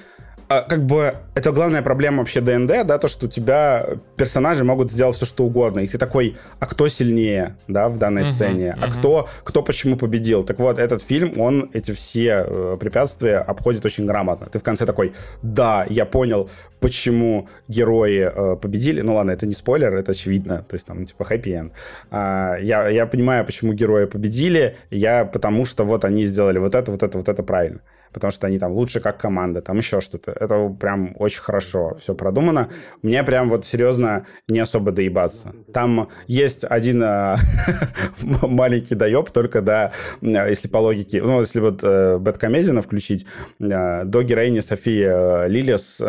как 0.61 0.85
бы 0.85 1.15
это 1.35 1.51
главная 1.51 1.81
проблема 1.81 2.19
вообще 2.19 2.41
ДНД, 2.41 2.85
да, 2.85 2.97
то, 2.97 3.07
что 3.07 3.25
у 3.25 3.29
тебя 3.29 3.97
персонажи 4.17 4.63
могут 4.63 4.91
сделать 4.91 5.15
все, 5.15 5.25
что 5.25 5.43
угодно. 5.45 5.79
И 5.79 5.87
ты 5.87 5.97
такой, 5.97 6.37
а 6.59 6.65
кто 6.65 6.87
сильнее, 6.87 7.57
да, 7.67 7.89
в 7.89 7.97
данной 7.97 8.21
uh-huh, 8.21 8.35
сцене? 8.35 8.75
Uh-huh. 8.77 8.85
А 8.85 8.91
кто, 8.91 9.29
кто 9.43 9.63
почему 9.63 9.97
победил? 9.97 10.43
Так 10.43 10.59
вот, 10.59 10.79
этот 10.79 11.01
фильм, 11.01 11.33
он 11.37 11.69
эти 11.73 11.91
все 11.91 12.45
э, 12.47 12.77
препятствия 12.79 13.37
обходит 13.37 13.85
очень 13.85 14.05
грамотно. 14.05 14.47
Ты 14.47 14.59
в 14.59 14.63
конце 14.63 14.85
такой, 14.85 15.13
да, 15.41 15.85
я 15.89 16.05
понял, 16.05 16.49
почему 16.79 17.47
герои 17.67 18.29
э, 18.33 18.55
победили. 18.55 19.01
Ну 19.01 19.15
ладно, 19.15 19.31
это 19.31 19.47
не 19.47 19.53
спойлер, 19.53 19.93
это 19.93 20.11
очевидно. 20.11 20.65
То 20.69 20.75
есть 20.75 20.85
там, 20.85 21.05
типа, 21.05 21.23
хэппи-энд. 21.23 21.73
А, 22.11 22.57
я, 22.61 22.89
я 22.89 23.05
понимаю, 23.07 23.45
почему 23.45 23.73
герои 23.73 24.05
победили. 24.05 24.75
Я 24.91 25.25
потому 25.25 25.65
что 25.65 25.83
вот 25.83 26.05
они 26.05 26.25
сделали 26.25 26.59
вот 26.59 26.75
это, 26.75 26.91
вот 26.91 27.03
это, 27.03 27.17
вот 27.17 27.29
это 27.29 27.43
правильно 27.43 27.79
потому 28.13 28.31
что 28.31 28.47
они 28.47 28.59
там 28.59 28.71
лучше 28.71 28.99
как 28.99 29.17
команда, 29.17 29.61
там 29.61 29.77
еще 29.77 29.99
что-то. 30.01 30.31
Это 30.31 30.69
прям 30.69 31.15
очень 31.17 31.41
хорошо 31.41 31.95
все 31.99 32.13
продумано. 32.13 32.69
Мне 33.01 33.23
прям 33.23 33.49
вот 33.49 33.65
серьезно 33.65 34.25
не 34.47 34.59
особо 34.59 34.91
доебаться. 34.91 35.53
Там 35.73 36.09
есть 36.27 36.63
один 36.63 37.03
э, 37.03 37.35
маленький 38.41 38.95
доеб, 38.95 39.29
только 39.31 39.61
да, 39.61 39.91
если 40.21 40.67
по 40.67 40.77
логике, 40.77 41.21
ну, 41.21 41.41
если 41.41 41.59
вот 41.59 41.81
э, 41.83 42.17
Бэткомедиана 42.19 42.81
включить, 42.81 43.25
э, 43.59 44.03
до 44.05 44.21
героини 44.23 44.59
Софии 44.59 45.47
Лилис 45.47 45.99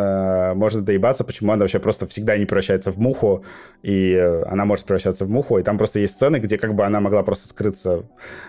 можно 0.54 0.82
доебаться, 0.82 1.24
почему 1.24 1.52
она 1.52 1.62
вообще 1.62 1.78
просто 1.78 2.06
всегда 2.06 2.36
не 2.36 2.44
превращается 2.44 2.90
в 2.90 2.98
муху, 2.98 3.44
и 3.82 4.14
она 4.46 4.64
может 4.64 4.84
превращаться 4.84 5.24
в 5.24 5.30
муху, 5.30 5.58
и 5.58 5.62
там 5.62 5.78
просто 5.78 6.00
есть 6.00 6.14
сцены, 6.14 6.36
где 6.36 6.58
как 6.58 6.74
бы 6.74 6.84
она 6.84 7.00
могла 7.00 7.22
просто 7.22 7.48
скрыться, 7.48 8.04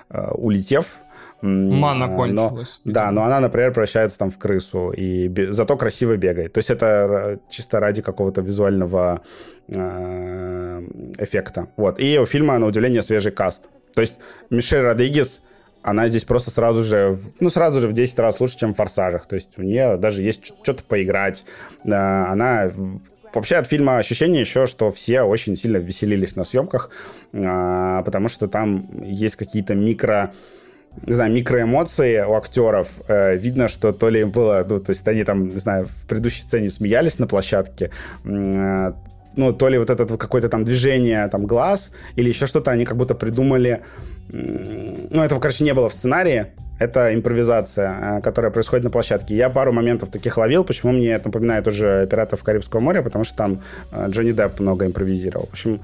улетев, 0.09 0.97
Мана 1.41 2.07
кончилась. 2.07 2.81
Но, 2.85 2.93
да, 2.93 3.11
но 3.11 3.23
она, 3.23 3.39
например, 3.39 3.71
превращается 3.71 4.17
там 4.17 4.31
в 4.31 4.37
крысу, 4.37 4.91
и 4.91 5.31
зато 5.51 5.77
красиво 5.77 6.17
бегает. 6.17 6.53
То 6.53 6.59
есть 6.59 6.71
это 6.71 7.39
чисто 7.49 7.79
ради 7.79 8.01
какого-то 8.01 8.41
визуального 8.41 9.21
э, 9.67 10.81
эффекта. 11.19 11.67
Вот. 11.77 11.99
И 11.99 12.17
у 12.19 12.25
фильма, 12.25 12.57
на 12.57 12.65
удивление, 12.65 13.01
свежий 13.01 13.31
каст. 13.31 13.69
То 13.93 14.01
есть 14.01 14.15
Мишель 14.49 14.81
Родригес, 14.81 15.41
она 15.83 16.07
здесь 16.07 16.25
просто 16.25 16.49
сразу 16.49 16.83
же, 16.83 17.17
ну, 17.39 17.49
сразу 17.49 17.79
же 17.79 17.87
в 17.87 17.93
10 17.93 18.17
раз 18.19 18.39
лучше, 18.39 18.57
чем 18.57 18.73
в 18.73 18.77
«Форсажах». 18.77 19.27
То 19.27 19.35
есть 19.35 19.59
у 19.59 19.61
нее 19.61 19.97
даже 19.97 20.23
есть 20.23 20.53
что-то 20.63 20.83
поиграть. 20.83 21.45
Она 21.83 22.71
Вообще 23.35 23.57
от 23.57 23.67
фильма 23.67 23.97
ощущение 23.97 24.39
еще, 24.39 24.65
что 24.65 24.91
все 24.91 25.23
очень 25.23 25.57
сильно 25.57 25.75
веселились 25.75 26.37
на 26.37 26.45
съемках, 26.45 26.89
а, 27.33 28.01
потому 28.03 28.29
что 28.29 28.47
там 28.47 28.87
есть 29.03 29.35
какие-то 29.35 29.75
микро 29.75 30.31
не 31.05 31.13
знаю, 31.13 31.31
микроэмоции 31.31 32.21
у 32.21 32.33
актеров. 32.33 32.87
Э, 33.07 33.35
видно, 33.35 33.67
что 33.67 33.93
то 33.93 34.09
ли 34.09 34.21
им 34.21 34.31
было, 34.31 34.65
ну, 34.67 34.79
то 34.79 34.91
есть 34.91 35.07
они 35.07 35.23
там, 35.23 35.49
не 35.49 35.57
знаю, 35.57 35.85
в 35.85 36.07
предыдущей 36.07 36.41
сцене 36.41 36.69
смеялись 36.69 37.19
на 37.19 37.27
площадке, 37.27 37.91
э, 38.23 38.93
ну, 39.37 39.53
то 39.53 39.69
ли 39.69 39.77
вот 39.77 39.89
это 39.89 40.05
вот 40.05 40.19
какое-то 40.19 40.49
там 40.49 40.63
движение, 40.63 41.27
там, 41.27 41.45
глаз, 41.45 41.91
или 42.15 42.29
еще 42.29 42.45
что-то 42.45 42.71
они 42.71 42.85
как 42.85 42.97
будто 42.97 43.15
придумали, 43.15 43.81
ну, 44.29 45.21
этого, 45.21 45.39
короче, 45.39 45.63
не 45.63 45.73
было 45.73 45.89
в 45.89 45.93
сценарии, 45.93 46.47
это 46.79 47.13
импровизация, 47.13 48.17
э, 48.17 48.21
которая 48.21 48.51
происходит 48.51 48.83
на 48.83 48.89
площадке. 48.89 49.35
Я 49.35 49.49
пару 49.49 49.71
моментов 49.71 50.09
таких 50.09 50.37
ловил, 50.37 50.63
почему 50.63 50.91
мне 50.91 51.11
это 51.11 51.29
напоминает 51.29 51.67
уже 51.67 52.07
«Пиратов 52.07 52.43
Карибского 52.43 52.81
моря», 52.81 53.01
потому 53.01 53.23
что 53.23 53.35
там 53.37 53.61
э, 53.91 54.09
Джонни 54.09 54.31
Депп 54.31 54.59
много 54.59 54.85
импровизировал. 54.85 55.47
В 55.47 55.51
общем, 55.53 55.81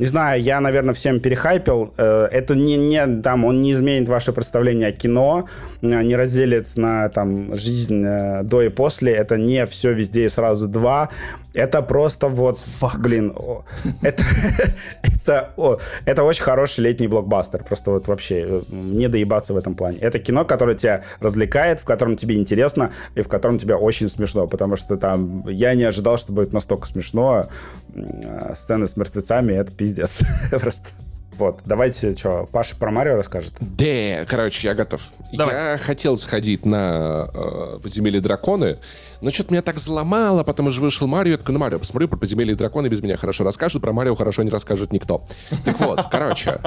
не 0.00 0.06
знаю, 0.06 0.42
я, 0.42 0.60
наверное, 0.60 0.94
всем 0.94 1.20
перехайпил. 1.20 1.92
Э, 1.98 2.28
это 2.32 2.54
не, 2.54 2.76
не 2.76 3.20
там, 3.22 3.44
он 3.44 3.62
не 3.62 3.72
изменит 3.72 4.08
ваше 4.08 4.32
представление 4.32 4.88
о 4.88 4.92
кино, 4.92 5.44
не 5.82 6.16
разделит 6.16 6.76
на 6.76 7.08
там 7.10 7.56
жизнь 7.56 8.02
до 8.42 8.62
и 8.62 8.68
после. 8.70 9.12
Это 9.12 9.36
не 9.36 9.66
все 9.66 9.92
везде 9.92 10.24
и 10.24 10.28
сразу 10.28 10.68
два. 10.68 11.10
Это 11.54 11.82
просто 11.82 12.28
вот, 12.28 12.58
Fuck. 12.58 12.98
блин, 12.98 13.32
о, 13.36 13.64
это, 14.02 14.22
это, 15.02 15.52
о, 15.56 15.78
это 16.04 16.22
очень 16.22 16.44
хороший 16.44 16.80
летний 16.84 17.08
блокбастер. 17.08 17.64
Просто 17.64 17.90
вот 17.90 18.08
вообще 18.08 18.44
э, 18.46 18.62
не 18.70 19.08
доебаться 19.08 19.52
в 19.52 19.56
этом 19.56 19.74
плане. 19.74 19.98
Это 19.98 20.18
кино, 20.18 20.44
которое 20.44 20.76
тебя 20.76 21.02
развлекает, 21.20 21.80
в 21.80 21.84
котором 21.84 22.16
тебе 22.16 22.36
интересно 22.36 22.92
и 23.16 23.22
в 23.22 23.28
котором 23.28 23.58
тебе 23.58 23.74
очень 23.74 24.08
смешно, 24.08 24.46
потому 24.46 24.76
что 24.76 24.96
там 24.96 25.46
я 25.48 25.74
не 25.74 25.84
ожидал, 25.84 26.18
что 26.18 26.32
будет 26.32 26.52
настолько 26.52 26.86
смешно. 26.86 27.48
Э, 27.94 28.52
сцены 28.54 28.86
с 28.86 28.96
мертвецами— 28.96 29.52
это 29.54 29.72
пиздец. 29.72 30.22
Просто 30.50 30.90
вот, 31.38 31.62
давайте, 31.64 32.16
что, 32.16 32.48
Паша 32.52 32.76
про 32.76 32.90
Марио 32.90 33.14
расскажет? 33.16 33.54
Да, 33.60 34.24
короче, 34.26 34.68
я 34.68 34.74
готов. 34.74 35.00
Давай. 35.32 35.72
Я 35.72 35.78
хотел 35.78 36.16
сходить 36.16 36.66
на 36.66 37.30
э, 37.32 37.78
подземелье 37.82 38.20
драконы, 38.20 38.78
но 39.20 39.30
что-то 39.30 39.52
меня 39.52 39.62
так 39.62 39.78
заломало, 39.78 40.42
потом 40.44 40.66
уже 40.66 40.80
вышел 40.80 41.06
Марио, 41.06 41.32
я 41.32 41.38
такой, 41.38 41.54
ну, 41.54 41.60
Марио, 41.60 41.78
посмотрю 41.78 42.08
про 42.08 42.18
подземелье 42.18 42.54
драконы, 42.54 42.88
без 42.88 43.00
меня 43.00 43.16
хорошо 43.16 43.44
расскажут, 43.44 43.80
про 43.80 43.92
Марио 43.92 44.14
хорошо 44.14 44.42
не 44.42 44.50
расскажет 44.50 44.92
никто. 44.92 45.24
Так 45.64 45.80
вот, 45.80 46.06
короче, 46.10 46.60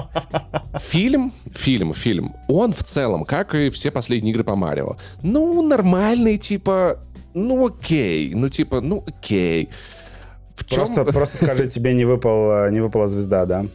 фильм, 0.80 1.32
фильм, 1.54 1.94
фильм, 1.94 2.36
он 2.48 2.74
в 2.74 2.84
целом, 2.84 3.26
как 3.26 3.54
и 3.56 3.70
все 3.70 3.92
последние 3.92 4.34
игры 4.34 4.44
по 4.44 4.56
Марио, 4.56 4.96
ну, 5.22 5.62
нормальный, 5.62 6.38
типа, 6.38 7.00
ну, 7.34 7.68
окей, 7.68 8.34
ну, 8.34 8.50
типа, 8.50 8.82
ну, 8.82 9.04
окей. 9.06 9.70
В 10.56 10.66
просто, 10.68 11.04
чем... 11.04 11.14
просто 11.14 11.44
скажи, 11.46 11.68
тебе 11.68 11.94
не, 11.94 12.06
выпал, 12.06 12.70
не 12.70 12.80
выпала 12.80 13.08
звезда, 13.08 13.46
да? 13.46 13.66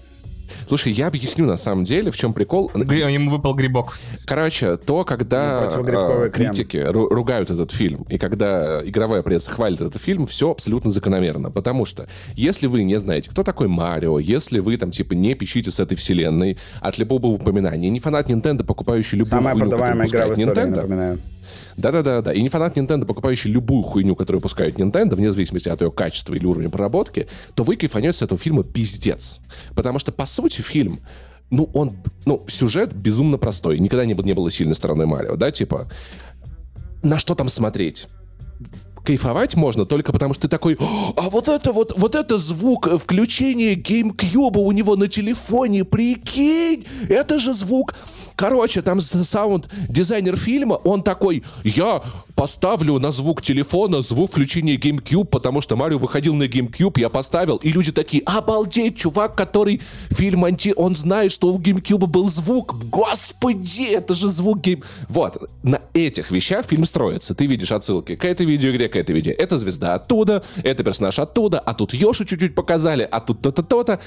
Слушай, 0.66 0.92
я 0.92 1.08
объясню 1.08 1.46
на 1.46 1.56
самом 1.56 1.84
деле, 1.84 2.10
в 2.10 2.16
чем 2.16 2.32
прикол. 2.32 2.70
Ему 2.74 3.30
выпал 3.30 3.54
грибок. 3.54 3.98
Короче, 4.26 4.76
то, 4.76 5.04
когда 5.04 5.68
э, 5.70 6.30
критики 6.30 6.76
ру- 6.76 7.08
ругают 7.08 7.50
этот 7.50 7.70
фильм, 7.70 8.02
и 8.08 8.18
когда 8.18 8.82
игровая 8.84 9.22
пресса 9.22 9.50
хвалит 9.50 9.80
этот 9.80 10.00
фильм, 10.00 10.26
все 10.26 10.50
абсолютно 10.50 10.90
закономерно. 10.90 11.50
Потому 11.50 11.84
что, 11.84 12.06
если 12.34 12.66
вы 12.66 12.84
не 12.84 12.98
знаете, 12.98 13.30
кто 13.30 13.42
такой 13.42 13.68
Марио, 13.68 14.18
если 14.18 14.58
вы 14.58 14.76
там, 14.76 14.90
типа, 14.90 15.14
не 15.14 15.34
пищите 15.34 15.70
с 15.70 15.80
этой 15.80 15.96
вселенной, 15.96 16.58
от 16.80 16.98
любого 16.98 17.26
упоминания, 17.26 17.88
не 17.90 18.00
фанат 18.00 18.28
Nintendo, 18.30 18.64
покупающий 18.64 19.18
любую 19.18 19.30
Самая 19.30 19.54
хуйню, 19.54 19.70
продаваемая 19.70 20.06
игра 20.06 20.26
в 20.26 20.32
истории, 20.32 20.50
Nintendo, 20.50 20.76
напоминаю. 20.76 21.18
Да-да-да, 21.76 22.32
и 22.32 22.42
не 22.42 22.48
фанат 22.48 22.76
Nintendo, 22.76 23.06
покупающий 23.06 23.50
любую 23.50 23.82
хуйню, 23.82 24.16
которую 24.16 24.40
выпускает 24.40 24.78
Nintendo, 24.78 25.14
вне 25.14 25.30
зависимости 25.30 25.68
от 25.68 25.80
ее 25.80 25.90
качества 25.90 26.34
или 26.34 26.44
уровня 26.44 26.68
проработки, 26.68 27.26
то 27.54 27.62
вы 27.62 27.76
кайфанете 27.76 28.18
с 28.18 28.22
этого 28.22 28.38
фильма 28.38 28.64
пиздец. 28.64 29.40
Потому 29.74 29.98
что, 29.98 30.12
по 30.12 30.26
сути, 30.38 30.62
фильм 30.62 31.00
ну, 31.50 31.70
он, 31.72 31.96
ну, 32.26 32.44
сюжет 32.46 32.92
безумно 32.92 33.38
простой. 33.38 33.78
Никогда 33.78 34.04
не, 34.04 34.14
не 34.14 34.32
было 34.34 34.50
сильной 34.50 34.74
стороной 34.74 35.06
Марио, 35.06 35.36
да, 35.36 35.50
типа, 35.50 35.88
на 37.02 37.18
что 37.18 37.34
там 37.34 37.48
смотреть? 37.48 38.08
кайфовать 39.04 39.54
можно 39.54 39.86
только 39.86 40.12
потому, 40.12 40.34
что 40.34 40.42
ты 40.42 40.48
такой, 40.48 40.76
а 41.16 41.30
вот 41.30 41.48
это 41.48 41.72
вот, 41.72 41.94
вот 41.96 42.14
это 42.14 42.36
звук 42.36 42.88
включения 43.00 43.74
GameCube 43.74 44.58
у 44.58 44.70
него 44.72 44.96
на 44.96 45.08
телефоне, 45.08 45.86
прикинь, 45.86 46.84
это 47.08 47.38
же 47.38 47.54
звук 47.54 47.94
Короче, 48.38 48.82
там 48.82 49.00
саунд-дизайнер 49.00 50.36
фильма, 50.36 50.74
он 50.74 51.02
такой, 51.02 51.42
я 51.64 52.00
поставлю 52.36 53.00
на 53.00 53.10
звук 53.10 53.42
телефона 53.42 54.00
звук 54.00 54.30
включения 54.30 54.76
GameCube, 54.76 55.24
потому 55.24 55.60
что 55.60 55.74
Марио 55.74 55.98
выходил 55.98 56.36
на 56.36 56.44
GameCube, 56.44 57.00
я 57.00 57.08
поставил, 57.08 57.56
и 57.56 57.72
люди 57.72 57.90
такие, 57.90 58.22
обалдеть, 58.24 58.96
чувак, 58.96 59.34
который 59.34 59.82
фильм 60.10 60.44
анти, 60.44 60.72
он 60.76 60.94
знает, 60.94 61.32
что 61.32 61.52
у 61.52 61.58
GameCube 61.58 62.06
был 62.06 62.30
звук, 62.30 62.76
господи, 62.84 63.92
это 63.92 64.14
же 64.14 64.28
звук 64.28 64.60
Game... 64.60 64.84
Вот, 65.08 65.50
на 65.64 65.80
этих 65.92 66.30
вещах 66.30 66.64
фильм 66.64 66.84
строится. 66.84 67.34
Ты 67.34 67.46
видишь 67.46 67.72
отсылки 67.72 68.14
к 68.14 68.24
этой 68.24 68.46
видеоигре, 68.46 68.88
к 68.88 68.94
этой 68.94 69.16
видео. 69.16 69.32
Это 69.36 69.58
звезда 69.58 69.94
оттуда, 69.94 70.44
это 70.62 70.84
персонаж 70.84 71.18
оттуда, 71.18 71.58
а 71.58 71.74
тут 71.74 71.92
Йоши 71.92 72.24
чуть-чуть 72.24 72.54
показали, 72.54 73.02
а 73.10 73.18
тут 73.18 73.42
то-то, 73.42 73.64
то-то. 73.64 73.98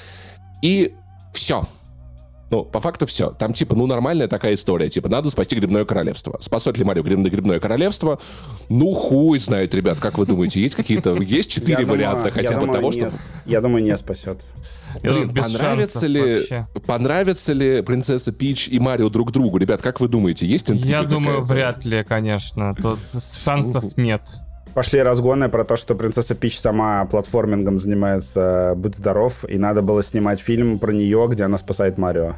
И 0.62 0.94
все. 1.34 1.66
Ну, 2.52 2.66
по 2.66 2.80
факту 2.80 3.06
все. 3.06 3.30
Там, 3.30 3.54
типа, 3.54 3.74
ну, 3.74 3.86
нормальная 3.86 4.28
такая 4.28 4.52
история. 4.52 4.90
Типа, 4.90 5.08
надо 5.08 5.30
спасти 5.30 5.56
грибное 5.56 5.86
королевство. 5.86 6.36
Спасет 6.38 6.76
ли 6.76 6.84
Марио 6.84 7.02
грибное, 7.02 7.30
грибное 7.30 7.58
королевство? 7.58 8.20
Ну, 8.68 8.92
хуй 8.92 9.38
знает, 9.38 9.74
ребят. 9.74 9.98
Как 9.98 10.18
вы 10.18 10.26
думаете, 10.26 10.60
есть 10.60 10.74
какие-то... 10.74 11.16
Есть 11.16 11.50
четыре 11.50 11.86
варианта 11.86 12.30
хотя 12.30 12.60
бы 12.60 12.70
того, 12.70 12.92
что... 12.92 13.08
Я 13.46 13.62
думаю, 13.62 13.82
не 13.82 13.96
спасет. 13.96 14.42
Блин, 15.02 15.34
понравится 15.34 16.06
ли, 16.06 16.42
понравится 16.86 17.54
ли 17.54 17.80
принцесса 17.80 18.32
Пич 18.32 18.68
и 18.68 18.78
Марио 18.78 19.08
друг 19.08 19.32
другу? 19.32 19.56
Ребят, 19.56 19.80
как 19.80 20.00
вы 20.00 20.08
думаете, 20.08 20.46
есть 20.46 20.70
интрига 20.70 20.90
Я 20.90 21.02
думаю, 21.04 21.40
вряд 21.40 21.86
ли, 21.86 22.04
конечно. 22.04 22.74
Тут 22.74 22.98
шансов 23.18 23.96
нет. 23.96 24.20
Пошли 24.74 25.02
разгоны 25.02 25.50
про 25.50 25.64
то, 25.64 25.76
что 25.76 25.94
принцесса 25.94 26.34
Пич 26.34 26.58
сама 26.58 27.04
платформингом 27.04 27.78
занимается, 27.78 28.72
будь 28.74 28.96
здоров, 28.96 29.44
и 29.46 29.58
надо 29.58 29.82
было 29.82 30.02
снимать 30.02 30.40
фильм 30.40 30.78
про 30.78 30.92
нее, 30.92 31.28
где 31.30 31.44
она 31.44 31.58
спасает 31.58 31.98
Марио. 31.98 32.36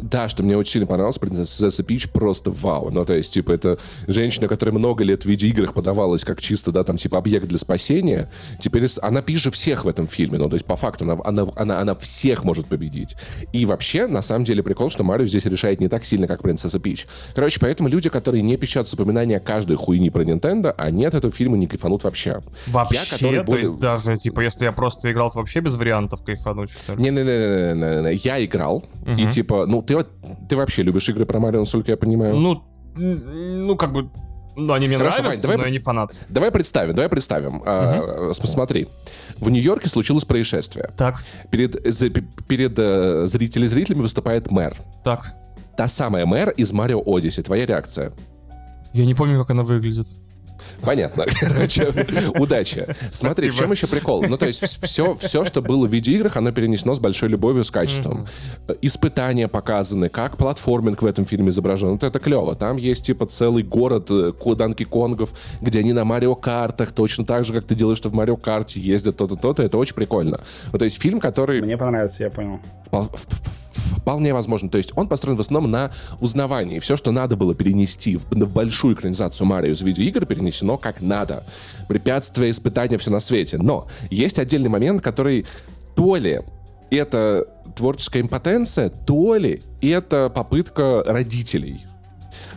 Да, 0.00 0.28
что 0.28 0.42
мне 0.42 0.56
очень 0.56 0.72
сильно 0.72 0.86
понравилось, 0.86 1.18
принцесса 1.18 1.82
Пич 1.82 2.08
просто 2.10 2.50
вау. 2.50 2.90
Ну, 2.90 3.04
то 3.04 3.14
есть, 3.14 3.32
типа, 3.32 3.52
это 3.52 3.78
женщина, 4.06 4.48
которая 4.48 4.74
много 4.74 5.04
лет 5.04 5.24
в 5.24 5.28
видеоиграх 5.28 5.74
подавалась 5.74 6.24
как 6.24 6.40
чисто, 6.40 6.72
да, 6.72 6.84
там, 6.84 6.96
типа, 6.96 7.18
объект 7.18 7.46
для 7.46 7.58
спасения. 7.58 8.30
Теперь 8.58 8.86
она 9.00 9.22
пиже 9.22 9.50
всех 9.50 9.84
в 9.84 9.88
этом 9.88 10.06
фильме. 10.06 10.38
Ну, 10.38 10.48
то 10.48 10.54
есть, 10.54 10.66
по 10.66 10.76
факту, 10.76 11.04
она, 11.04 11.18
она, 11.24 11.46
она, 11.56 11.80
она 11.80 11.94
всех 11.94 12.44
может 12.44 12.66
победить. 12.66 13.16
И 13.52 13.66
вообще, 13.66 14.06
на 14.06 14.22
самом 14.22 14.44
деле, 14.44 14.62
прикол, 14.62 14.90
что 14.90 15.04
Марио 15.04 15.26
здесь 15.26 15.44
решает 15.44 15.80
не 15.80 15.88
так 15.88 16.04
сильно, 16.04 16.26
как 16.26 16.42
принцесса 16.42 16.78
Пич. 16.78 17.06
Короче, 17.34 17.60
поэтому 17.60 17.88
люди, 17.88 18.08
которые 18.08 18.42
не 18.42 18.56
пищат 18.56 18.88
с 18.88 18.94
упоминания 18.94 19.40
каждой 19.40 19.76
хуйни 19.76 20.10
про 20.10 20.24
Нинтендо, 20.24 20.74
они 20.76 21.04
от 21.04 21.14
этого 21.14 21.32
фильма 21.32 21.56
не 21.56 21.66
кайфанут 21.66 22.04
вообще. 22.04 22.40
Вообще? 22.68 22.96
Я, 22.96 23.16
который 23.16 23.38
то 23.38 23.44
более... 23.44 23.62
есть 23.62 23.76
даже, 23.76 24.16
типа, 24.16 24.40
если 24.40 24.64
я 24.64 24.72
просто 24.72 25.10
играл, 25.10 25.30
то 25.30 25.38
вообще 25.38 25.60
без 25.60 25.74
вариантов 25.74 26.22
кайфануть, 26.24 26.70
что 26.70 26.94
ли? 26.94 27.02
Не-не-не, 27.02 28.14
я 28.14 28.44
играл, 28.44 28.84
угу. 29.02 29.10
и, 29.12 29.26
типа, 29.26 29.66
ну, 29.66 29.81
ты, 29.82 30.04
ты 30.48 30.56
вообще 30.56 30.82
любишь 30.82 31.08
игры 31.08 31.26
про 31.26 31.38
Марио, 31.38 31.60
насколько 31.60 31.90
я 31.90 31.96
понимаю? 31.96 32.36
Ну, 32.36 32.62
ну 32.96 33.76
как 33.76 33.92
бы 33.92 34.10
ну, 34.54 34.74
они 34.74 34.86
мне 34.86 34.98
Хорошо, 34.98 35.22
нравятся, 35.22 35.42
давай, 35.42 35.56
но 35.56 35.64
я 35.64 35.70
не 35.70 35.78
фанат. 35.78 36.14
Давай 36.28 36.50
представим, 36.50 36.94
давай 36.94 37.08
представим. 37.08 37.56
Угу. 37.56 37.64
А, 37.66 38.30
смотри, 38.34 38.88
в 39.38 39.48
Нью-Йорке 39.48 39.88
случилось 39.88 40.24
происшествие. 40.24 40.90
Так. 40.96 41.24
Перед, 41.50 41.80
за, 41.92 42.10
перед 42.10 42.78
uh, 42.78 43.26
зрителями 43.26 43.68
зрителями 43.68 44.02
выступает 44.02 44.50
мэр. 44.50 44.74
Так. 45.04 45.34
Та 45.76 45.88
самая 45.88 46.26
мэр 46.26 46.50
из 46.50 46.72
Марио 46.72 47.02
Одиссе. 47.06 47.42
Твоя 47.42 47.64
реакция? 47.64 48.12
Я 48.92 49.06
не 49.06 49.14
помню, 49.14 49.38
как 49.38 49.50
она 49.50 49.62
выглядит. 49.62 50.08
Понятно. 50.82 51.24
Короче, 51.40 51.88
удачи. 52.34 52.86
Смотри, 53.10 53.50
Спасибо. 53.50 53.52
в 53.52 53.58
чем 53.58 53.70
еще 53.72 53.86
прикол? 53.86 54.24
Ну, 54.28 54.36
то 54.36 54.46
есть 54.46 54.62
все, 54.84 55.14
все, 55.14 55.44
что 55.44 55.62
было 55.62 55.86
в 55.86 55.92
видеоиграх, 55.92 56.36
оно 56.36 56.52
перенесено 56.52 56.94
с 56.94 56.98
большой 56.98 57.28
любовью, 57.28 57.64
с 57.64 57.70
качеством. 57.70 58.26
Mm-hmm. 58.66 58.78
Испытания 58.82 59.48
показаны, 59.48 60.08
как 60.08 60.36
платформинг 60.36 61.02
в 61.02 61.06
этом 61.06 61.26
фильме 61.26 61.50
изображен. 61.50 61.90
Вот 61.90 62.02
это 62.02 62.18
клево. 62.18 62.54
Там 62.54 62.76
есть, 62.76 63.06
типа, 63.06 63.26
целый 63.26 63.62
город 63.62 64.08
э, 64.10 64.32
Данки 64.56 64.84
Конгов, 64.84 65.32
где 65.60 65.80
они 65.80 65.92
на 65.92 66.04
Марио 66.04 66.34
Картах, 66.34 66.92
точно 66.92 67.24
так 67.24 67.44
же, 67.44 67.52
как 67.52 67.64
ты 67.64 67.74
делаешь, 67.74 67.98
что 67.98 68.10
в 68.10 68.14
Марио 68.14 68.36
Карте 68.36 68.80
ездят 68.80 69.16
то-то, 69.16 69.36
то-то. 69.36 69.62
Это 69.62 69.78
очень 69.78 69.94
прикольно. 69.94 70.40
Ну, 70.72 70.78
то 70.78 70.84
есть 70.84 71.00
фильм, 71.00 71.20
который... 71.20 71.60
Мне 71.62 71.76
понравился, 71.76 72.24
я 72.24 72.30
понял. 72.30 72.60
Вполне 73.98 74.32
возможно. 74.32 74.68
То 74.68 74.78
есть 74.78 74.92
он 74.96 75.08
построен 75.08 75.36
в 75.36 75.40
основном 75.40 75.70
на 75.70 75.90
узнавании. 76.20 76.78
Все, 76.78 76.96
что 76.96 77.12
надо 77.12 77.36
было 77.36 77.54
перенести 77.54 78.16
в, 78.16 78.24
в 78.30 78.52
большую 78.52 78.94
экранизацию 78.94 79.46
Марио 79.46 79.72
из 79.72 79.82
видеоигр, 79.82 80.26
перенесено 80.26 80.78
как 80.78 81.00
надо. 81.00 81.44
Препятствия, 81.88 82.50
испытания, 82.50 82.98
все 82.98 83.10
на 83.10 83.20
свете. 83.20 83.58
Но 83.58 83.86
есть 84.10 84.38
отдельный 84.38 84.68
момент, 84.68 85.02
который 85.02 85.46
то 85.94 86.16
ли 86.16 86.40
это 86.90 87.46
творческая 87.74 88.20
импотенция, 88.20 88.90
то 88.90 89.34
ли 89.34 89.62
это 89.80 90.30
попытка 90.34 91.02
родителей 91.06 91.86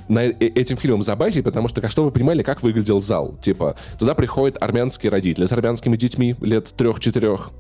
на 0.07 0.26
э, 0.26 0.34
этим 0.40 0.77
фильмом 0.77 1.02
забайтить, 1.02 1.44
потому 1.44 1.68
что, 1.68 1.88
что 1.88 2.03
вы 2.03 2.11
понимали, 2.11 2.44
как 2.44 2.64
выглядел 2.64 3.02
зал. 3.02 3.38
Типа, 3.41 3.76
туда 3.99 4.15
приходят 4.15 4.61
армянские 4.61 5.11
родители 5.11 5.45
с 5.45 5.52
армянскими 5.52 5.98
детьми 5.98 6.36
лет 6.41 6.73
трех-четырех. 6.76 7.52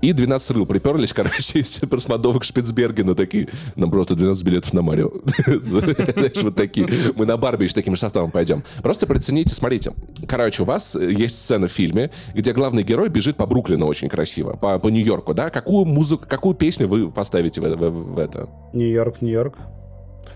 И 0.00 0.12
12 0.12 0.50
рыл 0.52 0.66
приперлись, 0.66 1.12
короче, 1.14 1.60
из 1.60 1.80
просмотровок 1.80 2.44
Шпицбергена 2.44 3.14
такие. 3.14 3.48
Нам 3.76 3.90
просто 3.90 4.14
12 4.14 4.44
билетов 4.44 4.72
на 4.72 4.82
Марио. 4.82 5.10
Знаешь, 5.46 6.42
вот 6.42 6.56
такие. 6.56 6.88
Мы 7.14 7.26
на 7.26 7.36
Барби 7.36 7.66
с 7.66 7.74
таким 7.74 7.96
составом 7.96 8.30
пойдем. 8.30 8.62
Просто 8.82 9.06
прицените, 9.06 9.54
смотрите. 9.54 9.92
Короче, 10.28 10.62
у 10.62 10.66
вас 10.66 10.96
есть 10.96 11.36
сцена 11.36 11.68
в 11.68 11.72
фильме, 11.72 12.10
где 12.34 12.52
главный 12.52 12.82
герой 12.82 13.08
бежит 13.08 13.36
по 13.36 13.46
Бруклину 13.46 13.86
очень 13.86 14.08
красиво, 14.08 14.56
по, 14.56 14.78
по 14.78 14.88
Нью-Йорку, 14.88 15.34
да? 15.34 15.50
Какую 15.50 15.84
музыку, 15.86 16.24
какую 16.28 16.54
песню 16.54 16.88
вы 16.88 17.10
поставите 17.10 17.60
в, 17.60 17.64
в, 17.64 18.14
в 18.14 18.18
это? 18.18 18.48
Нью-Йорк, 18.72 19.22
Нью-Йорк. 19.22 19.58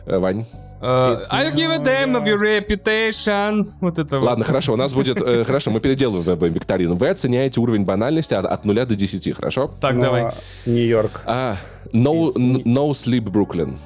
Вань? 0.07 0.45
Uh, 0.81 1.21
I'll 1.31 1.55
give 1.55 1.71
a 1.71 1.79
damn 1.79 2.17
of 2.17 2.27
your 2.27 2.39
reputation. 2.39 3.69
Вот 3.81 3.99
это 3.99 4.19
Ладно, 4.19 4.45
хорошо, 4.45 4.73
у 4.73 4.77
нас 4.77 4.95
будет... 4.95 5.21
Э, 5.21 5.45
хорошо, 5.47 5.71
мы 5.71 5.81
переделаем 5.81 6.23
в, 6.23 6.35
в 6.35 6.45
викторину. 6.49 6.95
Вы 6.95 7.09
оценяете 7.09 7.61
уровень 7.61 7.85
банальности 7.85 8.33
от, 8.33 8.47
от 8.47 8.65
0 8.65 8.87
до 8.87 8.97
10, 8.97 9.37
хорошо? 9.37 9.71
Так, 9.81 9.95
Но 9.95 10.03
давай. 10.03 10.33
Нью-Йорк. 10.65 11.23
А, 11.27 11.57
no, 11.93 12.33
no 12.35 12.91
Sleep 12.93 13.25
Brooklyn. 13.25 13.77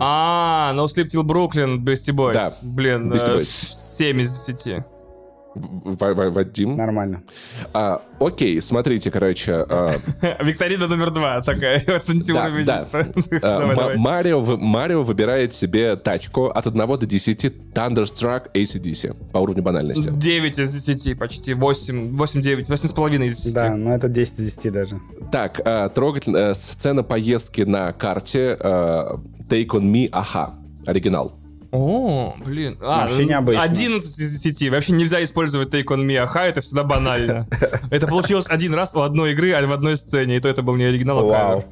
А, 0.00 0.72
No 0.74 0.86
Sleep 0.86 1.06
Till 1.06 1.22
Brooklyn, 1.22 1.78
Beastie 1.78 2.14
Boys. 2.14 2.34
Да, 2.34 2.50
Блин, 2.62 3.10
Beastie 3.12 3.32
э, 3.32 3.36
Boys. 3.38 3.44
7 3.44 4.20
из 4.20 4.46
10. 4.46 4.84
В- 5.56 5.96
В- 5.96 6.30
Вадим? 6.30 6.76
Нормально. 6.76 7.22
А, 7.72 8.02
окей, 8.20 8.60
смотрите, 8.60 9.10
короче. 9.10 9.52
а, 9.68 9.90
Викторина 10.42 10.86
номер 10.86 11.10
два 11.10 11.40
такая. 11.40 11.82
Да. 12.64 12.86
А. 13.42 13.94
Марио, 13.96 14.40
Марио 14.56 15.02
выбирает 15.02 15.52
себе 15.54 15.96
тачку 15.96 16.46
от 16.46 16.66
1 16.66 16.86
до 16.86 17.06
10 17.06 17.44
Thunderstruck 17.74 18.52
ACDC 18.54 19.30
по 19.32 19.38
уровню 19.38 19.62
банальности. 19.62 20.10
9 20.12 20.58
из 20.58 20.70
10 20.70 21.18
почти. 21.18 21.54
8, 21.54 22.16
8, 22.16 22.40
9, 22.40 22.68
8 22.68 22.88
с 22.88 22.92
половиной 22.92 23.28
из 23.28 23.36
10. 23.42 23.54
Да, 23.54 23.74
ну 23.74 23.92
это 23.92 24.08
10 24.08 24.38
из 24.40 24.56
10 24.56 24.72
даже. 24.72 25.00
Так, 25.32 25.60
а, 25.64 25.88
трогательная 25.88 26.54
сцена 26.54 27.02
поездки 27.02 27.62
на 27.62 27.92
карте 27.92 28.56
а, 28.60 29.18
Take 29.48 29.68
on 29.68 29.82
Me, 29.82 30.08
аха, 30.12 30.54
оригинал. 30.86 31.32
О, 31.72 32.34
блин. 32.44 32.78
А, 32.80 33.02
Вообще 33.02 33.24
необычно. 33.24 33.62
11 33.62 34.18
из 34.18 34.42
10. 34.42 34.70
Вообще 34.70 34.92
нельзя 34.92 35.22
использовать 35.22 35.72
Take 35.72 35.86
on 35.86 36.06
Me 36.06 36.16
Аха, 36.16 36.40
это 36.40 36.60
всегда 36.60 36.84
банально. 36.84 37.46
Это 37.90 38.06
получилось 38.06 38.46
один 38.48 38.74
раз 38.74 38.94
у 38.94 39.00
одной 39.00 39.32
игры, 39.32 39.52
а 39.52 39.66
в 39.66 39.72
одной 39.72 39.96
сцене, 39.96 40.36
и 40.36 40.40
то 40.40 40.48
это 40.48 40.62
был 40.62 40.76
не 40.76 40.84
оригинал, 40.84 41.18
а 41.18 41.24
Вау. 41.24 41.64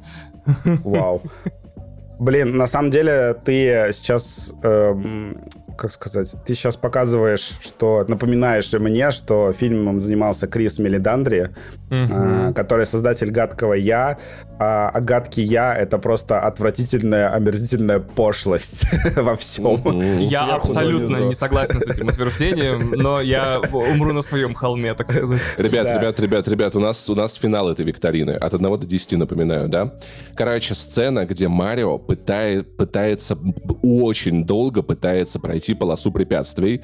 Вау. 0.83 1.21
Блин, 2.19 2.55
на 2.57 2.67
самом 2.67 2.91
деле 2.91 3.35
ты 3.43 3.89
сейчас, 3.91 4.53
эм, 4.63 5.41
как 5.77 5.91
сказать, 5.91 6.35
ты 6.45 6.53
сейчас 6.53 6.77
показываешь, 6.77 7.59
что 7.61 8.05
напоминаешь 8.07 8.71
мне, 8.73 9.11
что 9.11 9.51
фильмом 9.51 9.99
занимался 9.99 10.47
Крис 10.47 10.79
Мелидандри, 10.79 11.49
э, 11.89 12.53
который 12.55 12.85
создатель 12.85 13.31
«Гадкого 13.31 13.73
я», 13.73 14.17
а, 14.57 14.89
а 14.93 15.01
«Гадкий 15.01 15.43
я»— 15.43 15.75
это 15.77 15.97
просто 15.97 16.39
отвратительная, 16.39 17.33
омерзительная 17.33 17.99
пошлость 17.99 18.87
во 19.15 19.35
всем. 19.35 19.79
Я 20.19 20.55
абсолютно 20.55 21.17
не 21.17 21.35
согласен 21.35 21.79
с 21.79 21.87
этим 21.89 22.07
утверждением, 22.07 22.91
но 22.91 23.19
я 23.21 23.59
умру 23.59 24.13
на 24.13 24.21
своем 24.21 24.53
холме, 24.53 24.93
так 24.93 25.09
сказать. 25.09 25.41
Ребят, 25.57 25.85
Да. 25.85 25.97
ребят, 25.97 26.19
ребят, 26.19 26.47
ребят, 26.47 26.75
у 26.75 26.79
нас, 26.79 27.09
у 27.09 27.15
нас 27.15 27.35
финал 27.35 27.69
этой 27.69 27.85
викторины. 27.85 28.31
От 28.31 28.53
1 28.53 28.79
до 28.79 28.87
10, 28.87 29.17
напоминаю, 29.17 29.67
да? 29.67 29.93
Короче, 30.35 30.75
сцена, 30.75 31.25
где 31.25 31.47
Марио 31.47 31.97
пытает, 31.97 32.77
пытается, 32.77 33.37
очень 33.83 34.45
долго 34.45 34.81
пытается 34.81 35.39
пройти 35.39 35.64
полосу 35.73 36.11
препятствий 36.11 36.81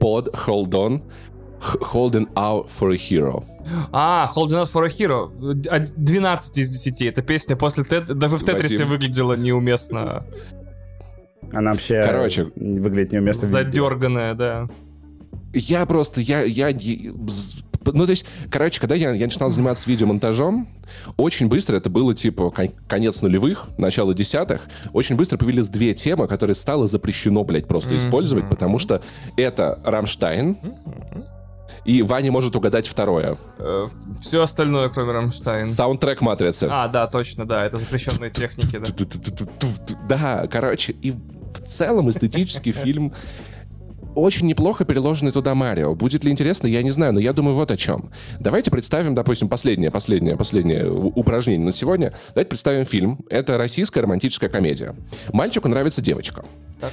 под 0.00 0.28
Hold 0.28 0.70
On, 0.70 1.02
Holding 1.92 2.32
Out 2.34 2.68
for 2.68 2.92
a 2.92 2.96
Hero. 2.96 3.44
А, 3.92 4.30
Holding 4.34 4.62
Out 4.62 4.72
for 4.72 4.84
a 4.84 4.88
Hero. 4.88 5.30
А, 5.70 5.80
12 5.80 6.58
из 6.58 6.70
10. 6.70 7.02
Эта 7.02 7.22
песня 7.22 7.56
после 7.56 7.84
Тет... 7.84 8.06
Даже 8.06 8.36
в 8.36 8.44
Тетрисе 8.44 8.78
Вадим. 8.78 8.88
выглядела 8.88 9.34
неуместно. 9.34 10.26
Она 11.52 11.70
вообще 11.72 12.04
Короче. 12.04 12.50
выглядит 12.56 13.12
неуместно. 13.12 13.48
Задерганная, 13.48 14.34
да. 14.34 14.68
Я 15.52 15.86
просто, 15.86 16.20
я, 16.20 16.42
я, 16.42 16.72
ну, 17.92 18.06
то 18.06 18.10
есть, 18.10 18.24
короче, 18.50 18.80
когда 18.80 18.94
я, 18.94 19.12
я 19.12 19.26
начинал 19.26 19.50
заниматься 19.50 19.88
видеомонтажом, 19.88 20.68
очень 21.16 21.48
быстро, 21.48 21.76
это 21.76 21.90
было, 21.90 22.14
типа, 22.14 22.50
кон- 22.50 22.72
конец 22.88 23.22
нулевых, 23.22 23.68
начало 23.78 24.14
десятых, 24.14 24.62
очень 24.92 25.16
быстро 25.16 25.36
появились 25.36 25.68
две 25.68 25.94
темы, 25.94 26.26
которые 26.28 26.54
стало 26.54 26.86
запрещено, 26.86 27.44
блядь, 27.44 27.66
просто 27.66 27.96
использовать, 27.96 28.48
потому 28.48 28.78
что 28.78 29.02
это 29.36 29.80
Рамштайн, 29.84 30.56
и 31.84 32.02
Ваня 32.02 32.32
может 32.32 32.56
угадать 32.56 32.86
второе. 32.88 33.36
Все 34.20 34.42
остальное, 34.42 34.88
кроме 34.88 35.12
Рамштайн. 35.12 35.68
Саундтрек 35.68 36.22
«Матрицы». 36.22 36.68
А, 36.70 36.88
да, 36.88 37.06
точно, 37.06 37.46
да, 37.46 37.64
это 37.64 37.76
запрещенные 37.76 38.30
техники, 38.30 38.78
да. 38.78 38.86
Да, 40.08 40.46
короче, 40.50 40.92
и 41.02 41.10
в 41.12 41.60
целом 41.66 42.08
эстетический 42.10 42.72
фильм 42.72 43.12
очень 44.14 44.46
неплохо 44.46 44.84
переложенный 44.84 45.32
туда 45.32 45.54
Марио. 45.54 45.94
Будет 45.94 46.24
ли 46.24 46.30
интересно, 46.30 46.66
я 46.66 46.82
не 46.82 46.90
знаю, 46.90 47.12
но 47.12 47.20
я 47.20 47.32
думаю 47.32 47.54
вот 47.54 47.70
о 47.70 47.76
чем. 47.76 48.10
Давайте 48.40 48.70
представим, 48.70 49.14
допустим, 49.14 49.48
последнее, 49.48 49.90
последнее, 49.90 50.36
последнее 50.36 50.90
упражнение 50.90 51.66
на 51.66 51.72
сегодня. 51.72 52.12
Давайте 52.28 52.48
представим 52.48 52.84
фильм. 52.84 53.18
Это 53.30 53.58
российская 53.58 54.00
романтическая 54.00 54.50
комедия. 54.50 54.94
Мальчику 55.32 55.68
нравится 55.68 56.02
девочка. 56.02 56.44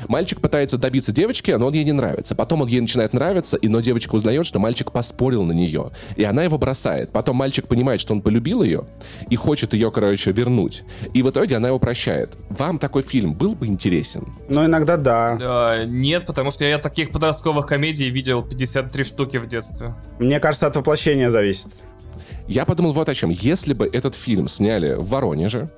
Мальчик 0.08 0.40
пытается 0.42 0.78
добиться 0.78 1.12
девочки, 1.12 1.52
но 1.52 1.68
он 1.68 1.74
ей 1.74 1.84
не 1.84 1.92
нравится. 1.92 2.36
Потом 2.36 2.62
он 2.62 2.68
ей 2.68 2.82
начинает 2.82 3.14
нравиться, 3.14 3.58
и 3.58 3.68
но 3.68 3.82
девочка 3.82 4.16
узнает, 4.16 4.46
что 4.46 4.60
мальчик 4.60 4.92
поспорил 4.92 5.44
на 5.44 5.52
нее. 5.52 5.92
И 6.16 6.24
она 6.24 6.44
его 6.44 6.58
бросает. 6.58 7.12
Потом 7.12 7.36
мальчик 7.38 7.68
понимает, 7.68 8.00
что 8.00 8.14
он 8.14 8.22
полюбил 8.22 8.64
ее 8.64 8.86
и 9.30 9.36
хочет 9.36 9.74
ее, 9.74 9.92
короче, 9.92 10.32
вернуть. 10.32 10.84
И 11.14 11.22
в 11.22 11.30
итоге 11.30 11.58
она 11.58 11.70
его 11.70 11.80
прощает. 11.80 12.38
Вам 12.50 12.78
такой 12.78 13.02
фильм 13.02 13.34
был 13.34 13.56
бы 13.56 13.68
интересен? 13.68 14.28
Ну, 14.50 14.66
иногда 14.66 14.98
да. 14.98 15.38
А, 15.42 15.86
Нет, 15.86 16.26
потому 16.26 16.52
что 16.52 16.66
я 16.66 16.78
таких 16.78 17.11
подростковых 17.12 17.66
комедий 17.66 18.10
видел 18.10 18.44
53 18.44 19.04
штуки 19.04 19.38
в 19.38 19.48
детстве. 19.48 19.96
Мне 20.20 20.40
кажется, 20.40 20.68
от 20.68 20.76
воплощения 20.76 21.30
зависит. 21.30 21.70
Я 22.48 22.66
подумал 22.66 22.94
вот 22.94 23.10
о 23.10 23.16
чем. 23.16 23.30
Если 23.30 23.74
бы 23.74 23.88
этот 23.88 24.16
фильм 24.16 24.48
сняли 24.48 24.94
в 24.94 25.10
Воронеже, 25.10 25.70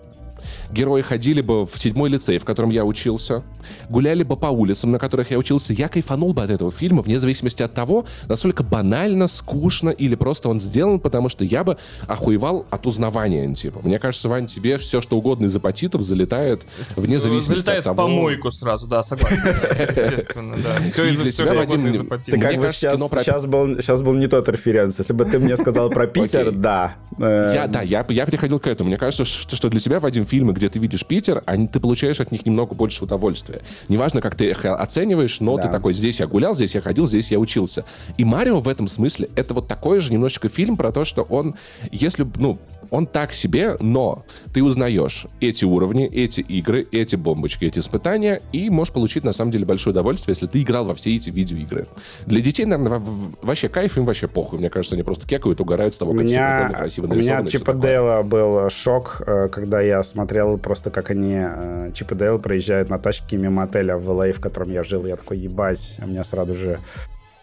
герои 0.74 1.02
ходили 1.02 1.41
бы 1.41 1.66
в 1.66 1.78
седьмой 1.78 2.10
лицей, 2.10 2.38
в 2.38 2.45
котором 2.45 2.70
я 2.70 2.84
учился, 2.84 3.44
гуляли 3.90 4.24
бы 4.24 4.36
по 4.36 4.48
улицам, 4.48 4.91
на 4.91 5.00
которых 5.00 5.32
я 5.32 5.38
учился, 5.38 5.74
я 5.74 5.88
кайфанул 5.88 6.34
бы 6.34 6.44
от 6.44 6.50
этого 6.50 6.72
фильма, 6.72 7.02
вне 7.02 7.20
зависимости 7.20 7.64
от 7.64 7.74
того, 7.74 8.06
насколько 8.28 8.64
банально, 8.64 9.28
скучно 9.28 9.90
или 9.90 10.16
просто 10.16 10.50
он 10.50 10.60
сделан, 10.60 11.00
потому 11.00 11.30
что 11.30 11.45
я 11.45 11.64
бы 11.64 11.78
охуевал 12.08 12.66
от 12.70 12.88
узнавания, 12.88 13.54
типа. 13.54 13.82
Мне 13.84 14.00
кажется, 14.00 14.30
Вань, 14.30 14.48
тебе 14.48 14.78
все, 14.78 15.02
что 15.02 15.18
угодно 15.18 15.45
из 15.45 15.56
апатитов 15.56 16.02
залетает 16.02 16.66
вне 16.95 17.20
зависимости 17.20 17.60
Залетает 17.60 17.86
от 17.86 17.94
в 17.94 17.95
того... 17.95 18.08
помойку 18.10 18.52
сразу, 18.52 18.88
да, 18.88 19.04
согласен. 19.04 19.38
Естественно, 19.80 20.58
да. 20.58 21.30
Все 21.32 21.45
Вадим, 21.54 21.88
из 21.88 22.26
ты 22.26 22.40
как 22.40 22.56
бы 22.56 22.62
кажется, 22.62 23.08
сейчас, 23.24 23.45
был, 23.45 23.76
сейчас 23.80 24.02
был 24.02 24.14
не 24.14 24.28
тот 24.28 24.50
референс. 24.50 24.98
Если 24.98 25.14
бы 25.14 25.26
ты 25.26 25.40
мне 25.40 25.56
сказал 25.58 25.90
про 25.90 26.08
Питер, 26.14 26.52
да. 26.52 26.95
Я, 27.20 27.68
да, 27.68 27.82
я, 27.82 28.04
переходил 28.04 28.60
к 28.60 28.68
этому. 28.68 28.90
Мне 28.90 28.98
кажется, 28.98 29.26
что, 29.26 29.56
что 29.56 29.70
для 29.70 29.80
тебя, 29.80 30.00
Вадим, 30.00 30.26
фильмы, 30.26 30.54
где 30.64 30.69
ты 30.69 30.80
видишь 30.80 31.06
Питер, 31.06 31.44
они, 31.45 31.68
ты 31.68 31.81
получаешь 31.81 32.22
от 32.22 32.31
них 32.31 32.45
немного 32.45 32.73
больше 32.73 33.03
удовольствия. 33.03 33.61
Неважно, 33.90 34.22
как 34.22 34.35
ты 34.35 34.45
их 34.52 34.64
оцениваешь, 34.64 35.41
но 35.41 35.57
Да. 35.57 35.64
ты 35.64 35.69
такой, 35.69 35.94
здесь 35.94 36.22
я 36.22 36.27
гулял, 36.27 36.56
здесь 36.56 36.73
я 36.76 36.80
ходил, 36.80 37.06
здесь 37.06 37.31
я 37.31 37.40
учился. 37.40 37.84
И 38.18 38.23
Марио 38.23 38.61
в 38.61 38.69
этом 38.69 38.88
смысле, 38.88 39.27
это 39.35 39.53
вот 39.53 39.68
такой 39.68 39.99
же 39.99 40.14
немножечко 40.14 40.48
фильм 40.48 40.77
про 40.77 40.94
то, 40.94 41.03
что 41.03 41.23
он, 41.23 41.56
если, 41.91 42.26
ну, 42.38 42.60
он 42.94 43.07
так 43.07 43.34
себе, 43.34 43.76
но 43.80 44.24
ты 44.53 44.64
узнаешь 44.64 45.26
эти 45.41 45.65
уровни, 45.65 46.06
эти 46.06 46.41
игры, 46.41 46.88
эти 46.91 47.15
бомбочки, 47.15 47.65
эти 47.65 47.80
испытания, 47.80 48.40
и 48.52 48.70
можешь 48.70 48.94
получить, 48.94 49.24
на 49.24 49.34
самом 49.34 49.49
деле, 49.49 49.65
большое 49.65 49.94
удовольствие, 49.94 50.34
если 50.34 50.45
ты 50.45 50.61
играл 50.61 50.86
во 50.86 50.94
все 50.94 51.15
эти 51.15 51.32
видеоигры. 51.32 51.88
Для 52.28 52.40
детей, 52.40 52.65
наверное, 52.65 53.02
вообще 53.41 53.68
кайф, 53.68 53.98
им 53.98 54.06
вообще 54.06 54.28
похуй. 54.28 54.60
Мне 54.60 54.70
кажется, 54.70 54.95
они 54.95 55.02
просто 55.02 55.28
кекают, 55.28 55.60
угорают 55.60 55.95
с 55.95 55.98
того, 55.98 56.14
как 56.14 56.28
все 56.28 56.36
меня, 56.36 56.57
прикольно, 56.57 56.78
красиво 56.78 57.06
у 57.07 57.15
меня 57.15 57.41
такое. 57.41 57.76
Дейла 57.82 58.22
был 58.22 58.70
шок, 58.70 59.24
э, 59.26 59.49
когда 59.52 59.82
я 59.82 60.03
смотрел 60.03 60.60
просто, 60.60 60.91
как 60.91 61.10
они, 61.10 61.40
э, 61.40 61.91
Чип 61.95 62.11
и 62.11 62.15
Дейл 62.15 62.38
проезжают 62.38 62.91
на 62.91 62.99
тачке 62.99 63.38
мимо 63.38 63.64
отеля 63.64 63.98
в 63.98 64.07
LA, 64.07 64.34
в 64.34 64.40
котором 64.40 64.72
я 64.72 64.84
жил. 64.84 65.07
Я 65.07 65.15
такой, 65.15 65.40
ебать, 65.40 65.98
а 65.99 66.06
у 66.06 66.10
меня 66.10 66.24
сразу 66.24 66.53
же 66.53 66.78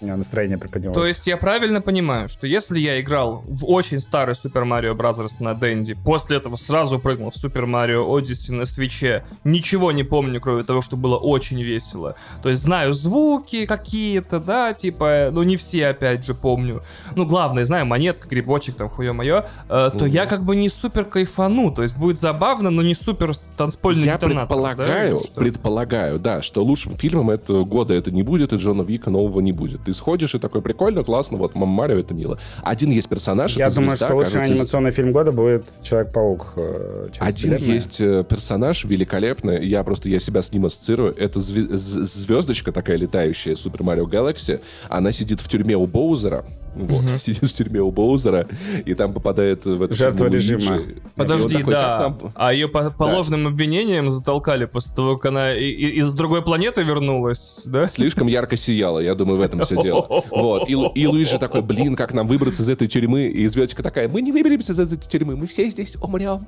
у 0.00 0.04
меня 0.04 0.16
настроение 0.16 0.56
приподнялось. 0.56 0.96
То 0.96 1.04
есть 1.04 1.26
я 1.26 1.36
правильно 1.36 1.82
понимаю, 1.82 2.28
что 2.28 2.46
если 2.46 2.78
я 2.78 3.00
играл 3.00 3.44
в 3.46 3.66
очень 3.66 4.00
старый 4.00 4.34
Super 4.34 4.64
Mario 4.64 4.96
Bros. 4.96 5.30
на 5.40 5.54
Денди, 5.54 5.94
после 5.94 6.38
этого 6.38 6.56
сразу 6.56 6.98
прыгнул 6.98 7.30
в 7.30 7.34
Super 7.34 7.66
Mario 7.66 8.08
Odyssey 8.08 8.54
на 8.54 8.64
свече, 8.64 9.24
ничего 9.44 9.92
не 9.92 10.02
помню, 10.02 10.40
кроме 10.40 10.64
того, 10.64 10.80
что 10.80 10.96
было 10.96 11.16
очень 11.18 11.62
весело. 11.62 12.16
То 12.42 12.48
есть 12.48 12.62
знаю 12.62 12.94
звуки 12.94 13.66
какие-то, 13.66 14.40
да, 14.40 14.72
типа, 14.72 15.28
ну 15.32 15.42
не 15.42 15.56
все, 15.56 15.88
опять 15.88 16.24
же, 16.24 16.34
помню. 16.34 16.82
Ну, 17.14 17.26
главное, 17.26 17.64
знаю 17.66 17.84
монетка, 17.84 18.26
грибочек, 18.26 18.76
там, 18.76 18.88
хуё 18.88 19.12
моё, 19.12 19.44
э, 19.68 19.90
то 19.98 20.06
я 20.06 20.24
как 20.24 20.44
бы 20.44 20.56
не 20.56 20.70
супер 20.70 21.04
кайфану. 21.04 21.70
То 21.72 21.82
есть 21.82 21.96
будет 21.96 22.16
забавно, 22.16 22.70
но 22.70 22.80
не 22.80 22.94
супер 22.94 23.32
танцпольный 23.56 24.04
Я 24.06 24.14
детонатор. 24.14 24.48
предполагаю, 24.48 25.18
да, 25.18 25.40
предполагаю, 25.40 26.18
да, 26.18 26.40
что 26.40 26.64
лучшим 26.64 26.94
фильмом 26.94 27.28
этого 27.28 27.64
года 27.64 27.92
это 27.92 28.10
не 28.10 28.22
будет, 28.22 28.54
и 28.54 28.56
Джона 28.56 28.80
Вика 28.82 29.10
нового 29.10 29.40
не 29.40 29.52
будет. 29.52 29.89
Ты 29.90 29.94
сходишь 29.94 30.36
и 30.36 30.38
такой, 30.38 30.62
прикольно, 30.62 31.02
классно, 31.02 31.36
вот 31.36 31.56
Мама 31.56 31.72
Марио 31.72 31.98
это 31.98 32.14
мило. 32.14 32.38
Один 32.62 32.90
есть 32.92 33.08
персонаж, 33.08 33.56
я 33.56 33.70
думаю, 33.70 33.90
звезда, 33.90 34.06
что 34.06 34.14
лучший 34.14 34.32
кажется, 34.34 34.52
анимационный 34.52 34.90
фильм 34.92 35.10
года 35.10 35.32
будет 35.32 35.64
Человек-паук. 35.82 36.52
э, 36.54 37.08
Один 37.18 37.54
вселенную. 37.56 37.74
есть 37.74 38.00
э, 38.00 38.24
персонаж 38.28 38.84
великолепный, 38.84 39.66
я 39.66 39.82
просто, 39.82 40.08
я 40.08 40.20
себя 40.20 40.42
с 40.42 40.52
ним 40.52 40.66
ассоциирую, 40.66 41.12
это 41.16 41.40
звездочка 41.40 42.70
такая 42.70 42.98
летающая 42.98 43.56
Супер 43.56 43.82
Марио 43.82 44.06
Galaxy, 44.06 44.60
она 44.88 45.10
сидит 45.10 45.40
в 45.40 45.48
тюрьме 45.48 45.76
у 45.76 45.86
Боузера, 45.88 46.44
Вот, 46.74 47.08
сидит 47.20 47.42
в 47.42 47.52
тюрьме 47.52 47.80
у 47.80 47.90
Боузера, 47.90 48.46
и 48.84 48.94
там 48.94 49.12
попадает 49.12 49.66
в 49.66 49.82
эту 49.82 49.94
Жертва 49.94 50.26
режима. 50.26 50.76
И 50.78 50.84
Подожди, 51.16 51.58
такой, 51.58 51.72
да. 51.72 51.98
«Как 51.98 52.18
там?» 52.20 52.32
А 52.34 52.52
ее 52.52 52.68
по, 52.68 52.90
по 52.90 53.04
ложным 53.04 53.46
обвинениям 53.48 54.08
затолкали 54.08 54.64
после 54.66 54.94
того, 54.94 55.16
как 55.16 55.30
она 55.32 55.54
и- 55.54 55.64
и- 55.64 55.98
из 56.00 56.12
другой 56.14 56.42
планеты 56.42 56.82
вернулась, 56.82 57.64
да? 57.66 57.86
Слишком 57.86 58.28
ярко 58.28 58.56
сияло, 58.56 59.00
я 59.00 59.14
думаю, 59.14 59.38
в 59.38 59.42
этом 59.42 59.60
все 59.60 59.82
дело. 59.82 60.06
Вот. 60.30 60.68
И, 60.68 60.72
и 60.72 61.06
Луиджи 61.06 61.38
такой, 61.38 61.62
блин, 61.62 61.96
как 61.96 62.14
нам 62.14 62.26
выбраться 62.26 62.62
из 62.62 62.68
этой 62.68 62.88
тюрьмы? 62.88 63.26
И 63.26 63.46
звездочка 63.48 63.82
такая, 63.82 64.08
мы 64.08 64.22
не 64.22 64.32
выберемся 64.32 64.72
из 64.72 64.78
этой 64.80 64.96
тюрьмы, 64.96 65.36
мы 65.36 65.46
все 65.46 65.68
здесь 65.70 65.96
умрем. 65.96 66.46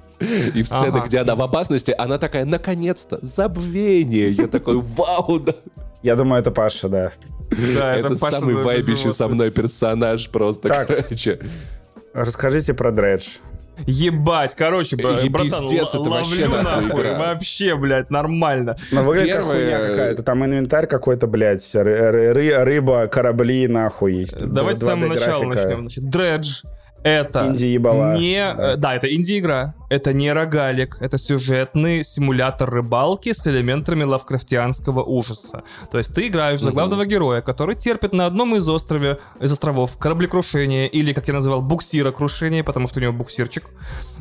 И 0.55 0.63
в 0.63 0.67
сцене, 0.69 0.89
Ага. 0.89 1.07
где 1.07 1.19
она 1.19 1.35
в 1.35 1.43
опасности, 1.43 1.95
она 1.99 2.19
такая, 2.19 2.45
наконец-то, 2.45 3.19
забвение. 3.23 4.31
Я 4.31 4.47
такой, 4.47 4.77
вау, 4.81 5.41
да. 5.41 5.53
Я 6.03 6.17
думаю, 6.17 6.41
это 6.41 6.51
Паша, 6.51 6.89
да. 6.89 7.11
Да, 7.77 7.95
Это 7.97 8.17
Паша 8.17 8.41
самый 8.41 8.55
вайбищий 8.57 9.13
со 9.13 9.29
мной 9.29 9.51
персонаж 9.51 10.29
просто, 10.31 10.69
Так. 10.69 10.87
короче. 10.89 11.39
Расскажите 12.15 12.75
про 12.75 12.91
Дредж. 12.91 13.39
Ебать, 13.87 14.55
короче, 14.55 14.97
бра- 14.97 15.19
Е- 15.19 15.31
братан, 15.31 15.61
пиздец, 15.63 15.95
л- 15.95 16.03
это 16.03 16.11
вообще 16.11 16.45
ловлю 16.47 16.63
нахуй 16.63 17.01
игра. 17.01 17.19
вообще, 17.19 17.75
блядь, 17.77 18.11
нормально. 18.11 18.77
Но 18.91 19.03
выглядит 19.03 19.29
как 19.33 19.39
Первое- 19.39 19.55
хуйня 19.65 19.81
какая-то. 19.89 20.23
Там 20.23 20.45
инвентарь 20.45 20.87
какой-то, 20.87 21.27
блядь, 21.27 21.63
ры- 21.75 22.11
ры- 22.11 22.33
ры- 22.35 22.65
рыба, 22.65 23.07
корабли, 23.07 23.67
нахуй. 23.69 24.29
Давайте 24.39 24.83
с 24.83 24.87
самого 24.87 25.07
2D 25.11 25.15
начала 25.15 25.45
графика. 25.45 25.69
начнем. 25.69 25.79
Значит, 25.89 26.11
Дредж 26.11 26.63
это 27.03 27.47
Инди-ебала, 27.49 28.17
не... 28.17 28.55
да. 28.55 28.73
э, 28.73 28.77
Да, 28.77 28.95
это 28.95 29.15
инди-игра. 29.15 29.75
Это 29.89 30.13
не 30.13 30.33
рогалик. 30.33 30.97
Это 31.01 31.19
сюжетный 31.19 32.05
симулятор 32.05 32.71
рыбалки 32.71 33.33
с 33.33 33.47
элементами 33.47 34.05
лавкрафтианского 34.05 35.03
ужаса. 35.03 35.65
То 35.91 35.99
есть 35.99 36.15
ты 36.15 36.29
играешь 36.29 36.61
за 36.61 36.71
главного 36.71 37.05
героя, 37.05 37.43
который 37.43 37.75
терпит 37.75 38.13
на 38.13 38.27
одном 38.27 38.55
из, 38.57 38.69
острове, 38.69 39.19
из 39.41 39.53
островов 39.53 39.99
кораблекрушение, 39.99 40.89
или, 40.89 41.13
как 41.13 41.29
я 41.29 41.35
называл, 41.35 41.61
буксирокрушение, 41.61 42.65
потому 42.65 42.87
что 42.87 43.01
у 43.01 43.03
него 43.03 43.13
буксирчик. 43.13 43.65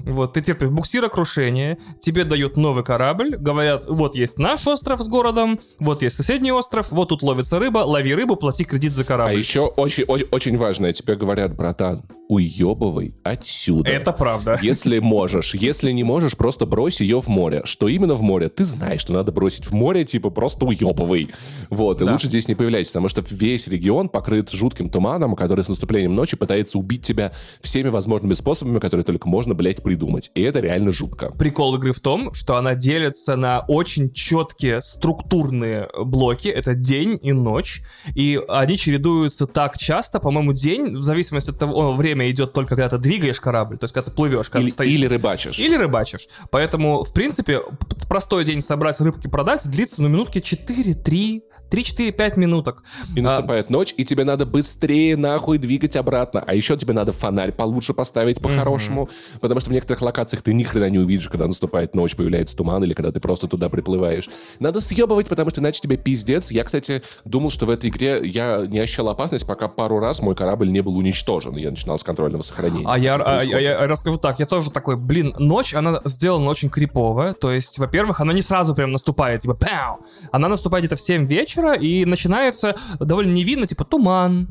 Вот, 0.06 0.34
ты 0.34 0.42
терпишь 0.42 0.70
буксирокрушение, 0.70 1.78
тебе 2.00 2.24
дают 2.24 2.58
новый 2.58 2.84
корабль, 2.84 3.36
говорят, 3.38 3.84
вот 3.88 4.16
есть 4.16 4.38
наш 4.38 4.66
остров 4.68 5.00
с 5.00 5.08
городом, 5.08 5.60
вот 5.80 6.02
есть 6.02 6.16
соседний 6.16 6.52
остров, 6.52 6.92
вот 6.92 7.10
тут 7.10 7.24
ловится 7.24 7.60
рыба, 7.60 7.80
лови 7.80 8.14
рыбу, 8.16 8.36
плати 8.36 8.64
кредит 8.64 8.92
за 8.94 9.02
А 9.04 9.06
корабль. 9.06 9.38
еще 9.38 9.62
очень, 9.62 10.04
очень, 10.06 10.28
очень 10.32 10.58
важное, 10.58 10.94
тебе 10.94 11.16
говорят, 11.16 11.56
братан, 11.56 12.04
уебывай 12.28 13.14
отсюда. 13.24 13.90
Это 13.92 14.14
правда. 14.14 14.58
Если 14.62 15.00
можешь. 15.00 15.54
Если 15.54 15.92
не 15.92 16.04
можешь, 16.04 16.38
просто 16.38 16.66
брось 16.66 17.02
ее 17.02 17.20
в 17.20 17.28
море. 17.28 17.62
Что 17.66 17.88
именно 17.90 18.16
в 18.16 18.22
море? 18.22 18.48
Ты 18.50 18.64
знаешь, 18.64 19.02
что 19.02 19.14
надо 19.14 19.32
бросить 19.32 19.66
в 19.66 19.74
море, 19.74 20.06
типа 20.06 20.30
просто 20.30 20.66
уебывай. 20.66 21.30
Вот, 21.70 22.02
и 22.02 22.06
Да. 22.06 22.14
лучше 22.14 22.28
здесь 22.28 22.48
не 22.48 22.56
появляйся, 22.56 22.92
потому 22.92 23.10
что 23.10 23.22
весь 23.30 23.68
регион 23.68 24.08
покрыт 24.10 24.50
жутким 24.50 24.90
туманом, 24.90 25.36
который 25.36 25.64
с 25.66 25.70
наступлением 25.70 26.16
ночи 26.16 26.38
пытается 26.38 26.78
убить 26.78 27.02
тебя 27.02 27.32
всеми 27.62 27.90
возможными 27.90 28.34
способами, 28.34 28.80
которые 28.80 29.04
только 29.04 29.28
можно, 29.28 29.54
блядь, 29.54 29.84
придумать. 29.92 30.32
И 30.36 30.42
это 30.42 30.62
реально 30.62 30.94
жутко. 30.94 31.32
Прикол 31.32 31.76
игры 31.76 31.92
в 31.92 32.00
том, 32.00 32.34
что 32.34 32.56
она 32.56 32.76
делится 32.76 33.36
на 33.36 33.66
очень 33.68 34.14
четкие 34.14 34.82
структурные 34.82 35.90
блоки. 36.06 36.48
Это 36.48 36.76
день 36.76 37.20
и 37.22 37.34
ночь. 37.34 37.82
И 38.16 38.40
они 38.48 38.78
чередуются 38.78 39.48
так 39.48 39.78
часто, 39.78 40.22
по-моему, 40.22 40.54
день, 40.54 40.96
в 40.98 41.02
зависимости 41.02 41.50
от 41.50 41.60
того, 41.60 41.94
время 41.94 42.30
идет 42.32 42.54
только 42.54 42.70
когда 42.76 42.88
ты 42.88 42.98
двигаешь 43.00 43.42
корабль, 43.42 43.78
то 43.78 43.84
есть 43.84 43.94
когда 43.94 44.10
ты 44.10 44.16
плывешь, 44.16 44.50
когда 44.50 44.62
Или, 44.62 44.68
ты 44.68 44.74
стоишь. 44.74 44.94
или 44.94 45.06
рыбачишь. 45.08 45.60
Или 45.60 45.76
рыбачишь. 45.76 46.28
Поэтому, 46.52 47.04
в 47.04 47.12
принципе, 47.14 47.60
простой 48.08 48.46
день 48.46 48.62
собрать 48.62 49.02
рыбки 49.02 49.28
продать 49.28 49.70
длится, 49.70 50.02
ну, 50.02 50.08
минутки 50.08 50.38
4-3, 50.38 51.42
3-4-5 51.72 52.38
минуток. 52.38 52.84
И 53.16 53.20
А, 53.20 53.24
наступает 53.24 53.70
ночь, 53.70 53.94
и 53.98 54.04
тебе 54.04 54.24
надо 54.26 54.46
быстрее 54.46 55.16
нахуй 55.16 55.58
двигать 55.58 55.96
обратно. 55.96 56.44
А 56.46 56.54
еще 56.54 56.76
тебе 56.78 56.94
надо 56.94 57.14
фонарь 57.14 57.52
получше 57.54 57.94
поставить 57.94 58.40
по-хорошему, 58.42 59.10
потому 59.40 59.60
что 59.62 59.70
в 59.70 59.74
некоторых 59.82 60.02
локациях 60.02 60.44
ты 60.44 60.54
ни 60.54 60.64
хрена 60.64 60.90
не 60.90 61.00
увидишь, 61.00 61.30
когда 61.30 61.48
наступает 61.48 61.96
ночь, 61.96 62.16
появляется 62.16 62.56
туман, 62.56 62.84
или 62.84 62.94
когда 62.94 63.12
ты 63.12 63.20
просто 63.20 63.48
туда 63.48 63.70
приплываешь. 63.70 64.30
Надо 64.60 64.82
съебывать, 64.82 65.28
потому 65.28 65.50
что 65.50 65.62
иначе 65.62 65.82
тебе 65.82 65.98
пиздец. 65.98 66.52
Я, 66.52 66.64
кстати, 66.64 67.02
думал, 67.26 67.50
что 67.50 67.66
в 67.66 67.70
этой 67.70 67.90
игре 67.90 68.22
я 68.24 68.66
не 68.68 68.80
ощущал 68.80 69.10
опасность, 69.10 69.46
пока 69.46 69.68
пару 69.68 70.00
раз 70.00 70.22
мой 70.22 70.36
корабль 70.36 70.70
не 70.70 70.82
был 70.82 70.96
уничтожен. 70.98 71.56
Я 71.56 71.72
начинал 71.72 71.98
с 71.98 72.04
контрольного 72.04 72.42
сохранения. 72.42 72.86
А 72.88 72.98
я, 72.98 73.16
а- 73.16 73.20
происходит. 73.20 73.62
я 73.62 73.88
расскажу 73.88 74.18
так, 74.18 74.40
я 74.40 74.46
тоже 74.46 74.72
такой, 74.72 74.96
блин, 74.96 75.34
ночь, 75.38 75.74
она 75.74 76.02
сделана 76.06 76.50
очень 76.50 76.70
крипово, 76.70 77.34
то 77.34 77.52
есть, 77.52 77.80
во-первых, 77.80 78.22
она 78.22 78.34
не 78.34 78.42
сразу 78.42 78.76
прям 78.76 78.92
наступает, 78.92 79.42
типа, 79.42 79.56
пау, 79.56 80.00
она 80.32 80.48
наступает 80.48 80.86
где-то 80.86 80.96
в 80.96 81.02
7 81.02 81.26
вечера, 81.26 81.74
и 81.74 82.06
начинается 82.06 82.76
довольно 83.00 83.32
невинно, 83.34 83.68
типа, 83.68 83.86
туман, 83.86 84.50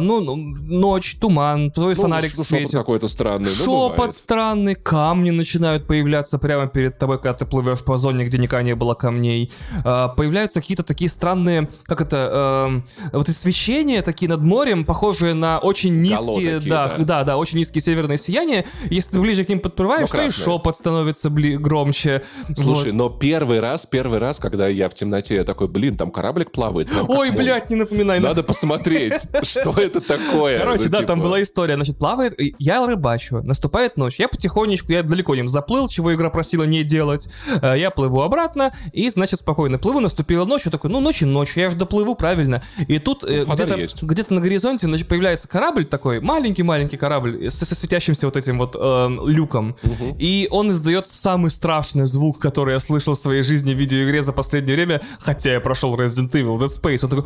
ну, 0.00 0.20
ну, 0.20 0.36
ночь, 0.36 1.16
туман, 1.20 1.70
твой 1.70 1.94
Ну, 1.94 2.02
фонарик 2.02 2.24
ш- 2.30 2.36
шепот 2.36 2.46
светит. 2.46 2.72
какой-то 2.72 3.08
странный. 3.08 3.50
ну, 3.50 3.64
Шепот 3.64 3.92
бывает. 3.92 4.14
странный, 4.14 4.74
камни 4.74 5.30
начинают 5.30 5.86
появляться 5.86 6.38
прямо 6.38 6.66
перед 6.66 6.98
тобой, 6.98 7.16
когда 7.18 7.34
ты 7.34 7.46
плывешь 7.46 7.84
по 7.84 7.96
зоне, 7.96 8.24
где 8.24 8.38
никогда 8.38 8.62
не 8.62 8.74
было 8.74 8.94
камней. 8.94 9.52
А, 9.84 10.08
появляются 10.08 10.60
какие-то 10.60 10.82
такие 10.82 11.08
странные, 11.10 11.68
как 11.84 12.00
это, 12.00 12.66
эм, 12.68 12.84
вот 13.12 13.28
и 13.28 13.32
свечения 13.32 14.02
такие 14.02 14.28
над 14.28 14.40
морем, 14.40 14.84
похожие 14.84 15.34
на 15.34 15.58
очень 15.58 16.02
низкие, 16.02 16.56
такие, 16.56 16.70
да, 16.72 16.88
да. 16.98 17.04
да, 17.04 17.24
да, 17.24 17.36
очень 17.36 17.58
низкие 17.58 17.82
северные 17.82 18.18
сияния. 18.18 18.64
Если 18.90 19.12
ты 19.12 19.20
ближе 19.20 19.44
к 19.44 19.48
ним 19.48 19.60
подплываешь, 19.60 20.08
то 20.08 20.22
и 20.22 20.28
шепот 20.30 20.76
становится 20.76 21.28
бли- 21.28 21.56
громче. 21.58 22.22
Слушай, 22.56 22.92
Вот. 22.92 22.94
но 22.94 23.08
первый 23.10 23.60
раз, 23.60 23.86
первый 23.86 24.18
раз, 24.18 24.38
когда 24.40 24.66
я 24.68 24.88
в 24.88 24.94
темноте, 24.94 25.36
я 25.36 25.44
такой, 25.44 25.68
блин, 25.68 25.96
там 25.96 26.10
кораблик 26.10 26.50
плавает. 26.52 26.88
Ой, 27.08 27.30
блядь, 27.30 27.70
не 27.70 27.76
напоминай. 27.76 28.18
Надо 28.20 28.42
посмотреть, 28.42 29.26
что 29.60 29.80
это 29.80 30.00
такое. 30.00 30.58
Короче, 30.58 30.84
Ну, 30.84 30.90
да, 30.90 30.98
там 30.98 31.18
типа, 31.18 31.28
была 31.28 31.42
история. 31.42 31.74
Значит, 31.74 31.98
плавает, 31.98 32.34
я 32.58 32.86
рыбачу, 32.86 33.42
наступает 33.42 33.96
ночь. 33.96 34.16
Я 34.18 34.28
потихонечку, 34.28 34.92
я 34.92 35.02
далеко 35.02 35.34
не 35.34 35.46
заплыл, 35.48 35.88
чего 35.88 36.14
игра 36.14 36.30
просила 36.30 36.64
не 36.64 36.82
делать. 36.82 37.28
Э, 37.62 37.74
Я 37.78 37.90
плыву 37.90 38.22
обратно, 38.22 38.72
и, 38.92 39.08
значит, 39.10 39.40
спокойно 39.40 39.78
плыву, 39.78 40.00
наступила 40.00 40.44
ночь, 40.44 40.62
я 40.66 40.70
такой, 40.70 40.90
ну, 40.90 41.00
ночь 41.00 41.22
и 41.22 41.24
ночь, 41.24 41.56
я 41.56 41.70
же 41.70 41.76
доплыву, 41.76 42.14
правильно. 42.14 42.62
И 42.88 42.98
тут 42.98 43.24
э, 43.24 43.44
где-то, 43.44 44.06
где-то 44.06 44.34
на 44.34 44.40
горизонте 44.40 44.86
значит, 44.86 45.08
появляется 45.08 45.48
корабль 45.48 45.84
такой, 45.86 46.20
маленький-маленький 46.20 46.96
корабль, 46.96 47.50
со, 47.50 47.64
со 47.64 47.74
светящимся 47.74 48.26
вот 48.26 48.36
этим 48.36 48.58
вот 48.58 48.76
эм, 48.76 49.26
люком. 49.26 49.76
И 50.18 50.48
он 50.50 50.70
издает 50.70 51.06
самый 51.06 51.50
страшный 51.50 52.06
звук, 52.06 52.38
который 52.38 52.74
я 52.74 52.80
слышал 52.80 53.14
в 53.14 53.18
своей 53.18 53.42
жизни 53.42 53.74
в 53.74 53.78
видеоигре 53.78 54.22
за 54.22 54.32
последнее 54.32 54.74
время, 54.76 55.00
хотя 55.20 55.52
я 55.52 55.60
прошел 55.60 55.94
Resident 55.96 56.30
Evil, 56.32 56.56
Dead 56.58 56.68
Space. 56.68 57.00
Он 57.04 57.10
такой... 57.10 57.24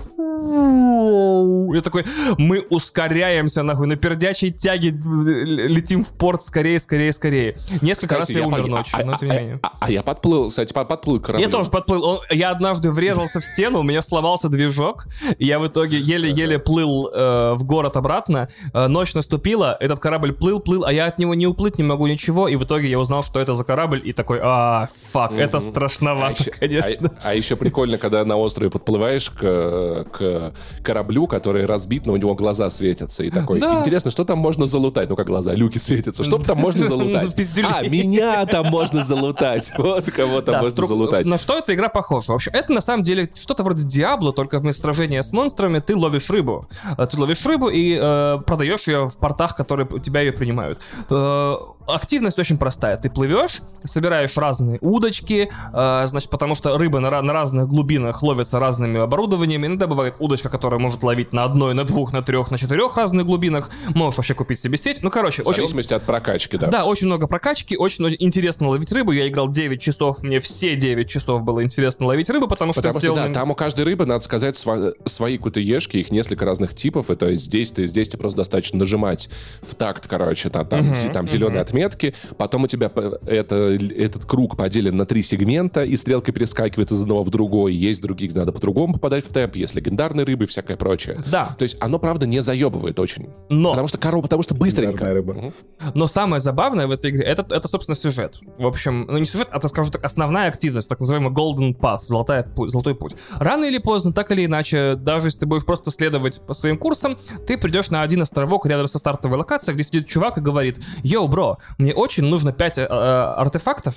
Я 1.74 1.82
такой, 1.82 2.04
мы 2.38 2.60
ускоряемся, 2.70 3.62
нахуй, 3.62 3.86
на 3.86 3.96
пердячей 3.96 4.50
тяге 4.50 4.90
э, 4.90 5.44
летим 5.44 6.04
в 6.04 6.08
порт 6.12 6.42
скорее, 6.42 6.78
скорее, 6.78 7.12
скорее. 7.12 7.56
Несколько 7.82 8.16
Кстати, 8.20 8.36
раз 8.36 8.42
я, 8.42 8.46
умер 8.46 8.64
пон- 8.64 8.68
ночью, 8.70 8.98
а- 9.00 9.04
но 9.04 9.16
тем 9.16 9.30
а- 9.30 9.34
не 9.34 9.38
менее. 9.40 9.60
А, 9.62 9.72
а 9.80 9.90
я 9.90 10.02
подплыл, 10.02 10.50
кстати, 10.50 10.72
под- 10.72 10.88
подплыл 10.88 11.20
к 11.20 11.26
кораблю. 11.26 11.46
Я 11.46 11.50
тоже 11.52 11.70
подплыл. 11.70 12.04
Он- 12.04 12.18
я 12.30 12.50
однажды 12.50 12.90
врезался 12.90 13.40
в 13.40 13.44
стену, 13.44 13.80
у 13.80 13.82
меня 13.82 14.02
сломался 14.02 14.48
движок. 14.48 15.06
И 15.38 15.46
я 15.46 15.58
в 15.58 15.66
итоге 15.66 15.98
еле-еле 15.98 16.58
плыл 16.58 17.08
э, 17.12 17.54
в 17.54 17.64
город 17.64 17.96
обратно. 17.96 18.48
Э, 18.72 18.86
ночь 18.86 19.14
наступила, 19.14 19.76
этот 19.80 19.98
корабль 20.00 20.32
плыл, 20.32 20.60
плыл, 20.60 20.84
а 20.84 20.92
я 20.92 21.06
от 21.06 21.18
него 21.18 21.34
не 21.34 21.46
уплыть 21.46 21.78
не 21.78 21.84
могу 21.84 22.06
ничего. 22.06 22.48
И 22.48 22.56
в 22.56 22.64
итоге 22.64 22.88
я 22.88 22.98
узнал, 22.98 23.22
что 23.22 23.40
это 23.40 23.54
за 23.54 23.64
корабль, 23.64 24.00
и 24.04 24.12
такой, 24.12 24.40
а, 24.42 24.88
фак, 24.94 25.32
это 25.32 25.58
А 25.58 25.60
страшновато, 25.60 26.42
еще, 26.42 26.50
конечно. 26.52 27.10
а- 27.22 27.30
а 27.30 27.34
еще 27.34 27.56
прикольно, 27.56 27.98
когда 27.98 28.24
на 28.24 28.36
острове 28.36 28.70
подплываешь 28.70 29.30
к, 29.30 30.04
к 30.12 30.52
кораблю, 30.82 31.26
который 31.26 31.64
разбит, 31.66 32.03
но 32.06 32.12
у 32.12 32.16
него 32.16 32.34
глаза 32.34 32.70
светятся. 32.70 33.22
И 33.24 33.30
такой, 33.30 33.60
Да. 33.60 33.80
интересно, 33.80 34.10
что 34.10 34.24
там 34.24 34.38
можно 34.38 34.66
залутать? 34.66 35.08
Ну, 35.08 35.16
как 35.16 35.26
глаза, 35.26 35.54
люки 35.54 35.78
светятся. 35.78 36.24
Что 36.24 36.38
там 36.38 36.58
можно 36.58 36.84
залутать? 36.86 37.34
А, 37.64 37.82
меня 37.86 38.44
там 38.46 38.66
можно 38.66 39.04
залутать. 39.04 39.72
Вот 39.78 40.10
кого 40.10 40.40
там 40.40 40.54
Да, 40.54 40.58
можно 40.62 40.74
стру- 40.74 40.86
залутать. 40.86 41.26
На 41.26 41.38
что 41.38 41.58
эта 41.58 41.74
игра 41.74 41.88
похожа? 41.88 42.32
В 42.32 42.34
общем, 42.36 42.52
это 42.54 42.72
на 42.72 42.80
самом 42.80 43.02
деле 43.02 43.28
что-то 43.34 43.62
вроде 43.62 43.84
Диабло, 43.84 44.32
только 44.32 44.58
вместо 44.58 44.82
сражения 44.82 45.22
с 45.22 45.32
монстрами 45.32 45.78
ты 45.80 45.96
ловишь 45.96 46.30
рыбу. 46.30 46.66
Э, 46.98 47.06
Ты 47.06 47.18
ловишь 47.18 47.44
рыбу 47.46 47.68
и 47.68 47.98
э, 48.00 48.38
продаешь 48.46 48.86
ее 48.88 49.08
в 49.08 49.16
портах, 49.18 49.54
которые 49.56 49.86
у 49.90 49.98
тебя 49.98 50.20
ее 50.20 50.32
принимают. 50.32 50.80
Э, 51.10 51.56
активность 51.86 52.38
очень 52.38 52.58
простая. 52.58 52.96
Ты 52.96 53.10
плывешь, 53.10 53.60
собираешь 53.84 54.36
разные 54.36 54.78
удочки, 54.80 55.50
э, 55.72 56.02
значит, 56.06 56.30
потому 56.30 56.54
что 56.54 56.76
рыба 56.78 57.00
на, 57.00 57.22
на 57.22 57.32
разных 57.32 57.68
глубинах 57.68 58.22
ловится 58.22 58.58
разными 58.58 59.00
оборудованиями. 59.00 59.66
Иногда 59.66 59.86
бывает 59.86 60.14
удочка, 60.18 60.48
которая 60.48 60.80
может 60.80 61.02
ловить 61.02 61.32
на 61.32 61.44
одной, 61.44 61.74
на 61.74 61.84
двух, 61.84 62.12
на 62.12 62.22
трех, 62.22 62.50
на 62.50 62.58
четырех 62.58 62.96
разных 62.96 63.26
глубинах. 63.26 63.70
Можешь 63.94 64.18
вообще 64.18 64.34
купить 64.34 64.60
себе 64.60 64.76
сеть. 64.78 65.02
Ну, 65.02 65.10
короче, 65.10 65.42
В 65.42 65.46
очень, 65.48 65.56
зависимости 65.62 65.94
от 65.94 66.02
прокачки, 66.02 66.56
да. 66.56 66.68
да, 66.68 66.84
очень 66.84 67.06
много 67.06 67.26
прокачки, 67.26 67.76
очень 67.76 68.04
интересно 68.18 68.68
ловить 68.68 68.92
рыбу. 68.92 69.12
Я 69.12 69.28
играл 69.28 69.48
9 69.48 69.80
часов, 69.80 70.22
мне 70.22 70.40
все 70.40 70.76
9 70.76 71.08
часов 71.08 71.42
было 71.42 71.62
интересно 71.62 72.06
ловить 72.06 72.30
рыбу, 72.30 72.48
потому 72.48 72.72
что 72.72 72.82
Потому 72.82 73.00
что, 73.00 73.14
да, 73.14 73.28
там 73.32 73.50
у 73.50 73.54
каждой 73.54 73.84
рыбы, 73.84 74.06
надо 74.06 74.22
сказать, 74.24 74.54
сва- 74.54 74.92
свои 75.06 75.38
кутыешки, 75.38 75.96
их 75.98 76.10
несколько 76.10 76.44
разных 76.44 76.74
типов, 76.74 77.10
и 77.10 77.16
то 77.16 77.28
есть 77.28 77.44
здесь 77.44 77.70
ты, 77.72 77.86
здесь 77.86 78.08
тебе 78.08 78.20
просто 78.20 78.38
достаточно 78.38 78.78
нажимать 78.78 79.28
в 79.62 79.74
такт, 79.74 80.06
короче, 80.06 80.50
там, 80.50 80.66
там, 80.66 80.92
зе- 80.92 81.12
там 81.12 81.26
зеленый 81.28 81.60
отметки, 81.74 82.14
потом 82.36 82.64
у 82.64 82.66
тебя 82.66 82.90
это, 83.26 83.76
этот 83.96 84.24
круг 84.24 84.56
поделен 84.56 84.96
на 84.96 85.06
три 85.06 85.22
сегмента, 85.22 85.84
и 85.84 85.96
стрелка 85.96 86.32
перескакивает 86.32 86.90
из 86.90 87.02
одного 87.02 87.22
в 87.22 87.30
другой, 87.30 87.74
есть 87.74 88.00
другие, 88.00 88.30
где 88.30 88.38
надо 88.38 88.52
по-другому 88.52 88.94
попадать 88.94 89.24
в 89.24 89.32
темп, 89.32 89.56
есть 89.56 89.74
легендарные 89.74 90.24
рыбы 90.24 90.44
и 90.44 90.46
всякое 90.46 90.76
прочее. 90.76 91.18
Да. 91.30 91.54
То 91.58 91.64
есть 91.64 91.76
оно, 91.80 91.98
правда, 91.98 92.26
не 92.26 92.40
заебывает 92.40 92.98
очень. 92.98 93.28
Но. 93.48 93.70
Потому 93.70 93.88
что 93.88 93.98
корова, 93.98 94.22
потому 94.22 94.42
что 94.42 94.54
быстренько. 94.54 95.12
рыба. 95.12 95.52
Но 95.94 96.06
самое 96.06 96.40
забавное 96.40 96.86
в 96.86 96.90
этой 96.90 97.10
игре, 97.10 97.24
это, 97.24 97.44
это, 97.54 97.68
собственно, 97.68 97.96
сюжет. 97.96 98.38
В 98.58 98.66
общем, 98.66 99.06
ну 99.08 99.18
не 99.18 99.26
сюжет, 99.26 99.48
а, 99.50 99.60
так 99.60 99.70
скажу 99.70 99.90
так, 99.90 100.04
основная 100.04 100.48
активность, 100.48 100.88
так 100.88 101.00
называемый 101.00 101.32
Golden 101.32 101.76
Path, 101.76 102.00
золотая, 102.04 102.46
золотой 102.66 102.94
путь. 102.94 103.14
Рано 103.38 103.64
или 103.64 103.78
поздно, 103.78 104.12
так 104.12 104.30
или 104.30 104.44
иначе, 104.44 104.94
даже 104.96 105.28
если 105.28 105.40
ты 105.40 105.46
будешь 105.46 105.64
просто 105.64 105.90
следовать 105.90 106.40
по 106.46 106.54
своим 106.54 106.78
курсам, 106.78 107.18
ты 107.46 107.58
придешь 107.58 107.90
на 107.90 108.02
один 108.02 108.22
островок 108.22 108.66
рядом 108.66 108.88
со 108.88 108.98
стартовой 108.98 109.38
локацией, 109.38 109.74
где 109.74 109.84
сидит 109.84 110.06
чувак 110.06 110.38
и 110.38 110.40
говорит, 110.40 110.80
йоу, 111.02 111.28
бро, 111.28 111.58
мне 111.78 111.94
очень 111.94 112.24
нужно 112.24 112.52
5 112.52 112.78
э, 112.78 112.82
э, 112.82 112.86
артефактов, 112.86 113.94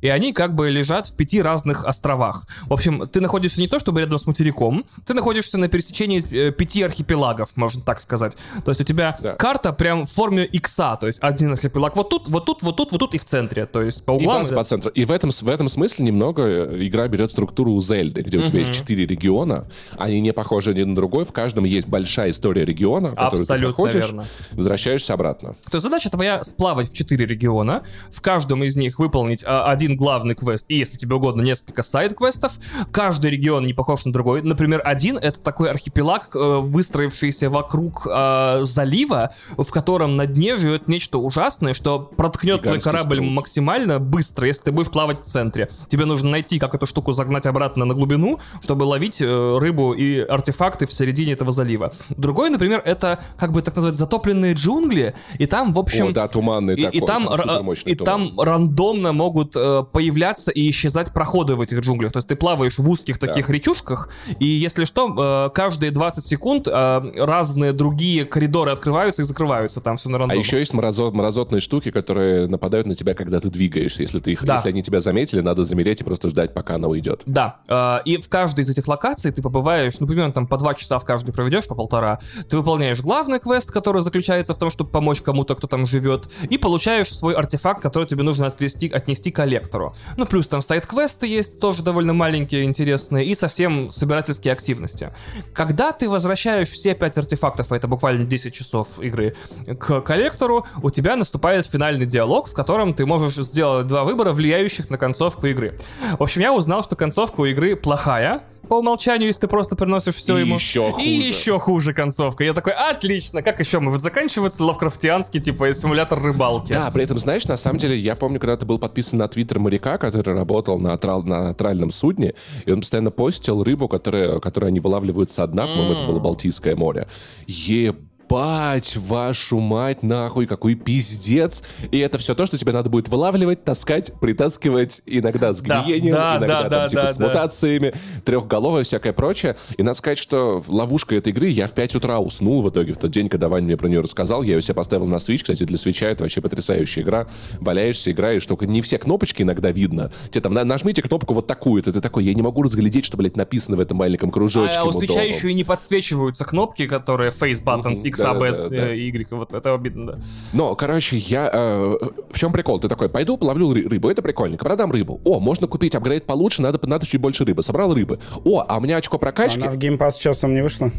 и 0.00 0.08
они 0.08 0.32
как 0.32 0.54
бы 0.54 0.70
лежат 0.70 1.06
в 1.06 1.16
пяти 1.16 1.42
разных 1.42 1.84
островах. 1.84 2.46
В 2.66 2.72
общем, 2.72 3.08
ты 3.08 3.20
находишься 3.20 3.60
не 3.60 3.68
то 3.68 3.78
чтобы 3.78 4.00
рядом 4.00 4.18
с 4.18 4.26
материком, 4.26 4.84
ты 5.06 5.14
находишься 5.14 5.58
на 5.58 5.68
пересечении 5.68 6.24
э, 6.30 6.52
пяти 6.52 6.82
архипелагов, 6.82 7.56
можно 7.56 7.82
так 7.82 8.00
сказать. 8.00 8.36
То 8.64 8.70
есть 8.70 8.80
у 8.80 8.84
тебя 8.84 9.16
да. 9.20 9.34
карта 9.34 9.72
прям 9.72 10.06
в 10.06 10.10
форме 10.10 10.44
икса, 10.44 10.96
то 11.00 11.06
есть 11.06 11.18
один 11.22 11.52
архипелаг 11.52 11.96
вот 11.96 12.08
тут, 12.08 12.28
вот 12.28 12.44
тут, 12.44 12.62
вот 12.62 12.76
тут, 12.76 12.92
вот 12.92 12.98
тут 12.98 13.14
и 13.14 13.18
в 13.18 13.24
центре, 13.24 13.66
то 13.66 13.82
есть 13.82 14.04
по 14.04 14.12
углам. 14.12 14.42
И, 14.42 14.54
по 14.54 14.64
центру. 14.64 14.90
и 14.90 15.04
в 15.04 15.10
этом, 15.10 15.30
в 15.30 15.48
этом 15.48 15.68
смысле 15.68 16.04
немного 16.04 16.42
э, 16.42 16.86
игра 16.86 17.08
берет 17.08 17.30
структуру 17.30 17.72
у 17.72 17.80
Зельды, 17.80 18.22
где 18.22 18.38
у 18.38 18.42
тебя 18.42 18.60
есть 18.60 18.72
четыре 18.72 19.06
региона, 19.06 19.66
они 19.96 20.20
не 20.20 20.32
похожи 20.32 20.70
один 20.70 20.90
на 20.90 20.94
другой, 20.94 21.24
в 21.24 21.32
каждом 21.32 21.64
есть 21.64 21.88
большая 21.88 22.30
история 22.30 22.64
региона, 22.64 23.10
которую 23.10 23.40
Абсолютно 23.40 23.68
ты 23.68 23.74
проходишь, 23.74 24.06
верно. 24.06 24.24
возвращаешься 24.52 25.14
обратно. 25.14 25.54
То 25.70 25.76
есть 25.76 25.84
задача 25.84 26.10
твоя 26.10 26.42
сплавать 26.44 26.90
в 26.90 26.94
четыре 26.94 27.26
региона, 27.26 27.82
в 28.10 28.20
каждом 28.20 28.62
из 28.62 28.76
них 28.76 28.98
выполнить 28.98 29.44
а, 29.46 29.70
один 29.70 29.87
один 29.88 29.96
главный 29.96 30.34
квест, 30.34 30.66
и 30.68 30.76
если 30.76 30.96
тебе 30.96 31.16
угодно, 31.16 31.42
несколько 31.42 31.82
сайд-квестов. 31.82 32.52
Каждый 32.92 33.30
регион 33.30 33.66
не 33.66 33.72
похож 33.72 34.04
на 34.04 34.12
другой. 34.12 34.42
Например, 34.42 34.82
один— 34.84 35.16
это 35.22 35.40
такой 35.40 35.70
архипелаг, 35.70 36.30
э, 36.34 36.58
выстроившийся 36.58 37.48
вокруг 37.48 38.06
э, 38.10 38.60
залива, 38.62 39.30
в 39.56 39.70
котором 39.70 40.16
на 40.16 40.26
дне 40.26 40.56
живет 40.56 40.88
нечто 40.88 41.18
ужасное, 41.18 41.72
что 41.72 41.98
проткнет 41.98 42.62
твой 42.62 42.80
корабль 42.80 43.16
струк. 43.16 43.30
максимально 43.30 43.98
быстро, 43.98 44.46
если 44.46 44.64
ты 44.64 44.72
будешь 44.72 44.90
плавать 44.90 45.20
в 45.20 45.24
центре. 45.24 45.68
Тебе 45.88 46.04
нужно 46.04 46.30
найти, 46.30 46.58
как 46.58 46.74
эту 46.74 46.86
штуку 46.86 47.12
загнать 47.12 47.46
обратно 47.46 47.84
на 47.84 47.94
глубину, 47.94 48.38
чтобы 48.60 48.84
ловить 48.84 49.22
э, 49.22 49.58
рыбу 49.58 49.94
и 49.94 50.20
артефакты 50.20 50.86
в 50.86 50.92
середине 50.92 51.32
этого 51.32 51.52
залива. 51.52 51.92
Другой, 52.10 52.50
например, 52.50 52.82
это, 52.84 53.18
как 53.38 53.52
бы 53.52 53.62
так 53.62 53.74
назвать, 53.76 53.94
затопленные 53.94 54.54
джунгли, 54.54 55.14
и 55.38 55.46
там, 55.46 55.72
в 55.72 55.78
общем... 55.78 56.08
О, 56.08 56.12
да, 56.12 56.28
туманный 56.28 56.74
и, 56.74 56.84
такой. 56.84 56.98
И 56.98 57.06
там, 57.06 57.22
и 57.22 57.94
туман. 57.94 58.28
там 58.28 58.40
рандомно 58.40 59.12
могут 59.12 59.56
э, 59.56 59.77
появляться 59.82 60.50
и 60.50 60.68
исчезать 60.70 61.12
проходы 61.12 61.54
в 61.56 61.60
этих 61.60 61.80
джунглях. 61.80 62.12
То 62.12 62.18
есть 62.18 62.28
ты 62.28 62.36
плаваешь 62.36 62.78
в 62.78 62.88
узких 62.88 63.18
таких 63.18 63.46
да. 63.46 63.52
речушках, 63.52 64.10
и 64.38 64.46
если 64.46 64.84
что, 64.84 65.48
э, 65.48 65.50
каждые 65.54 65.90
20 65.90 66.24
секунд 66.24 66.68
э, 66.68 67.12
разные 67.16 67.72
другие 67.72 68.24
коридоры 68.24 68.72
открываются 68.72 69.22
и 69.22 69.24
закрываются. 69.24 69.80
Там 69.80 69.96
все 69.96 70.08
на 70.08 70.18
рандоме. 70.18 70.38
А 70.38 70.42
еще 70.42 70.58
есть 70.58 70.74
морозот, 70.74 71.14
морозотные 71.14 71.60
штуки, 71.60 71.90
которые 71.90 72.46
нападают 72.46 72.86
на 72.86 72.94
тебя, 72.94 73.14
когда 73.14 73.40
ты 73.40 73.50
двигаешься. 73.50 74.02
Если, 74.02 74.20
ты 74.20 74.32
их, 74.32 74.44
да. 74.44 74.54
если 74.54 74.70
они 74.70 74.82
тебя 74.82 75.00
заметили, 75.00 75.40
надо 75.40 75.64
замереть 75.64 76.00
и 76.00 76.04
просто 76.04 76.28
ждать, 76.28 76.54
пока 76.54 76.76
она 76.76 76.88
уйдет. 76.88 77.22
Да. 77.26 77.58
Э, 77.68 77.98
и 78.04 78.18
в 78.18 78.28
каждой 78.28 78.60
из 78.60 78.70
этих 78.70 78.88
локаций 78.88 79.32
ты 79.32 79.42
побываешь, 79.42 79.98
ну, 80.00 80.06
примерно 80.06 80.32
там 80.32 80.46
по 80.46 80.56
два 80.56 80.74
часа 80.74 80.98
в 80.98 81.04
каждой 81.04 81.32
проведешь, 81.32 81.66
по 81.66 81.74
полтора. 81.74 82.18
Ты 82.48 82.56
выполняешь 82.56 83.00
главный 83.00 83.38
квест, 83.38 83.70
который 83.70 84.02
заключается 84.02 84.54
в 84.54 84.58
том, 84.58 84.70
чтобы 84.70 84.90
помочь 84.90 85.20
кому-то, 85.20 85.54
кто 85.54 85.66
там 85.66 85.86
живет, 85.86 86.28
и 86.48 86.58
получаешь 86.58 87.14
свой 87.14 87.34
артефакт, 87.34 87.82
который 87.82 88.06
тебе 88.06 88.22
нужно 88.22 88.46
отнести, 88.46 88.88
отнести 88.88 89.30
коллектору 89.30 89.67
коллектору. 89.68 89.94
Ну, 90.16 90.26
плюс 90.26 90.48
там 90.48 90.62
сайт-квесты 90.62 91.26
есть, 91.26 91.60
тоже 91.60 91.82
довольно 91.82 92.12
маленькие, 92.12 92.64
интересные, 92.64 93.26
и 93.26 93.34
совсем 93.34 93.90
собирательские 93.90 94.52
активности. 94.52 95.10
Когда 95.52 95.92
ты 95.92 96.08
возвращаешь 96.08 96.68
все 96.68 96.94
пять 96.94 97.18
артефактов, 97.18 97.72
а 97.72 97.76
это 97.76 97.88
буквально 97.88 98.24
10 98.24 98.52
часов 98.52 99.00
игры, 99.00 99.34
к 99.78 100.00
коллектору, 100.00 100.66
у 100.82 100.90
тебя 100.90 101.16
наступает 101.16 101.66
финальный 101.66 102.06
диалог, 102.06 102.48
в 102.48 102.54
котором 102.54 102.94
ты 102.94 103.06
можешь 103.06 103.34
сделать 103.34 103.86
два 103.86 104.04
выбора, 104.04 104.32
влияющих 104.32 104.90
на 104.90 104.98
концовку 104.98 105.46
игры. 105.46 105.78
В 106.18 106.22
общем, 106.22 106.42
я 106.42 106.52
узнал, 106.52 106.82
что 106.82 106.96
концовка 106.96 107.40
у 107.40 107.46
игры 107.46 107.76
плохая, 107.76 108.42
по 108.68 108.78
умолчанию, 108.78 109.28
если 109.28 109.42
ты 109.42 109.48
просто 109.48 109.76
приносишь 109.76 110.14
все 110.14 110.38
и 110.38 110.40
ему. 110.40 110.56
еще 110.56 110.90
хуже. 110.90 111.06
И 111.06 111.10
еще 111.10 111.58
хуже 111.58 111.94
концовка. 111.94 112.44
Я 112.44 112.52
такой, 112.52 112.72
отлично, 112.72 113.42
как 113.42 113.60
еще 113.60 113.78
может 113.80 114.02
заканчиваться 114.02 114.64
лавкрафтианский, 114.64 115.40
типа, 115.40 115.72
симулятор 115.72 116.22
рыбалки? 116.22 116.72
Да, 116.72 116.90
при 116.90 117.04
этом, 117.04 117.18
знаешь, 117.18 117.46
на 117.46 117.56
самом 117.56 117.78
деле, 117.78 117.96
я 117.96 118.16
помню, 118.16 118.40
когда 118.40 118.56
ты 118.56 118.66
был 118.66 118.78
подписан 118.78 119.18
на 119.18 119.28
твиттер 119.28 119.58
моряка, 119.58 119.98
который 119.98 120.34
работал 120.34 120.78
на, 120.78 120.96
трал, 120.98 121.22
на 121.22 121.54
тральном 121.54 121.90
судне, 121.90 122.34
и 122.66 122.72
он 122.72 122.80
постоянно 122.80 123.10
постил 123.10 123.62
рыбу, 123.62 123.88
которая, 123.88 124.38
которую 124.40 124.68
они 124.68 124.80
вылавливают 124.80 125.30
со 125.30 125.46
дна, 125.46 125.66
по-моему, 125.66 125.92
mm. 125.92 125.96
это 125.96 126.06
было 126.06 126.18
Балтийское 126.18 126.76
море. 126.76 127.06
Еб 127.46 127.96
ебать, 128.28 128.96
вашу 128.96 129.58
мать, 129.58 130.02
нахуй, 130.02 130.46
какой 130.46 130.74
пиздец. 130.74 131.62
И 131.90 131.98
это 131.98 132.18
все 132.18 132.34
то, 132.34 132.46
что 132.46 132.58
тебе 132.58 132.72
надо 132.72 132.90
будет 132.90 133.08
вылавливать, 133.08 133.64
таскать, 133.64 134.12
притаскивать, 134.20 135.02
иногда 135.06 135.52
с 135.54 135.60
гниением, 135.60 136.14
да, 136.14 136.38
да, 136.38 136.46
иногда 136.46 136.62
да, 136.62 136.68
там, 136.68 136.80
да, 136.80 136.88
типа, 136.88 137.02
да, 137.02 137.12
с 137.12 137.18
мутациями, 137.18 137.94
трехголовое, 138.24 138.82
всякое 138.82 139.12
прочее. 139.12 139.56
И 139.76 139.82
надо 139.82 139.96
сказать, 139.96 140.18
что 140.18 140.62
ловушка 140.68 141.16
этой 141.16 141.30
игры, 141.30 141.48
я 141.48 141.66
в 141.66 141.72
5 141.72 141.96
утра 141.96 142.18
уснул 142.18 142.62
в 142.62 142.70
итоге, 142.70 142.92
в 142.92 142.98
тот 142.98 143.10
день, 143.10 143.28
когда 143.28 143.48
Ваня 143.48 143.66
мне 143.66 143.76
про 143.76 143.88
нее 143.88 144.00
рассказал, 144.00 144.42
я 144.42 144.54
ее 144.54 144.62
себе 144.62 144.74
поставил 144.74 145.06
на 145.06 145.16
Switch, 145.16 145.38
кстати, 145.38 145.64
для 145.64 145.78
свеча 145.78 146.06
это 146.08 146.24
вообще 146.24 146.40
потрясающая 146.40 147.02
игра. 147.02 147.26
Валяешься, 147.60 148.10
играешь, 148.10 148.46
только 148.46 148.66
не 148.66 148.80
все 148.82 148.98
кнопочки 148.98 149.42
иногда 149.42 149.70
видно. 149.70 150.10
Тебе 150.30 150.42
там, 150.42 150.54
нажмите 150.54 151.02
кнопку 151.02 151.34
вот 151.34 151.46
такую, 151.46 151.82
ты 151.82 151.92
такой, 152.00 152.24
я 152.24 152.34
не 152.34 152.42
могу 152.42 152.62
разглядеть, 152.62 153.04
что, 153.04 153.16
блядь, 153.16 153.36
написано 153.36 153.76
в 153.76 153.80
этом 153.80 153.96
маленьком 153.96 154.30
кружочке. 154.30 154.78
А, 154.78 154.82
а 154.82 154.84
у 154.84 154.92
свеча 154.92 155.22
еще 155.22 155.50
и 155.50 155.54
не 155.54 155.64
подсвечиваются 155.64 156.44
кнопки, 156.44 156.86
которые 156.86 157.30
face 157.30 157.64
buttons, 157.64 158.02
X, 158.02 158.17
да, 158.22 158.30
A, 158.32 158.52
да, 158.52 158.68
да. 158.68 158.92
Y. 158.92 159.26
Вот 159.30 159.54
это 159.54 159.74
обидно, 159.74 160.06
да. 160.06 160.20
Но, 160.52 160.74
короче, 160.74 161.16
я... 161.16 161.50
Э, 161.52 161.96
в 162.30 162.38
чем 162.38 162.52
прикол? 162.52 162.80
Ты 162.80 162.88
такой, 162.88 163.08
пойду 163.08 163.36
половлю 163.36 163.72
рыбу, 163.72 164.08
это 164.10 164.22
прикольненько, 164.22 164.64
продам 164.64 164.92
рыбу. 164.92 165.20
О, 165.24 165.40
можно 165.40 165.66
купить 165.66 165.94
апгрейд 165.94 166.24
получше, 166.24 166.62
надо, 166.62 166.78
надо 166.86 167.06
чуть 167.06 167.20
больше 167.20 167.44
рыбы. 167.44 167.62
Собрал 167.62 167.94
рыбы. 167.94 168.18
О, 168.44 168.64
а 168.66 168.78
у 168.78 168.80
меня 168.80 168.96
очко 168.96 169.18
прокачки... 169.18 169.60
Она 169.60 169.70
в 169.70 169.76
Game 169.76 169.98
Pass 169.98 170.18
часом 170.18 170.54
не 170.54 170.62
вышла? 170.62 170.90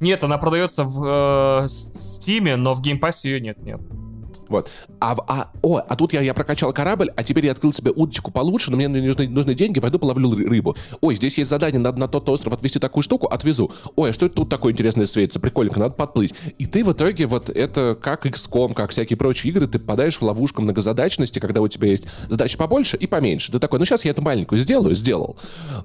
Нет, 0.00 0.22
она 0.22 0.38
продается 0.38 0.84
в 0.84 1.04
э, 1.04 1.66
Steam, 1.66 2.56
но 2.56 2.74
в 2.74 2.82
Game 2.82 3.00
Pass 3.00 3.20
ее 3.24 3.40
нет, 3.40 3.58
нет. 3.62 3.80
Вот. 4.48 4.70
А, 5.00 5.16
а, 5.26 5.50
о, 5.62 5.78
а 5.78 5.96
тут 5.96 6.12
я, 6.12 6.20
я 6.20 6.34
прокачал 6.34 6.72
корабль, 6.72 7.10
а 7.16 7.22
теперь 7.22 7.46
я 7.46 7.52
открыл 7.52 7.72
себе 7.72 7.90
удочку 7.90 8.30
получше, 8.30 8.70
но 8.70 8.76
мне 8.76 8.88
нужны, 8.88 9.28
нужны 9.28 9.54
деньги, 9.54 9.80
пойду 9.80 9.98
половлю 9.98 10.30
рыбу. 10.48 10.76
Ой, 11.00 11.14
здесь 11.14 11.38
есть 11.38 11.50
задание, 11.50 11.80
надо 11.80 12.00
на 12.00 12.08
тот 12.08 12.28
остров 12.28 12.52
отвезти 12.54 12.78
такую 12.78 13.02
штуку, 13.02 13.26
отвезу. 13.26 13.70
Ой, 13.96 14.10
а 14.10 14.12
что 14.12 14.26
это 14.26 14.36
тут 14.36 14.48
такое 14.48 14.72
интересное 14.72 15.06
светится? 15.06 15.40
Прикольненько, 15.40 15.80
надо 15.80 15.94
подплыть. 15.94 16.34
И 16.58 16.66
ты 16.66 16.84
в 16.84 16.92
итоге 16.92 17.26
вот 17.26 17.50
это, 17.50 17.96
как 18.00 18.26
XCOM, 18.26 18.74
как 18.74 18.90
всякие 18.90 19.16
прочие 19.16 19.52
игры, 19.52 19.66
ты 19.66 19.78
попадаешь 19.78 20.16
в 20.16 20.22
ловушку 20.22 20.62
многозадачности, 20.62 21.38
когда 21.38 21.60
у 21.60 21.68
тебя 21.68 21.88
есть 21.88 22.06
задачи 22.28 22.56
побольше 22.56 22.96
и 22.96 23.06
поменьше. 23.06 23.52
Ты 23.52 23.58
такой, 23.58 23.78
ну 23.78 23.84
сейчас 23.84 24.04
я 24.04 24.12
эту 24.12 24.22
маленькую 24.22 24.58
сделаю, 24.58 24.94
сделал. 24.94 25.36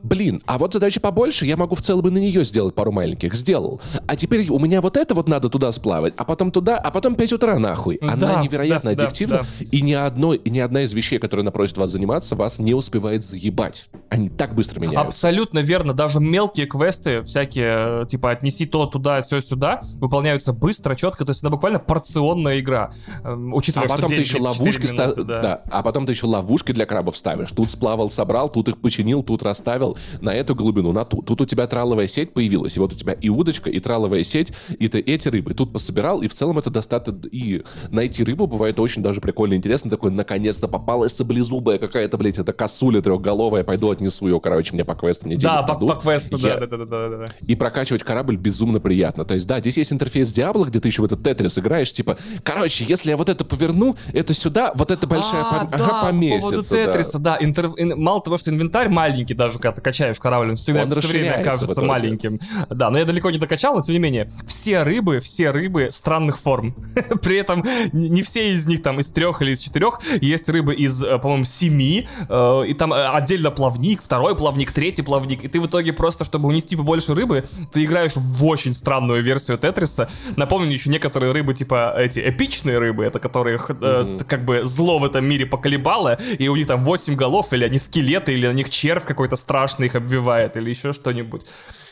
Блин, 0.01 0.41
а 0.45 0.57
вот 0.57 0.73
задачи 0.73 0.99
побольше, 0.99 1.45
я 1.45 1.57
могу 1.57 1.75
в 1.75 1.81
целом 1.81 2.07
и 2.07 2.11
на 2.11 2.17
нее 2.17 2.43
сделать 2.43 2.75
пару 2.75 2.91
маленьких. 2.91 3.33
Сделал. 3.35 3.81
А 4.07 4.15
теперь 4.15 4.49
у 4.49 4.59
меня 4.59 4.81
вот 4.81 4.97
это 4.97 5.13
вот 5.13 5.27
надо 5.27 5.49
туда 5.49 5.71
сплавать, 5.71 6.13
а 6.17 6.25
потом 6.25 6.51
туда, 6.51 6.77
а 6.77 6.91
потом 6.91 7.15
5 7.15 7.33
утра 7.33 7.59
нахуй. 7.59 7.97
Она 8.01 8.15
да, 8.15 8.41
невероятно 8.53 8.95
да, 8.95 9.03
объективно, 9.03 9.37
да, 9.37 9.43
да. 9.43 9.65
и 9.71 9.81
ни, 9.81 9.93
одно, 9.93 10.35
ни 10.35 10.59
одна 10.59 10.81
из 10.81 10.93
вещей, 10.93 11.19
которые 11.19 11.43
она 11.43 11.51
просит 11.51 11.77
вас 11.77 11.91
заниматься, 11.91 12.35
вас 12.35 12.59
не 12.59 12.73
успевает 12.73 13.23
заебать. 13.23 13.87
Они 14.09 14.29
так 14.29 14.55
быстро 14.55 14.79
меняются. 14.79 15.07
Абсолютно 15.07 15.59
верно. 15.59 15.93
Даже 15.93 16.19
мелкие 16.19 16.67
квесты, 16.67 17.23
всякие, 17.23 18.05
типа, 18.07 18.31
отнеси 18.31 18.65
то 18.65 18.85
туда, 18.85 19.21
все 19.21 19.41
сюда, 19.41 19.81
выполняются 19.97 20.53
быстро, 20.53 20.95
четко. 20.95 21.25
То 21.25 21.31
есть 21.31 21.41
это 21.41 21.49
буквально 21.49 21.79
порционная 21.79 22.59
игра. 22.59 22.91
Эм, 23.23 23.53
учитывая, 23.53 23.87
а 23.87 23.89
потом 23.89 24.09
ты 24.09 24.21
еще 24.21 24.39
ловушки 24.39 24.85
ста... 24.85 25.13
да. 25.15 25.41
да. 25.41 25.61
А 25.71 25.81
потом 25.81 26.05
ты 26.05 26.13
еще 26.13 26.27
ловушки 26.27 26.71
для 26.71 26.85
крабов 26.85 27.17
ставишь. 27.17 27.51
Тут 27.51 27.71
сплавал, 27.71 28.09
собрал, 28.09 28.49
тут 28.49 28.69
их 28.69 28.79
починил, 28.79 29.23
тут 29.23 29.43
расставил 29.43 29.97
на 30.21 30.33
эту 30.33 30.55
глубину, 30.55 30.91
на 30.91 31.05
ту. 31.05 31.21
Тут 31.21 31.41
у 31.41 31.45
тебя 31.45 31.67
траловая 31.67 32.07
сеть 32.07 32.33
появилась. 32.33 32.77
И 32.77 32.79
вот 32.79 32.93
у 32.93 32.95
тебя 32.95 33.13
и 33.13 33.29
удочка, 33.29 33.69
и 33.69 33.79
траловая 33.79 34.23
сеть, 34.23 34.53
и 34.77 34.87
ты 34.87 34.99
эти 34.99 35.29
рыбы 35.29 35.53
тут 35.53 35.73
пособирал, 35.73 36.21
и 36.21 36.27
в 36.27 36.33
целом 36.33 36.59
это 36.59 36.69
достаточно... 36.69 37.03
И 37.31 37.63
найти 37.89 38.23
рыбу 38.23 38.42
бывает 38.47 38.79
очень 38.79 39.01
даже 39.01 39.21
прикольно 39.21 39.55
интересно. 39.55 39.89
Такой, 39.89 40.11
наконец-то 40.11 40.67
попалась 40.67 41.13
саблезубая 41.13 41.77
какая-то, 41.77 42.17
блядь, 42.17 42.39
это 42.39 42.53
косуля 42.53 43.01
трехголовая. 43.01 43.63
Пойду 43.63 43.91
отнесу 43.91 44.27
ее, 44.27 44.39
короче, 44.39 44.73
мне 44.73 44.85
по 44.85 44.95
квесту, 44.95 45.27
мне 45.27 45.37
Да, 45.37 45.63
по, 45.63 45.75
по 45.75 45.95
квесту, 45.95 46.37
Я... 46.37 46.57
да, 46.57 46.67
да, 46.67 46.77
да, 46.77 46.85
да, 46.85 47.17
да. 47.17 47.25
И 47.45 47.55
прокачивать 47.55 48.03
корабль 48.03 48.37
безумно 48.37 48.79
приятно. 48.79 49.25
То 49.25 49.35
есть, 49.35 49.47
да, 49.47 49.59
здесь 49.59 49.77
есть 49.77 49.93
интерфейс 49.93 50.31
Диабло, 50.31 50.65
где 50.65 50.79
ты 50.79 50.87
еще 50.87 51.01
в 51.01 51.05
этот 51.05 51.23
Тетрис 51.23 51.57
играешь, 51.59 51.91
типа, 51.91 52.17
короче, 52.43 52.85
если 52.87 53.09
я 53.09 53.17
вот 53.17 53.29
это 53.29 53.45
поверну, 53.45 53.95
это 54.13 54.33
сюда, 54.33 54.71
вот 54.75 54.91
это 54.91 55.07
большая 55.07 55.43
а, 55.43 55.65
пом... 55.65 55.71
да, 55.71 55.85
ага, 55.85 56.07
поместится. 56.07 56.49
По 56.49 56.55
поводу 56.55 56.91
Тетриса, 56.91 57.19
да. 57.19 57.37
да 57.37 57.45
интер... 57.45 57.71
Мало 57.95 58.21
того, 58.21 58.37
что 58.37 58.51
инвентарь 58.51 58.89
маленький 58.89 59.33
даже, 59.33 59.59
когда 59.59 59.73
ты 59.73 59.81
качаешь 59.81 60.19
корабль, 60.19 60.51
он 60.51 60.55
всегда 60.55 60.83
он 60.83 60.91
все 60.91 61.07
время 61.07 61.43
кажется 61.43 61.81
маленьким. 61.81 62.39
Да, 62.69 62.89
но 62.89 62.97
я 62.97 63.05
далеко 63.05 63.31
не 63.31 63.37
докачал, 63.37 63.75
но 63.75 63.81
тем 63.81 63.93
не 63.93 63.99
менее, 63.99 64.31
все 64.45 64.83
рыбы, 64.83 65.19
все 65.19 65.51
рыбы 65.51 65.89
странных 65.91 66.39
форм. 66.39 66.75
При 67.21 67.37
этом 67.37 67.63
не, 67.91 68.09
не, 68.09 68.23
все 68.33 68.49
из 68.49 68.65
них 68.65 68.81
там 68.81 68.99
из 68.99 69.09
трех 69.09 69.43
или 69.43 69.51
из 69.51 69.59
четырех, 69.59 69.99
есть 70.19 70.49
рыбы 70.49 70.73
из, 70.73 71.03
э, 71.03 71.19
по-моему, 71.19 71.45
семи, 71.45 72.07
э, 72.27 72.63
и 72.67 72.73
там 72.73 72.91
э, 72.91 73.07
отдельно 73.07 73.51
плавник, 73.51 74.01
второй 74.01 74.35
плавник, 74.35 74.71
третий 74.71 75.03
плавник, 75.03 75.43
и 75.43 75.47
ты 75.47 75.61
в 75.61 75.67
итоге 75.67 75.93
просто, 75.93 76.23
чтобы 76.23 76.49
унести 76.49 76.75
побольше 76.75 77.13
рыбы, 77.13 77.43
ты 77.71 77.83
играешь 77.83 78.13
в 78.15 78.45
очень 78.45 78.73
странную 78.73 79.21
версию 79.21 79.59
Тетриса. 79.59 80.09
Напомню 80.35 80.71
еще 80.71 80.89
некоторые 80.89 81.31
рыбы, 81.31 81.53
типа 81.53 81.93
эти 81.95 82.27
эпичные 82.27 82.79
рыбы, 82.79 83.03
это 83.03 83.19
которые 83.19 83.59
э, 83.69 84.19
как 84.27 84.45
бы 84.45 84.63
зло 84.63 84.97
в 84.97 85.05
этом 85.05 85.23
мире 85.25 85.45
поколебало, 85.45 86.17
и 86.39 86.47
у 86.47 86.55
них 86.55 86.65
там 86.65 86.79
8 86.79 87.13
голов, 87.15 87.53
или 87.53 87.65
они 87.65 87.77
скелеты, 87.77 88.33
или 88.33 88.47
на 88.47 88.53
них 88.53 88.71
червь 88.71 89.05
какой-то 89.05 89.35
страшный 89.35 89.85
их 89.85 89.95
обвивает, 89.95 90.57
или 90.57 90.71
еще 90.71 90.91
что-нибудь. 90.91 91.45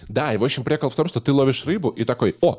Да, 0.08 0.34
и 0.34 0.38
в 0.38 0.44
общем 0.44 0.64
прикол 0.64 0.90
в 0.90 0.96
том, 0.96 1.08
что 1.08 1.22
ты 1.22 1.32
ловишь 1.32 1.66
рыбу 1.66 1.90
и 1.90 2.04
такой, 2.04 2.36
о, 2.42 2.58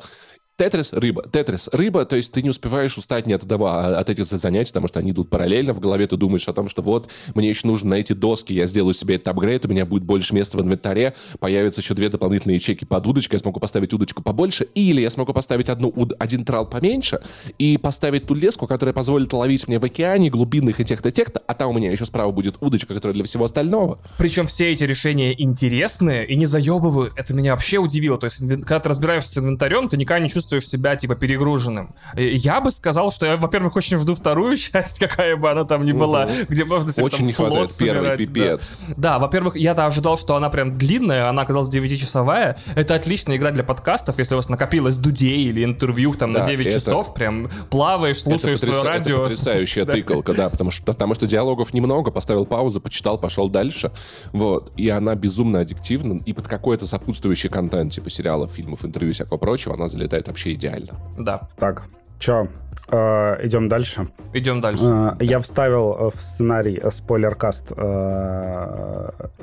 Тетрис— 0.57 0.93
рыба. 0.93 1.27
Тетрис— 1.29 1.71
рыба, 1.73 2.05
то 2.05 2.15
есть 2.15 2.31
ты 2.31 2.43
не 2.43 2.51
успеваешь 2.51 2.97
устать 2.99 3.27
ни 3.27 3.33
от 3.33 3.43
одного, 3.43 3.69
а 3.69 3.99
от 3.99 4.11
этих 4.11 4.27
занятий, 4.27 4.69
потому 4.69 4.87
что 4.87 5.01
они 5.01 5.11
идут 5.13 5.31
параллельно. 5.31 5.73
В 5.73 5.81
голове 5.81 6.07
ты 6.07 6.19
думаешь 6.19 6.47
о 6.47 6.53
том, 6.53 6.69
что 6.69 6.83
вот, 6.83 7.11
мне 7.35 7.49
еще 7.49 7.67
нужно 7.67 7.91
найти 7.91 8.13
доски, 8.13 8.53
я 8.53 8.67
сделаю 8.67 8.93
себе 8.93 9.15
этот 9.15 9.29
апгрейд, 9.29 9.65
у 9.65 9.69
меня 9.69 9.87
будет 9.87 10.03
больше 10.03 10.35
места 10.35 10.59
в 10.59 10.61
инвентаре, 10.61 11.15
появятся 11.41 11.81
еще 11.81 11.95
две 11.95 12.11
дополнительные 12.11 12.57
ячейки 12.57 12.85
под 12.85 13.07
удочкой, 13.07 13.37
я 13.37 13.41
смогу 13.41 13.61
поставить 13.61 13.95
удочку 13.95 14.23
побольше, 14.23 14.69
или 14.75 15.01
я 15.01 15.09
смогу 15.09 15.33
поставить 15.33 15.71
одну, 15.71 15.93
один 16.19 16.45
трал 16.45 16.69
поменьше 16.69 17.21
и 17.59 17.79
поставить 17.79 18.27
ту 18.27 18.35
леску, 18.35 18.67
которая 18.67 18.93
позволит 18.93 19.33
ловить 19.33 19.67
мне 19.69 19.79
в 19.79 19.85
океане 19.85 20.29
глубинных 20.29 20.81
и 20.81 20.85
тех-то, 20.85 21.11
тех-то, 21.11 21.41
а 21.47 21.55
там 21.55 21.71
у 21.71 21.73
меня 21.73 21.91
еще 21.91 22.05
справа 22.05 22.31
будет 22.31 22.57
удочка, 22.61 22.95
которая 22.95 23.15
для 23.15 23.25
всего 23.25 23.47
остального. 23.47 24.01
Причем 24.19 24.47
все 24.47 24.71
эти 24.71 24.85
решения 24.85 25.35
интересные 25.43 26.27
и 26.27 26.37
не 26.37 26.45
заебывают. 26.45 27.15
Это 27.17 27.33
меня 27.35 27.53
вообще 27.53 27.79
удивило. 27.79 28.19
То 28.19 28.27
есть, 28.27 28.39
когда 28.39 28.81
ты 28.81 28.89
разбираешься 28.91 29.33
с 29.33 29.39
инвентарем, 29.39 29.89
ты 29.89 29.97
никогда 29.97 30.23
не 30.23 30.29
чувствуешь 30.29 30.42
чувствуешь 30.43 30.69
себя, 30.69 30.97
типа, 30.97 31.15
перегруженным. 31.15 31.95
Я 32.17 32.61
бы 32.61 32.71
сказал, 32.71 33.13
что 33.13 33.27
я, 33.27 33.37
во-первых, 33.37 33.77
очень 33.77 33.97
жду 33.99 34.15
вторую 34.15 34.57
часть, 34.57 34.99
какая 34.99 35.37
бы 35.37 35.51
она 35.51 35.65
там 35.65 35.85
ни 35.85 35.93
была, 35.93 36.25
угу. 36.25 36.33
где 36.49 36.65
можно 36.65 36.93
себе 36.93 37.05
Очень 37.05 37.19
там 37.19 37.27
не 37.27 37.33
хватает 37.33 37.71
первый 37.79 38.17
пипец. 38.17 38.81
Да, 38.89 38.95
да 38.97 39.19
во-первых, 39.19 39.57
я-то 39.57 39.87
ожидал, 39.87 40.17
что 40.17 40.35
она 40.35 40.51
прям 40.51 40.77
длинная, 40.77 41.29
она 41.29 41.43
оказалась 41.43 41.69
9-часовая. 41.69 42.59
Это 42.75 42.95
отличная 42.95 43.37
игра 43.37 43.51
для 43.51 43.63
подкастов, 43.63 44.19
если 44.19 44.35
у 44.35 44.39
вас 44.39 44.49
накопилось 44.49 44.97
дудей 44.97 45.45
или 45.45 45.65
интервью 45.65 46.15
там 46.15 46.33
да, 46.33 46.41
на 46.41 46.47
9 46.47 46.67
это... 46.67 46.75
часов, 46.75 47.15
прям 47.15 47.49
плаваешь, 47.71 48.23
слушаешь 48.23 48.59
это 48.59 48.67
потряс... 48.67 48.81
свое 48.81 48.95
радио. 48.95 49.15
Это 49.17 49.25
потрясающая 49.25 49.87
тыкалка, 49.87 50.35
да, 50.35 50.51
потому 50.51 50.71
что, 50.71 50.85
потому 50.85 51.15
что 51.15 51.27
диалогов 51.27 51.73
немного, 51.73 52.11
поставил 52.11 52.47
паузу, 52.47 52.81
почитал, 52.81 53.19
пошел 53.19 53.49
дальше. 53.49 53.93
Вот. 54.33 54.73
И 54.77 54.89
она 54.89 55.15
безумно 55.15 55.61
аддиктивна, 55.61 56.21
и 56.25 56.33
под 56.33 56.49
какой-то 56.49 56.87
сопутствующий 56.87 57.49
контент, 57.49 57.93
типа 57.93 58.11
сериалов, 58.11 58.53
фильмов, 58.53 58.85
интервью, 58.85 59.13
всякого 59.13 59.39
прочего, 59.39 59.75
она 59.75 59.89
залетает 59.89 60.29
вообще 60.33 60.55
идеально. 60.55 60.99
Да. 61.19 61.49
Так, 61.59 61.85
чё, 62.23 62.47
Э, 62.95 63.39
идем 63.43 63.69
дальше. 63.69 64.09
Идем 64.35 64.61
дальше. 64.61 64.85
Э, 64.85 65.25
я 65.25 65.41
вставил 65.41 65.97
э, 65.99 66.11
в 66.15 66.23
сценарий 66.23 66.79
спойлер-каст. 66.91 67.73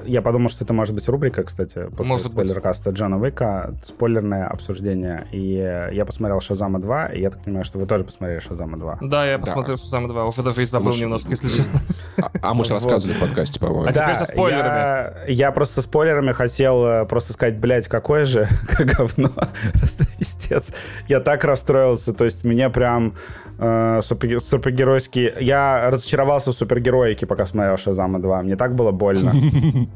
Я 0.05 0.21
подумал, 0.21 0.49
что 0.49 0.63
это 0.63 0.73
может 0.73 0.93
быть 0.93 1.07
рубрика, 1.09 1.43
кстати, 1.43 1.87
после 1.97 2.09
может 2.09 2.27
спойлер-каста 2.27 2.91
Джона 2.91 3.19
Уика. 3.19 3.73
Спойлерное 3.83 4.47
обсуждение. 4.47 5.27
И 5.31 5.53
я 5.91 6.05
посмотрел 6.05 6.41
Шазама 6.41 6.79
2, 6.79 7.07
и 7.07 7.21
я 7.21 7.31
так 7.31 7.41
понимаю, 7.43 7.65
что 7.65 7.79
вы 7.79 7.87
тоже 7.87 8.03
посмотрели 8.03 8.39
Шазама 8.39 8.77
2. 8.77 8.99
Да, 9.01 9.25
я 9.25 9.39
посмотрел 9.39 9.77
да. 9.77 9.81
Шазама 9.81 10.07
2. 10.09 10.25
Уже 10.25 10.43
даже 10.43 10.61
и 10.61 10.65
забыл 10.65 10.91
мы 10.91 10.97
немножко, 10.97 11.29
если 11.31 11.47
честно. 11.47 11.79
А, 12.21 12.31
а 12.41 12.53
мы 12.53 12.65
же 12.65 12.73
рассказывали 12.75 13.15
в 13.15 13.19
подкасте, 13.19 13.59
по-моему. 13.59 13.85
А 13.87 13.93
теперь 13.93 14.15
со 14.15 14.25
спойлерами. 14.25 15.31
Я 15.31 15.51
просто 15.51 15.81
спойлерами 15.81 16.33
хотел 16.33 17.05
просто 17.07 17.33
сказать, 17.33 17.57
блядь, 17.57 17.87
какое 17.87 18.25
же 18.25 18.47
говно. 18.77 19.29
Просто 19.73 20.05
пиздец. 20.17 20.73
Я 21.07 21.21
так 21.21 21.45
расстроился. 21.45 22.13
То 22.13 22.25
есть 22.25 22.43
прям 22.69 23.15
э, 23.57 23.99
супер, 24.01 24.39
супергеройские... 24.39 25.33
Я 25.39 25.89
разочаровался 25.89 26.51
в 26.51 26.55
супергероике, 26.55 27.25
пока 27.25 27.45
смотрел 27.45 27.77
Шазама 27.77 28.19
2. 28.19 28.43
Мне 28.43 28.55
так 28.55 28.75
было 28.75 28.91
больно. 28.91 29.31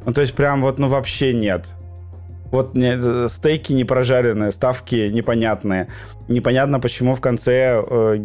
Ну, 0.05 0.13
то 0.13 0.21
есть 0.21 0.35
прям 0.35 0.61
вот, 0.61 0.79
ну, 0.79 0.87
вообще 0.87 1.33
нет. 1.33 1.73
Вот 2.53 2.75
не, 2.75 2.95
э, 2.95 3.27
стейки 3.29 3.73
не 3.73 3.83
прожаренные, 3.83 4.51
ставки 4.51 5.09
непонятные. 5.11 5.87
Непонятно, 6.27 6.79
почему 6.79 7.15
в 7.15 7.19
конце 7.19 7.83
э, 7.83 8.19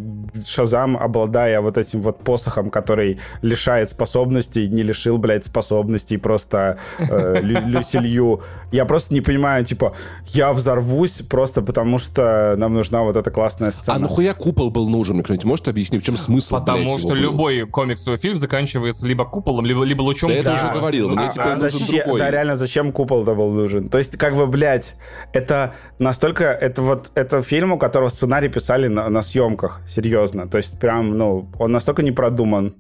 Шазам, 0.47 0.99
обладая 0.99 1.63
вот 1.63 1.79
этим 1.79 2.03
вот 2.03 2.23
посохом, 2.23 2.69
который 2.69 3.19
лишает 3.41 3.89
способностей, 3.89 4.69
не 4.69 4.83
лишил, 4.83 5.17
блядь, 5.17 5.47
способностей 5.47 6.19
просто 6.19 6.79
э, 6.99 7.41
Лю, 7.41 7.61
Люсилью. 7.67 8.43
Я 8.71 8.85
просто 8.85 9.15
не 9.15 9.23
понимаю, 9.23 9.65
типа, 9.65 9.95
я 10.27 10.53
взорвусь 10.53 11.23
просто 11.23 11.63
потому, 11.63 11.97
что 11.97 12.55
нам 12.59 12.75
нужна 12.75 13.05
вот 13.05 13.17
эта 13.17 13.31
классная 13.31 13.71
сцена. 13.71 13.97
А 13.97 13.99
нахуя 13.99 14.35
купол 14.35 14.71
был 14.71 14.91
нужен? 14.91 15.23
Кто-нибудь 15.23 15.47
может 15.47 15.69
объяснить, 15.69 16.03
в 16.03 16.05
чем 16.05 16.19
смысл, 16.19 16.57
Потому 16.57 16.85
блядь, 16.85 17.01
что 17.01 17.15
любой 17.15 17.67
комиксовый 17.67 18.19
фильм 18.19 18.37
заканчивается 18.37 19.07
либо 19.07 19.25
куполом, 19.25 19.65
либо, 19.65 19.85
либо 19.85 20.03
лучом. 20.03 20.29
Да 20.29 20.37
это 20.37 20.53
уже 20.53 20.71
говорил, 20.71 21.09
мне 21.09 21.29
а, 21.29 21.29
типа 21.29 21.47
а 21.47 21.57
нужен 21.57 21.71
зачем, 21.71 21.99
другой. 22.05 22.21
Да, 22.21 22.31
реально, 22.31 22.57
зачем 22.57 22.93
купол-то 22.93 23.35
был 23.35 23.51
нужен? 23.53 23.89
То 23.89 23.97
есть 23.97 24.18
как 24.19 24.35
бы, 24.35 24.47
блядь, 24.47 24.97
это 25.33 25.73
настолько, 25.99 26.45
это 26.45 26.83
вот, 26.83 27.13
это 27.15 27.41
фильм, 27.41 27.73
у 27.73 27.79
которого 27.79 28.09
сценарий 28.09 28.49
писали 28.49 28.89
на, 28.89 29.09
на 29.09 29.23
съемках, 29.23 29.81
серьезно. 29.87 30.49
То 30.49 30.59
есть 30.59 30.79
прям, 30.79 31.17
ну, 31.17 31.49
он 31.59 31.73
настолько 31.73 32.03
не 32.03 32.13
продуман. 32.13 32.75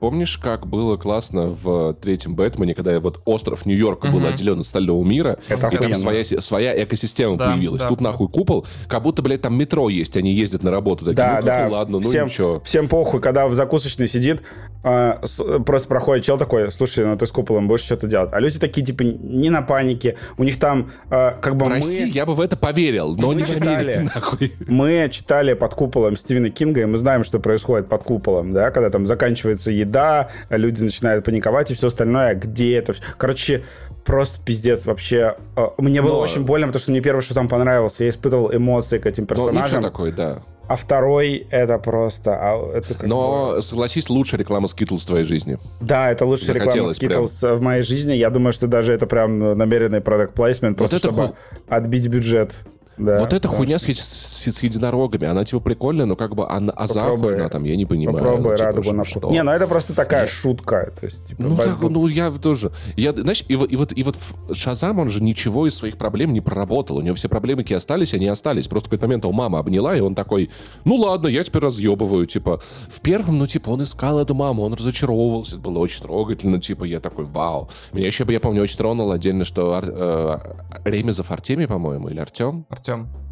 Помнишь, 0.00 0.36
как 0.38 0.66
было 0.66 0.96
классно 0.96 1.48
в 1.48 1.94
третьем 1.94 2.34
Бэтмене, 2.34 2.74
когда 2.74 2.98
вот 3.00 3.22
остров 3.24 3.64
Нью-Йорка 3.64 4.08
был 4.08 4.26
отделен 4.26 4.60
от 4.60 4.66
остального 4.66 5.02
мира, 5.02 5.38
Это 5.48 5.68
и 5.68 5.76
там 5.76 5.94
своя, 5.94 6.24
своя 6.24 6.84
экосистема 6.84 7.38
да, 7.38 7.52
появилась. 7.52 7.82
Да. 7.82 7.88
Тут 7.88 8.00
нахуй 8.00 8.28
купол, 8.28 8.66
как 8.86 9.02
будто, 9.02 9.22
блядь, 9.22 9.40
там 9.40 9.56
метро 9.56 9.88
есть, 9.88 10.16
они 10.16 10.32
ездят 10.32 10.62
на 10.62 10.70
работу. 10.70 11.06
Такие, 11.06 11.16
да, 11.16 11.38
ну, 11.40 11.46
да. 11.46 11.68
ладно, 11.70 11.98
ну 11.98 12.00
всем, 12.00 12.26
ничего. 12.26 12.60
Всем 12.60 12.88
похуй, 12.88 13.20
когда 13.20 13.48
в 13.48 13.54
закусочной 13.54 14.06
сидит, 14.06 14.42
э, 14.82 15.14
с, 15.22 15.42
просто 15.64 15.88
проходит 15.88 16.24
чел 16.24 16.36
такой, 16.36 16.70
слушай, 16.70 17.06
ну 17.06 17.16
ты 17.16 17.26
с 17.26 17.32
куполом 17.32 17.66
будешь 17.66 17.82
что-то 17.82 18.06
делать. 18.06 18.30
А 18.32 18.40
люди 18.40 18.58
такие, 18.58 18.84
типа, 18.84 19.02
не 19.02 19.48
на 19.48 19.62
панике, 19.62 20.16
у 20.36 20.44
них 20.44 20.58
там 20.58 20.90
э, 21.10 21.32
как 21.40 21.56
бы 21.56 21.64
в 21.64 21.68
мы... 21.68 21.76
России 21.76 22.10
я 22.10 22.26
бы 22.26 22.34
в 22.34 22.40
это 22.40 22.56
поверил, 22.56 23.16
но 23.16 23.28
мы 23.28 23.36
не 23.36 23.44
читали, 23.46 23.92
Америке, 23.92 24.00
нахуй. 24.14 24.52
Мы 24.66 25.08
читали 25.10 25.54
под 25.54 25.74
куполом 25.74 26.16
Стивена 26.16 26.50
Кинга, 26.50 26.82
и 26.82 26.84
мы 26.84 26.98
знаем, 26.98 27.24
что 27.24 27.38
происходит 27.38 27.88
под 27.88 28.02
куполом, 28.02 28.52
да, 28.52 28.70
когда 28.70 28.90
там 28.90 29.06
заканчивается 29.06 29.53
еда, 29.56 30.28
люди 30.50 30.82
начинают 30.82 31.24
паниковать 31.24 31.70
и 31.70 31.74
все 31.74 31.88
остальное, 31.88 32.34
где 32.34 32.76
это... 32.76 32.94
Короче, 33.16 33.62
просто 34.04 34.40
пиздец 34.44 34.86
вообще. 34.86 35.36
Э, 35.56 35.68
мне 35.78 36.02
было 36.02 36.12
Но... 36.12 36.20
очень 36.20 36.44
больно, 36.44 36.66
потому 36.68 36.80
что 36.80 36.90
мне 36.90 37.00
первый 37.00 37.22
Шазам 37.22 37.48
понравился. 37.48 38.04
Я 38.04 38.10
испытывал 38.10 38.54
эмоции 38.54 38.98
к 38.98 39.06
этим 39.06 39.26
персонажам. 39.26 39.82
Ну, 39.82 39.88
такой, 39.88 40.12
да. 40.12 40.42
А 40.66 40.76
второй 40.76 41.46
это 41.50 41.78
просто... 41.78 42.38
А, 42.40 42.72
это 42.74 42.94
как 42.94 43.06
Но, 43.06 43.54
бы... 43.56 43.62
согласись, 43.62 44.08
лучшая 44.08 44.40
реклама 44.40 44.66
Skittles 44.66 44.98
в 44.98 45.06
твоей 45.06 45.24
жизни. 45.24 45.58
Да, 45.80 46.10
это 46.10 46.24
лучшая 46.24 46.56
реклама 46.56 46.90
Skittles 46.90 47.40
прям. 47.40 47.56
в 47.56 47.62
моей 47.62 47.82
жизни. 47.82 48.14
Я 48.14 48.30
думаю, 48.30 48.52
что 48.52 48.66
даже 48.66 48.92
это 48.92 49.06
прям 49.06 49.56
намеренный 49.58 50.00
продукт 50.00 50.34
плейсмент, 50.34 50.78
просто 50.78 50.96
вот 50.96 51.14
чтобы 51.14 51.28
ху... 51.28 51.36
отбить 51.68 52.08
бюджет. 52.08 52.60
Да, 52.96 53.18
вот 53.18 53.32
эта 53.32 53.48
хуйня 53.48 53.78
с, 53.78 53.84
с, 53.84 54.52
с 54.52 54.62
единорогами, 54.62 55.26
она 55.26 55.44
типа 55.44 55.60
прикольная, 55.60 56.06
но 56.06 56.16
как 56.16 56.34
бы 56.34 56.48
она, 56.48 56.72
а 56.72 56.86
захуй 56.86 57.34
она 57.34 57.48
там, 57.48 57.64
я 57.64 57.76
не 57.76 57.86
понимаю. 57.86 58.18
Попробуй 58.18 58.50
ну, 58.52 58.56
типа, 58.56 58.66
радугу 58.66 58.92
на 58.92 59.04
вкус. 59.04 59.32
Не, 59.32 59.42
ну 59.42 59.50
это 59.50 59.66
просто 59.66 59.94
такая 59.94 60.22
я... 60.22 60.26
шутка. 60.26 60.92
То 60.98 61.06
есть, 61.06 61.24
типа, 61.26 61.42
ну, 61.42 61.56
так, 61.56 61.80
ну, 61.80 62.06
я 62.06 62.30
тоже. 62.30 62.72
Я, 62.96 63.12
знаешь, 63.12 63.44
и, 63.48 63.54
и, 63.54 63.76
вот, 63.76 63.92
и 63.92 64.02
вот 64.02 64.16
Шазам, 64.52 64.98
он 64.98 65.08
же 65.08 65.22
ничего 65.22 65.66
из 65.66 65.74
своих 65.74 65.96
проблем 65.96 66.32
не 66.32 66.40
проработал. 66.40 66.98
У 66.98 67.02
него 67.02 67.14
все 67.16 67.28
проблемы 67.28 67.62
какие 67.62 67.76
остались, 67.76 68.14
они 68.14 68.28
остались. 68.28 68.68
Просто 68.68 68.88
в 68.88 68.90
какой-то 68.90 69.06
момент 69.06 69.24
его 69.24 69.32
мама 69.32 69.58
обняла, 69.58 69.96
и 69.96 70.00
он 70.00 70.14
такой, 70.14 70.50
ну 70.84 70.96
ладно, 70.96 71.28
я 71.28 71.42
теперь 71.42 71.62
разъебываю. 71.62 72.26
Типа, 72.26 72.60
в 72.88 73.00
первом, 73.00 73.38
ну, 73.38 73.46
типа, 73.46 73.70
он 73.70 73.82
искал 73.82 74.20
эту 74.20 74.34
маму, 74.34 74.62
он 74.62 74.74
разочаровывался, 74.74 75.56
это 75.56 75.64
было 75.64 75.78
очень 75.78 76.02
трогательно. 76.02 76.60
Типа, 76.60 76.84
я 76.84 77.00
такой, 77.00 77.24
вау. 77.24 77.68
Меня 77.92 78.06
еще, 78.06 78.24
я 78.28 78.40
помню, 78.40 78.62
очень 78.62 78.78
тронул 78.78 79.10
отдельно, 79.10 79.44
что 79.44 79.80
э, 79.82 80.38
Ремезов 80.84 81.30
Артемий, 81.30 81.66
по-моему, 81.66 82.08
или 82.08 82.20
Артем? 82.20 82.66
Артем. 82.68 82.83
Артем. 82.86 83.23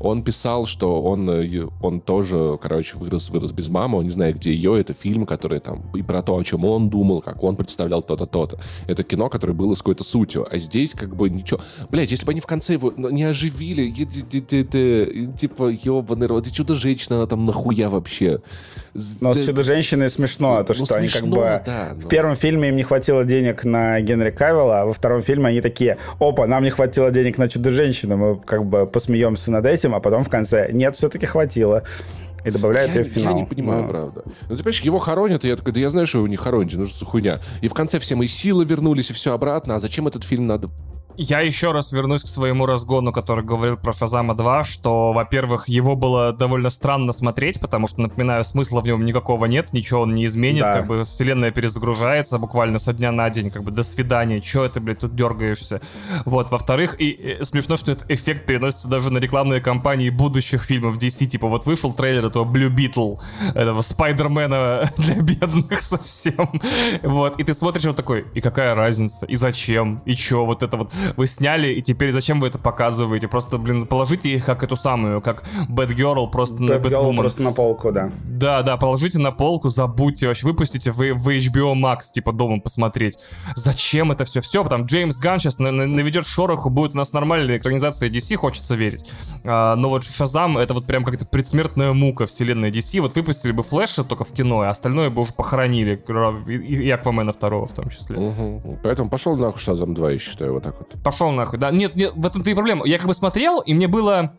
Он 0.00 0.22
писал, 0.22 0.66
что 0.66 1.02
он, 1.02 1.28
э, 1.30 1.66
он 1.82 2.00
тоже, 2.00 2.58
короче, 2.60 2.96
вырос, 2.96 3.30
вырос 3.30 3.52
без 3.52 3.68
мамы, 3.68 3.98
он 3.98 4.04
не 4.04 4.10
знает, 4.10 4.36
где 4.36 4.52
ее. 4.52 4.78
Это 4.80 4.94
фильм, 4.94 5.26
который 5.26 5.60
там 5.60 5.84
и 5.94 6.02
про 6.02 6.22
то, 6.22 6.36
о 6.36 6.44
чем 6.44 6.64
он 6.64 6.88
думал, 6.88 7.22
как 7.22 7.42
он 7.42 7.56
представлял 7.56 8.02
то-то, 8.02 8.26
то-то. 8.26 8.58
Это 8.86 9.02
кино, 9.02 9.28
которое 9.28 9.52
было 9.52 9.74
с 9.74 9.78
какой-то 9.78 10.04
сутью. 10.04 10.46
А 10.50 10.58
здесь 10.58 10.94
как 10.94 11.14
бы 11.16 11.30
ничего... 11.30 11.60
Блять, 11.90 12.10
если 12.10 12.24
бы 12.24 12.32
они 12.32 12.40
в 12.40 12.46
конце 12.46 12.74
его 12.74 12.92
ну, 12.96 13.10
не 13.10 13.24
оживили, 13.24 13.90
типа, 13.90 15.68
ебаный 15.68 16.26
рот, 16.26 16.46
и 16.46 16.52
чудо-женщина, 16.52 17.16
она 17.16 17.26
там 17.26 17.44
нахуя 17.46 17.88
вообще? 17.88 18.40
Но 19.20 19.34
с 19.34 19.44
чудо-женщиной 19.44 20.10
смешно, 20.10 20.62
то, 20.64 20.74
что 20.74 20.96
они 20.96 21.08
как 21.08 21.26
бы... 21.26 21.62
В 21.96 22.08
первом 22.08 22.34
фильме 22.34 22.68
им 22.68 22.76
не 22.76 22.82
хватило 22.82 23.24
денег 23.24 23.64
на 23.64 24.00
Генри 24.00 24.30
Кавилла, 24.30 24.82
а 24.82 24.86
во 24.86 24.92
втором 24.92 25.22
фильме 25.22 25.48
они 25.48 25.60
такие, 25.60 25.98
опа, 26.18 26.46
нам 26.46 26.64
не 26.64 26.70
хватило 26.70 27.10
денег 27.10 27.38
на 27.38 27.48
чудо-женщину, 27.48 28.16
мы 28.16 28.36
как 28.36 28.64
бы 28.64 28.86
посмеемся 28.86 29.50
над 29.50 29.66
этим, 29.66 29.75
а 29.94 30.00
потом 30.00 30.24
в 30.24 30.28
конце, 30.28 30.70
нет, 30.72 30.96
все-таки 30.96 31.26
хватило. 31.26 31.82
И 32.44 32.50
добавляют 32.50 32.94
я, 32.94 33.00
ее 33.00 33.08
в 33.08 33.12
финал. 33.12 33.34
Я 33.34 33.40
не 33.40 33.46
понимаю, 33.46 33.82
Но... 33.82 33.88
правда. 33.88 34.22
Ну, 34.24 34.56
ты 34.56 34.62
понимаешь, 34.62 34.80
его 34.82 34.98
хоронят, 35.00 35.44
и 35.44 35.48
я 35.48 35.56
такой, 35.56 35.72
да 35.72 35.80
я 35.80 35.90
знаю, 35.90 36.06
что 36.06 36.18
его 36.18 36.28
не 36.28 36.36
хороните, 36.36 36.78
ну 36.78 36.86
что 36.86 37.00
за 37.00 37.04
хуйня. 37.04 37.40
И 37.60 37.66
в 37.66 37.74
конце 37.74 37.98
все 37.98 38.14
мои 38.14 38.28
силы 38.28 38.64
вернулись, 38.64 39.10
и 39.10 39.12
все 39.12 39.32
обратно, 39.32 39.74
а 39.74 39.80
зачем 39.80 40.06
этот 40.06 40.22
фильм 40.22 40.46
надо 40.46 40.70
Я 41.18 41.40
еще 41.40 41.72
раз 41.72 41.92
вернусь 41.92 42.24
к 42.24 42.28
своему 42.28 42.66
разгону, 42.66 43.10
который 43.10 43.42
говорил 43.42 43.78
про 43.78 43.92
Шазама 43.92 44.34
2, 44.34 44.64
что, 44.64 45.12
во-первых, 45.12 45.66
его 45.66 45.96
было 45.96 46.32
довольно 46.32 46.68
странно 46.68 47.12
смотреть, 47.12 47.58
потому 47.58 47.86
что, 47.86 48.02
напоминаю, 48.02 48.44
смысла 48.44 48.82
в 48.82 48.86
нем 48.86 49.04
никакого 49.04 49.46
нет, 49.46 49.72
ничего 49.72 50.02
он 50.02 50.14
не 50.14 50.26
изменит, 50.26 50.62
да. 50.62 50.74
как 50.74 50.86
бы 50.86 51.04
вселенная 51.04 51.50
перезагружается 51.52 52.38
буквально 52.38 52.78
со 52.78 52.92
дня 52.92 53.12
на 53.12 53.30
день, 53.30 53.50
как 53.50 53.64
бы 53.64 53.70
до 53.70 53.82
свидания, 53.82 54.42
че 54.42 54.68
ты, 54.68 54.80
блядь, 54.80 54.98
тут 54.98 55.14
дергаешься. 55.14 55.80
Вот, 56.26 56.50
во-вторых, 56.50 57.00
и, 57.00 57.10
и 57.10 57.44
смешно, 57.44 57.76
что 57.76 57.92
этот 57.92 58.10
эффект 58.10 58.44
переносится 58.44 58.88
даже 58.88 59.10
на 59.10 59.18
рекламные 59.18 59.62
кампании 59.62 60.10
будущих 60.10 60.62
фильмов 60.62 60.98
DC, 60.98 61.26
типа 61.26 61.48
вот 61.48 61.64
вышел 61.64 61.94
трейлер 61.94 62.26
этого 62.26 62.44
Blue 62.44 62.68
Beetle, 62.68 63.18
этого 63.54 63.80
Спайдермена 63.80 64.90
для 64.98 65.14
бедных 65.22 65.82
совсем, 65.82 66.60
вот, 67.02 67.40
и 67.40 67.44
ты 67.44 67.54
смотришь 67.54 67.86
вот 67.86 67.96
такой, 67.96 68.26
и 68.34 68.42
какая 68.42 68.74
разница, 68.74 69.24
и 69.24 69.34
зачем, 69.34 70.02
и 70.04 70.14
чё, 70.14 70.44
вот 70.44 70.62
это 70.62 70.76
вот 70.76 70.92
вы 71.16 71.26
сняли, 71.26 71.72
и 71.72 71.82
теперь 71.82 72.12
зачем 72.12 72.40
вы 72.40 72.48
это 72.48 72.58
показываете? 72.58 73.28
Просто, 73.28 73.58
блин, 73.58 73.86
положите 73.86 74.30
их 74.30 74.44
как 74.44 74.62
эту 74.62 74.76
самую, 74.76 75.20
как 75.20 75.44
Bad 75.68 75.88
Girl 75.96 76.30
просто 76.30 76.56
Bad 76.56 76.66
на 76.66 76.72
Batwoman. 76.74 77.16
просто 77.16 77.42
на 77.42 77.52
полку, 77.52 77.92
да. 77.92 78.10
Да, 78.24 78.62
да, 78.62 78.76
положите 78.76 79.18
на 79.18 79.32
полку, 79.32 79.68
забудьте 79.68 80.28
вообще, 80.28 80.46
выпустите 80.46 80.90
в, 80.90 80.98
в 80.98 81.28
HBO 81.28 81.74
Max, 81.74 82.12
типа, 82.12 82.32
дома 82.32 82.60
посмотреть. 82.60 83.18
Зачем 83.54 84.12
это 84.12 84.24
все? 84.24 84.40
Все, 84.40 84.64
там 84.64 84.86
Джеймс 84.86 85.18
Ган 85.18 85.38
сейчас 85.38 85.58
на, 85.58 85.70
на, 85.70 85.86
наведет 85.86 86.26
шороху, 86.26 86.70
будет 86.70 86.94
у 86.94 86.98
нас 86.98 87.12
нормальная 87.12 87.58
экранизация 87.58 88.08
DC, 88.08 88.36
хочется 88.36 88.74
верить. 88.74 89.04
А, 89.44 89.76
но 89.76 89.88
вот 89.88 90.04
Шазам, 90.04 90.58
это 90.58 90.74
вот 90.74 90.86
прям 90.86 91.04
как-то 91.04 91.26
предсмертная 91.26 91.92
мука 91.92 92.26
вселенной 92.26 92.70
DC. 92.70 93.00
Вот 93.00 93.14
выпустили 93.14 93.52
бы 93.52 93.62
Флэша 93.62 94.04
только 94.04 94.24
в 94.24 94.32
кино, 94.32 94.60
а 94.60 94.70
остальное 94.70 95.10
бы 95.10 95.22
уже 95.22 95.32
похоронили. 95.32 96.00
И, 96.48 96.86
и 96.86 96.90
Аквамена 96.90 97.32
второго 97.32 97.66
в 97.66 97.72
том 97.72 97.88
числе. 97.90 98.16
Угу. 98.16 98.80
Поэтому 98.82 99.10
пошел 99.10 99.36
нахуй 99.36 99.60
Шазам 99.60 99.94
2, 99.94 100.12
я 100.12 100.18
считаю, 100.18 100.54
вот 100.54 100.62
так 100.62 100.76
вот. 100.78 100.95
Пошел 101.04 101.30
нахуй, 101.30 101.58
да. 101.58 101.70
Нет, 101.70 101.94
нет, 101.94 102.12
в 102.14 102.26
этом-то 102.26 102.50
и 102.50 102.54
проблема. 102.54 102.86
Я 102.86 102.98
как 102.98 103.06
бы 103.06 103.14
смотрел, 103.14 103.60
и 103.60 103.74
мне 103.74 103.88
было 103.88 104.38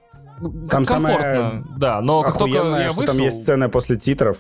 там 0.70 0.86
комфортно, 0.86 1.66
да, 1.78 2.02
но 2.02 2.22
как 2.22 2.38
только 2.38 2.58
я 2.58 2.90
вышел... 2.90 3.06
там 3.06 3.18
есть 3.18 3.44
сцена 3.44 3.70
после 3.70 3.98
титров, 3.98 4.38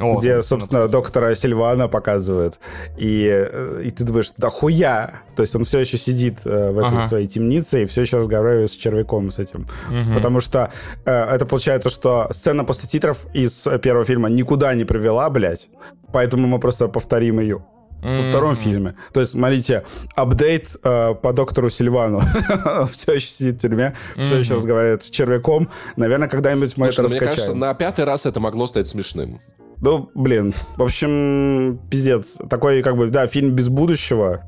о, 0.00 0.18
где, 0.18 0.42
собственно, 0.42 0.82
тоже. 0.82 0.92
доктора 0.92 1.34
Сильвана 1.34 1.88
показывают. 1.88 2.60
И, 2.96 3.26
э, 3.28 3.82
и 3.84 3.90
ты 3.90 4.04
думаешь, 4.04 4.32
да 4.36 4.48
хуя! 4.48 5.10
То 5.34 5.42
есть 5.42 5.56
он 5.56 5.64
все 5.64 5.80
еще 5.80 5.98
сидит 5.98 6.40
э, 6.44 6.70
в 6.70 6.78
этой 6.78 6.98
ага. 6.98 7.06
своей 7.06 7.26
темнице 7.26 7.82
и 7.82 7.86
все 7.86 8.02
еще 8.02 8.18
разговаривает 8.18 8.70
с 8.70 8.76
червяком 8.76 9.30
с 9.30 9.38
этим. 9.38 9.66
Угу. 9.88 10.14
Потому 10.14 10.40
что 10.40 10.70
э, 11.04 11.10
это 11.10 11.46
получается, 11.46 11.90
что 11.90 12.28
сцена 12.30 12.64
после 12.64 12.88
титров 12.88 13.26
из 13.34 13.66
первого 13.82 14.04
фильма 14.04 14.28
никуда 14.28 14.74
не 14.74 14.84
привела, 14.84 15.28
блядь. 15.30 15.68
Поэтому 16.12 16.46
мы 16.46 16.60
просто 16.60 16.88
повторим 16.88 17.40
ее 17.40 17.64
во 18.02 18.22
втором 18.22 18.54
фильме. 18.54 18.94
То 19.12 19.20
есть, 19.20 19.32
смотрите, 19.32 19.84
апдейт 20.14 20.76
э, 20.82 21.14
по 21.14 21.32
доктору 21.32 21.70
Сильвану. 21.70 22.20
все 22.90 23.14
еще 23.14 23.26
сидит 23.26 23.56
в 23.56 23.58
тюрьме, 23.58 23.94
все 24.16 24.36
еще 24.36 24.54
разговаривает 24.54 25.02
с 25.02 25.10
червяком. 25.10 25.68
Наверное, 25.96 26.28
когда-нибудь 26.28 26.76
мы 26.76 26.88
это 26.88 27.02
раскачаем. 27.02 27.26
Мне 27.26 27.36
кажется, 27.36 27.54
на 27.54 27.74
пятый 27.74 28.04
раз 28.04 28.26
это 28.26 28.40
могло 28.40 28.66
стать 28.66 28.86
смешным. 28.86 29.40
Ну, 29.80 30.10
блин, 30.14 30.52
в 30.76 30.82
общем, 30.82 31.80
пиздец. 31.90 32.38
Такой, 32.50 32.82
как 32.82 32.96
бы, 32.96 33.08
да, 33.08 33.26
фильм 33.26 33.52
без 33.52 33.68
будущего. 33.68 34.44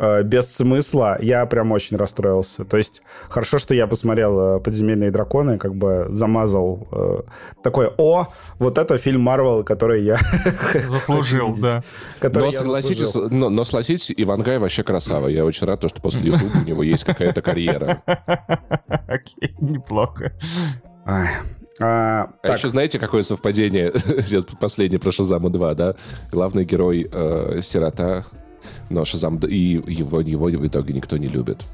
Э, 0.00 0.22
без 0.22 0.56
смысла, 0.56 1.18
я 1.20 1.44
прям 1.44 1.72
очень 1.72 1.98
расстроился. 1.98 2.64
То 2.64 2.78
есть 2.78 3.02
хорошо, 3.28 3.58
что 3.58 3.74
я 3.74 3.86
посмотрел 3.86 4.56
э, 4.56 4.60
«Подземельные 4.60 5.10
драконы», 5.10 5.58
как 5.58 5.74
бы 5.74 6.06
замазал 6.08 6.88
э, 6.90 7.20
такой, 7.62 7.92
о, 7.98 8.26
вот 8.58 8.78
это 8.78 8.96
фильм 8.96 9.20
Марвел, 9.20 9.62
который 9.62 10.02
я 10.02 10.16
заслужил, 10.88 11.54
да. 11.60 11.82
Но 12.22 12.50
согласитесь, 12.50 13.14
но, 13.14 13.50
но 13.50 13.62
согласитесь, 13.64 14.10
Ивангай 14.16 14.58
вообще 14.58 14.82
красава. 14.82 15.28
Я 15.28 15.44
очень 15.44 15.66
рад, 15.66 15.84
что 15.86 16.00
после 16.00 16.22
YouTube 16.30 16.54
у 16.54 16.66
него 16.66 16.82
есть 16.82 17.04
какая-то 17.04 17.42
карьера. 17.42 18.02
Окей, 19.06 19.54
неплохо. 19.60 20.32
А, 21.04 21.26
а 21.78 22.30
так. 22.42 22.56
еще 22.56 22.68
знаете, 22.68 22.98
какое 22.98 23.22
совпадение? 23.22 23.92
Сейчас 23.94 24.44
последнее 24.58 24.98
про 24.98 25.10
Шазама 25.10 25.50
2, 25.50 25.74
да? 25.74 25.94
Главный 26.32 26.64
герой 26.64 27.06
э, 27.10 27.60
сирота, 27.62 28.24
но 28.88 29.04
Шазам 29.04 29.38
и 29.38 29.56
его, 29.56 30.20
его 30.20 30.46
в 30.46 30.66
итоге 30.66 30.94
никто 30.94 31.16
не 31.16 31.28
любит. 31.28 31.64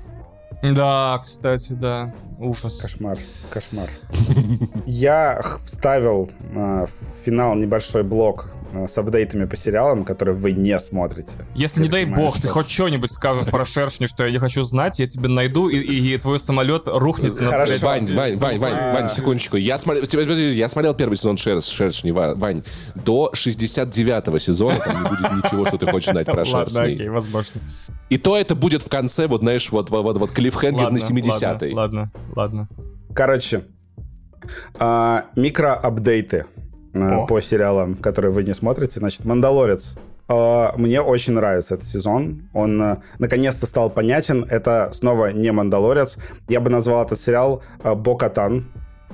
Да, 0.63 1.21
кстати, 1.23 1.73
да. 1.75 2.13
Ужас. 2.39 2.81
Кошмар, 2.81 3.19
кошмар. 3.51 3.91
Я 4.87 5.41
вставил 5.65 6.31
э, 6.55 6.87
в 6.87 7.25
финал 7.25 7.55
небольшой 7.55 8.03
блок 8.03 8.51
с 8.87 8.99
апдейтами 8.99 9.45
по 9.45 9.57
сериалам, 9.57 10.05
которые 10.05 10.35
вы 10.35 10.53
не 10.53 10.79
смотрите. 10.79 11.33
Если, 11.55 11.83
не 11.83 11.89
дай 11.89 12.05
бог, 12.05 12.35
что... 12.35 12.43
ты 12.43 12.49
хоть 12.49 12.71
что-нибудь 12.71 13.11
скажешь 13.13 13.47
про 13.47 13.65
шершни, 13.65 14.07
что 14.07 14.25
я 14.25 14.31
не 14.31 14.39
хочу 14.39 14.63
знать, 14.63 14.99
я 14.99 15.07
тебе 15.07 15.29
найду, 15.29 15.69
и, 15.69 15.79
и 15.79 16.19
твой 16.19 16.39
самолет 16.39 16.85
рухнет 16.87 17.41
на... 17.41 17.51
Хорошо. 17.51 17.87
Вань, 17.87 18.15
Вань, 18.15 18.37
Вань, 18.37 18.59
Вань, 18.59 18.95
Вань, 18.95 19.09
секундочку. 19.09 19.57
Я 19.57 19.79
смотрел, 19.79 20.05
я 20.05 20.69
смотрел 20.69 20.95
первый 20.95 21.17
сезон 21.17 21.37
Шерс, 21.37 21.69
Шершни, 21.69 22.11
Вань. 22.11 22.63
До 22.95 23.31
69-го 23.35 24.39
сезона 24.39 24.77
там 24.77 25.03
не 25.03 25.09
будет 25.09 25.45
ничего, 25.45 25.67
что 25.67 25.79
ты 25.79 25.87
хочешь 25.87 26.11
знать 26.11 26.27
про 26.27 26.45
Шершни. 26.45 26.77
Ладно, 26.77 26.95
окей, 26.95 27.09
возможно. 27.09 27.61
И 28.09 28.19
то 28.19 28.37
это 28.37 28.55
будет 28.55 28.83
в 28.83 28.89
конце, 28.89 29.27
вот, 29.27 29.41
знаешь, 29.41 29.71
вот, 29.71 29.91
вот, 29.91 30.19
вот, 30.19 30.31
клиффхенгер 30.31 30.91
на 30.91 30.99
70-й. 30.99 31.73
Ладно, 31.73 32.13
ладно, 32.35 32.69
Короче, 33.15 33.63
а, 34.79 35.27
микроапдейты 35.37 36.47
О. 37.03 37.27
по 37.27 37.41
сериалам, 37.41 37.95
которые 37.95 38.33
вы 38.33 38.45
не 38.45 38.55
смотрите. 38.55 39.01
Значит, 39.01 39.25
«Мандалорец». 39.25 39.97
А, 40.29 40.75
мне 40.77 41.01
очень 41.01 41.35
нравится 41.35 41.75
этот 41.75 41.87
сезон. 41.87 42.49
Он 42.53 42.83
э, 42.83 42.97
наконец-то 43.19 43.67
стал 43.67 43.91
понятен. 43.91 44.45
Это 44.51 44.91
снова 44.93 45.33
не 45.33 45.53
«Мандалорец». 45.53 46.19
Я 46.49 46.61
бы 46.61 46.71
назвал 46.71 47.05
этот 47.05 47.21
сериал 47.21 47.63
э, 47.85 47.95
«Бокатан», 47.95 48.67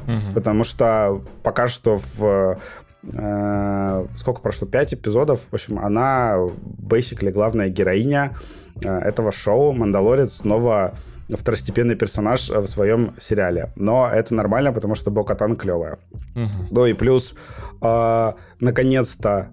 угу. 0.06 0.34
потому 0.34 0.64
что 0.64 1.22
пока 1.42 1.68
что 1.68 1.96
в 1.96 2.58
э, 3.02 4.06
сколько 4.16 4.40
прошло, 4.40 4.66
пять 4.66 4.94
эпизодов. 4.94 5.40
В 5.50 5.54
общем, 5.54 5.78
она 5.78 6.36
basically 6.78 7.30
главная 7.30 7.68
героиня 7.68 8.34
э, 8.80 8.88
этого 8.88 9.32
шоу. 9.32 9.72
Мандалорец 9.72 10.34
снова 10.34 10.94
второстепенный 11.36 11.94
персонаж 11.94 12.48
в 12.48 12.66
своем 12.66 13.14
сериале. 13.18 13.72
Но 13.76 14.08
это 14.12 14.34
нормально, 14.34 14.72
потому 14.72 14.94
что 14.94 15.10
Бокатан 15.10 15.56
клевая. 15.56 15.98
Угу. 16.34 16.68
Ну 16.70 16.86
и 16.86 16.92
плюс 16.92 17.34
э, 17.82 18.32
наконец-то 18.60 19.48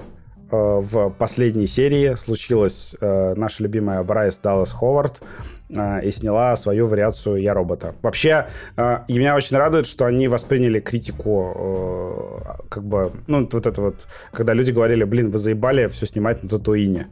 э, 0.52 0.56
в 0.56 1.10
последней 1.12 1.68
серии 1.68 2.16
случилась 2.16 2.96
э, 3.00 3.34
наша 3.36 3.64
любимая 3.64 4.04
Брайс 4.04 4.38
Даллас 4.38 4.72
Ховард 4.72 5.22
э, 5.70 6.06
и 6.06 6.12
сняла 6.12 6.56
свою 6.56 6.88
вариацию 6.88 7.38
«Я 7.38 7.54
робота». 7.54 7.96
Вообще, 8.02 8.48
э, 8.78 9.00
и 9.08 9.18
меня 9.18 9.36
очень 9.36 9.58
радует, 9.58 9.86
что 9.86 10.06
они 10.06 10.28
восприняли 10.28 10.80
критику, 10.80 12.42
э, 12.46 12.68
как 12.70 12.84
бы, 12.84 13.12
ну, 13.28 13.48
вот 13.52 13.66
это 13.66 13.82
вот, 13.82 14.08
когда 14.32 14.54
люди 14.54 14.72
говорили, 14.72 15.04
блин, 15.04 15.32
вы 15.32 15.38
заебали 15.38 15.88
все 15.88 16.06
снимать 16.06 16.44
на 16.44 16.50
Татуине. 16.50 17.08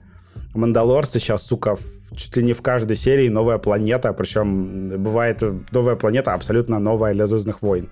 Мандалорцы 0.54 1.20
сейчас, 1.20 1.44
сука, 1.44 1.76
в, 1.76 2.16
чуть 2.16 2.38
ли 2.38 2.44
не 2.44 2.54
в 2.54 2.62
каждой 2.62 2.96
серии 2.96 3.30
новая 3.30 3.58
планета, 3.58 4.14
причем 4.14 4.90
бывает 4.90 5.44
новая 5.72 5.96
планета 5.96 6.34
абсолютно 6.34 6.80
новая 6.80 7.14
для 7.14 7.28
Звездных 7.28 7.62
войн. 7.62 7.90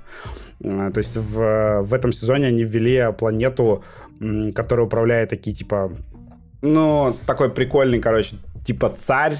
А, 0.63 0.91
то 0.91 0.99
есть 0.99 1.17
в, 1.17 1.81
в 1.83 1.93
этом 1.93 2.11
сезоне 2.11 2.47
они 2.47 2.63
ввели 2.63 3.13
планету, 3.17 3.83
которая 4.55 4.85
управляет 4.85 5.29
такие, 5.29 5.55
типа, 5.55 5.91
ну, 6.61 7.15
такой 7.25 7.49
прикольный, 7.49 7.99
короче, 7.99 8.37
типа 8.65 8.89
царь, 8.89 9.35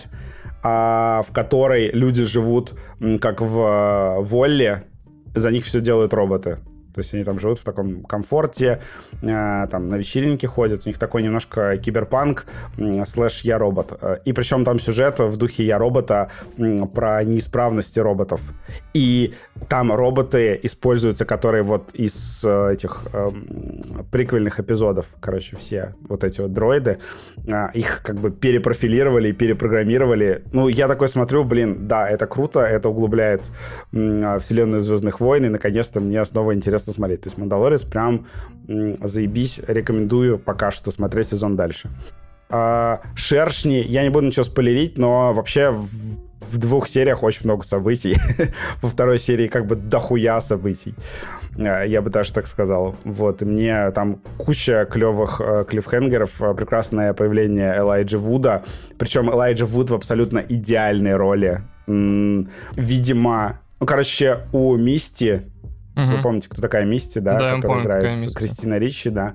а, 0.64 1.22
в 1.28 1.32
которой 1.32 1.90
люди 1.92 2.26
живут 2.26 2.74
как 3.22 3.42
в 3.42 4.18
Волле, 4.22 4.84
за 5.34 5.52
них 5.52 5.66
все 5.66 5.82
делают 5.82 6.14
роботы. 6.14 6.60
То 6.96 7.02
есть 7.02 7.14
они 7.14 7.24
там 7.24 7.40
живут 7.40 7.60
в 7.60 7.64
таком 7.64 8.04
комфорте, 8.04 8.82
э, 9.22 9.68
там 9.70 9.90
на 9.90 9.96
вечеринки 9.96 10.46
ходят, 10.46 10.84
у 10.86 10.90
них 10.90 10.98
такой 10.98 11.24
немножко 11.24 11.78
киберпанк 11.78 12.46
э, 12.78 13.06
слэш 13.06 13.42
я 13.42 13.58
робот. 13.58 13.94
И 14.26 14.34
причем 14.34 14.64
там 14.64 14.80
сюжет 14.80 15.20
в 15.20 15.38
духе 15.38 15.66
я 15.66 15.78
робота 15.78 16.30
э, 16.58 16.86
про 16.94 17.24
неисправности 17.24 18.00
роботов. 18.00 18.42
И 18.94 19.34
там 19.68 19.92
роботы 19.92 20.60
используются, 20.64 21.26
которые 21.26 21.64
вот 21.64 21.92
из 21.94 22.44
э, 22.46 22.74
этих 22.74 23.04
э, 23.14 23.32
приквельных 24.12 24.60
эпизодов, 24.60 25.08
короче, 25.20 25.56
все 25.56 25.96
вот 26.08 26.24
эти 26.24 26.42
вот 26.42 26.54
дроиды, 26.54 27.00
э, 27.46 27.68
их 27.74 28.02
как 28.04 28.20
бы 28.20 28.32
перепрофилировали 28.32 29.30
и 29.30 29.34
перепрограммировали. 29.34 30.44
Ну, 30.54 30.68
я 30.68 30.88
такой 30.88 31.10
смотрю, 31.10 31.44
блин, 31.44 31.88
да, 31.88 32.08
это 32.08 32.28
круто, 32.28 32.62
это 32.62 32.90
углубляет 32.90 33.52
э, 33.92 34.40
вселенную 34.40 34.82
Звездных 34.82 35.20
войн, 35.20 35.46
и 35.46 35.50
наконец-то 35.50 36.00
мне 36.00 36.24
снова 36.26 36.54
интересно 36.54 36.85
интересно 36.86 36.94
смотреть. 36.94 37.22
То 37.22 37.28
есть 37.28 37.38
«Мандалорец» 37.38 37.84
прям 37.84 38.26
заебись, 38.68 39.62
рекомендую 39.68 40.40
пока 40.40 40.72
что 40.72 40.92
смотреть 40.92 41.28
сезон 41.28 41.56
дальше. 41.56 41.90
А, 42.50 43.02
«Шершни», 43.16 43.84
я 43.88 44.04
не 44.04 44.10
буду 44.10 44.28
ничего 44.28 44.44
спойлерить, 44.44 44.98
но 44.98 45.34
вообще 45.34 45.72
в, 45.72 45.88
в 46.40 46.58
двух 46.58 46.88
сериях 46.88 47.24
очень 47.24 47.46
много 47.46 47.64
событий. 47.64 48.16
Во 48.82 48.90
второй 48.90 49.18
серии 49.18 49.48
как 49.48 49.66
бы 49.66 49.76
дохуя 49.76 50.40
событий. 50.40 50.94
Э, 51.58 51.84
я 51.88 52.02
бы 52.02 52.10
даже 52.10 52.34
так 52.34 52.48
сказал. 52.48 52.96
Вот, 53.04 53.42
и 53.42 53.46
мне 53.46 53.92
там 53.92 54.22
куча 54.38 54.88
клевых 54.92 55.42
э, 55.42 55.66
клиффхенгеров, 55.68 56.42
э, 56.42 56.54
прекрасное 56.54 57.14
появление 57.14 57.78
Элайджа 57.78 58.18
Вуда. 58.18 58.62
Причем 58.98 59.30
Элайджа 59.30 59.66
Вуд 59.66 59.90
в 59.90 59.96
абсолютно 59.96 60.40
идеальной 60.40 61.16
роли. 61.16 61.62
М-м, 61.88 62.50
видимо, 62.76 63.60
ну, 63.80 63.86
короче, 63.88 64.40
у 64.54 64.76
Мисти 64.78 65.44
Угу. 65.96 66.06
Вы 66.06 66.22
помните, 66.22 66.50
кто 66.50 66.62
такая 66.62 66.86
Мисти, 66.86 67.20
да, 67.20 67.38
да 67.38 67.56
которая 67.56 67.62
помню, 67.62 67.84
играет 67.84 68.36
Кристина 68.36 68.78
Ричи, 68.78 69.10
да. 69.10 69.34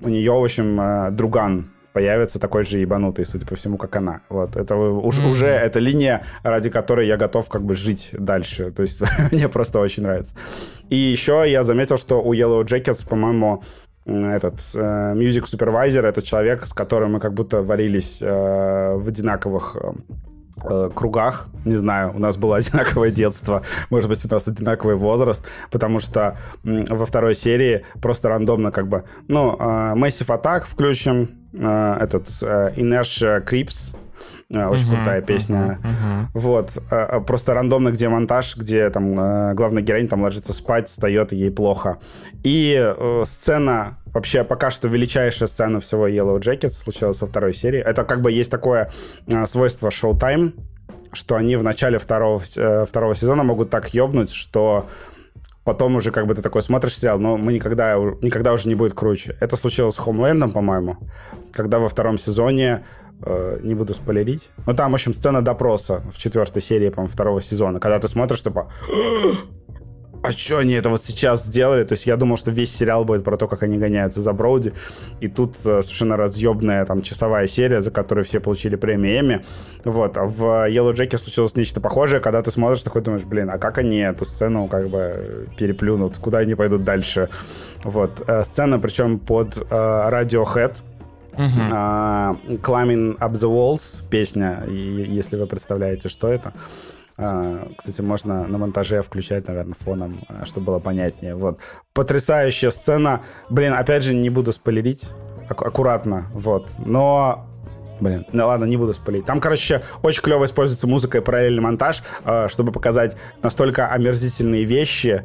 У 0.00 0.08
нее, 0.08 0.32
в 0.32 0.42
общем, 0.42 0.80
э, 0.80 1.10
друган 1.10 1.70
появится 1.92 2.38
такой 2.38 2.64
же 2.64 2.78
ебанутый, 2.78 3.24
судя 3.24 3.44
по 3.46 3.56
всему, 3.56 3.76
как 3.76 3.96
она. 3.96 4.20
Вот, 4.28 4.56
это 4.56 4.76
уж, 4.76 5.18
mm-hmm. 5.18 5.30
уже 5.30 5.46
эта 5.46 5.80
линия, 5.80 6.22
ради 6.44 6.70
которой 6.70 7.06
я 7.06 7.16
готов 7.16 7.48
как 7.48 7.62
бы 7.62 7.74
жить 7.74 8.10
дальше. 8.12 8.70
То 8.70 8.82
есть 8.82 9.02
мне 9.32 9.48
просто 9.48 9.80
очень 9.80 10.04
нравится. 10.04 10.36
И 10.90 10.96
еще 10.96 11.44
я 11.46 11.64
заметил, 11.64 11.96
что 11.96 12.22
у 12.22 12.34
Yellow 12.34 12.64
Jackets, 12.64 13.08
по-моему, 13.08 13.62
этот 14.06 14.60
э, 14.74 15.14
Music 15.14 15.44
Supervisor 15.44 16.06
это 16.06 16.22
человек, 16.22 16.66
с 16.66 16.72
которым 16.72 17.12
мы 17.12 17.20
как 17.20 17.34
будто 17.34 17.62
варились 17.62 18.22
э, 18.22 18.94
в 18.96 19.08
одинаковых 19.08 19.76
э, 20.64 20.78
Э, 20.78 20.90
кругах, 20.94 21.48
не 21.64 21.76
знаю, 21.76 22.12
у 22.14 22.18
нас 22.18 22.36
было 22.36 22.56
одинаковое 22.58 23.10
детство, 23.10 23.62
может 23.90 24.08
быть, 24.08 24.24
у 24.24 24.28
нас 24.28 24.48
одинаковый 24.48 24.96
возраст, 24.96 25.46
потому 25.70 26.00
что 26.00 26.36
во 26.62 27.06
второй 27.06 27.34
серии 27.34 27.84
просто 28.00 28.28
рандомно 28.28 28.70
как 28.70 28.88
бы, 28.88 29.04
ну, 29.28 29.56
uh, 29.58 29.94
Massive 29.94 30.28
Attack 30.28 30.64
включим, 30.66 31.30
uh, 31.52 31.98
этот 31.98 32.28
uh, 32.42 32.74
Inertia 32.76 33.44
Creeps, 33.44 33.96
очень 34.50 34.88
uh-huh, 34.88 34.96
крутая 34.96 35.20
песня. 35.20 35.78
Uh-huh, 35.82 35.90
uh-huh. 35.90 37.18
Вот. 37.20 37.26
Просто 37.26 37.54
рандомно, 37.54 37.90
где 37.90 38.08
монтаж, 38.08 38.56
где 38.56 38.88
там 38.90 39.54
главная 39.54 39.82
героиня 39.82 40.08
там 40.08 40.22
ложится 40.22 40.52
спать, 40.52 40.88
встает, 40.88 41.32
и 41.32 41.36
ей 41.36 41.50
плохо. 41.50 41.98
И 42.44 42.74
э, 42.78 43.22
сцена 43.26 43.98
вообще 44.06 44.44
пока 44.44 44.70
что 44.70 44.88
величайшая 44.88 45.48
сцена 45.48 45.80
всего 45.80 46.08
Yellow 46.08 46.40
Jackets 46.40 46.70
случилась 46.70 47.20
во 47.20 47.26
второй 47.26 47.52
серии. 47.52 47.80
Это 47.80 48.04
как 48.04 48.22
бы 48.22 48.32
есть 48.32 48.50
такое 48.50 48.90
э, 49.26 49.46
свойство 49.46 49.88
Showtime, 49.88 50.52
что 51.12 51.36
они 51.36 51.56
в 51.56 51.62
начале 51.62 51.98
второго, 51.98 52.42
э, 52.56 52.84
второго 52.86 53.14
сезона 53.14 53.42
могут 53.42 53.70
так 53.70 53.92
ёбнуть, 53.92 54.30
что 54.30 54.86
потом 55.64 55.96
уже 55.96 56.10
как 56.10 56.26
бы 56.26 56.34
ты 56.34 56.40
такой 56.40 56.62
смотришь 56.62 56.96
сериал, 56.96 57.18
но 57.18 57.36
мы 57.36 57.52
никогда, 57.52 57.96
никогда 58.22 58.54
уже 58.54 58.68
не 58.68 58.74
будет 58.74 58.94
круче. 58.94 59.36
Это 59.40 59.56
случилось 59.56 59.94
с 59.94 59.98
Хомлендом, 59.98 60.50
по-моему, 60.50 60.96
когда 61.52 61.78
во 61.78 61.88
втором 61.88 62.16
сезоне 62.16 62.66
э, 62.72 63.07
не 63.62 63.74
буду 63.74 63.94
спойлерить. 63.94 64.50
Ну, 64.66 64.74
там, 64.74 64.92
в 64.92 64.94
общем, 64.94 65.12
сцена 65.12 65.42
допроса 65.42 66.02
в 66.12 66.18
четвертой 66.18 66.62
серии, 66.62 66.88
по-моему, 66.88 67.12
второго 67.12 67.42
сезона, 67.42 67.80
когда 67.80 67.98
ты 67.98 68.08
смотришь, 68.08 68.42
типа, 68.42 68.68
а 70.22 70.32
что 70.32 70.58
они 70.58 70.74
это 70.74 70.88
вот 70.88 71.04
сейчас 71.04 71.44
сделали? 71.44 71.84
То 71.84 71.92
есть 71.92 72.06
я 72.06 72.16
думал, 72.16 72.36
что 72.36 72.50
весь 72.50 72.74
сериал 72.74 73.04
будет 73.04 73.24
про 73.24 73.36
то, 73.36 73.46
как 73.46 73.62
они 73.62 73.78
гоняются 73.78 74.20
за 74.20 74.32
Броуди. 74.32 74.72
И 75.20 75.28
тут 75.28 75.56
э, 75.64 75.80
совершенно 75.82 76.16
разъебная 76.16 76.84
там 76.84 77.02
часовая 77.02 77.46
серия, 77.46 77.80
за 77.82 77.90
которую 77.90 78.24
все 78.24 78.40
получили 78.40 78.76
премию 78.76 79.20
Эми. 79.20 79.44
Вот. 79.84 80.16
А 80.16 80.24
в 80.24 80.68
Yellow 80.68 80.92
Jacket 80.92 81.18
случилось 81.18 81.54
нечто 81.54 81.80
похожее, 81.80 82.20
когда 82.20 82.42
ты 82.42 82.50
смотришь, 82.50 82.82
такой 82.82 83.02
думаешь, 83.02 83.24
блин, 83.24 83.48
а 83.50 83.58
как 83.58 83.78
они 83.78 83.98
эту 83.98 84.24
сцену 84.24 84.66
как 84.66 84.88
бы 84.88 85.48
переплюнут? 85.56 86.18
Куда 86.18 86.38
они 86.38 86.54
пойдут 86.54 86.82
дальше? 86.82 87.28
Вот. 87.84 88.22
Э, 88.26 88.42
сцена, 88.42 88.78
причем 88.78 89.18
под 89.20 89.56
э, 89.56 89.62
Radiohead, 89.70 90.78
Uh-huh. 91.38 91.70
Uh, 91.70 92.60
Climbing 92.60 93.16
Up 93.18 93.32
the 93.32 93.48
Walls 93.48 94.02
песня, 94.10 94.64
если 94.66 95.36
вы 95.36 95.46
представляете, 95.46 96.08
что 96.08 96.28
это. 96.28 96.52
А, 97.20 97.68
кстати, 97.76 98.00
можно 98.00 98.46
на 98.46 98.58
монтаже 98.58 99.02
включать, 99.02 99.48
наверное, 99.48 99.74
фоном, 99.74 100.20
а, 100.28 100.44
чтобы 100.44 100.66
было 100.66 100.78
понятнее. 100.78 101.34
Вот. 101.34 101.58
Потрясающая 101.92 102.70
сцена. 102.70 103.22
Блин, 103.50 103.72
опять 103.72 104.04
же, 104.04 104.14
не 104.14 104.30
буду 104.30 104.52
спойлерить. 104.52 105.10
Ак- 105.48 105.62
аккуратно. 105.62 106.26
Вот. 106.32 106.70
Но 106.78 107.44
Блин, 108.00 108.24
ну 108.32 108.46
ладно, 108.46 108.64
не 108.64 108.76
буду 108.76 108.94
спалить. 108.94 109.24
Там, 109.24 109.40
короче, 109.40 109.82
очень 110.02 110.22
клево 110.22 110.44
используется 110.44 110.86
музыка 110.86 111.18
и 111.18 111.20
параллельный 111.20 111.62
монтаж, 111.62 112.04
э, 112.24 112.46
чтобы 112.48 112.70
показать 112.70 113.16
настолько 113.42 113.88
омерзительные 113.88 114.62
вещи, 114.62 115.24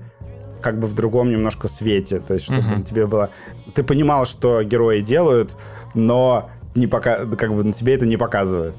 как 0.64 0.80
бы 0.80 0.88
в 0.88 0.94
другом 0.94 1.30
немножко 1.30 1.68
свете. 1.68 2.20
То 2.20 2.34
есть, 2.34 2.46
чтобы 2.46 2.62
uh-huh. 2.62 2.84
тебе 2.84 3.06
было... 3.06 3.30
Ты 3.76 3.84
понимал, 3.84 4.26
что 4.26 4.64
герои 4.64 5.02
делают, 5.02 5.58
но 5.94 6.50
не 6.74 6.88
пока... 6.88 7.26
как 7.26 7.54
бы 7.54 7.64
на 7.64 7.74
тебе 7.74 7.94
это 7.94 8.06
не 8.06 8.18
показывает. 8.18 8.76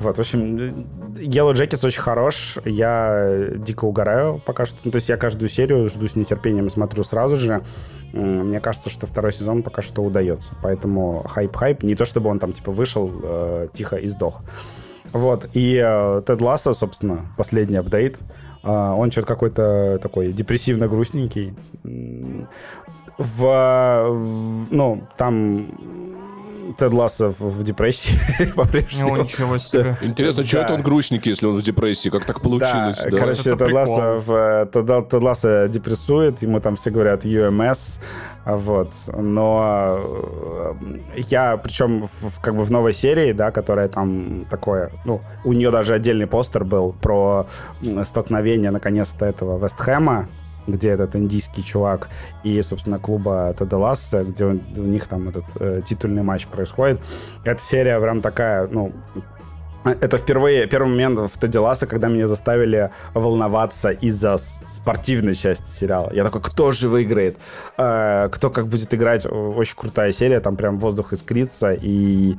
Вот, 0.00 0.16
в 0.16 0.20
общем, 0.20 0.56
Yellow 1.14 1.52
Jackets 1.52 1.86
очень 1.86 2.00
хорош. 2.00 2.58
Я 2.64 3.48
дико 3.56 3.84
угораю 3.84 4.42
пока 4.44 4.66
что. 4.66 4.78
Ну, 4.84 4.90
то 4.90 4.96
есть 4.96 5.08
я 5.08 5.16
каждую 5.16 5.48
серию 5.48 5.88
жду 5.88 6.08
с 6.08 6.16
нетерпением, 6.16 6.68
смотрю 6.68 7.04
сразу 7.04 7.36
же. 7.36 7.62
Мне 8.12 8.60
кажется, 8.60 8.90
что 8.90 9.06
второй 9.06 9.32
сезон 9.32 9.62
пока 9.62 9.82
что 9.82 10.02
удается. 10.02 10.52
Поэтому 10.62 11.24
хайп-хайп. 11.28 11.84
Не 11.84 11.94
то, 11.94 12.04
чтобы 12.04 12.30
он 12.30 12.38
там, 12.38 12.52
типа, 12.52 12.72
вышел 12.72 13.10
э, 13.22 13.68
тихо 13.72 13.96
и 13.96 14.08
сдох. 14.08 14.40
Вот. 15.12 15.48
И 15.52 15.80
э, 15.84 16.22
Тед 16.26 16.40
Лассо, 16.40 16.74
собственно, 16.74 17.26
последний 17.36 17.76
апдейт. 17.76 18.20
Э, 18.64 18.90
он 18.90 19.10
что-то 19.10 19.26
какой-то 19.26 19.98
такой 20.02 20.32
депрессивно-грустненький. 20.32 21.54
В, 23.16 24.66
ну, 24.70 25.02
там 25.16 25.68
Тед 26.76 26.92
Лассо 26.92 27.30
в 27.30 27.62
депрессии 27.62 28.52
по-прежнему. 28.56 29.16
ничего 29.16 29.58
себе. 29.58 29.96
Интересно, 30.02 30.44
что 30.44 30.58
это 30.58 30.74
он 30.74 30.82
грустник, 30.82 31.26
если 31.26 31.46
он 31.46 31.56
в 31.56 31.62
депрессии? 31.62 32.08
Как 32.08 32.24
так 32.24 32.40
получилось? 32.40 33.02
Да, 33.04 33.16
короче, 33.16 33.42
Тед 33.42 33.72
Лассо, 33.72 34.20
в, 34.24 34.66
Тед 34.72 35.22
Лассо 35.22 35.66
депрессует, 35.66 36.42
ему 36.42 36.60
там 36.60 36.76
все 36.76 36.90
говорят 36.90 37.24
UMS, 37.24 38.00
вот. 38.44 38.92
Но 39.16 39.98
э, 40.76 40.98
я, 41.28 41.56
причем 41.56 42.04
в, 42.04 42.40
как 42.40 42.56
бы 42.56 42.64
в 42.64 42.70
новой 42.70 42.92
серии, 42.92 43.32
да, 43.32 43.50
которая 43.50 43.88
там 43.88 44.46
такое, 44.50 44.90
ну, 45.04 45.20
у 45.44 45.52
нее 45.52 45.70
даже 45.70 45.94
отдельный 45.94 46.26
постер 46.26 46.64
был 46.64 46.92
про 46.92 47.46
столкновение, 48.04 48.70
наконец-то, 48.70 49.24
этого 49.26 49.58
Вестхэма 49.62 50.28
где 50.66 50.90
этот 50.90 51.16
индийский 51.16 51.62
чувак 51.62 52.08
и, 52.42 52.60
собственно, 52.62 52.98
клуба 52.98 53.54
Тедаласа, 53.58 54.24
где 54.24 54.44
у 54.44 54.52
них 54.82 55.06
там 55.06 55.28
этот 55.28 55.44
э, 55.60 55.82
титульный 55.84 56.22
матч 56.22 56.46
происходит. 56.46 57.00
Эта 57.44 57.60
серия 57.62 58.00
прям 58.00 58.20
такая, 58.20 58.66
ну, 58.66 58.92
это 59.84 60.16
впервые, 60.16 60.66
первый 60.66 60.88
момент 60.88 61.18
в 61.30 61.38
Тедди 61.38 61.58
когда 61.86 62.08
меня 62.08 62.26
заставили 62.26 62.90
волноваться 63.12 63.90
из-за 63.90 64.36
спортивной 64.38 65.34
части 65.34 65.68
сериала. 65.68 66.10
Я 66.12 66.24
такой, 66.24 66.40
кто 66.40 66.72
же 66.72 66.88
выиграет? 66.88 67.38
Э, 67.76 68.28
кто 68.30 68.50
как 68.50 68.68
будет 68.68 68.92
играть? 68.94 69.26
Очень 69.26 69.76
крутая 69.76 70.12
серия, 70.12 70.40
там 70.40 70.56
прям 70.56 70.78
воздух 70.78 71.12
искрится, 71.12 71.74
и 71.74 72.36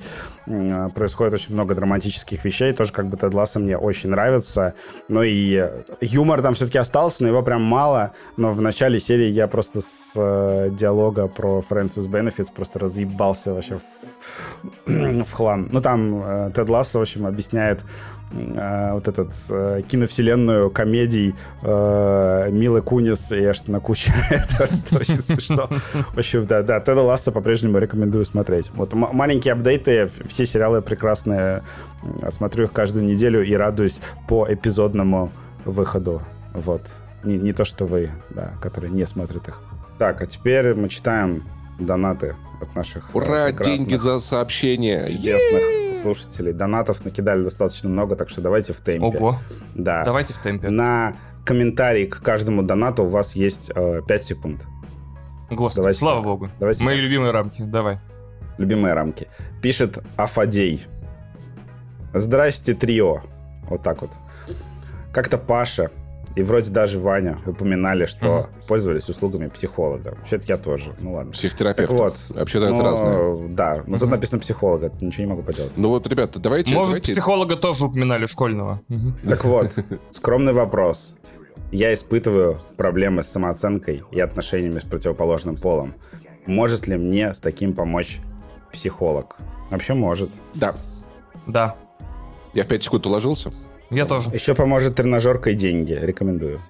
э, 0.48 0.90
происходит 0.96 1.34
очень 1.34 1.54
много 1.54 1.76
драматических 1.76 2.44
вещей. 2.44 2.74
Тоже 2.74 2.92
как 2.92 3.08
бы 3.08 3.18
Тед 3.18 3.34
мне 3.56 3.78
очень 3.78 4.10
нравится. 4.10 4.74
Ну 5.08 5.22
и 5.22 5.70
юмор 6.02 6.42
там 6.42 6.56
все-таки 6.56 6.80
остался, 6.80 7.24
но 7.24 7.30
его 7.30 7.44
прям 7.44 7.62
мало. 7.62 8.12
Но 8.38 8.54
в 8.54 8.62
начале 8.62 9.00
серии 9.00 9.28
я 9.28 9.48
просто 9.48 9.82
с 9.82 10.14
э, 10.16 10.70
диалога 10.72 11.28
про 11.28 11.60
Friends 11.60 11.96
with 11.96 12.10
Benefits 12.10 12.48
просто 12.54 12.80
разъебался 12.80 13.54
вообще 13.54 13.78
в, 13.78 13.84
в 15.24 15.32
хлам. 15.32 15.70
Ну 15.72 15.82
там 15.82 16.24
э, 16.24 16.52
Тед 16.56 16.70
Ласса, 16.70 17.00
в 17.00 17.02
общем, 17.04 17.35
объясняет 17.36 17.86
э, 18.32 18.94
вот 18.94 19.08
этот 19.08 19.34
э, 19.52 19.82
киновселенную 19.88 20.72
комедий 20.72 21.36
э, 21.62 22.50
Милы 22.52 22.82
Кунис 22.82 23.32
и 23.32 23.52
Эштона 23.52 23.80
Кучера. 23.80 24.16
это, 24.32 24.64
очень 24.96 25.22
смешно. 25.22 25.68
В 26.14 26.18
общем, 26.18 26.48
да, 26.48 26.64
да, 26.64 26.80
Теда 26.80 27.02
Ласса 27.02 27.32
по-прежнему 27.32 27.78
рекомендую 27.78 28.26
смотреть. 28.26 28.72
Вот 28.74 28.94
маленькие 28.94 29.54
апдейты, 29.54 30.10
все 30.26 30.46
сериалы 30.46 30.82
прекрасные. 30.82 31.62
Смотрю 32.30 32.66
их 32.66 32.72
каждую 32.72 33.06
неделю 33.06 33.44
и 33.44 33.54
радуюсь 33.54 34.02
по 34.28 34.48
эпизодному 34.50 35.32
выходу. 35.66 36.22
Вот. 36.54 36.82
Не, 37.24 37.38
не 37.38 37.54
то, 37.54 37.66
что 37.66 37.86
вы, 37.86 38.12
да, 38.30 38.54
которые 38.62 38.92
не 38.92 39.06
смотрят 39.06 39.48
их. 39.48 39.62
Так, 39.98 40.22
а 40.22 40.26
теперь 40.26 40.76
мы 40.76 40.90
читаем 40.90 41.44
донаты 41.80 42.36
от 42.66 42.76
наших 42.76 43.10
э, 43.14 43.18
Ура, 43.18 43.52
деньги 43.52 43.96
за 43.96 44.20
сообщение. 44.20 45.10
Чудесных 45.10 45.96
слушателей. 46.02 46.54
Донатов 46.54 47.04
накидали 47.06 47.44
достаточно 47.44 47.90
много, 47.90 48.16
так 48.16 48.30
что 48.30 48.42
давайте 48.42 48.74
в 48.74 48.82
темпе. 48.82 49.18
Ого. 49.18 49.40
Да. 49.74 50.04
Давайте 50.04 50.34
в 50.34 50.38
темпе. 50.40 50.70
На 50.70 51.18
комментарий 51.46 52.08
к 52.08 52.22
каждому 52.22 52.64
донату 52.64 53.04
у 53.04 53.08
вас 53.08 53.36
есть 53.36 53.72
э, 53.76 54.02
5 54.08 54.24
секунд. 54.24 54.68
Господи, 55.50 55.76
давайте 55.78 56.00
слава 56.00 56.18
так. 56.18 56.26
богу. 56.26 56.50
Давайте 56.60 56.84
Мои 56.84 56.96
так. 56.96 57.04
любимые 57.04 57.32
рамки, 57.32 57.62
давай. 57.62 58.00
Любимые 58.58 58.94
рамки. 58.94 59.28
Пишет 59.62 60.00
Афадей. 60.18 60.84
Здрасте, 62.14 62.74
трио. 62.74 63.22
Вот 63.70 63.82
так 63.82 64.02
вот. 64.02 64.12
Как-то 65.12 65.38
Паша 65.38 65.92
И 66.36 66.44
вроде 66.44 66.70
даже 66.70 67.00
Ваня 67.00 67.40
упоминали, 67.46 68.06
что 68.06 68.28
mm-hmm. 68.28 68.68
пользовались 68.68 69.08
услугами 69.08 69.48
психолога. 69.48 70.16
Вообще-то 70.18 70.46
я 70.48 70.58
тоже. 70.58 70.94
Ну 71.00 71.14
ладно. 71.14 71.32
Психотерапевт. 71.32 71.92
вот. 71.92 72.18
Вообще-то 72.30 72.66
это 72.66 72.84
разное. 72.84 73.48
Да, 73.50 73.84
но 73.88 73.96
mm-hmm. 73.96 74.00
тут 74.00 74.12
написано 74.12 74.40
психолога, 74.42 74.92
ничего 75.00 75.24
не 75.24 75.30
могу 75.30 75.44
поделать. 75.44 75.78
Ну 75.78 75.90
вот, 75.90 76.06
ребята, 76.08 76.40
давайте... 76.40 76.74
Может, 76.76 76.90
давайте... 76.90 77.14
психолога 77.14 77.56
тоже 77.56 77.86
упоминали 77.86 78.26
школьного. 78.26 78.82
Mm-hmm. 78.90 79.30
Так 79.30 79.46
вот, 79.46 79.72
скромный 80.12 80.52
вопрос. 80.52 81.16
Я 81.72 81.94
испытываю 81.94 82.62
проблемы 82.78 83.24
с 83.24 83.28
самооценкой 83.28 84.04
и 84.12 84.20
отношениями 84.20 84.80
с 84.80 84.84
противоположным 84.84 85.56
полом. 85.56 85.96
Может 86.46 86.88
ли 86.88 86.98
мне 86.98 87.34
с 87.34 87.40
таким 87.40 87.74
помочь 87.74 88.20
психолог? 88.72 89.38
Вообще 89.72 89.94
может. 89.94 90.32
Да. 90.54 90.76
Да. 91.48 91.76
Я 92.54 92.64
в 92.64 92.68
5 92.68 92.84
секунд 92.84 93.06
уложился. 93.06 93.52
Я 93.96 94.06
тоже. 94.06 94.30
Еще 94.32 94.56
поможет 94.56 94.96
тренажерка 94.96 95.52
и 95.52 95.56
деньги. 95.56 95.94
Рекомендую. 95.94 96.62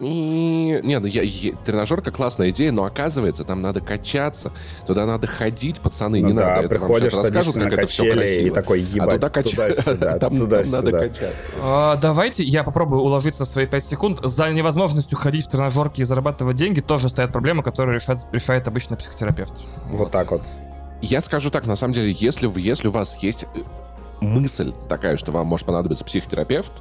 И... 0.00 0.80
Не, 0.84 1.00
ну 1.00 1.06
я, 1.06 1.22
я, 1.22 1.52
тренажерка 1.56 2.12
классная 2.12 2.50
идея, 2.50 2.70
но 2.70 2.84
оказывается, 2.84 3.44
там 3.44 3.62
надо 3.62 3.80
качаться, 3.80 4.52
туда 4.86 5.06
надо 5.06 5.26
ходить, 5.26 5.80
пацаны, 5.80 6.20
ну 6.20 6.28
не 6.28 6.34
да, 6.34 6.50
надо. 6.50 6.60
Это 6.60 6.68
приходишь, 6.68 7.12
вам 7.12 7.24
расскажут, 7.24 7.54
как 7.54 7.72
это 7.72 7.86
все 7.88 8.12
красиво. 8.12 8.46
и 8.46 8.50
такой 8.50 8.80
ебать, 8.80 9.08
а 9.08 9.12
туда 9.12 9.28
качаться. 9.28 9.82
Туда, 9.82 10.18
там, 10.20 10.38
туда, 10.38 10.62
там 10.62 10.70
надо 10.70 10.92
качаться. 10.92 11.36
А, 11.62 11.96
давайте 11.96 12.44
я 12.44 12.62
попробую 12.62 13.02
уложиться 13.02 13.44
в 13.44 13.48
свои 13.48 13.66
5 13.66 13.84
секунд. 13.84 14.20
За 14.22 14.48
невозможностью 14.50 15.18
ходить 15.18 15.46
в 15.46 15.48
тренажерки 15.48 16.00
и 16.00 16.04
зарабатывать 16.04 16.56
деньги 16.56 16.80
тоже 16.80 17.08
стоят 17.08 17.32
проблемы, 17.32 17.64
которые 17.64 17.96
решает, 17.96 18.20
решает 18.30 18.68
обычно 18.68 18.94
психотерапевт. 18.94 19.54
Вот, 19.86 19.98
вот 19.98 20.10
так 20.12 20.30
вот. 20.30 20.42
Я 21.02 21.20
скажу 21.20 21.50
так, 21.50 21.66
на 21.66 21.74
самом 21.74 21.94
деле, 21.94 22.14
если, 22.16 22.48
если 22.60 22.86
у 22.86 22.92
вас 22.92 23.20
есть 23.22 23.46
мысль 24.20 24.72
такая, 24.88 25.16
что 25.16 25.32
вам 25.32 25.46
может 25.46 25.66
понадобиться 25.66 26.04
психотерапевт, 26.04 26.72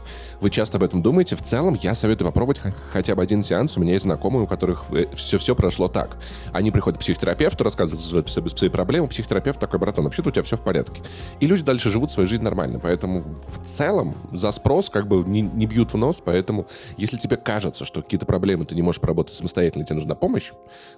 вы 0.41 0.49
часто 0.49 0.77
об 0.77 0.83
этом 0.83 1.01
думаете, 1.01 1.35
в 1.35 1.41
целом 1.41 1.75
я 1.75 1.93
советую 1.93 2.27
попробовать 2.29 2.61
хотя 2.91 3.15
бы 3.15 3.21
один 3.21 3.43
сеанс. 3.43 3.77
У 3.77 3.81
меня 3.81 3.93
есть 3.93 4.03
знакомые, 4.03 4.43
у 4.43 4.47
которых 4.47 4.85
все-все 5.13 5.55
прошло 5.55 5.87
так. 5.87 6.17
Они 6.51 6.71
приходят 6.71 6.97
к 6.97 7.01
психотерапевту, 7.01 7.63
рассказывают 7.63 8.29
свои 8.29 8.69
проблемы, 8.69 9.07
психотерапевт 9.07 9.59
такой, 9.59 9.79
братан, 9.79 10.05
вообще-то 10.05 10.29
у 10.29 10.31
тебя 10.31 10.43
все 10.43 10.57
в 10.57 10.61
порядке. 10.61 11.01
И 11.39 11.47
люди 11.47 11.63
дальше 11.63 11.89
живут 11.89 12.11
свою 12.11 12.27
жизнь 12.27 12.43
нормально. 12.43 12.79
Поэтому 12.79 13.21
в 13.21 13.65
целом 13.65 14.15
за 14.31 14.51
спрос 14.51 14.89
как 14.89 15.07
бы 15.07 15.23
не, 15.27 15.41
не 15.41 15.65
бьют 15.67 15.93
в 15.93 15.97
нос, 15.97 16.21
поэтому 16.23 16.67
если 16.97 17.17
тебе 17.17 17.37
кажется, 17.37 17.85
что 17.85 18.01
какие-то 18.01 18.25
проблемы 18.25 18.65
ты 18.65 18.75
не 18.75 18.81
можешь 18.81 19.01
поработать 19.01 19.35
самостоятельно, 19.35 19.85
тебе 19.85 19.95
нужна 19.95 20.15
помощь, 20.15 20.51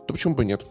то 0.07 0.13
почему 0.13 0.35
бы 0.35 0.45
нет? 0.45 0.63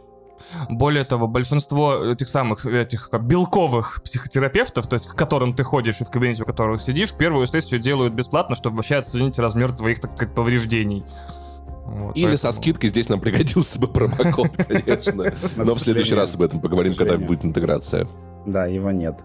Более 0.68 1.04
того, 1.04 1.26
большинство 1.26 2.04
этих 2.04 2.28
самых 2.28 2.66
этих 2.66 3.10
белковых 3.12 4.02
психотерапевтов, 4.04 4.86
то 4.86 4.94
есть 4.94 5.06
к 5.06 5.14
которым 5.14 5.54
ты 5.54 5.62
ходишь 5.64 6.00
и 6.00 6.04
в 6.04 6.10
кабинете 6.10 6.42
у 6.42 6.46
которых 6.46 6.80
сидишь, 6.82 7.12
первую 7.12 7.46
сессию 7.46 7.80
делают 7.80 8.14
бесплатно, 8.14 8.54
чтобы 8.54 8.76
вообще 8.76 8.96
оценить 8.96 9.38
размер 9.38 9.72
твоих, 9.72 10.00
так 10.00 10.12
сказать, 10.12 10.34
повреждений. 10.34 11.04
Вот, 11.88 12.14
Или 12.16 12.26
поэтому... 12.26 12.36
со 12.36 12.52
скидкой 12.52 12.90
здесь 12.90 13.08
нам 13.08 13.18
пригодился 13.18 13.80
бы 13.80 13.88
промокод, 13.88 14.50
конечно. 14.68 15.32
Но 15.56 15.74
в 15.74 15.80
следующий 15.80 16.14
раз 16.14 16.34
об 16.34 16.42
этом 16.42 16.60
поговорим, 16.60 16.94
когда 16.94 17.16
будет 17.16 17.44
интеграция. 17.44 18.06
Да, 18.44 18.66
его 18.66 18.90
нет. 18.90 19.20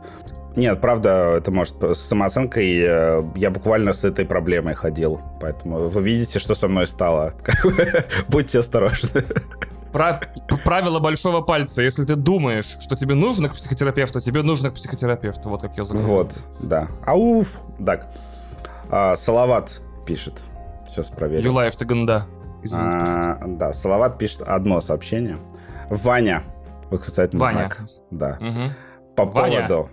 Нет, 0.55 0.79
правда, 0.81 1.35
это 1.37 1.51
может 1.51 1.81
с 1.81 1.99
самооценкой. 1.99 2.79
Э, 2.79 3.23
я 3.35 3.49
буквально 3.49 3.91
с 3.91 4.03
этой 4.03 4.25
проблемой 4.25 4.75
ходил. 4.75 5.19
Поэтому 5.41 5.89
вы 5.89 6.03
видите, 6.03 6.39
что 6.39 6.53
со 6.53 6.67
мной 6.67 6.85
стало. 6.85 7.33
Будьте 8.29 8.59
осторожны. 8.59 9.23
Про 9.93 10.19
правило 10.65 10.99
большого 10.99 11.41
пальца. 11.41 11.81
Если 11.83 12.03
ты 12.03 12.15
думаешь, 12.15 12.77
что 12.81 12.95
тебе 12.95 13.13
нужно 13.15 13.47
к 13.49 13.53
психотерапевту, 13.53 14.19
тебе 14.19 14.41
нужно 14.41 14.71
к 14.71 14.73
психотерапевту. 14.73 15.49
Вот 15.49 15.61
как 15.61 15.77
я 15.77 15.83
заговорил. 15.83 16.13
Вот, 16.15 16.35
да. 16.59 16.87
Ауф. 17.05 17.59
Так. 17.85 18.07
А, 18.89 19.15
Салават 19.15 19.81
пишет. 20.05 20.41
Сейчас 20.89 21.09
проверим. 21.09 21.45
Юлаев 21.45 21.75
Таганда. 21.75 22.25
Извините, 22.63 22.97
а, 22.97 23.39
Да, 23.45 23.73
Салават 23.73 24.17
пишет 24.17 24.41
одно 24.41 24.81
сообщение. 24.81 25.37
Ваня. 25.89 26.43
Восклицательный 26.89 27.41
Ваня. 27.41 27.57
знак. 27.57 27.83
Да. 28.11 28.37
Угу. 28.41 29.15
По 29.15 29.25
Ваня. 29.25 29.67
поводу 29.67 29.89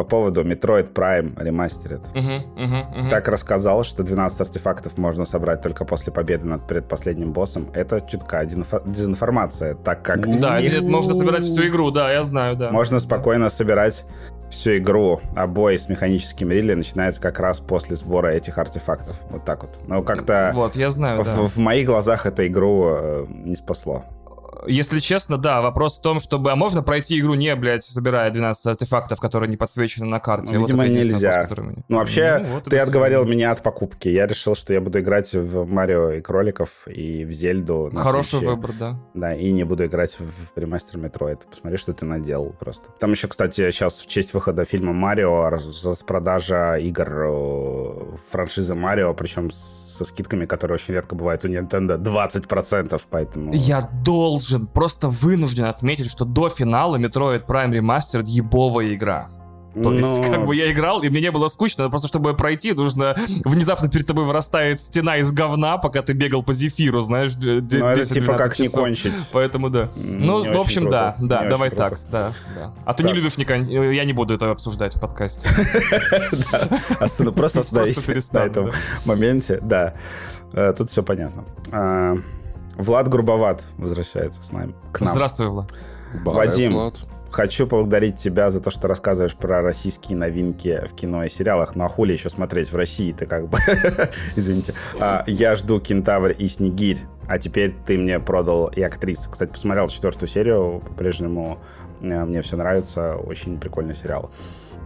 по 0.00 0.04
поводу 0.04 0.42
Metroid 0.42 0.94
Prime 0.94 1.34
Remastered. 1.36 2.00
Uh-huh, 2.14 2.42
uh-huh, 2.56 2.96
uh-huh. 2.96 3.10
Так 3.10 3.28
рассказал, 3.28 3.84
что 3.84 4.02
12 4.02 4.40
артефактов 4.40 4.96
можно 4.96 5.26
собрать 5.26 5.60
только 5.60 5.84
после 5.84 6.10
победы 6.10 6.48
над 6.48 6.66
предпоследним 6.66 7.34
боссом. 7.34 7.68
Это 7.74 8.00
чутка 8.00 8.42
дезинформация, 8.46 9.74
так 9.74 10.02
как... 10.02 10.40
Да, 10.40 10.58
их... 10.58 10.72
это 10.72 10.82
можно 10.82 11.12
собирать 11.12 11.44
всю 11.44 11.68
игру, 11.68 11.90
да, 11.90 12.10
я 12.10 12.22
знаю, 12.22 12.56
да. 12.56 12.70
Можно 12.70 12.98
спокойно 12.98 13.50
собирать 13.50 14.06
всю 14.50 14.78
игру, 14.78 15.20
а 15.36 15.46
бой 15.46 15.78
с 15.78 15.90
механическим 15.90 16.50
Ридли 16.50 16.72
начинается 16.72 17.20
как 17.20 17.38
раз 17.38 17.60
после 17.60 17.94
сбора 17.94 18.28
этих 18.28 18.56
артефактов. 18.56 19.20
Вот 19.28 19.44
так 19.44 19.62
вот. 19.64 19.80
Но 19.86 20.02
как-то... 20.02 20.52
Вот, 20.54 20.76
я 20.76 20.88
знаю, 20.88 21.20
в, 21.20 21.26
да. 21.26 21.42
в 21.42 21.58
моих 21.58 21.86
глазах 21.86 22.24
это 22.24 22.46
игру 22.46 22.88
э, 22.88 23.26
не 23.28 23.54
спасло 23.54 24.06
если 24.66 25.00
честно, 25.00 25.38
да, 25.38 25.60
вопрос 25.60 25.98
в 25.98 26.02
том, 26.02 26.20
чтобы... 26.20 26.52
А 26.52 26.56
можно 26.56 26.82
пройти 26.82 27.18
игру 27.18 27.34
не, 27.34 27.54
блядь, 27.56 27.84
забирая 27.84 28.30
12 28.30 28.66
артефактов, 28.66 29.20
которые 29.20 29.48
не 29.48 29.56
подсвечены 29.56 30.06
на 30.06 30.20
карте? 30.20 30.54
Ну, 30.54 30.60
видимо, 30.60 30.82
вот 30.82 30.88
нельзя. 30.88 31.42
Вопрос, 31.42 31.66
мы... 31.66 31.84
Ну, 31.88 31.96
вообще, 31.98 32.38
ну, 32.38 32.48
вот 32.54 32.64
ты 32.64 32.78
отговорил 32.78 33.24
меня 33.24 33.52
от 33.52 33.62
покупки. 33.62 34.08
Я 34.08 34.26
решил, 34.26 34.54
что 34.54 34.72
я 34.72 34.80
буду 34.80 35.00
играть 35.00 35.32
в 35.32 35.64
Марио 35.66 36.12
и 36.12 36.20
Кроликов, 36.20 36.86
и 36.86 37.24
в 37.24 37.32
Зельду. 37.32 37.90
Хороший 37.94 38.30
случае. 38.30 38.50
выбор, 38.50 38.70
да. 38.78 39.00
Да, 39.14 39.34
и 39.34 39.50
не 39.52 39.64
буду 39.64 39.86
играть 39.86 40.18
в 40.18 40.56
ремастер 40.56 40.98
Metroid. 40.98 41.46
Посмотри, 41.48 41.78
что 41.78 41.92
ты 41.92 42.04
наделал 42.06 42.54
просто. 42.58 42.90
Там 42.98 43.12
еще, 43.12 43.28
кстати, 43.28 43.70
сейчас 43.70 44.00
в 44.00 44.06
честь 44.06 44.34
выхода 44.34 44.64
фильма 44.64 44.92
Марио 44.92 45.48
распродажа 45.50 46.76
игр 46.76 47.08
э, 47.08 48.16
франшизы 48.28 48.74
Марио, 48.74 49.14
причем 49.14 49.50
со 50.00 50.06
скидками, 50.06 50.46
которые 50.46 50.76
очень 50.76 50.94
редко 50.94 51.14
бывают 51.14 51.44
у 51.44 51.48
Nintendo, 51.48 51.98
20%, 51.98 53.00
поэтому... 53.10 53.52
Я 53.52 53.82
должен 54.02 54.66
просто 54.66 55.08
вынужден 55.08 55.66
отметить, 55.66 56.10
что 56.10 56.24
до 56.24 56.48
финала 56.48 56.96
Metroid 56.96 57.46
Prime 57.46 57.72
Remastered 57.72 58.24
ебовая 58.26 58.94
игра. 58.94 59.28
То 59.74 59.90
Но... 59.90 59.92
есть, 59.92 60.26
как 60.26 60.46
бы 60.46 60.56
я 60.56 60.72
играл, 60.72 61.00
и 61.02 61.08
мне 61.08 61.20
не 61.20 61.30
было 61.30 61.46
скучно, 61.46 61.88
просто 61.90 62.08
чтобы 62.08 62.34
пройти, 62.36 62.72
нужно 62.72 63.14
внезапно 63.44 63.88
перед 63.88 64.06
тобой 64.06 64.24
вырастает 64.24 64.80
стена 64.80 65.18
из 65.18 65.30
говна, 65.30 65.78
пока 65.78 66.02
ты 66.02 66.12
бегал 66.12 66.42
по 66.42 66.52
зефиру, 66.52 67.00
знаешь, 67.00 67.34
10 67.34 67.80
Ну, 67.80 67.86
это 67.86 68.04
типа 68.04 68.34
как 68.34 68.56
часов. 68.56 68.66
не 68.66 68.72
кончить. 68.72 69.14
Поэтому 69.32 69.70
да. 69.70 69.90
Не 69.94 70.26
ну, 70.26 70.52
в 70.52 70.56
общем, 70.56 70.82
круто. 70.82 71.14
да, 71.18 71.38
да, 71.38 71.44
не 71.44 71.50
давай 71.50 71.70
так, 71.70 71.98
да, 72.10 72.32
да. 72.56 72.72
А 72.84 72.94
ты 72.94 73.04
не 73.04 73.12
любишь 73.12 73.36
не 73.36 73.44
Я 73.94 74.04
не 74.04 74.12
буду 74.12 74.34
это 74.34 74.50
обсуждать 74.50 74.96
в 74.96 75.00
подкасте. 75.00 75.48
Просто 77.36 77.60
остановись 77.60 78.32
на 78.32 78.38
этом 78.40 78.70
моменте, 79.04 79.60
да. 79.62 79.94
Э, 80.52 80.72
тут 80.76 80.90
все 80.90 81.02
понятно. 81.02 81.44
А, 81.72 82.16
Влад 82.76 83.08
Грубоват 83.08 83.66
возвращается 83.76 84.42
с 84.42 84.52
нами. 84.52 84.74
Здравствуй, 84.98 85.48
Влад. 85.48 85.72
Вадим, 86.24 86.72
Влад. 86.72 87.00
Хочу 87.30 87.66
поблагодарить 87.66 88.16
тебя 88.16 88.50
за 88.50 88.60
то, 88.60 88.70
что 88.70 88.88
рассказываешь 88.88 89.34
про 89.34 89.62
российские 89.62 90.18
новинки 90.18 90.82
в 90.86 90.94
кино 90.94 91.24
и 91.24 91.28
сериалах. 91.28 91.74
Ну 91.76 91.84
а 91.84 91.88
хули 91.88 92.12
еще 92.12 92.28
смотреть 92.30 92.72
в 92.72 92.76
России 92.76 93.12
ты 93.12 93.26
как 93.26 93.48
бы... 93.48 93.58
Извините. 94.36 94.74
А, 94.98 95.24
я 95.26 95.54
жду 95.54 95.80
Кентавр 95.80 96.30
и 96.30 96.48
Снегирь, 96.48 96.98
а 97.28 97.38
теперь 97.38 97.74
ты 97.86 97.96
мне 97.98 98.20
продал 98.20 98.68
и 98.68 98.82
актрис. 98.82 99.28
Кстати, 99.30 99.50
посмотрел 99.50 99.88
четвертую 99.88 100.28
серию, 100.28 100.82
по-прежнему 100.86 101.58
э, 102.00 102.24
мне 102.24 102.42
все 102.42 102.56
нравится. 102.56 103.16
Очень 103.16 103.58
прикольный 103.58 103.94
сериал. 103.94 104.30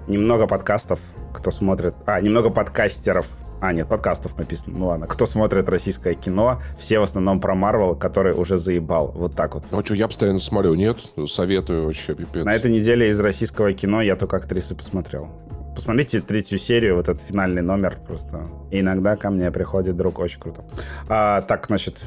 Немного 0.06 0.46
подкастов, 0.46 1.00
кто 1.32 1.50
смотрит... 1.50 1.94
А, 2.06 2.20
немного 2.20 2.50
подкастеров 2.50 3.28
а, 3.60 3.72
нет, 3.72 3.89
подкастов 3.89 4.36
написано. 4.36 4.78
Ну 4.78 4.86
ладно. 4.86 5.06
Кто 5.06 5.26
смотрит 5.26 5.68
российское 5.68 6.14
кино, 6.14 6.60
все 6.76 6.98
в 6.98 7.02
основном 7.02 7.40
про 7.40 7.55
Марвел, 7.55 7.94
который 7.97 8.35
уже 8.35 8.59
заебал. 8.59 9.12
Вот 9.14 9.35
так 9.35 9.55
вот. 9.55 9.64
Ну 9.70 9.85
что, 9.85 9.94
я 9.94 10.06
постоянно 10.06 10.39
смотрю. 10.39 10.74
Нет, 10.74 10.98
советую 11.26 11.86
вообще, 11.86 12.14
пипец. 12.14 12.44
На 12.44 12.55
этой 12.55 12.70
неделе 12.70 13.09
из 13.09 13.20
российского 13.20 13.72
кино 13.72 14.02
я 14.02 14.16
только 14.16 14.36
актрисы 14.36 14.74
посмотрел. 14.74 15.28
Посмотрите 15.74 16.20
третью 16.20 16.59
серию, 16.59 16.97
вот 16.97 17.09
этот 17.09 17.20
финальный 17.20 17.62
номер 17.62 17.98
просто. 18.06 18.48
И 18.70 18.81
иногда 18.81 19.16
ко 19.16 19.31
мне 19.31 19.51
приходит 19.51 19.97
друг, 19.97 20.18
очень 20.18 20.40
круто. 20.40 20.64
А, 21.09 21.40
так, 21.43 21.66
значит, 21.66 22.06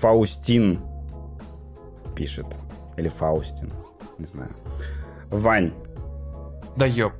Фаустин 0.00 0.80
пишет. 2.14 2.46
Или 2.96 3.08
Фаустин, 3.08 3.72
не 4.18 4.24
знаю. 4.24 4.50
Вань. 5.30 5.72
Да 6.76 6.86
ёб. 6.86 7.12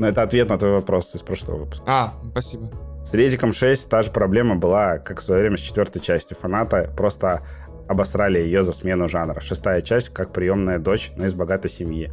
Но 0.00 0.08
это 0.08 0.22
ответ 0.22 0.48
на 0.48 0.56
твой 0.56 0.72
вопрос 0.72 1.14
из 1.14 1.22
прошлого 1.22 1.58
выпуска. 1.58 1.84
А, 1.86 2.14
спасибо. 2.30 2.70
С 3.04 3.12
Резиком 3.12 3.52
6 3.52 3.86
та 3.86 4.02
же 4.02 4.10
проблема 4.10 4.56
была, 4.56 4.96
как 4.96 5.20
в 5.20 5.22
свое 5.22 5.42
время 5.42 5.58
с 5.58 5.60
четвертой 5.60 6.00
частью. 6.00 6.38
Фанаты 6.38 6.88
просто 6.96 7.42
обосрали 7.86 8.38
ее 8.38 8.62
за 8.62 8.72
смену 8.72 9.10
жанра. 9.10 9.40
Шестая 9.40 9.82
часть 9.82 10.08
как 10.08 10.32
приемная 10.32 10.78
дочь, 10.78 11.12
но 11.16 11.26
из 11.26 11.34
богатой 11.34 11.70
семьи. 11.70 12.10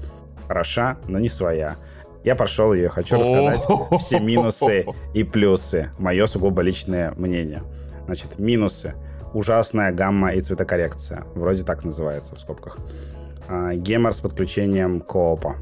Хороша, 0.50 0.98
но 1.08 1.18
не 1.18 1.30
своя. 1.30 1.78
Я 2.26 2.36
прошел 2.36 2.74
ее, 2.74 2.90
хочу 2.90 3.20
рассказать 3.20 3.66
все 4.02 4.20
минусы 4.20 4.86
и 5.14 5.24
плюсы. 5.24 5.90
Мое 5.98 6.28
сугубо 6.28 6.62
личное 6.62 7.12
мнение. 7.12 7.64
Значит, 8.06 8.38
минусы. 8.38 8.96
Ужасная 9.34 9.94
гамма 9.94 10.34
и 10.34 10.42
цветокоррекция. 10.42 11.24
Вроде 11.36 11.64
так 11.64 11.86
называется 11.86 12.36
в 12.36 12.40
скобках. 12.42 12.80
А, 13.48 13.76
гемор 13.76 14.12
с 14.12 14.20
подключением 14.20 15.00
коопа. 15.00 15.56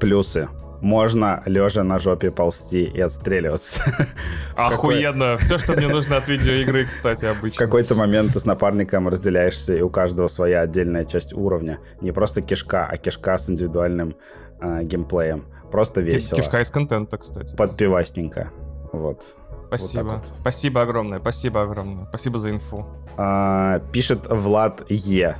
Плюсы 0.00 0.48
можно 0.84 1.42
лежа 1.46 1.82
на 1.82 1.98
жопе 1.98 2.30
ползти 2.30 2.84
и 2.84 3.00
отстреливаться. 3.00 3.80
Охуенно. 4.56 5.38
Все, 5.38 5.56
что 5.56 5.72
мне 5.72 5.88
нужно 5.88 6.18
от 6.18 6.28
видеоигры, 6.28 6.84
кстати, 6.84 7.24
обычно. 7.24 7.56
В 7.56 7.58
какой-то 7.58 7.94
момент 7.94 8.34
ты 8.34 8.38
с 8.38 8.44
напарником 8.44 9.08
разделяешься, 9.08 9.74
и 9.74 9.80
у 9.80 9.88
каждого 9.88 10.28
своя 10.28 10.60
отдельная 10.60 11.06
часть 11.06 11.32
уровня. 11.32 11.78
Не 12.02 12.12
просто 12.12 12.42
кишка, 12.42 12.86
а 12.86 12.98
кишка 12.98 13.38
с 13.38 13.48
индивидуальным 13.48 14.14
э, 14.60 14.82
геймплеем. 14.82 15.46
Просто 15.72 16.02
весело. 16.02 16.36
Кишка 16.36 16.60
из 16.60 16.70
контента, 16.70 17.16
кстати. 17.16 17.56
Подпивасненько. 17.56 18.50
Вот. 18.92 19.22
Спасибо. 19.68 20.02
Вот 20.02 20.12
вот. 20.12 20.24
Спасибо 20.38 20.82
огромное, 20.82 21.18
спасибо 21.18 21.62
огромное. 21.62 22.06
Спасибо 22.10 22.38
за 22.38 22.50
инфу. 22.50 22.86
А, 23.16 23.80
пишет 23.90 24.26
Влад 24.28 24.84
Е. 24.90 25.36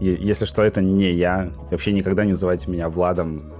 Если 0.00 0.46
что, 0.46 0.62
это 0.62 0.80
не 0.80 1.12
я. 1.12 1.50
Вообще 1.70 1.92
никогда 1.92 2.24
не 2.24 2.32
называйте 2.32 2.70
меня 2.70 2.88
Владом 2.88 3.59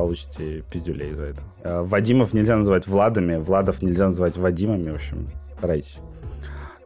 получите 0.00 0.64
пиздюлей 0.70 1.12
за 1.12 1.24
это. 1.24 1.42
Э, 1.62 1.82
Вадимов 1.82 2.32
нельзя 2.32 2.56
называть 2.56 2.86
Владами, 2.86 3.36
Владов 3.36 3.82
нельзя 3.82 4.08
называть 4.08 4.38
Вадимами, 4.38 4.90
в 4.90 4.94
общем, 4.94 5.30
старайтесь. 5.58 6.00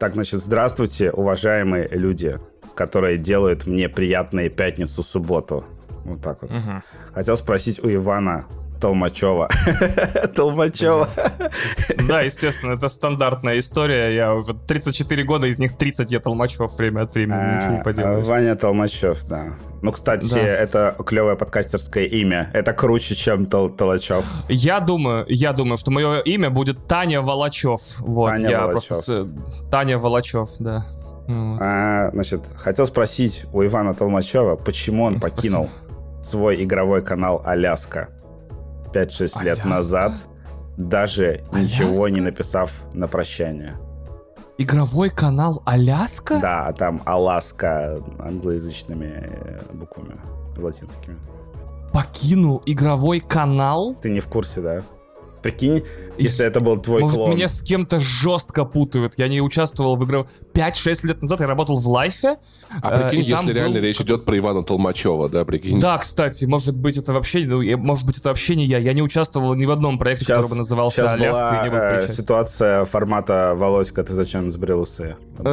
Так, 0.01 0.15
значит, 0.15 0.41
здравствуйте, 0.41 1.13
уважаемые 1.13 1.89
люди, 1.93 2.41
которые 2.75 3.17
делают 3.17 3.69
мне 3.69 3.89
приятные 3.89 4.51
пятницу-субботу. 4.51 5.65
Вот 6.05 6.23
так 6.23 6.43
вот. 6.43 6.51
Угу. 6.51 6.83
Хотел 7.15 7.37
спросить 7.37 7.79
у 7.85 7.89
Ивана, 7.89 8.47
Толмачева. 8.85 9.49
Толмачева. 10.35 11.09
Да, 12.07 12.21
естественно, 12.21 12.73
это 12.73 12.89
стандартная 12.89 13.59
история. 13.59 14.15
Я 14.15 14.35
уже 14.35 14.53
34 14.53 15.25
года, 15.25 15.47
из 15.47 15.59
них 15.59 15.79
30 15.79 16.13
я 16.13 16.21
Толмачев 16.21 16.77
время 16.77 17.01
от 17.01 17.15
времени, 17.15 17.39
а, 17.41 17.57
ничего 17.57 17.77
не 17.79 17.83
поделаешь. 17.83 18.27
Ваня 18.27 18.57
Толмачев, 18.57 19.25
да. 19.25 19.55
Ну, 19.81 19.91
кстати, 19.91 20.39
это 20.39 20.95
клевое 21.07 21.35
подкастерское 21.35 22.05
имя. 22.05 22.51
Это 22.53 22.75
круче, 22.75 23.15
чем 23.15 23.47
Толачев. 23.47 24.27
Я 24.51 24.81
думаю, 24.81 25.25
я 25.31 25.55
думаю, 25.55 25.79
что 25.79 25.91
мое 25.91 26.21
имя 26.21 26.51
будет 26.51 26.87
Таня 26.87 27.23
Волочев. 27.23 27.81
Вот, 28.01 28.27
Таня 28.29 28.51
я 28.51 28.67
Волочев. 28.67 28.89
просто... 28.89 29.29
Таня 29.71 29.97
Волочев, 29.97 30.51
да. 30.59 30.85
Вот. 31.27 31.59
А, 31.63 32.11
значит, 32.13 32.43
хотел 32.55 32.85
спросить 32.85 33.47
у 33.55 33.65
Ивана 33.65 33.95
Толмачева, 33.95 34.57
почему 34.57 35.05
он 35.05 35.17
Спасибо. 35.17 35.37
покинул 35.37 35.71
свой 36.23 36.63
игровой 36.63 37.03
канал 37.03 37.41
Аляска. 37.47 38.11
5-6 38.95 39.43
лет 39.43 39.65
назад, 39.65 40.27
даже 40.77 41.45
Аляска? 41.53 41.61
ничего 41.61 42.09
не 42.09 42.21
написав 42.21 42.85
на 42.93 43.09
прощание. 43.09 43.75
Игровой 44.57 45.11
канал 45.11 45.63
Аляска? 45.65 46.39
Да, 46.41 46.73
там 46.73 47.03
Аласка 47.07 48.01
англоязычными 48.21 49.13
э, 49.13 49.63
буквами 49.73 50.21
латинскими. 50.57 51.19
Покинул 51.93 52.63
игровой 52.65 53.21
канал? 53.21 53.97
Ты 54.01 54.11
не 54.11 54.21
в 54.21 54.29
курсе, 54.29 54.61
да? 54.61 54.83
Прикинь, 55.45 55.85
если 56.17 56.47
это 56.47 56.61
был 56.61 56.79
твой 56.79 57.03
Может, 57.03 57.17
клон. 57.17 57.31
меня 57.33 57.49
с 57.49 57.61
кем-то 57.61 58.01
жестко 58.01 58.65
путают. 58.65 59.19
Я 59.19 59.29
не 59.29 59.43
участвовал 59.43 59.97
в 59.97 60.05
игре. 60.07 60.25
5-6 60.55 61.07
лет 61.07 61.21
назад 61.21 61.41
я 61.41 61.47
работал 61.47 61.77
в 61.77 61.87
лайфе. 61.87 62.39
А 62.81 62.99
прикинь, 62.99 63.21
э, 63.21 63.25
если 63.25 63.53
реально 63.53 63.75
был... 63.75 63.83
речь 63.83 64.01
идет 64.01 64.25
про 64.25 64.39
Ивана 64.39 64.63
Толмачева, 64.63 65.29
да, 65.29 65.45
прикинь? 65.45 65.81
Да, 65.81 65.99
кстати, 65.99 66.47
может 66.47 66.79
быть, 66.79 66.97
это 66.97 67.13
вообще, 67.13 67.45
ну, 67.45 67.61
может 67.77 68.07
быть, 68.07 68.17
это 68.17 68.31
вообще 68.31 68.57
не 68.57 68.65
я. 68.65 68.79
Я 68.79 68.95
не 68.95 69.03
участвовал 69.03 69.55
ни 69.55 69.67
в 69.67 69.71
одном 69.71 69.99
проекте, 69.99 70.25
сейчас, 70.25 70.37
который 70.45 70.51
бы 70.53 70.57
назывался 70.61 71.03
сейчас 71.03 71.13
Аляска. 71.13 71.43
Была, 71.43 71.67
и 71.67 71.71
не 71.71 72.05
э, 72.05 72.09
ситуация 72.09 72.87
формата 72.87 73.53
«Волоська, 73.55 74.03
ты 74.03 74.15
зачем 74.15 74.51
сбрил 74.51 74.81
усы?» 74.81 75.17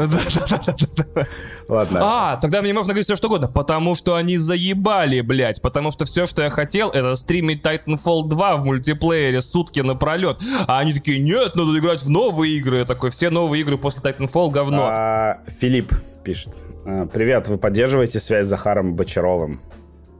Ладно. 1.67 1.99
А, 2.01 2.37
тогда 2.37 2.61
мне 2.61 2.73
можно 2.73 2.93
говорить 2.93 3.05
все 3.05 3.15
что 3.17 3.27
угодно. 3.27 3.47
Потому 3.47 3.95
что 3.95 4.15
они 4.15 4.37
заебали, 4.37 5.21
блядь. 5.21 5.61
Потому 5.61 5.91
что 5.91 6.05
все, 6.05 6.25
что 6.25 6.43
я 6.43 6.49
хотел, 6.49 6.89
это 6.89 7.15
стримить 7.15 7.65
Titanfall 7.65 8.27
2 8.27 8.57
в 8.57 8.65
мультиплеере 8.65 9.41
сутки 9.41 9.80
напролет. 9.83 10.39
А 10.67 10.79
они 10.79 10.93
такие, 10.93 11.19
нет, 11.19 11.55
надо 11.55 11.77
играть 11.77 12.01
в 12.03 12.09
новые 12.09 12.57
игры. 12.57 12.77
Я 12.79 12.85
такой, 12.85 13.09
все 13.11 13.29
новые 13.29 13.61
игры 13.61 13.77
после 13.77 14.01
Titanfall 14.01 14.49
говно. 14.51 14.87
А, 14.89 15.39
Филипп 15.47 15.93
пишет. 16.23 16.55
«А, 16.85 17.05
Привет, 17.07 17.47
вы 17.47 17.57
поддерживаете 17.57 18.19
связь 18.19 18.45
с 18.45 18.49
Захаром 18.49 18.95
Бочаровым? 18.95 19.61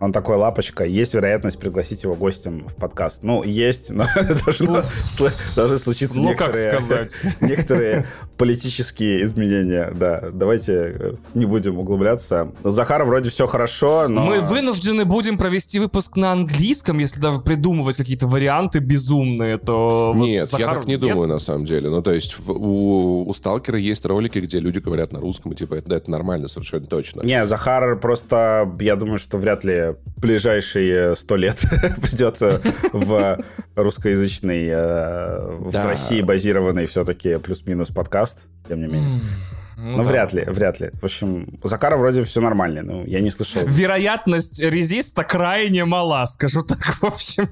Он 0.01 0.11
такой 0.11 0.35
лапочка. 0.35 0.83
Есть 0.83 1.13
вероятность 1.13 1.59
пригласить 1.59 2.01
его 2.01 2.15
гостем 2.15 2.67
в 2.67 2.75
подкаст. 2.75 3.21
Ну, 3.21 3.43
есть, 3.43 3.91
но 3.91 4.03
должно, 4.45 4.81
должны 5.55 5.77
случиться 5.77 6.19
ну, 6.19 6.29
некоторые, 6.29 6.71
как 6.71 6.81
сказать. 6.81 7.15
некоторые 7.41 8.07
политические 8.35 9.23
изменения. 9.25 9.91
Да, 9.93 10.31
давайте 10.33 10.73
э, 10.73 11.13
не 11.35 11.45
будем 11.45 11.77
углубляться. 11.77 12.51
У 12.63 12.71
Захара 12.71 13.05
вроде 13.05 13.29
все 13.29 13.45
хорошо, 13.45 14.07
но... 14.07 14.25
Мы 14.25 14.41
вынуждены 14.41 15.05
будем 15.05 15.37
провести 15.37 15.77
выпуск 15.77 16.15
на 16.15 16.31
английском, 16.31 16.97
если 16.97 17.19
даже 17.19 17.39
придумывать 17.39 17.97
какие-то 17.97 18.25
варианты 18.25 18.79
безумные, 18.79 19.59
то... 19.59 20.13
Нет, 20.15 20.51
вот 20.51 20.59
я 20.59 20.67
так 20.67 20.85
не 20.85 20.93
нет? 20.93 21.01
думаю, 21.01 21.27
на 21.27 21.37
самом 21.37 21.67
деле. 21.67 21.91
Ну, 21.91 22.01
то 22.01 22.11
есть 22.11 22.39
в, 22.39 22.49
у, 22.49 23.29
у 23.29 23.33
Сталкера 23.35 23.77
есть 23.77 24.03
ролики, 24.07 24.39
где 24.39 24.57
люди 24.59 24.79
говорят 24.79 25.13
на 25.13 25.19
русском, 25.19 25.51
и 25.51 25.55
типа, 25.55 25.75
это, 25.75 25.93
это 25.93 26.09
нормально 26.09 26.47
совершенно 26.47 26.87
точно. 26.87 27.21
Не, 27.21 27.45
Захар 27.45 27.99
просто, 27.99 28.67
я 28.79 28.95
думаю, 28.95 29.19
что 29.19 29.37
вряд 29.37 29.63
ли 29.63 29.90
ближайшие 30.17 31.15
сто 31.15 31.35
лет 31.35 31.63
придет 32.01 32.39
в 32.91 33.39
русскоязычный, 33.75 34.67
э, 34.67 35.55
в 35.57 35.75
России 35.85 36.21
базированный 36.21 36.85
все-таки 36.85 37.37
плюс-минус 37.37 37.89
подкаст, 37.89 38.47
тем 38.67 38.81
не 38.81 38.87
менее. 38.87 39.21
Ну, 39.81 39.97
ну 39.97 40.03
да. 40.03 40.09
вряд 40.09 40.33
ли, 40.33 40.43
вряд 40.47 40.79
ли. 40.79 40.91
В 41.01 41.03
общем, 41.05 41.59
у 41.63 41.67
Закара 41.67 41.97
вроде 41.97 42.21
все 42.21 42.39
нормально, 42.39 42.83
ну, 42.83 43.03
я 43.05 43.19
не 43.19 43.31
слышал. 43.31 43.63
Вероятность 43.65 44.61
резиста 44.61 45.23
крайне 45.23 45.85
мала, 45.85 46.25
скажу 46.27 46.61
так, 46.61 46.83
в 47.01 47.03
общем. 47.03 47.49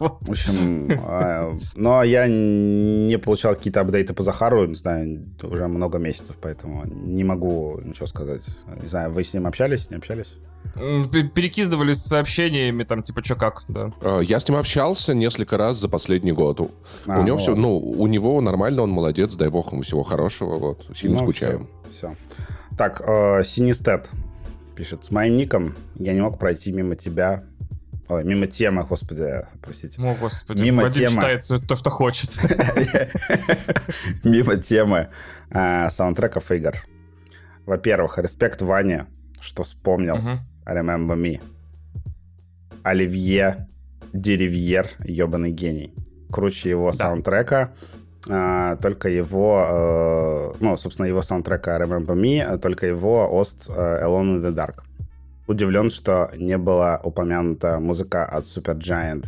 В 0.00 0.30
общем, 0.30 1.00
а, 1.04 1.56
но 1.76 2.02
я 2.02 2.26
не 2.26 3.18
получал 3.18 3.54
какие-то 3.54 3.82
апдейты 3.82 4.14
по 4.14 4.24
Захару, 4.24 4.66
не 4.66 4.74
знаю, 4.74 5.24
уже 5.42 5.68
много 5.68 5.98
месяцев, 5.98 6.38
поэтому 6.40 6.84
не 6.86 7.22
могу 7.22 7.80
ничего 7.84 8.06
сказать. 8.06 8.42
Не 8.82 8.88
знаю, 8.88 9.12
вы 9.12 9.22
с 9.22 9.32
ним 9.32 9.46
общались, 9.46 9.90
не 9.90 9.96
общались? 9.96 10.38
Перекидывались 10.74 11.98
сообщениями, 11.98 12.84
там, 12.84 13.02
типа, 13.02 13.24
что 13.24 13.34
как, 13.34 13.64
да. 13.68 13.92
А, 14.00 14.20
я 14.20 14.38
с 14.38 14.48
ним 14.48 14.58
общался 14.58 15.14
несколько 15.14 15.56
раз 15.56 15.78
за 15.78 15.88
последний 15.88 16.32
год. 16.32 16.60
А, 17.06 17.18
у 17.18 17.22
него 17.22 17.36
ну, 17.36 17.42
все, 17.42 17.54
ну, 17.54 17.76
у 17.76 18.06
него 18.06 18.40
нормально, 18.40 18.82
он 18.82 18.90
молодец, 18.90 19.34
дай 19.34 19.48
бог 19.48 19.72
ему 19.72 19.82
всего 19.82 20.02
хорошего, 20.02 20.58
вот, 20.58 20.86
сильно 20.94 21.18
ну, 21.18 21.24
скучаем. 21.24 21.59
Все. 21.90 22.14
Так, 22.78 23.02
э, 23.04 23.42
Синистет 23.44 24.08
пишет, 24.76 25.04
с 25.04 25.10
моим 25.10 25.36
ником 25.36 25.74
я 25.96 26.12
не 26.14 26.20
мог 26.20 26.38
пройти 26.38 26.72
мимо 26.72 26.96
тебя 26.96 27.44
Ой, 28.10 28.24
мимо 28.24 28.48
темы, 28.48 28.82
господи, 28.82 29.46
простите. 29.62 30.02
О, 30.02 30.16
господи, 30.20 30.62
мимо 30.62 30.82
Вадим 30.82 31.10
темы. 31.10 31.16
читает 31.16 31.44
то, 31.68 31.76
что 31.76 31.90
хочет. 31.90 32.30
Мимо 34.24 34.56
темы 34.56 35.10
э, 35.50 35.88
саундтреков 35.88 36.50
игр. 36.50 36.74
Во-первых, 37.66 38.18
респект 38.18 38.62
Ване, 38.62 39.06
что 39.40 39.62
вспомнил. 39.62 40.16
Remember 40.66 41.16
Me. 41.16 41.40
Оливье 42.82 43.68
Деревьер, 44.12 44.88
ебаный 45.04 45.52
гений. 45.52 45.94
Круче 46.32 46.70
его 46.70 46.90
саундтрека, 46.90 47.74
только 48.22 49.08
его, 49.08 49.66
э, 49.68 50.56
ну, 50.60 50.76
собственно, 50.76 51.06
его 51.06 51.22
саундтрека 51.22 51.78
Remember 51.78 52.14
Me, 52.14 52.40
а 52.42 52.58
только 52.58 52.86
его 52.86 53.28
Ост 53.32 53.68
э, 53.68 54.04
Alone 54.04 54.36
in 54.36 54.42
the 54.42 54.54
Dark. 54.54 54.82
Удивлен, 55.46 55.90
что 55.90 56.30
не 56.36 56.58
была 56.58 57.00
упомянута 57.02 57.80
музыка 57.80 58.24
от 58.24 58.44
Super 58.44 58.76
Giant 58.78 59.26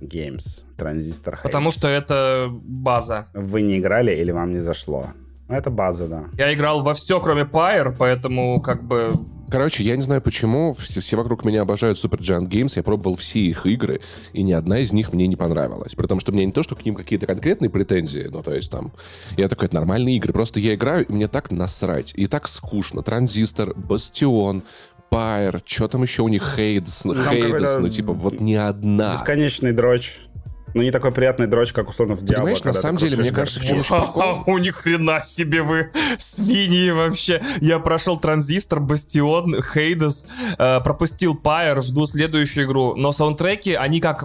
Games, 0.00 0.64
Transistor 0.76 1.34
Haze. 1.34 1.42
Потому 1.42 1.70
что 1.70 1.88
это 1.88 2.48
база. 2.50 3.26
Вы 3.34 3.62
не 3.62 3.78
играли 3.78 4.14
или 4.14 4.32
вам 4.32 4.52
не 4.52 4.60
зашло? 4.60 5.06
Ну, 5.48 5.54
это 5.54 5.70
база, 5.70 6.08
да. 6.08 6.24
Я 6.36 6.52
играл 6.52 6.82
во 6.82 6.94
все, 6.94 7.20
кроме 7.20 7.42
Pyre, 7.42 7.94
поэтому 7.96 8.60
как 8.60 8.82
бы 8.82 9.12
Короче, 9.50 9.84
я 9.84 9.96
не 9.96 10.02
знаю 10.02 10.22
почему, 10.22 10.72
все, 10.72 11.00
все 11.00 11.16
вокруг 11.16 11.44
меня 11.44 11.62
обожают 11.62 11.98
Super 11.98 12.18
Giant 12.18 12.48
Games, 12.48 12.72
я 12.76 12.82
пробовал 12.82 13.16
все 13.16 13.40
их 13.40 13.66
игры, 13.66 14.00
и 14.32 14.42
ни 14.42 14.52
одна 14.52 14.80
из 14.80 14.92
них 14.92 15.12
мне 15.12 15.26
не 15.26 15.36
понравилась. 15.36 15.94
Потому 15.94 16.20
что 16.20 16.32
мне 16.32 16.44
не 16.44 16.52
то, 16.52 16.62
что 16.62 16.74
к 16.76 16.84
ним 16.84 16.94
какие-то 16.94 17.26
конкретные 17.26 17.70
претензии, 17.70 18.28
ну, 18.30 18.42
то 18.42 18.52
есть 18.52 18.70
там... 18.70 18.92
Я 19.36 19.48
такой, 19.48 19.66
это 19.66 19.76
нормальные 19.76 20.16
игры, 20.16 20.32
просто 20.32 20.60
я 20.60 20.74
играю, 20.74 21.06
и 21.06 21.12
мне 21.12 21.28
так 21.28 21.50
насрать, 21.50 22.12
и 22.16 22.26
так 22.26 22.48
скучно. 22.48 23.02
Транзистор, 23.02 23.74
Бастион, 23.74 24.62
Пайр, 25.10 25.60
что 25.64 25.88
там 25.88 26.02
еще 26.02 26.22
у 26.22 26.28
них, 26.28 26.54
Хейдс, 26.56 27.02
Хейдс, 27.04 27.78
ну, 27.78 27.88
типа, 27.88 28.12
вот 28.12 28.40
ни 28.40 28.54
одна. 28.54 29.12
Бесконечный 29.12 29.72
дрочь. 29.72 30.22
Ну, 30.74 30.82
не 30.82 30.90
такой 30.90 31.12
приятный 31.12 31.46
дрочь, 31.46 31.72
как 31.72 31.88
условно 31.88 32.16
в 32.16 32.22
Diablo. 32.22 32.34
Понимаешь, 32.34 32.64
на 32.64 32.74
самом 32.74 32.98
деле, 32.98 33.16
мне 33.16 33.30
кажется, 33.30 33.60
в 33.60 33.64
чем 33.64 33.78
У 34.46 34.58
них 34.58 34.76
хрена 34.76 35.22
себе 35.24 35.62
вы 35.62 35.90
свиньи 36.18 36.90
вообще. 36.90 37.40
Я 37.60 37.78
прошел 37.78 38.18
Транзистор, 38.18 38.80
Бастион, 38.80 39.62
Хейдес, 39.62 40.26
э, 40.58 40.80
пропустил 40.80 41.36
Пайер, 41.36 41.80
жду 41.82 42.06
следующую 42.06 42.66
игру. 42.66 42.94
Но 42.96 43.12
саундтреки, 43.12 43.74
они 43.74 44.00
как... 44.00 44.24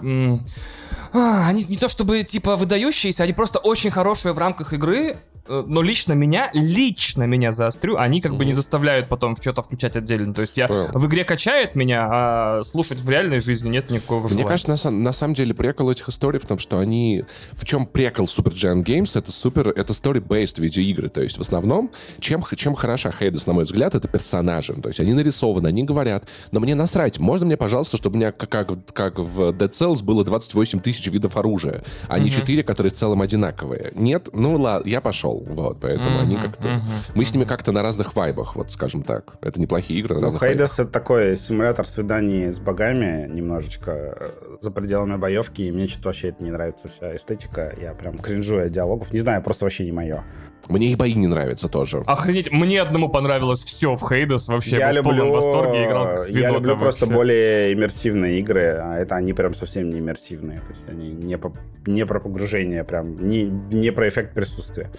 А, 1.12 1.48
они 1.48 1.64
не 1.64 1.76
то 1.76 1.88
чтобы 1.88 2.22
типа 2.22 2.56
выдающиеся, 2.56 3.24
они 3.24 3.32
просто 3.32 3.58
очень 3.58 3.90
хорошие 3.90 4.32
в 4.32 4.38
рамках 4.38 4.72
игры, 4.72 5.18
но 5.66 5.82
лично 5.82 6.12
меня, 6.12 6.50
лично 6.54 7.24
меня 7.24 7.52
заострю, 7.52 7.96
они 7.96 8.20
как 8.20 8.36
бы 8.36 8.44
не 8.44 8.52
заставляют 8.52 9.08
потом 9.08 9.34
в 9.34 9.38
что-то 9.40 9.62
включать 9.62 9.96
отдельно. 9.96 10.32
То 10.32 10.42
есть 10.42 10.56
я 10.56 10.68
Понял. 10.68 10.88
в 10.92 11.06
игре 11.06 11.24
качает 11.24 11.74
меня, 11.74 12.08
а 12.10 12.62
слушать 12.62 13.00
в 13.00 13.10
реальной 13.10 13.40
жизни 13.40 13.68
нет 13.68 13.90
никакого 13.90 14.20
Мне 14.28 14.28
желания. 14.30 14.48
кажется, 14.48 14.90
на, 14.90 14.98
на 14.98 15.12
самом 15.12 15.34
деле 15.34 15.54
прикол 15.54 15.90
этих 15.90 16.08
историй 16.08 16.38
в 16.38 16.46
том, 16.46 16.58
что 16.58 16.78
они... 16.78 17.24
В 17.52 17.64
чем 17.64 17.86
прикол 17.86 18.26
Super 18.26 18.52
Giant 18.52 18.84
Games? 18.84 19.18
Это 19.18 19.32
супер... 19.32 19.68
Это 19.68 19.92
story-based 19.92 20.60
видеоигры. 20.60 21.08
То 21.08 21.22
есть 21.22 21.38
в 21.38 21.40
основном, 21.40 21.90
чем, 22.20 22.44
чем 22.56 22.74
хороша 22.74 23.10
Хейдес, 23.10 23.46
на 23.46 23.52
мой 23.52 23.64
взгляд, 23.64 23.94
это 23.94 24.06
персонажи. 24.08 24.74
То 24.74 24.88
есть 24.88 25.00
они 25.00 25.12
нарисованы, 25.14 25.66
они 25.68 25.84
говорят. 25.84 26.24
Но 26.52 26.60
мне 26.60 26.74
насрать. 26.74 27.18
Можно 27.18 27.46
мне, 27.46 27.56
пожалуйста, 27.56 27.96
чтобы 27.96 28.16
у 28.16 28.18
меня, 28.18 28.32
как, 28.32 28.48
как, 28.48 28.92
как 28.92 29.18
в 29.18 29.50
Dead 29.50 29.70
Cells, 29.70 30.04
было 30.04 30.24
28 30.24 30.80
тысяч 30.80 31.06
видов 31.08 31.36
оружия, 31.36 31.82
а 32.08 32.18
не 32.18 32.30
4, 32.30 32.62
которые 32.62 32.92
в 32.92 32.94
целом 32.94 33.22
одинаковые? 33.22 33.92
Нет? 33.94 34.28
Ну 34.32 34.56
ладно, 34.56 34.88
я 34.88 35.00
пошел. 35.00 35.39
Вот, 35.40 35.80
поэтому 35.80 36.20
они 36.20 36.36
как-то... 36.36 36.82
Мы 37.14 37.24
с 37.24 37.34
ними 37.34 37.44
как-то 37.44 37.72
на 37.72 37.82
разных 37.82 38.14
вайбах, 38.14 38.56
вот 38.56 38.70
скажем 38.70 39.02
так. 39.02 39.34
Это 39.40 39.60
неплохие 39.60 40.00
игры 40.00 40.20
Ну. 40.20 40.38
Хейдес 40.38 40.78
это 40.78 40.90
такой 40.90 41.36
симулятор 41.36 41.86
свиданий 41.86 42.52
с 42.52 42.60
богами, 42.60 43.26
немножечко 43.28 43.90
э, 44.18 44.30
за 44.60 44.70
пределами 44.70 45.16
боевки, 45.16 45.62
и 45.62 45.72
мне 45.72 45.88
что-то 45.88 46.08
вообще 46.08 46.28
это 46.28 46.44
не 46.44 46.50
нравится, 46.50 46.88
вся 46.88 47.16
эстетика. 47.16 47.74
Я 47.80 47.94
прям 47.94 48.18
кринжую 48.18 48.66
от 48.66 48.72
диалогов. 48.72 49.12
Не 49.12 49.20
знаю, 49.20 49.42
просто 49.42 49.64
вообще 49.64 49.84
не 49.84 49.92
мое. 49.92 50.24
Мне 50.68 50.92
и 50.92 50.94
бои 50.94 51.14
не 51.14 51.26
нравятся 51.26 51.68
тоже. 51.68 52.02
Охренеть, 52.06 52.52
мне 52.52 52.82
одному 52.82 53.08
понравилось 53.08 53.64
все 53.64 53.96
в 53.96 54.06
Хейдес 54.06 54.46
вообще. 54.48 54.76
я 54.76 55.02
был 55.02 55.10
в 55.10 55.14
люблю, 55.16 55.32
восторге, 55.32 55.86
играл 55.86 56.04
как 56.04 56.18
я 56.18 56.24
свинота 56.24 56.54
люблю 56.54 56.76
просто 56.76 57.06
вообще. 57.06 57.18
более 57.18 57.72
иммерсивные 57.72 58.38
игры, 58.40 58.76
а 58.78 58.98
это 58.98 59.16
они 59.16 59.32
прям 59.32 59.54
совсем 59.54 59.90
не 59.90 59.98
иммерсивные. 59.98 60.60
То 60.60 60.70
есть 60.72 60.88
они 60.88 61.10
не, 61.10 61.38
по- 61.38 61.54
не 61.86 62.04
про 62.06 62.20
погружение, 62.20 62.84
прям 62.84 63.26
не, 63.26 63.44
не 63.44 63.90
про 63.90 64.08
эффект 64.08 64.34
присутствия. 64.34 64.90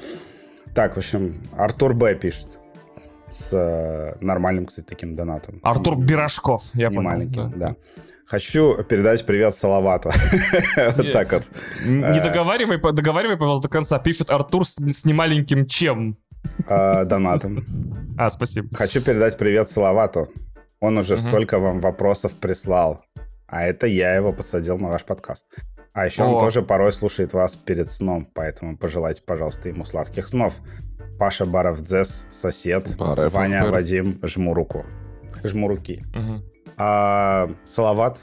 Так, 0.73 0.93
в 0.95 0.97
общем, 0.97 1.41
Артур 1.57 1.93
Б 1.93 2.15
пишет. 2.15 2.57
С 3.29 3.53
э, 3.53 4.17
нормальным, 4.19 4.65
кстати, 4.65 4.85
таким 4.85 5.15
донатом. 5.15 5.59
Артур 5.63 5.97
Бирожков, 5.97 6.63
я 6.73 6.89
понял. 6.89 7.01
маленьким, 7.03 7.53
да. 7.57 7.75
Хочу 8.25 8.83
передать 8.83 9.25
привет 9.25 9.53
Салавату. 9.55 10.09
Вот 10.97 11.11
так 11.11 11.31
вот. 11.31 11.49
Не 11.85 12.01
Э. 12.19 12.23
договаривай, 12.23 12.77
договаривай, 12.93 13.37
пожалуйста, 13.37 13.67
до 13.69 13.71
конца. 13.71 13.99
Пишет 13.99 14.29
Артур 14.31 14.65
с, 14.67 14.75
с 14.75 15.05
немаленьким 15.05 15.65
чем. 15.65 16.17
э, 16.67 17.05
Донатом. 17.05 17.65
А, 18.17 18.29
спасибо. 18.29 18.67
Хочу 18.75 19.01
передать 19.01 19.37
привет 19.37 19.69
Салавату. 19.69 20.29
Он 20.81 20.97
уже 20.97 21.15
столько 21.17 21.59
вам 21.59 21.79
вопросов 21.79 22.33
прислал. 22.35 23.01
А 23.47 23.63
это 23.63 23.85
я 23.87 24.15
его 24.15 24.33
посадил 24.33 24.77
на 24.77 24.87
ваш 24.89 25.03
подкаст. 25.03 25.45
А 25.93 26.05
еще 26.05 26.23
он 26.23 26.35
О. 26.35 26.39
тоже 26.39 26.61
порой 26.61 26.91
слушает 26.91 27.33
вас 27.33 27.55
перед 27.55 27.91
сном, 27.91 28.27
поэтому 28.33 28.77
пожелайте, 28.77 29.21
пожалуйста, 29.23 29.69
ему 29.69 29.83
сладких 29.83 30.27
снов. 30.27 30.59
Паша 31.19 31.45
Баров 31.45 31.81
Дзес, 31.81 32.27
сосед, 32.31 32.95
Баров 32.97 33.33
Ваня 33.33 33.59
Баров. 33.59 33.73
Вадим, 33.73 34.19
жму 34.23 34.53
руку. 34.53 34.85
Жму 35.43 35.67
руки. 35.67 36.03
Мгм. 36.13 36.43
А 36.77 37.49
Салават, 37.65 38.21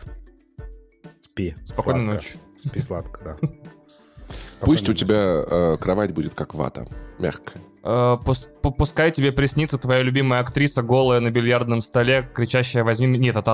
спи. 1.21 1.55
Спокойной 1.65 2.11
сладко. 2.11 2.17
ночи. 2.17 2.39
Спи 2.57 2.81
сладко, 2.81 3.21
да. 3.25 3.49
Пусть 4.61 4.89
у 4.89 4.95
тебя 4.95 5.45
э, 5.47 5.77
кровать 5.79 6.13
будет 6.13 6.35
как 6.35 6.55
вата, 6.55 6.87
мягкая. 7.19 7.63
Э, 7.91 8.19
пус- 8.23 8.49
пу- 8.63 8.75
Пускай 8.77 9.11
тебе 9.11 9.33
приснится 9.33 9.79
твоя 9.79 10.03
любимая 10.03 10.41
актриса, 10.43 10.83
голая 10.83 11.21
на 11.21 11.31
бильярдном 11.31 11.81
столе, 11.81 12.29
кричащая 12.35 12.85
«возьми 12.85 13.07
меня». 13.07 13.29
Нет, 13.29 13.37
это 13.37 13.53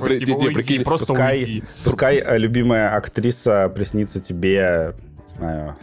при- 0.00 0.18
типа, 0.18 0.30
не, 0.30 0.36
«Уйди, 0.46 0.54
прикинь, 0.54 0.82
просто 0.82 1.06
Пускай, 1.06 1.38
уйди. 1.38 1.62
пускай 1.84 2.16
э, 2.16 2.36
любимая 2.36 2.96
актриса 2.96 3.68
приснится 3.68 4.20
тебе, 4.20 4.94
не 5.22 5.28
знаю, 5.28 5.76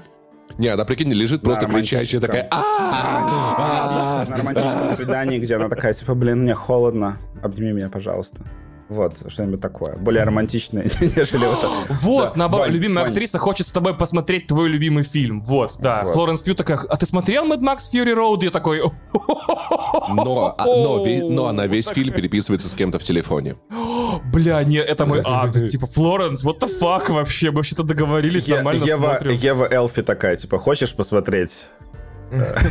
Не, 0.57 0.67
она, 0.67 0.83
прикинь, 0.83 1.13
лежит 1.13 1.43
просто 1.43 1.65
кричащая, 1.67 2.19
такая... 2.19 2.49
На 2.51 4.35
романтическом 4.37 4.89
свидании, 4.97 5.39
где 5.39 5.55
она 5.55 5.69
такая, 5.69 5.93
типа, 5.93 6.13
блин, 6.13 6.41
мне 6.41 6.55
холодно, 6.55 7.17
обними 7.41 7.71
меня, 7.71 7.87
пожалуйста. 7.87 8.43
Вот, 8.89 9.17
что-нибудь 9.27 9.61
такое. 9.61 9.95
Более 9.97 10.23
романтичное, 10.23 10.83
нежели 11.01 11.45
вот. 11.45 11.67
Вот, 12.01 12.37
наоборот, 12.37 12.69
любимая 12.69 13.05
актриса 13.05 13.39
хочет 13.39 13.67
с 13.67 13.71
тобой 13.71 13.95
посмотреть 13.95 14.47
твой 14.47 14.69
любимый 14.69 15.03
фильм. 15.03 15.41
Вот, 15.41 15.75
да. 15.79 16.05
Флоренс 16.05 16.41
Пью 16.41 16.55
такая, 16.55 16.77
а 16.77 16.97
ты 16.97 17.05
смотрел 17.05 17.45
Mad 17.51 17.61
Max 17.61 17.77
Fury 17.93 18.13
Road? 18.15 18.43
Я 18.43 18.51
такой, 18.51 18.81
Но, 20.09 20.55
а- 20.57 20.65
но, 20.65 21.03
но 21.29 21.47
она 21.47 21.67
весь 21.67 21.87
фильм 21.87 22.13
переписывается 22.13 22.69
с 22.69 22.75
кем-то 22.75 22.99
в 22.99 23.03
телефоне. 23.03 23.55
бля, 24.33 24.63
нет, 24.63 24.87
это 24.87 25.05
мой 25.05 25.21
ад. 25.23 25.53
Типа, 25.53 25.87
Флоренс, 25.87 26.43
what 26.43 26.59
the 26.59 26.69
fuck 26.81 27.11
вообще? 27.11 27.51
Мы 27.51 27.57
вообще-то 27.57 27.83
договорились, 27.83 28.47
нормально 28.47 28.83
Ева. 28.83 29.19
Ева 29.29 29.67
Элфи 29.71 30.03
такая, 30.03 30.35
типа, 30.35 30.57
хочешь 30.57 30.95
посмотреть? 30.95 31.69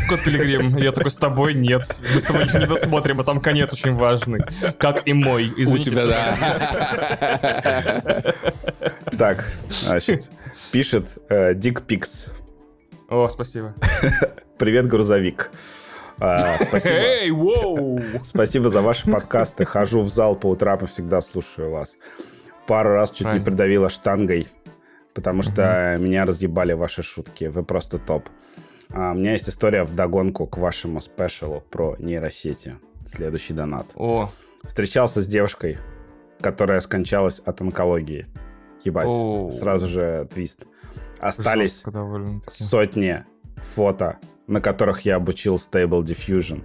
Скотт 0.05 0.25
Пилигрим. 0.25 0.77
Я 0.77 0.93
такой, 0.93 1.11
с 1.11 1.17
тобой 1.17 1.55
нет. 1.55 1.83
Мы 2.15 2.21
с 2.21 2.25
тобой 2.25 2.45
ничего 2.45 2.59
не 2.61 2.67
досмотрим, 2.67 3.21
а 3.21 3.25
там 3.25 3.41
конец 3.41 3.73
очень 3.73 3.95
важный. 3.95 4.41
Как 4.79 5.07
и 5.07 5.13
мой. 5.13 5.49
У 5.57 5.61
Извините. 5.61 5.91
тебя, 5.91 6.03
что- 6.03 6.09
да. 8.03 8.23
Так, 9.19 9.45
значит, 9.69 10.31
пишет 10.73 11.19
э, 11.29 11.55
Дик 11.55 11.83
Пикс. 11.83 12.31
О, 13.09 13.29
спасибо. 13.29 13.75
Привет, 14.59 14.87
грузовик. 14.89 15.51
А, 16.19 16.57
спасибо. 16.59 16.95
Эй, 16.95 17.31
воу! 17.31 18.01
Спасибо 18.23 18.69
за 18.69 18.81
ваши 18.83 19.11
подкасты. 19.11 19.65
Хожу 19.65 20.01
в 20.01 20.09
зал 20.09 20.37
по 20.37 20.47
утрам 20.51 20.79
и 20.81 20.87
всегда 20.87 21.21
слушаю 21.21 21.71
вас. 21.71 21.97
Пару 22.67 22.91
раз 22.95 23.11
чуть 23.11 23.21
не 23.21 23.25
Правильно. 23.25 23.45
придавила 23.45 23.89
штангой, 23.91 24.47
потому 25.13 25.43
что 25.43 25.97
меня 26.01 26.25
разъебали 26.25 26.73
ваши 26.73 27.03
шутки. 27.03 27.45
Вы 27.45 27.65
просто 27.65 27.99
топ. 27.99 28.29
А, 28.91 29.13
у 29.13 29.15
меня 29.15 29.33
есть 29.33 29.49
история 29.49 29.85
в 29.85 29.95
догонку 29.95 30.47
к 30.47 30.59
вашему 30.59 31.01
спешалу 31.01 31.63
про 31.71 31.97
нейросети. 31.99 32.77
Следующий 33.07 33.55
донат. 33.55 33.93
О, 33.97 34.31
Встречался 34.63 35.23
с 35.23 35.27
девушкой, 35.27 35.79
которая 36.41 36.81
скончалась 36.81 37.39
от 37.41 37.61
онкологии. 37.61 38.27
Ебать, 38.83 39.09
Оу. 39.09 39.51
сразу 39.51 39.89
же 39.89 40.27
твист. 40.33 40.67
Остались 41.19 41.85
сотни 42.47 43.25
фото, 43.57 44.19
на 44.47 44.61
которых 44.61 45.03
я 45.03 45.17
обучил 45.17 45.57
Stable 45.57 46.03
Diffusion. 46.03 46.63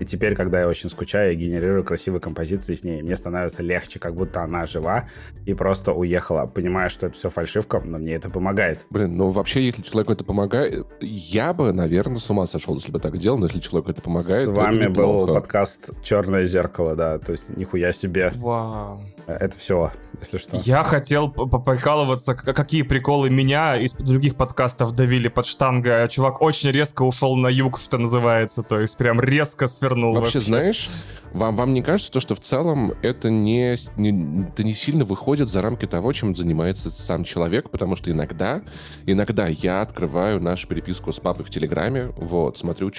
И 0.00 0.04
теперь, 0.04 0.34
когда 0.34 0.60
я 0.60 0.68
очень 0.68 0.90
скучаю, 0.90 1.32
я 1.32 1.34
генерирую 1.38 1.84
красивые 1.84 2.20
композиции 2.20 2.74
с 2.74 2.82
ней. 2.82 3.02
Мне 3.02 3.16
становится 3.16 3.62
легче, 3.62 3.98
как 3.98 4.14
будто 4.14 4.42
она 4.42 4.66
жива 4.66 5.04
и 5.46 5.54
просто 5.54 5.92
уехала. 5.92 6.46
Понимаю, 6.46 6.90
что 6.90 7.06
это 7.06 7.14
все 7.14 7.30
фальшивка, 7.30 7.80
но 7.80 7.98
мне 7.98 8.14
это 8.14 8.30
помогает. 8.30 8.86
Блин, 8.90 9.16
ну 9.16 9.30
вообще, 9.30 9.66
если 9.66 9.82
человеку 9.82 10.12
это 10.12 10.24
помогает, 10.24 10.86
я 11.00 11.52
бы, 11.52 11.72
наверное, 11.72 12.18
с 12.18 12.30
ума 12.30 12.46
сошел, 12.46 12.74
если 12.74 12.90
бы 12.90 12.98
так 12.98 13.16
делал, 13.18 13.38
но 13.38 13.46
если 13.46 13.60
человеку 13.60 13.90
это 13.90 14.02
помогает, 14.02 14.42
С 14.42 14.46
то 14.46 14.52
вами 14.52 14.84
это 14.84 14.90
был 14.92 15.26
подкаст 15.26 15.90
«Черное 16.02 16.44
зеркало», 16.46 16.96
да. 16.96 17.18
То 17.18 17.32
есть 17.32 17.48
нихуя 17.56 17.92
себе. 17.92 18.32
Вау. 18.36 19.02
Это 19.26 19.56
все, 19.56 19.92
если 20.20 20.38
что. 20.38 20.56
Я 20.56 20.82
хотел 20.82 21.30
поприкалываться, 21.30 22.34
какие 22.34 22.82
приколы 22.82 23.30
меня 23.30 23.76
из 23.76 23.92
других 23.92 24.34
подкастов 24.34 24.92
давили 24.92 25.28
под 25.28 25.46
штангой, 25.46 26.04
а 26.04 26.08
чувак 26.08 26.42
очень 26.42 26.70
резко 26.70 27.02
ушел 27.02 27.36
на 27.36 27.46
юг, 27.46 27.78
что 27.78 27.98
называется, 27.98 28.62
то 28.62 28.80
есть 28.80 28.96
прям 28.98 29.20
резко 29.20 29.66
свернул. 29.82 30.14
Вообще, 30.14 30.40
знаешь, 30.40 30.90
вам, 31.32 31.56
вам 31.56 31.74
не 31.74 31.82
кажется, 31.82 32.12
то, 32.12 32.20
что 32.20 32.34
в 32.34 32.40
целом 32.40 32.92
это 33.02 33.30
не, 33.30 33.74
не, 33.96 34.46
это 34.48 34.64
не 34.64 34.74
сильно 34.74 35.04
выходит 35.04 35.48
за 35.48 35.60
рамки 35.62 35.86
того, 35.86 36.12
чем 36.12 36.36
занимается 36.36 36.90
сам 36.90 37.24
человек, 37.24 37.70
потому 37.70 37.96
что 37.96 38.10
иногда, 38.10 38.62
иногда 39.06 39.48
я 39.48 39.80
открываю 39.80 40.40
нашу 40.40 40.68
переписку 40.68 41.12
с 41.12 41.20
папой 41.20 41.44
в 41.44 41.50
Телеграме, 41.50 42.12
вот, 42.16 42.58
смотрю, 42.58 42.92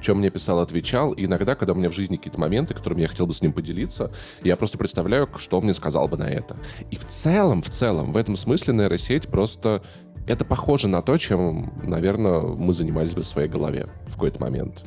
что 0.00 0.14
мне 0.14 0.30
писал, 0.30 0.60
отвечал, 0.60 1.12
и 1.12 1.24
иногда, 1.24 1.54
когда 1.54 1.72
у 1.72 1.76
меня 1.76 1.90
в 1.90 1.94
жизни 1.94 2.16
какие-то 2.16 2.40
моменты, 2.40 2.74
которыми 2.74 3.02
я 3.02 3.08
хотел 3.08 3.26
бы 3.26 3.32
с 3.32 3.40
ним 3.40 3.52
поделиться, 3.52 4.12
я 4.42 4.56
просто 4.56 4.78
представляю, 4.78 5.28
что 5.36 5.58
он 5.58 5.64
мне 5.64 5.74
сказал 5.74 6.08
бы 6.08 6.16
на 6.16 6.28
это. 6.28 6.56
И 6.90 6.96
в 6.96 7.06
целом, 7.06 7.62
в 7.62 7.70
целом, 7.70 8.12
в 8.12 8.16
этом 8.16 8.36
смысле 8.36 8.74
нейросеть 8.74 9.28
просто... 9.28 9.82
Это 10.26 10.44
похоже 10.44 10.88
на 10.88 11.02
то, 11.02 11.16
чем, 11.18 11.72
наверное, 11.84 12.40
мы 12.40 12.74
занимались 12.74 13.14
бы 13.14 13.22
в 13.22 13.26
своей 13.26 13.48
голове 13.48 13.86
в 14.08 14.14
какой-то 14.14 14.40
момент. 14.42 14.84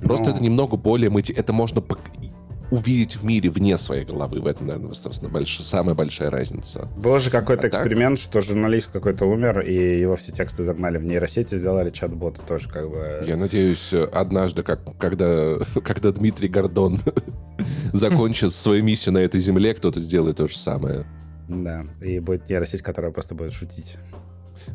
Просто 0.00 0.26
Ну. 0.26 0.34
это 0.34 0.42
немного 0.42 0.76
более... 0.76 1.10
мати- 1.10 1.32
Это 1.34 1.52
можно 1.52 1.82
увидеть 2.70 3.16
в 3.16 3.24
мире 3.24 3.48
вне 3.48 3.78
своей 3.78 4.04
головы. 4.04 4.40
В 4.40 4.46
этом, 4.46 4.66
наверное, 4.66 4.92
собственно, 4.92 5.30
больш- 5.30 5.62
самая 5.62 5.94
большая 5.94 6.30
разница. 6.30 6.86
Был 6.98 7.18
же 7.18 7.30
какой-то 7.30 7.66
А 7.66 7.70
так? 7.70 7.80
эксперимент, 7.80 8.18
что 8.18 8.42
журналист 8.42 8.92
какой-то 8.92 9.24
умер, 9.24 9.60
и 9.60 9.98
его 10.00 10.16
все 10.16 10.32
тексты 10.32 10.64
загнали 10.64 10.98
в 10.98 11.02
нейросети, 11.04 11.54
сделали 11.56 11.90
чат-бота 11.90 12.42
тоже 12.46 12.68
как 12.68 12.90
бы... 12.90 13.24
Я 13.26 13.36
надеюсь, 13.38 13.94
однажды, 13.94 14.62
как, 14.62 14.80
когда, 14.98 15.56
когда 15.82 16.12
Дмитрий 16.12 16.48
Гордон 16.48 16.98
закончит 17.92 18.52
свою 18.52 18.84
миссию 18.84 19.14
на 19.14 19.18
этой 19.18 19.40
земле, 19.40 19.72
кто-то 19.74 20.00
сделает 20.00 20.36
то 20.36 20.46
же 20.46 20.56
самое. 20.56 21.06
Да, 21.48 21.86
и 22.02 22.18
будет 22.20 22.50
нейросеть, 22.50 22.82
которая 22.82 23.10
просто 23.12 23.34
будет 23.34 23.52
шутить. 23.54 23.96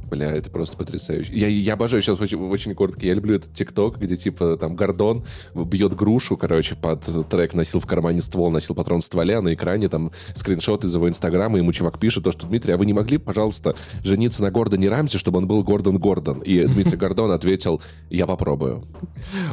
Бля, 0.10 0.32
это 0.32 0.50
просто 0.50 0.78
потрясающе. 0.78 1.34
Я, 1.34 1.48
я 1.48 1.74
обожаю 1.74 2.02
сейчас 2.02 2.20
очень, 2.22 2.38
очень 2.38 2.76
коротко. 2.76 3.06
Я 3.06 3.14
люблю 3.14 3.36
этот 3.36 3.54
ТикТок, 3.54 3.98
где 4.00 4.16
типа 4.16 4.58
там 4.58 4.76
Гордон 4.76 5.26
бьет 5.54 5.96
грушу, 5.96 6.38
короче, 6.38 6.76
под 6.76 7.02
трек 7.30 7.54
носил 7.54 7.80
в 7.80 7.86
кармане 7.86 8.22
ствол, 8.22 8.52
носил 8.52 8.76
патрон 8.76 9.02
в 9.02 9.06
стволе, 9.06 9.38
а 9.38 9.42
на 9.42 9.54
экране 9.54 9.90
там 9.90 10.12
скриншот 10.34 10.86
из 10.86 10.94
его 10.94 11.10
инстаграма, 11.10 11.58
ему 11.58 11.72
чувак 11.74 12.00
пишет 12.00 12.24
то, 12.24 12.32
что 12.32 12.48
Дмитрий, 12.48 12.74
а 12.74 12.78
вы 12.78 12.86
не 12.86 12.94
могли, 12.94 13.18
пожалуйста, 13.18 13.76
жениться 14.04 14.42
на 14.42 14.52
Гордоне 14.52 14.90
Рамсе, 14.90 15.18
чтобы 15.18 15.38
он 15.40 15.48
был 15.48 15.64
Гордон 15.64 15.98
Гордон? 15.98 16.40
И 16.40 16.66
Дмитрий 16.66 16.98
Гордон 16.98 17.32
ответил, 17.32 17.82
я 18.10 18.26
попробую. 18.28 18.84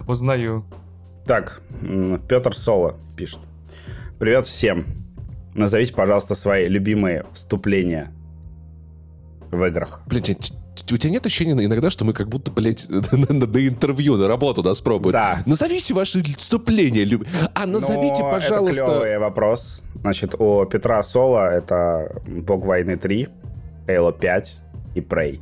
Узнаю. 0.07 0.65
Так, 1.27 1.63
Петр 2.29 2.55
Соло 2.55 2.97
пишет. 3.17 3.41
Привет 4.19 4.47
всем. 4.47 4.87
Назовите, 5.55 5.95
пожалуйста, 5.95 6.35
свои 6.35 6.69
любимые 6.69 7.25
вступления 7.33 8.13
в 9.51 9.65
играх. 9.65 10.01
Блин, 10.07 10.23
у 10.93 10.97
тебя 10.97 11.11
нет 11.11 11.27
ощущения 11.27 11.65
иногда, 11.65 11.91
что 11.91 12.05
мы 12.05 12.13
как 12.13 12.29
будто, 12.29 12.51
блядь, 12.51 12.87
на, 12.89 13.01
на 13.01 13.69
интервью, 13.69 14.17
на 14.17 14.29
работу 14.29 14.63
нас 14.63 14.81
пробуют? 14.81 15.13
Да. 15.13 15.43
Назовите 15.47 15.95
ваши 15.95 16.23
вступления. 16.37 17.05
Люб... 17.05 17.27
А 17.55 17.67
назовите, 17.67 18.23
Но 18.23 18.31
пожалуйста... 18.31 18.85
это 18.85 18.93
клевый 18.93 19.19
вопрос. 19.19 19.83
Значит, 20.01 20.35
у 20.39 20.65
Петра 20.67 21.03
Соло 21.03 21.51
это 21.51 22.23
Бог 22.27 22.65
войны 22.65 22.97
3, 22.97 23.29
Halo 23.87 24.19
5 24.19 24.57
и 24.95 25.01
Prey. 25.01 25.41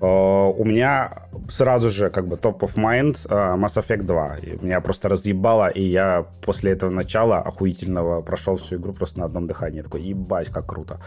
Uh, 0.00 0.54
у 0.56 0.64
меня 0.64 1.28
сразу 1.48 1.90
же 1.90 2.10
как 2.10 2.28
бы 2.28 2.36
топ 2.36 2.62
of 2.62 2.76
mind 2.76 3.26
uh, 3.26 3.56
Mass 3.56 3.76
Effect 3.78 4.04
2. 4.04 4.36
И 4.36 4.58
меня 4.64 4.80
просто 4.80 5.08
разъебало, 5.08 5.68
и 5.68 5.82
я 5.82 6.24
после 6.42 6.72
этого 6.72 6.90
начала 6.90 7.38
охуительного 7.38 8.22
прошел 8.22 8.54
всю 8.54 8.76
игру 8.76 8.92
просто 8.92 9.18
на 9.18 9.24
одном 9.24 9.46
дыхании. 9.46 9.82
Такой, 9.82 10.02
ебать, 10.02 10.48
как 10.48 10.66
круто. 10.66 11.00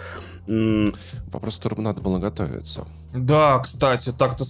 Mm. 0.48 0.96
Вопрос, 1.32 1.58
которому 1.58 1.84
надо 1.84 2.02
было 2.02 2.20
готовиться. 2.20 2.86
Да, 3.14 3.60
кстати, 3.60 4.12
так-то 4.12 4.44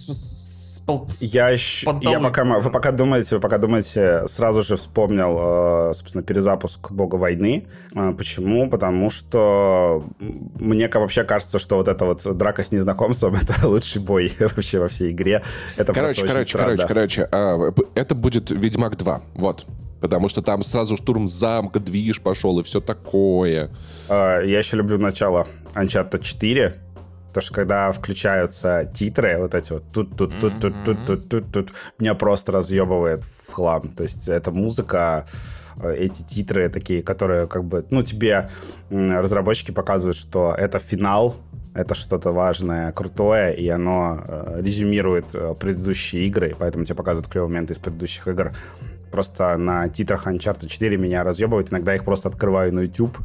пол... 0.86 1.08
Я 1.20 1.50
еще... 1.50 1.98
Я 2.02 2.20
пока, 2.20 2.44
вы 2.44 2.70
пока 2.70 2.92
думаете, 2.92 3.36
вы 3.36 3.40
пока 3.40 3.58
думаете, 3.58 4.26
сразу 4.28 4.62
же 4.62 4.76
вспомнил, 4.76 5.90
э, 5.90 5.94
собственно, 5.94 6.22
перезапуск 6.22 6.90
Бога 6.90 7.16
войны. 7.16 7.66
Э, 7.94 8.12
почему? 8.16 8.68
Потому 8.70 9.10
что 9.10 10.04
мне 10.60 10.88
вообще 10.88 11.24
кажется, 11.24 11.58
что 11.58 11.76
вот 11.76 11.88
эта 11.88 12.04
вот 12.04 12.36
драка 12.36 12.62
с 12.62 12.72
незнакомцем— 12.72 13.34
это 13.42 13.68
лучший 13.68 14.02
бой 14.02 14.32
вообще 14.40 14.78
во 14.78 14.88
всей 14.88 15.12
игре. 15.12 15.42
Это 15.76 15.92
короче, 15.92 16.26
короче, 16.26 16.58
короче, 16.58 16.86
короче, 16.86 17.28
а, 17.32 17.72
это 17.94 18.14
будет 18.14 18.50
Ведьмак 18.50 18.96
2. 18.96 19.22
Вот. 19.34 19.66
Потому 20.00 20.28
что 20.28 20.42
там 20.42 20.62
сразу 20.62 20.96
штурм 20.96 21.28
замка, 21.28 21.78
движ 21.78 22.20
пошел 22.20 22.58
и 22.58 22.64
все 22.64 22.80
такое. 22.80 23.70
Э, 24.08 24.40
я 24.44 24.58
еще 24.58 24.76
люблю 24.76 24.98
начало 24.98 25.46
Uncharted 25.74 26.22
4, 26.22 26.74
Потому 27.32 27.46
что 27.46 27.54
когда 27.54 27.90
включаются 27.92 28.90
титры, 28.92 29.38
вот 29.38 29.54
эти 29.54 29.72
вот 29.72 29.84
тут 29.90 30.14
тут 30.16 30.38
тут 30.38 30.60
тут 30.60 30.84
тут 30.84 31.06
тут 31.06 31.28
тут 31.30 31.52
тут 31.52 31.72
меня 31.98 32.14
просто 32.14 32.52
разъебывает 32.52 33.24
в 33.24 33.52
хлам. 33.52 33.88
То 33.88 34.02
есть 34.02 34.28
эта 34.28 34.50
музыка, 34.50 35.24
э, 35.82 35.94
эти 35.96 36.22
титры 36.22 36.68
такие, 36.68 37.02
которые 37.02 37.46
как 37.46 37.64
бы, 37.64 37.86
ну, 37.88 38.02
тебе 38.02 38.50
разработчики 38.90 39.70
показывают, 39.70 40.16
что 40.16 40.54
это 40.58 40.78
финал, 40.78 41.36
это 41.72 41.94
что-то 41.94 42.32
важное, 42.32 42.92
крутое, 42.92 43.54
и 43.54 43.66
оно 43.70 44.22
э, 44.26 44.60
резюмирует 44.60 45.34
э, 45.34 45.54
предыдущие 45.58 46.26
игры, 46.26 46.54
поэтому 46.58 46.84
тебе 46.84 46.96
показывают 46.96 47.32
клевые 47.32 47.48
моменты 47.48 47.72
из 47.72 47.78
предыдущих 47.78 48.28
игр. 48.28 48.52
Просто 49.10 49.56
на 49.56 49.88
титрах 49.88 50.26
Uncharted 50.26 50.68
4 50.68 50.98
меня 50.98 51.24
разъебывает. 51.24 51.72
Иногда 51.72 51.94
их 51.94 52.04
просто 52.04 52.28
открываю 52.28 52.74
на 52.74 52.80
YouTube, 52.80 53.16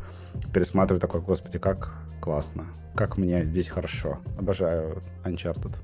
пересматриваю 0.53 1.01
такой, 1.01 1.19
господи, 1.19 1.59
как 1.59 1.93
классно. 2.21 2.65
Как 2.97 3.17
мне 3.17 3.43
здесь 3.45 3.69
хорошо. 3.69 4.17
Обожаю 4.37 5.03
Uncharted. 5.23 5.75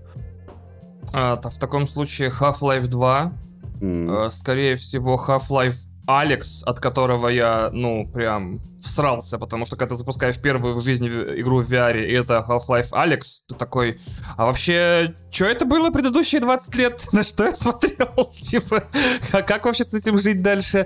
А, 1.13 1.37
то 1.37 1.51
в 1.51 1.59
таком 1.59 1.85
случае 1.85 2.29
Half-Life 2.29 2.87
2. 2.87 3.33
Mm. 3.81 4.27
Э, 4.27 4.31
скорее 4.31 4.75
всего, 4.75 5.23
Half-Life 5.23 5.92
Алекс, 6.05 6.63
от 6.63 6.79
которого 6.79 7.27
я, 7.29 7.69
ну, 7.71 8.09
прям 8.11 8.61
всрался, 8.83 9.39
потому 9.39 9.63
что 9.63 9.77
когда 9.77 9.91
ты 9.91 9.95
запускаешь 9.95 10.37
первую 10.37 10.75
в 10.75 10.81
жизни 10.81 11.07
игру 11.07 11.61
в 11.61 11.71
VR, 11.71 12.05
и 12.05 12.11
это 12.11 12.45
Half-Life 12.45 12.89
Алекс, 12.91 13.43
ты 13.47 13.55
такой, 13.55 14.01
а 14.35 14.45
вообще, 14.45 15.15
что 15.31 15.45
это 15.45 15.65
было 15.65 15.89
предыдущие 15.89 16.41
20 16.41 16.75
лет? 16.75 17.01
На 17.13 17.23
что 17.23 17.45
я 17.45 17.55
смотрел? 17.55 18.29
Типа, 18.41 18.83
как, 19.31 19.47
как 19.47 19.65
вообще 19.65 19.85
с 19.85 19.93
этим 19.93 20.17
жить 20.17 20.41
дальше? 20.41 20.85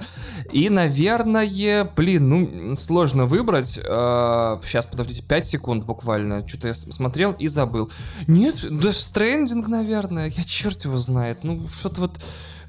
И, 0.52 0.70
наверное, 0.70 1.86
блин, 1.96 2.30
ну, 2.30 2.76
сложно 2.76 3.26
выбрать. 3.26 3.70
Сейчас, 3.70 4.86
подождите, 4.86 5.24
5 5.24 5.46
секунд 5.46 5.86
буквально. 5.86 6.48
Что-то 6.48 6.68
я 6.68 6.74
смотрел 6.76 7.32
и 7.32 7.48
забыл. 7.48 7.92
Нет, 8.28 8.58
даже 8.70 8.98
Stranding, 8.98 9.68
наверное. 9.68 10.30
Я 10.30 10.44
черт 10.44 10.86
его 10.86 10.98
знает. 10.98 11.44
Ну, 11.44 11.68
что-то 11.68 12.02
вот... 12.02 12.12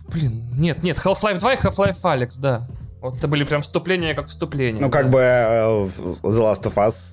Блин, 0.08 0.44
нет, 0.56 0.82
нет, 0.82 0.98
Half-Life 0.98 1.38
2 1.38 1.54
и 1.54 1.56
Half-Life 1.56 2.02
Alex, 2.02 2.40
да. 2.40 2.66
Вот 3.00 3.18
это 3.18 3.28
были 3.28 3.44
прям 3.44 3.62
вступления 3.62 4.14
как 4.14 4.26
вступления. 4.26 4.80
Ну, 4.80 4.88
да. 4.88 4.98
как 4.98 5.10
бы 5.10 5.18
uh, 5.18 5.86
The 6.22 6.40
Last 6.40 6.64
of 6.64 6.74
Us, 6.74 7.12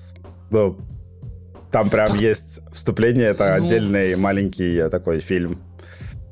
ну, 0.50 0.76
там 1.70 1.90
прям 1.90 2.08
так... 2.08 2.20
есть 2.20 2.60
вступление, 2.72 3.26
это 3.26 3.56
ну... 3.58 3.66
отдельный 3.66 4.16
маленький 4.16 4.76
э, 4.76 4.88
такой 4.88 5.20
фильм. 5.20 5.58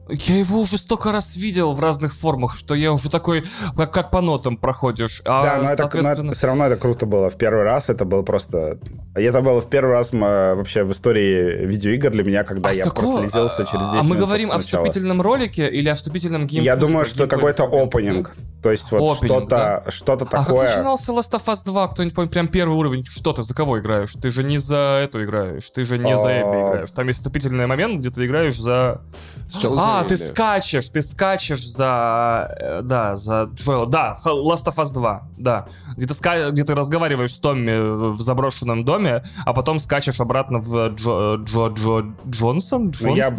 Я 0.09 0.39
его 0.39 0.60
уже 0.60 0.76
столько 0.76 1.12
раз 1.12 1.36
видел 1.36 1.72
в 1.72 1.81
разных 1.81 2.14
формах, 2.14 2.56
что 2.56 2.74
я 2.74 2.93
уже 2.93 3.10
такой, 3.10 3.44
как, 3.74 3.93
как 3.93 4.10
по 4.10 4.20
нотам 4.20 4.56
проходишь. 4.56 5.22
А, 5.24 5.43
да, 5.43 5.56
но, 5.56 5.66
соответственно... 5.68 6.12
это, 6.12 6.22
но 6.22 6.28
это, 6.28 6.36
все 6.36 6.47
равно 6.47 6.66
это 6.66 6.76
круто 6.76 7.06
было. 7.06 7.31
В 7.31 7.36
первый 7.36 7.62
раз 7.62 7.89
это 7.89 8.05
было 8.05 8.22
просто... 8.22 8.78
Это 9.14 9.40
было 9.40 9.60
в 9.60 9.70
первый 9.70 9.93
раз 9.93 10.12
вообще 10.12 10.85
в 10.85 10.93
истории 10.93 11.64
видеоигр 11.64 12.10
для 12.10 12.24
меня, 12.24 12.44
когда 12.44 12.68
а 12.68 12.72
я 12.72 12.85
какого... 12.85 13.20
прослезился 13.20 13.64
через 13.64 13.86
10 13.86 14.01
А 14.01 14.02
мы 14.05 14.16
говорим 14.16 14.51
о 14.51 14.59
вступительном 14.59 15.22
ролике 15.22 15.68
или 15.68 15.89
о 15.89 15.94
вступительном 15.94 16.47
геймплее? 16.47 16.64
Я 16.64 16.76
думаю, 16.76 17.06
что 17.06 17.26
какой-то 17.26 17.64
опенинг. 17.64 18.35
То 18.64 18.70
есть 18.70 18.90
вот 18.93 19.18
что-то 19.18 19.47
да? 19.85 19.90
что 19.90 20.16
такое... 20.16 20.40
А 20.40 20.44
как 20.44 20.56
начинался 20.56 21.12
Last 21.12 21.32
of 21.32 21.44
Us 21.44 21.66
2? 21.66 21.89
Кто-нибудь 21.89 22.14
помнит? 22.14 22.32
Прям 22.32 22.48
первый 22.48 22.74
уровень. 22.78 23.05
Что 23.05 23.35
ты, 23.35 23.43
за 23.43 23.55
кого 23.55 23.78
играешь? 23.78 24.14
Ты 24.14 24.31
же 24.31 24.43
не 24.43 24.56
за 24.56 25.02
эту 25.05 25.22
играешь. 25.22 25.68
Ты 25.68 25.85
же 25.85 25.98
не 25.98 26.16
за 26.16 26.40
Эбби 26.40 26.70
играешь. 26.70 26.90
Там 26.90 27.06
есть 27.09 27.18
вступительный 27.18 27.66
момент, 27.66 28.01
где 28.01 28.09
ты 28.09 28.24
играешь 28.24 28.59
за... 28.59 29.02
А, 29.76 29.94
ты 30.03 30.16
скачешь, 30.16 30.89
ты 30.89 31.03
скачешь 31.03 31.65
за... 31.65 32.57
Э, 32.59 32.81
да, 32.83 33.15
за. 33.15 33.47
Да, 33.87 34.16
Last 34.25 34.66
of 34.66 34.77
Us 34.77 34.93
2, 34.93 35.29
да. 35.37 35.66
Где 35.97 36.07
ты, 36.07 36.15
ска... 36.15 36.51
где 36.51 36.65
ты 36.65 36.75
разговариваешь 36.75 37.35
с 37.35 37.39
Томми 37.39 38.12
в 38.12 38.21
заброшенном 38.21 38.85
доме, 38.85 39.23
а 39.45 39.53
потом 39.53 39.79
скачешь 39.79 40.21
обратно 40.21 40.59
в 40.59 40.89
Джо... 40.95 41.37
Джо... 41.37 41.69
Джо... 41.69 42.05
Джонсон? 42.29 42.91
Джонстон? 42.91 43.15
Я... 43.15 43.31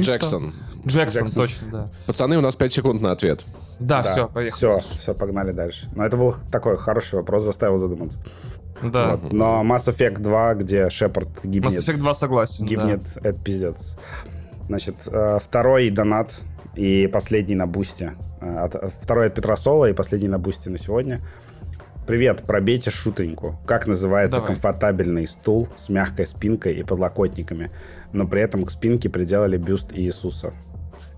Джексон. 0.00 0.52
Джексон, 0.86 1.26
Джексон, 1.26 1.42
точно, 1.42 1.68
да. 1.70 1.90
Пацаны, 2.06 2.38
у 2.38 2.40
нас 2.40 2.56
5 2.56 2.72
секунд 2.72 3.02
на 3.02 3.12
ответ. 3.12 3.44
Да, 3.78 4.02
да, 4.02 4.02
все, 4.02 4.28
поехали. 4.28 4.56
Все, 4.56 4.80
все, 4.96 5.14
погнали 5.14 5.52
дальше. 5.52 5.88
Но 5.94 6.04
это 6.04 6.16
был 6.16 6.34
такой 6.50 6.76
хороший 6.76 7.16
вопрос, 7.16 7.42
заставил 7.42 7.78
задуматься. 7.78 8.20
Да. 8.82 9.16
Вот. 9.16 9.32
Но 9.32 9.62
Mass 9.62 9.88
Effect 9.88 10.20
2, 10.20 10.54
где 10.54 10.88
Шепард 10.88 11.44
гибнет... 11.44 11.72
Mass 11.72 11.84
Effect 11.84 11.98
2 11.98 12.14
согласен, 12.14 12.66
Гибнет, 12.66 13.02
да. 13.16 13.30
это 13.30 13.38
пиздец. 13.38 13.96
Значит, 14.68 14.96
э, 15.10 15.38
второй 15.42 15.90
донат 15.90 16.42
и 16.76 17.08
последний 17.12 17.54
на 17.54 17.66
бусте. 17.66 18.12
Э, 18.40 18.68
второй 19.00 19.28
от 19.28 19.34
Петра 19.34 19.56
Соло 19.56 19.86
и 19.86 19.94
последний 19.94 20.28
на 20.28 20.38
бусте 20.38 20.68
на 20.70 20.78
сегодня. 20.78 21.20
Привет, 22.06 22.42
пробейте 22.46 22.90
шутеньку. 22.90 23.58
Как 23.66 23.86
называется 23.86 24.38
Давай. 24.38 24.54
комфортабельный 24.54 25.26
стул 25.26 25.68
с 25.76 25.88
мягкой 25.88 26.26
спинкой 26.26 26.74
и 26.74 26.82
подлокотниками, 26.82 27.70
но 28.12 28.26
при 28.26 28.42
этом 28.42 28.64
к 28.64 28.70
спинке 28.70 29.08
приделали 29.08 29.56
бюст 29.56 29.92
Иисуса? 29.94 30.52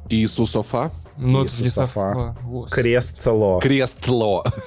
Иисусофа? 0.09 0.91
Ну, 1.17 1.45
это 1.45 1.55
же 1.55 1.63
не 1.63 1.71
софа. 1.71 2.37
Кресло. 2.71 3.61
Кресло. 3.61 4.45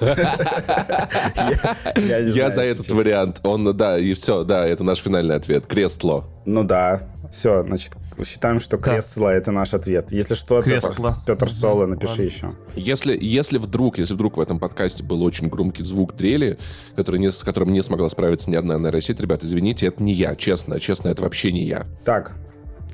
Я 1.96 2.50
за 2.50 2.62
этот 2.62 2.90
вариант. 2.90 3.40
Он, 3.42 3.76
да, 3.76 3.98
и 3.98 4.14
все, 4.14 4.44
да, 4.44 4.66
это 4.66 4.84
наш 4.84 5.00
финальный 5.00 5.36
ответ. 5.36 5.66
Кресло. 5.66 6.24
Ну 6.46 6.64
да, 6.64 7.02
все, 7.30 7.62
значит, 7.64 7.92
считаем, 8.24 8.60
что 8.60 8.76
кресло 8.78 9.28
это 9.28 9.50
наш 9.50 9.74
ответ. 9.74 10.12
Если 10.12 10.34
что, 10.34 10.62
кресло. 10.62 11.18
Петр 11.26 11.50
Соло, 11.50 11.86
напиши 11.86 12.22
еще. 12.22 12.54
Если, 12.76 13.16
если 13.20 13.58
вдруг, 13.58 13.98
если 13.98 14.14
вдруг 14.14 14.36
в 14.36 14.40
этом 14.40 14.58
подкасте 14.58 15.02
был 15.02 15.22
очень 15.22 15.48
громкий 15.48 15.82
звук 15.82 16.14
дрели, 16.14 16.58
который 16.96 17.20
не, 17.20 17.30
с 17.30 17.42
которым 17.42 17.72
не 17.72 17.82
смогла 17.82 18.08
справиться 18.08 18.50
ни 18.50 18.56
одна 18.56 18.78
нейросеть, 18.78 19.20
ребят, 19.20 19.42
извините, 19.44 19.86
это 19.86 20.02
не 20.02 20.12
я, 20.12 20.36
честно, 20.36 20.78
честно, 20.78 21.08
это 21.08 21.22
вообще 21.22 21.52
не 21.52 21.64
я. 21.64 21.86
Так, 22.04 22.36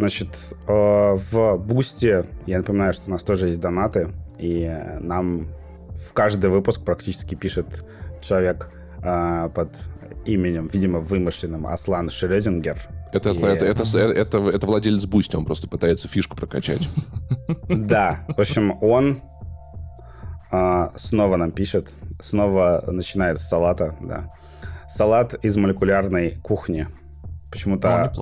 Значит, 0.01 0.55
э, 0.67 0.73
в 1.31 1.59
Бусте, 1.59 2.25
я 2.47 2.57
напоминаю, 2.57 2.95
что 2.95 3.09
у 3.09 3.11
нас 3.11 3.23
тоже 3.23 3.49
есть 3.49 3.61
донаты, 3.61 4.09
и 4.39 4.75
нам 4.99 5.49
в 5.95 6.15
каждый 6.15 6.49
выпуск 6.49 6.83
практически 6.83 7.35
пишет 7.35 7.85
человек 8.23 8.71
э, 9.03 9.51
под 9.55 9.69
именем, 10.25 10.71
видимо, 10.73 11.01
вымышленным 11.01 11.67
Аслан 11.67 12.09
Шрёдингер. 12.09 12.79
Это, 13.13 13.31
и... 13.31 13.33
это, 13.33 13.67
это, 13.67 13.99
это, 13.99 14.39
это 14.49 14.67
владелец 14.67 15.07
Boosty, 15.07 15.37
он 15.37 15.45
просто 15.45 15.69
пытается 15.69 16.09
фишку 16.09 16.37
прокачать. 16.37 16.89
Да, 17.69 18.25
в 18.29 18.41
общем, 18.41 18.77
он 18.81 19.21
э, 20.53 20.89
снова 20.97 21.37
нам 21.37 21.51
пишет, 21.51 21.93
снова 22.21 22.85
начинает 22.87 23.39
с 23.39 23.49
салата, 23.49 23.97
да. 24.01 24.33
Салат 24.89 25.35
из 25.45 25.57
молекулярной 25.57 26.39
кухни. 26.43 26.89
Почему-то 27.51 28.13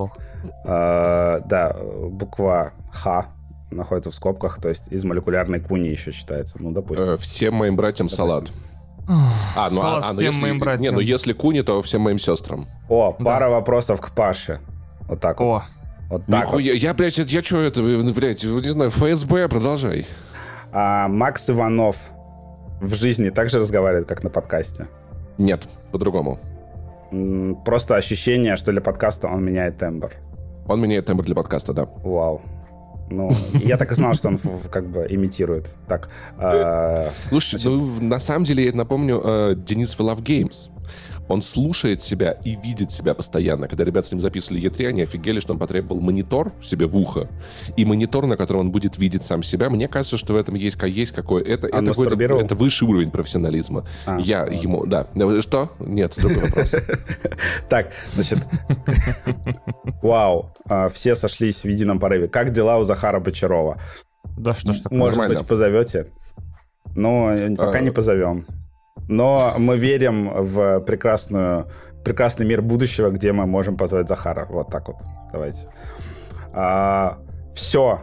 Э, 0.65 1.41
да, 1.45 1.75
буква 2.09 2.73
Х 2.91 3.27
находится 3.71 4.11
в 4.11 4.15
скобках, 4.15 4.59
то 4.61 4.69
есть 4.69 4.91
из 4.91 5.03
молекулярной 5.03 5.59
куни 5.59 5.89
еще 5.89 6.11
считается. 6.11 6.57
Ну, 6.59 6.71
допустим. 6.71 7.05
Э, 7.05 7.17
всем 7.17 7.55
моим 7.55 7.75
братьям 7.75 8.07
допустим. 8.07 8.25
салат. 8.25 8.51
А, 9.55 9.69
ну, 9.69 9.75
салат 9.75 10.03
а, 10.03 10.07
а, 10.07 10.11
ну, 10.11 10.17
всем 10.17 10.27
если, 10.27 10.41
моим 10.41 10.59
братьям. 10.59 10.81
Не, 10.81 10.91
ну 10.91 10.99
если 10.99 11.33
куни, 11.33 11.61
то 11.61 11.81
всем 11.81 12.01
моим 12.01 12.19
сестрам. 12.19 12.67
О, 12.87 13.11
пара 13.11 13.45
да. 13.45 13.49
вопросов 13.49 14.01
к 14.01 14.11
Паше. 14.11 14.59
Вот 15.09 15.19
так 15.19 15.41
О. 15.41 15.45
вот. 15.45 15.63
Вот 16.09 16.25
так 16.25 16.45
Нихуя, 16.45 16.73
вот. 16.73 16.81
я, 16.81 16.93
блядь, 16.93 17.17
я 17.17 17.43
что 17.43 17.61
это, 17.61 17.83
блядь, 17.83 18.43
не 18.43 18.69
знаю, 18.69 18.89
ФСБ, 18.89 19.47
продолжай. 19.47 20.05
А, 20.71 21.07
Макс 21.07 21.49
Иванов 21.49 22.09
в 22.79 22.95
жизни 22.95 23.29
так 23.29 23.49
же 23.49 23.59
разговаривает, 23.59 24.07
как 24.07 24.23
на 24.23 24.29
подкасте? 24.29 24.87
Нет, 25.37 25.67
по-другому. 25.91 26.39
Просто 27.65 27.95
ощущение, 27.95 28.55
что 28.55 28.71
для 28.71 28.81
подкаста 28.81 29.27
он 29.27 29.43
меняет 29.43 29.77
тембр. 29.77 30.11
Он 30.67 30.81
меняет 30.81 31.05
тембр 31.05 31.23
для 31.25 31.35
подкаста, 31.35 31.73
да. 31.73 31.87
Вау. 32.03 32.41
Ну, 33.09 33.29
я 33.53 33.77
так 33.77 33.91
и 33.91 33.95
знал, 33.95 34.13
что 34.13 34.29
он 34.29 34.39
как 34.71 34.87
бы 34.87 35.07
имитирует. 35.09 35.73
Так. 35.87 36.09
Э, 36.37 37.09
Слушай, 37.29 37.59
ну, 37.65 38.01
на 38.01 38.19
самом 38.19 38.45
деле, 38.45 38.65
я 38.65 38.73
напомню, 38.73 39.21
э, 39.23 39.55
Денис 39.55 39.97
Love 39.99 40.21
Games 40.21 40.69
он 41.29 41.41
слушает 41.41 42.01
себя 42.01 42.31
и 42.43 42.55
видит 42.55 42.91
себя 42.91 43.13
постоянно. 43.13 43.67
Когда 43.67 43.83
ребята 43.83 44.07
с 44.07 44.11
ним 44.11 44.19
записывали 44.19 44.61
E3, 44.61 44.87
они 44.87 45.03
офигели, 45.03 45.39
что 45.39 45.53
он 45.53 45.59
потребовал 45.59 46.01
монитор 46.01 46.51
себе 46.61 46.87
в 46.87 46.97
ухо, 46.97 47.29
и 47.77 47.85
монитор, 47.85 48.25
на 48.25 48.35
котором 48.35 48.61
он 48.61 48.71
будет 48.71 48.97
видеть 48.97 49.23
сам 49.23 49.43
себя. 49.43 49.69
Мне 49.69 49.87
кажется, 49.87 50.17
что 50.17 50.33
в 50.33 50.37
этом 50.37 50.55
есть, 50.55 50.77
есть 50.83 51.11
какое... 51.13 51.43
Это, 51.43 51.67
это, 51.67 51.91
это, 51.91 52.35
это 52.35 52.55
высший 52.55 52.87
уровень 52.87 53.11
профессионализма. 53.11 53.85
А, 54.05 54.19
Я 54.19 54.41
ладно. 54.41 54.55
ему... 54.55 54.85
Да. 54.85 55.07
Что? 55.41 55.71
Нет, 55.79 56.15
другой 56.17 56.43
вопрос. 56.43 56.75
Так, 57.69 57.91
значит... 58.15 58.39
Вау. 60.01 60.51
А, 60.65 60.89
все 60.89 61.13
сошлись 61.13 61.63
в 61.63 61.67
едином 61.67 61.99
порыве. 61.99 62.27
Как 62.27 62.51
дела 62.51 62.79
у 62.79 62.83
Захара 62.83 63.19
Бочарова? 63.19 63.77
Да 64.37 64.55
что 64.55 64.73
ж 64.73 64.79
такое? 64.79 64.97
Может 64.97 65.27
быть, 65.27 65.45
позовете? 65.45 66.07
Но 66.95 67.35
пока 67.55 67.81
не 67.81 67.89
а, 67.89 67.93
позовем. 67.93 68.45
Но 69.07 69.53
мы 69.57 69.77
верим 69.77 70.29
в 70.29 70.81
прекрасную, 70.81 71.67
прекрасный 72.03 72.45
мир 72.45 72.61
будущего, 72.61 73.09
где 73.09 73.31
мы 73.31 73.45
можем 73.45 73.77
позвать 73.77 74.07
Захара. 74.07 74.45
Вот 74.49 74.69
так 74.69 74.87
вот. 74.87 74.97
Давайте. 75.31 75.67
А, 76.53 77.17
все. 77.53 78.01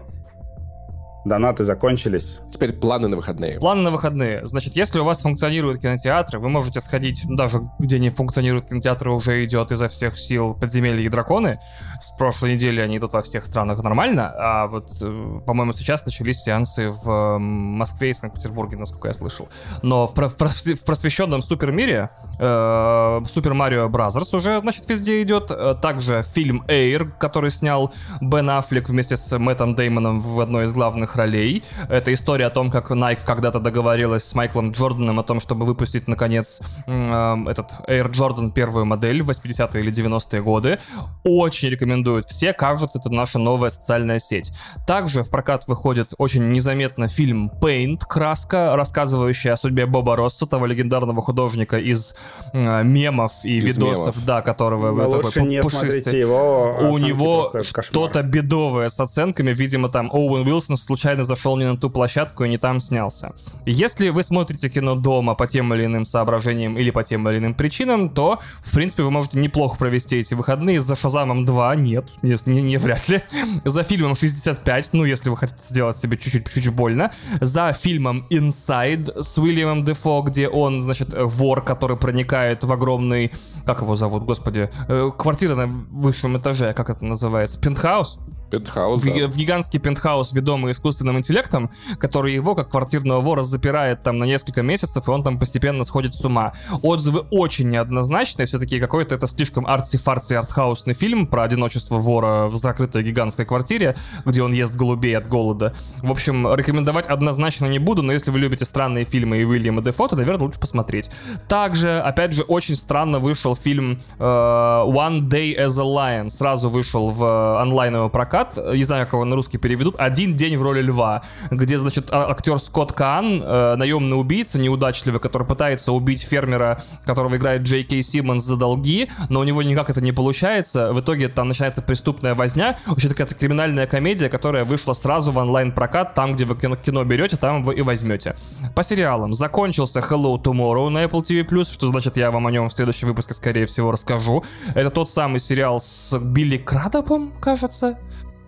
Донаты 1.27 1.65
закончились. 1.65 2.39
Теперь 2.53 2.73
планы 2.73 3.09
на 3.09 3.17
выходные. 3.17 3.59
Планы 3.59 3.83
на 3.83 3.91
выходные. 3.91 4.47
Значит, 4.47 4.77
если 4.77 5.01
у 5.01 5.05
вас 5.05 5.23
функционируют 5.23 5.83
кинотеатры, 5.83 6.39
вы 6.39 6.49
можете 6.49 6.81
сходить, 6.81 7.25
даже 7.29 7.69
где 7.81 7.99
не 7.99 8.11
функционируют 8.11 8.69
кинотеатры, 8.69 9.11
уже 9.11 9.45
идет 9.45 9.73
изо 9.73 9.89
всех 9.89 10.17
сил 10.17 10.55
подземелья 10.55 11.03
и 11.05 11.09
драконы. 11.09 11.59
С 12.01 12.13
прошлой 12.13 12.55
недели 12.55 12.81
они 12.81 12.99
идут 12.99 13.13
во 13.13 13.23
всех 13.23 13.45
странах 13.45 13.83
нормально, 13.83 14.33
а 14.39 14.69
вот, 14.69 14.93
э, 15.03 15.41
по-моему, 15.45 15.73
сейчас 15.73 16.05
начались 16.05 16.43
сеансы 16.43 16.91
в 16.91 17.39
Москве 17.39 18.11
и 18.11 18.13
Санкт-Петербурге, 18.13 18.77
насколько 18.77 19.09
я 19.09 19.15
слышал. 19.15 19.49
Но 19.83 20.07
в, 20.07 20.15
про- 20.15 20.29
в, 20.29 20.39
в 20.39 20.85
просвещенном 20.85 21.43
супермире 21.43 22.09
э, 22.39 23.21
Super 23.27 23.55
Mario 23.55 23.89
Brothers 23.89 24.33
уже, 24.33 24.61
значит, 24.61 24.89
везде 24.89 25.21
идет. 25.23 25.51
Э, 25.51 25.75
также 25.75 26.23
фильм 26.23 26.63
Air, 26.69 27.11
который 27.19 27.51
снял 27.51 27.93
Бен 28.21 28.49
Аффлек 28.49 28.89
вместе 28.89 29.17
с 29.17 29.37
Мэттом 29.37 29.75
Деймоном 29.75 30.21
в 30.21 30.41
одной 30.41 30.67
из 30.67 30.73
главных 30.73 31.16
ролей. 31.17 31.63
Это 31.89 32.13
история 32.13 32.47
о 32.47 32.51
том, 32.51 32.71
как 32.71 32.91
Nike 32.91 33.21
когда-то 33.25 33.61
договорилась 33.61 34.25
с 34.25 34.35
Майклом 34.35 34.71
Джорданом 34.71 35.19
о 35.19 35.23
том, 35.23 35.41
чтобы 35.41 35.67
выпустить, 35.67 36.09
наконец, 36.09 36.61
э, 36.87 37.37
этот 37.49 37.73
Air 37.89 38.11
Jordan 38.11 38.53
первую 38.53 38.85
модель 38.85 39.23
в 39.23 39.31
80-е 39.31 39.83
или 39.83 39.93
90-е 39.93 40.43
годы. 40.43 40.79
Очень 41.25 41.71
рекомендуют 41.71 42.27
все. 42.27 42.53
Кажется, 42.53 42.99
это 42.99 43.11
наша 43.11 43.39
новая 43.39 43.71
социальная 43.71 44.19
сеть. 44.19 44.53
Также 44.87 45.23
в 45.23 45.31
прокат 45.31 45.67
выходит 45.67 46.13
очень 46.19 46.51
незаметно 46.53 47.09
фильм 47.09 47.51
Paint, 47.61 48.01
краска, 48.09 48.77
рассказывающая 48.77 49.53
о 49.53 49.57
судьбе 49.57 49.87
Боба 49.87 50.17
Росса, 50.17 50.47
того 50.47 50.67
легендарного 50.67 51.23
художника 51.23 51.79
из 51.79 52.15
э, 52.53 52.83
мемов 52.83 53.33
и 53.45 53.59
из 53.59 53.77
видосов, 53.77 54.17
мемов. 54.17 54.27
да, 54.27 54.43
которого... 54.43 54.93
Но 54.93 55.09
лучше 55.09 55.43
не 55.43 55.63
пушистый. 55.63 55.91
смотрите 55.91 56.21
его. 56.21 56.77
У 56.91 56.99
него 56.99 57.51
что-то 57.81 58.23
бедовое 58.23 58.89
с 58.89 59.01
оценками. 59.01 59.53
Видимо, 59.53 59.89
там 59.89 60.11
Оуэн 60.13 60.47
Уилсон 60.47 60.77
случайно 60.77 61.06
случайно 61.07 61.25
зашел 61.25 61.57
не 61.57 61.65
на 61.65 61.77
ту 61.77 61.89
площадку 61.89 62.43
и 62.43 62.49
не 62.49 62.59
там 62.59 62.81
снялся. 62.81 63.33
Если 63.65 64.09
вы 64.09 64.25
смотрите 64.25 64.69
кино 64.69 64.97
дома 64.97 65.37
по 65.37 65.47
тем 65.47 65.73
или 65.73 65.85
иным 65.85 66.05
соображениям 66.05 66.77
или 66.77 66.91
по 66.91 67.05
тем 67.05 67.29
или 67.29 67.39
иным 67.39 67.55
причинам, 67.55 68.09
то, 68.09 68.41
в 68.61 68.73
принципе, 68.73 69.05
вы 69.05 69.13
можете 69.13 69.39
неплохо 69.39 69.79
провести 69.79 70.17
эти 70.17 70.35
выходные. 70.35 70.81
За 70.81 70.97
Шазамом 70.97 71.45
2 71.45 71.77
нет, 71.77 72.09
не, 72.23 72.37
не, 72.47 72.61
не 72.61 72.77
вряд 72.77 73.09
ли. 73.09 73.23
За 73.65 73.85
фильмом 73.85 74.17
65, 74.17 74.91
ну, 74.95 75.05
если 75.05 75.31
вы 75.31 75.37
хотите 75.37 75.63
сделать 75.63 75.97
себе 75.97 76.17
чуть-чуть 76.17 76.53
чуть 76.53 76.69
больно. 76.71 77.13
За 77.41 77.73
фильмом 77.73 78.27
Inside 78.31 79.23
с 79.23 79.39
Уильямом 79.39 79.85
Дефо, 79.85 80.23
где 80.23 80.49
он, 80.49 80.81
значит, 80.81 81.11
вор, 81.17 81.63
который 81.63 81.97
проникает 81.97 82.65
в 82.65 82.73
огромный... 82.73 83.33
Как 83.65 83.81
его 83.81 83.95
зовут, 83.95 84.25
господи? 84.25 84.71
Э, 84.89 85.13
квартира 85.17 85.55
на 85.55 85.67
высшем 85.67 86.37
этаже, 86.37 86.73
как 86.73 86.91
это 86.91 87.05
называется? 87.05 87.61
Пентхаус? 87.61 88.19
Пентхаус, 88.51 89.03
в, 89.03 89.05
да. 89.05 89.27
в 89.27 89.37
гигантский 89.37 89.81
пентхаус, 89.81 90.33
ведомый 90.33 90.73
искусственным 90.73 91.19
интеллектом, 91.19 91.71
который 91.99 92.33
его, 92.33 92.55
как 92.55 92.71
квартирного 92.71 93.21
вора, 93.21 93.43
запирает 93.43 94.03
там 94.03 94.19
на 94.19 94.25
несколько 94.25 94.63
месяцев, 94.63 95.09
и 95.09 95.11
он 95.11 95.25
там 95.25 95.39
постепенно 95.39 95.85
сходит 95.85 96.15
с 96.15 96.25
ума. 96.25 96.53
Отзывы 96.83 97.21
очень 97.31 97.71
неоднозначные, 97.71 98.47
все-таки 98.47 98.79
какой-то 98.79 99.15
это 99.15 99.27
слишком 99.27 99.67
арти-фарси 99.67 100.35
артхаусный 100.35 100.95
фильм 100.95 101.27
про 101.27 101.43
одиночество 101.43 101.99
вора 101.99 102.47
в 102.47 102.57
закрытой 102.57 103.03
гигантской 103.03 103.45
квартире, 103.45 103.97
где 104.25 104.43
он 104.43 104.53
ест 104.53 104.77
голубей 104.77 105.17
от 105.17 105.29
голода. 105.29 105.75
В 106.03 106.11
общем, 106.13 106.55
рекомендовать 106.55 107.07
однозначно 107.07 107.67
не 107.67 107.79
буду, 107.79 108.03
но 108.03 108.13
если 108.13 108.31
вы 108.31 108.39
любите 108.39 108.65
странные 108.65 109.05
фильмы 109.05 109.39
и 109.39 109.45
Уильяма 109.45 109.83
Дефо, 109.83 110.09
то, 110.09 110.17
наверное, 110.17 110.45
лучше 110.45 110.61
посмотреть. 110.61 111.11
Также, 111.49 111.99
опять 111.99 112.33
же, 112.33 112.43
очень 112.45 112.77
странно 112.77 113.19
вышел 113.19 113.57
фильм 113.57 113.99
э, 114.19 114.23
One 114.23 115.29
Day 115.29 115.57
as 115.57 115.81
a 115.81 115.85
Lion. 115.85 116.29
Сразу 116.29 116.69
вышел 116.69 117.11
в 117.11 117.61
онлайновый 117.61 118.11
прокат 118.11 118.36
прокат, 118.37 118.75
не 118.75 118.85
знаю, 118.85 119.05
как 119.05 119.15
его 119.15 119.25
на 119.25 119.37
русский 119.37 119.59
переведут, 119.59 119.95
«Один 119.99 120.37
день 120.37 120.57
в 120.57 120.63
роли 120.63 120.83
льва», 120.83 121.23
где, 121.51 121.79
значит, 121.79 122.09
а, 122.11 122.31
актер 122.31 122.59
Скотт 122.59 122.93
Кан, 122.93 123.43
э, 123.43 123.77
наемный 123.77 124.19
убийца, 124.19 124.61
неудачливый, 124.61 125.21
который 125.21 125.47
пытается 125.47 125.93
убить 125.93 126.23
фермера, 126.23 126.83
которого 127.05 127.37
играет 127.37 127.63
Джей 127.63 127.85
Кей 127.85 128.03
Симмонс 128.03 128.43
за 128.43 128.57
долги, 128.57 129.09
но 129.29 129.41
у 129.41 129.45
него 129.45 129.63
никак 129.63 129.91
это 129.91 130.01
не 130.01 130.13
получается. 130.13 130.93
В 130.93 131.01
итоге 131.01 131.29
там 131.29 131.49
начинается 131.49 131.83
преступная 131.83 132.35
возня. 132.35 132.77
Вообще 132.87 133.09
такая 133.09 133.27
криминальная 133.27 133.87
комедия, 133.87 134.29
которая 134.29 134.65
вышла 134.65 134.93
сразу 134.93 135.33
в 135.33 135.39
онлайн-прокат, 135.39 136.15
там, 136.15 136.35
где 136.35 136.45
вы 136.45 136.57
кино, 136.57 136.77
кино 136.77 137.05
берете, 137.05 137.37
там 137.37 137.63
вы 137.63 137.75
и 137.75 137.83
возьмете. 137.83 138.37
По 138.75 138.83
сериалам. 138.83 139.33
Закончился 139.33 140.01
Hello 140.01 140.41
Tomorrow 140.43 140.89
на 140.89 141.05
Apple 141.05 141.23
TV+, 141.23 141.65
что 141.65 141.89
значит 141.89 142.17
я 142.17 142.31
вам 142.31 142.47
о 142.47 142.51
нем 142.51 142.69
в 142.69 142.73
следующем 142.73 143.09
выпуске, 143.09 143.35
скорее 143.35 143.67
всего, 143.67 143.91
расскажу. 143.91 144.45
Это 144.75 144.91
тот 144.91 145.09
самый 145.09 145.41
сериал 145.41 145.81
с 145.81 146.19
Билли 146.19 146.59
Крадопом, 146.59 147.33
кажется 147.41 147.99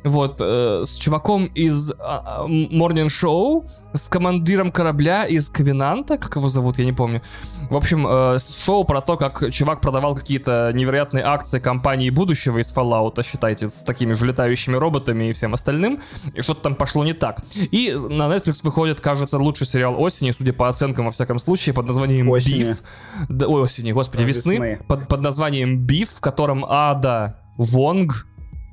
вот, 0.05 0.39
э, 0.41 0.85
с 0.87 0.97
чуваком 0.97 1.47
из 1.47 1.91
а, 1.93 2.43
а, 2.43 2.47
Morning 2.47 3.09
Show, 3.09 3.69
с 3.93 4.09
командиром 4.09 4.71
корабля 4.71 5.25
из 5.25 5.49
Ковенанта, 5.49 6.19
как 6.19 6.37
его 6.37 6.49
зовут, 6.49 6.79
я 6.79 6.85
не 6.85 6.93
помню. 6.93 7.23
В 7.71 7.77
общем, 7.77 8.07
э, 8.09 8.39
шоу 8.39 8.85
про 8.85 9.01
то, 9.01 9.17
как 9.17 9.51
чувак 9.51 9.81
продавал 9.81 10.15
какие-то 10.15 10.71
невероятные 10.75 11.25
акции 11.25 11.59
компании 11.59 12.11
будущего 12.11 12.59
из 12.59 12.75
Fallout, 12.75 13.23
считайте, 13.25 13.69
с 13.69 13.83
такими 13.83 14.13
же 14.13 14.27
летающими 14.27 14.77
роботами 14.77 15.31
и 15.31 15.33
всем 15.33 15.55
остальным, 15.55 16.01
и 16.33 16.41
что-то 16.43 16.63
там 16.63 16.75
пошло 16.75 17.05
не 17.05 17.13
так. 17.13 17.43
И 17.55 17.93
на 17.93 18.25
Netflix 18.25 18.61
выходит, 18.63 19.01
кажется, 19.01 19.39
лучший 19.39 19.67
сериал 19.67 20.01
осени, 20.01 20.31
судя 20.31 20.53
по 20.53 20.69
оценкам, 20.69 21.07
во 21.07 21.11
всяком 21.11 21.39
случае, 21.39 21.75
под 21.75 21.87
названием 21.87 22.29
осени. 22.29 22.71
Beef. 22.71 22.81
Да, 23.29 23.49
ой, 23.49 23.63
осени, 23.63 23.93
господи, 23.93 24.23
весны. 24.23 24.55
весны. 24.55 24.81
Под, 24.87 25.09
под 25.09 25.21
названием 25.23 25.85
Beef, 25.85 26.09
в 26.17 26.21
котором 26.21 26.65
Ада 26.69 27.41
Вонг 27.57 28.27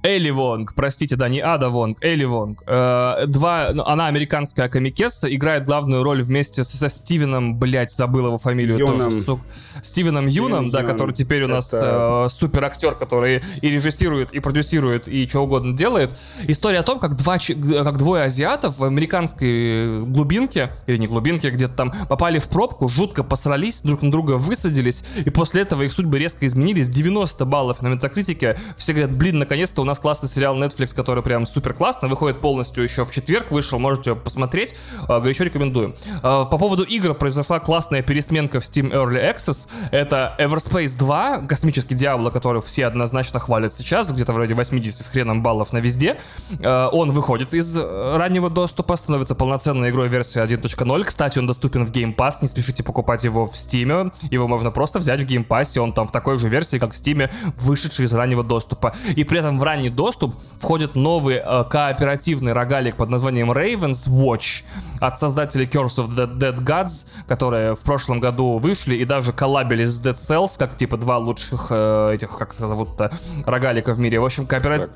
Элли 0.06 0.30
Вонг, 0.30 0.76
простите, 0.76 1.15
да, 1.15 1.27
не 1.27 1.40
Ада 1.40 1.69
Вонг, 1.69 1.98
Элли 1.99 2.26
Вонг. 2.26 2.61
Э, 2.68 3.26
два, 3.26 3.72
ну, 3.73 3.84
она 3.86 4.06
американская 4.06 4.69
комикесса, 4.69 5.34
играет 5.34 5.65
главную 5.65 6.03
роль 6.03 6.22
вместе 6.22 6.64
со, 6.64 6.77
со 6.77 6.90
Стивеном, 6.90 7.57
блять, 7.57 7.91
забыл 7.91 8.27
его 8.27 8.38
фамилию 8.38 8.77
Юном. 8.77 8.98
тоже. 8.99 9.23
Су, 9.23 9.40
Стивеном 9.82 10.27
Юном, 10.27 10.69
да, 10.69 10.84
который 10.84 11.15
теперь 11.15 11.44
у 11.45 11.48
нас 11.48 11.73
Это... 11.73 12.26
э, 12.27 12.30
супер 12.30 12.65
актер, 12.65 12.94
который 12.94 13.41
и 13.61 13.69
режиссирует, 13.69 14.32
и 14.32 14.40
продюсирует, 14.40 15.07
и 15.07 15.27
что 15.27 15.40
угодно 15.40 15.76
делает. 15.76 16.15
История 16.48 16.80
о 16.80 16.84
том, 16.84 16.99
как, 16.99 17.15
два, 17.15 17.40
как 17.40 17.98
двое 17.98 18.26
азиатов 18.26 18.77
в 18.77 18.84
американской 18.84 20.02
глубинке, 20.02 20.72
или 20.86 20.98
не 20.98 21.07
глубинке, 21.07 21.49
где-то 21.49 21.73
там 21.73 21.94
попали 22.07 22.38
в 22.38 22.48
пробку, 22.48 22.88
жутко 22.88 23.23
посрались, 23.23 23.82
друг 23.82 24.03
на 24.03 24.11
друга 24.11 24.34
высадились, 24.34 25.03
и 25.26 25.32
после 25.32 25.64
этого 25.64 25.82
их 25.82 25.91
судьбы 25.91 26.19
резко 26.19 26.45
изменились. 26.45 26.90
90 26.90 27.44
баллов 27.45 27.82
на 27.82 27.88
метакритике. 27.88 28.60
Все 28.77 28.94
говорят, 28.94 29.11
блин, 29.11 29.40
наконец-то 29.40 29.82
у 29.82 29.86
нас 29.86 29.94
нас 29.95 29.99
классный 29.99 30.27
сериал 30.27 30.57
Netflix, 30.57 30.93
который 30.93 31.23
прям 31.23 31.45
супер 31.45 31.73
классно, 31.73 32.07
выходит 32.07 32.41
полностью 32.41 32.84
еще 32.84 33.05
в 33.05 33.11
четверг, 33.11 33.51
вышел, 33.51 33.80
можете 33.80 34.13
посмотреть, 34.13 34.76
э, 35.07 35.19
горячо 35.19 35.45
рекомендую. 35.45 35.95
Э, 36.17 36.45
по 36.51 36.57
поводу 36.57 36.84
игр 36.84 37.13
произошла 37.13 37.59
классная 37.59 38.01
пересменка 38.01 38.59
в 38.59 38.63
Steam 38.63 38.91
Early 38.91 39.34
Access, 39.34 39.69
это 39.91 40.35
Everspace 40.38 40.97
2, 40.97 41.38
космический 41.47 41.95
Диабло, 41.95 42.30
который 42.30 42.61
все 42.61 42.88
однозначно 42.88 43.39
хвалят 43.39 43.73
сейчас, 43.73 44.11
где-то 44.11 44.34
вроде 44.34 44.53
80 44.53 45.05
с 45.05 45.09
хреном 45.09 45.41
баллов 45.41 45.72
на 45.72 45.77
везде, 45.77 46.17
э, 46.59 46.89
он 46.91 47.11
выходит 47.11 47.53
из 47.53 47.77
раннего 47.77 48.49
доступа, 48.49 48.97
становится 48.97 49.34
полноценной 49.35 49.91
игрой 49.91 50.09
версии 50.09 50.41
1.0, 50.41 51.03
кстати, 51.05 51.39
он 51.39 51.47
доступен 51.47 51.85
в 51.85 51.91
Game 51.91 52.13
Pass, 52.13 52.39
не 52.41 52.49
спешите 52.49 52.84
покупать 52.84 53.23
его 53.23 53.45
в 53.45 53.53
Steam, 53.53 54.11
его 54.30 54.47
можно 54.47 54.72
просто 54.72 54.99
взять 54.99 55.22
в 55.22 55.26
Game 55.26 55.47
Pass, 55.47 55.80
он 55.80 55.93
там 55.93 56.05
в 56.05 56.11
такой 56.11 56.38
же 56.38 56.49
версии, 56.49 56.80
как 56.80 56.93
в 56.93 56.95
Steam, 56.95 57.30
вышедший 57.55 58.05
из 58.05 58.13
раннего 58.13 58.43
доступа. 58.43 58.93
И 59.15 59.23
при 59.23 59.39
этом 59.39 59.57
в 59.57 59.63
ранний 59.86 59.90
доступ 59.90 60.36
входит 60.60 60.95
новый 60.95 61.36
э, 61.36 61.64
кооперативный 61.70 62.53
рогалик 62.53 62.95
под 62.95 63.10
названием 63.10 63.52
Raven's 63.52 64.10
Watch 64.10 64.64
от 64.99 65.20
создателей 65.20 65.66
Curse 65.66 66.06
of 66.06 66.16
the 66.16 66.38
Dead 66.38 66.57
Gods, 66.64 67.07
которые 67.28 67.76
в 67.76 67.82
прошлом 67.82 68.20
году 68.20 68.57
вышли 68.57 68.95
и 68.95 69.06
даже 69.06 69.34
коллабились 69.34 69.90
с 69.90 70.02
Dead 70.02 70.14
Cells, 70.14 70.57
как 70.57 70.78
типа 70.78 70.98
два 70.98 71.18
лучших 71.18 71.68
э, 71.70 72.14
этих, 72.14 72.38
как 72.38 72.56
зовут-то, 72.57 73.12
рогалика 73.45 73.94
в 73.94 73.99
мире. 73.99 74.20
В 74.20 74.26
общем, 74.26 74.48
кооператив... 74.48 74.90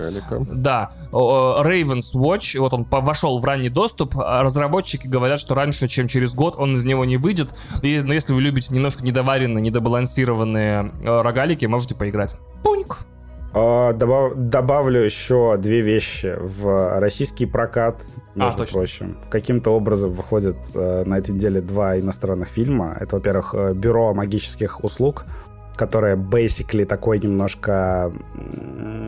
Да. 0.51 0.89
Raven's 1.11 2.15
Watch, 2.15 2.59
вот 2.59 2.73
он 2.73 2.85
вошел 2.89 3.39
в 3.39 3.45
ранний 3.45 3.69
доступ. 3.69 4.15
А 4.17 4.41
разработчики 4.43 5.07
говорят, 5.07 5.39
что 5.39 5.55
раньше, 5.55 5.87
чем 5.87 6.07
через 6.07 6.33
год, 6.33 6.55
он 6.57 6.77
из 6.77 6.85
него 6.85 7.05
не 7.05 7.17
выйдет. 7.17 7.49
И, 7.81 8.01
ну, 8.03 8.13
если 8.13 8.33
вы 8.33 8.41
любите 8.41 8.73
немножко 8.73 9.03
недоваренные, 9.03 9.61
недобалансированные 9.61 10.91
э, 11.03 11.21
рогалики, 11.21 11.65
можете 11.65 11.95
поиграть. 11.95 12.35
Пуньк! 12.63 13.08
А, 13.53 13.93
добав, 13.93 14.35
добавлю 14.35 15.01
еще 15.01 15.57
две 15.57 15.81
вещи 15.81 16.35
в 16.39 16.99
российский 16.99 17.45
прокат, 17.45 18.03
а, 18.35 18.39
между 18.39 18.63
а, 18.63 18.65
прочим. 18.67 19.17
Каким-то 19.29 19.71
образом 19.71 20.11
выходят 20.11 20.57
э, 20.75 21.03
на 21.05 21.17
этой 21.17 21.31
неделе 21.31 21.61
два 21.61 21.99
иностранных 21.99 22.47
фильма. 22.47 22.95
Это, 22.99 23.15
во-первых, 23.15 23.55
э, 23.57 23.73
Бюро 23.73 24.13
магических 24.13 24.83
услуг, 24.83 25.25
которое 25.75 26.15
basically 26.15 26.85
такой 26.85 27.19
немножко 27.19 28.13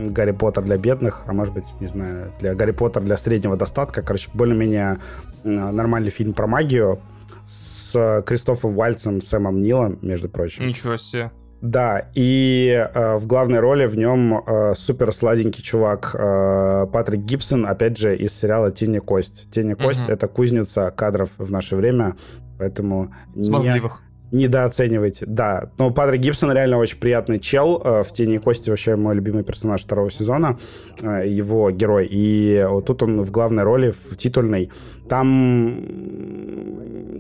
Гарри 0.08 0.32
Поттер 0.32 0.64
для 0.64 0.78
бедных, 0.78 1.22
а 1.28 1.34
может 1.34 1.54
быть, 1.54 1.68
не 1.80 1.88
знаю, 1.88 2.34
для 2.40 2.56
Гарри 2.56 2.72
Поттер 2.72 3.04
для 3.04 3.18
среднего 3.18 3.58
достатка. 3.58 4.02
Короче, 4.02 4.32
более-менее 4.34 5.00
нормальный 5.44 6.10
фильм 6.10 6.34
про 6.34 6.48
магию 6.48 7.00
с 7.46 8.24
Кристофом 8.26 8.74
Вальцем, 8.74 9.22
Сэмом 9.22 9.62
Нилом, 9.62 10.00
между 10.02 10.30
прочим. 10.30 10.66
Ничего 10.66 10.98
себе. 10.98 11.32
Да, 11.62 12.08
и 12.16 12.90
э, 12.94 13.18
в 13.18 13.28
главной 13.28 13.60
роли 13.60 13.86
в 13.86 13.96
нем 13.96 14.44
э, 14.46 14.74
супер 14.76 15.12
сладенький 15.12 15.62
чувак 15.62 16.16
э, 16.18 16.88
Патрик 16.92 17.22
Гибсон, 17.22 17.68
опять 17.68 17.98
же, 17.98 18.16
из 18.16 18.34
сериала 18.34 18.72
«Тень 18.72 18.96
и 18.96 19.00
кость». 19.00 19.52
«Тень 19.52 19.70
и 19.70 19.74
кость» 19.76 20.02
угу.— 20.02 20.12
это 20.12 20.28
кузница 20.28 20.90
кадров 20.90 21.30
в 21.38 21.52
наше 21.52 21.76
время, 21.76 22.16
поэтому... 22.58 23.14
Смазливых. 23.40 24.02
Не, 24.32 24.44
недооценивайте, 24.44 25.26
да. 25.28 25.72
Но 25.78 25.92
Патрик 25.92 26.22
Гибсон 26.22 26.52
реально 26.52 26.78
очень 26.78 27.00
приятный 27.00 27.40
чел. 27.40 27.82
Э, 27.84 28.04
в 28.04 28.12
«Тени 28.12 28.38
кости» 28.38 28.70
вообще 28.70 28.96
мой 28.96 29.16
любимый 29.16 29.44
персонаж 29.44 29.84
второго 29.84 30.10
сезона, 30.12 30.58
э, 31.02 31.28
его 31.28 31.72
герой. 31.72 32.08
И 32.10 32.66
вот 32.68 32.86
тут 32.86 33.04
он 33.04 33.22
в 33.22 33.32
главной 33.32 33.64
роли, 33.64 33.92
в 33.92 34.18
титульной. 34.18 34.72
Там 35.10 35.82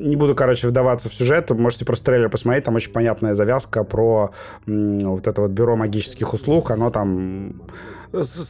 не 0.02 0.16
буду, 0.16 0.36
короче, 0.36 0.68
вдаваться 0.68 1.10
в 1.10 1.14
сюжет. 1.14 1.50
Можете 1.52 1.86
просто 1.86 2.06
трейлер 2.06 2.30
посмотреть. 2.30 2.66
Там 2.66 2.76
очень 2.76 2.92
понятная 2.92 3.36
завязка 3.36 3.84
про 3.84 4.32
вот 4.66 5.28
это 5.28 5.42
вот 5.42 5.52
бюро 5.52 5.76
магических 5.76 6.34
услуг. 6.34 6.72
Оно 6.72 6.90
там 6.90 7.62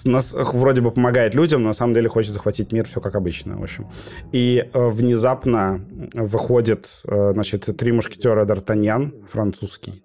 нас 0.06 0.34
вроде 0.34 0.82
бы 0.82 0.92
помогает 0.92 1.36
людям, 1.36 1.62
но 1.62 1.68
на 1.68 1.74
самом 1.74 1.94
деле 1.94 2.10
хочет 2.10 2.34
захватить 2.34 2.72
мир, 2.72 2.86
все 2.86 3.00
как 3.02 3.16
обычно, 3.16 3.58
в 3.58 3.64
общем. 3.64 3.88
И 4.32 4.70
э, 4.74 4.88
внезапно 4.88 5.82
выходит, 6.14 6.88
э, 7.06 7.32
значит, 7.34 7.66
«Три 7.78 7.92
мушкетера 7.92 8.46
Д'Артаньян», 8.46 9.28
французский. 9.28 10.04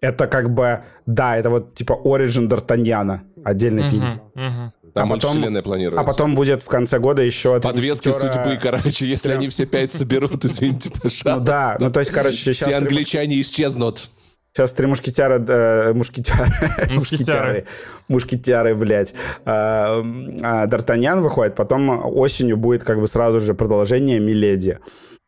Это 0.00 0.26
как 0.26 0.50
бы, 0.50 0.82
да, 1.06 1.36
это 1.36 1.50
вот 1.50 1.74
типа 1.74 1.98
Origin 2.04 2.48
Д'Артаньяна, 2.48 3.20
отдельный 3.44 3.82
uh-huh, 3.82 3.90
фильм. 3.90 4.20
Uh-huh. 4.34 4.70
Там 4.96 5.12
а 5.12 5.14
потом, 5.16 5.32
вселенная 5.32 5.62
планируется. 5.62 6.00
А 6.00 6.04
потом 6.04 6.34
будет 6.34 6.62
в 6.62 6.68
конце 6.68 6.98
года 6.98 7.20
еще... 7.20 7.60
Подвески 7.60 8.08
мушкетера... 8.08 8.32
судьбы, 8.32 8.58
короче, 8.62 9.06
если 9.06 9.32
они 9.32 9.48
все 9.50 9.66
пять 9.66 9.92
соберут, 9.92 10.44
извините, 10.44 10.90
пожалуйста. 10.90 11.36
Ну 11.36 11.40
да, 11.44 11.76
ну 11.78 11.90
то 11.90 12.00
есть, 12.00 12.12
короче, 12.12 12.36
сейчас... 12.36 12.68
Все 12.68 12.76
англичане 12.78 13.40
исчезнут. 13.42 14.10
Сейчас 14.56 14.72
три 14.72 14.86
мушкетера, 14.86 15.38
э, 15.38 15.92
мушкетяры, 15.94 16.50
мушкетяры, 16.90 17.66
мушкетяры, 18.08 18.74
блядь. 18.74 19.14
Э, 19.44 20.00
э, 20.00 20.66
Д'Артаньян 20.66 21.20
выходит, 21.20 21.54
потом 21.54 21.90
осенью 22.16 22.56
будет 22.56 22.82
как 22.82 22.98
бы 22.98 23.06
сразу 23.06 23.38
же 23.40 23.52
продолжение 23.52 24.18
«Миледи». 24.18 24.78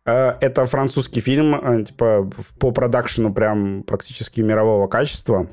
Э, 0.07 0.33
это 0.41 0.65
французский 0.65 1.21
фильм, 1.21 1.55
э, 1.55 1.85
типа 1.85 2.31
по 2.59 2.71
продакшену 2.71 3.35
прям 3.35 3.83
практически 3.83 4.41
мирового 4.41 4.89
качества 4.89 5.47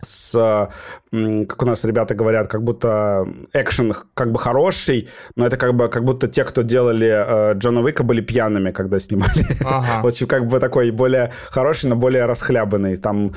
с, 0.00 0.68
как 1.10 1.62
у 1.62 1.66
нас 1.66 1.84
ребята 1.84 2.14
говорят, 2.14 2.48
как 2.48 2.62
будто 2.62 3.26
экшен 3.52 3.94
как 4.14 4.32
бы 4.32 4.38
хороший, 4.38 5.08
но 5.36 5.46
это 5.46 5.56
как 5.56 5.74
бы 5.74 5.88
как 5.88 6.04
будто 6.04 6.28
те, 6.28 6.44
кто 6.44 6.62
делали 6.62 7.08
э, 7.08 7.54
Джона 7.54 7.80
Уика, 7.80 8.02
были 8.02 8.20
пьяными, 8.20 8.70
когда 8.70 8.98
снимали. 8.98 9.46
Ага. 9.64 10.02
в 10.02 10.06
общем, 10.06 10.26
как 10.26 10.46
бы 10.46 10.60
такой 10.60 10.90
более 10.90 11.30
хороший, 11.50 11.88
но 11.88 11.96
более 11.96 12.26
расхлябанный. 12.26 12.96
Там 12.96 13.32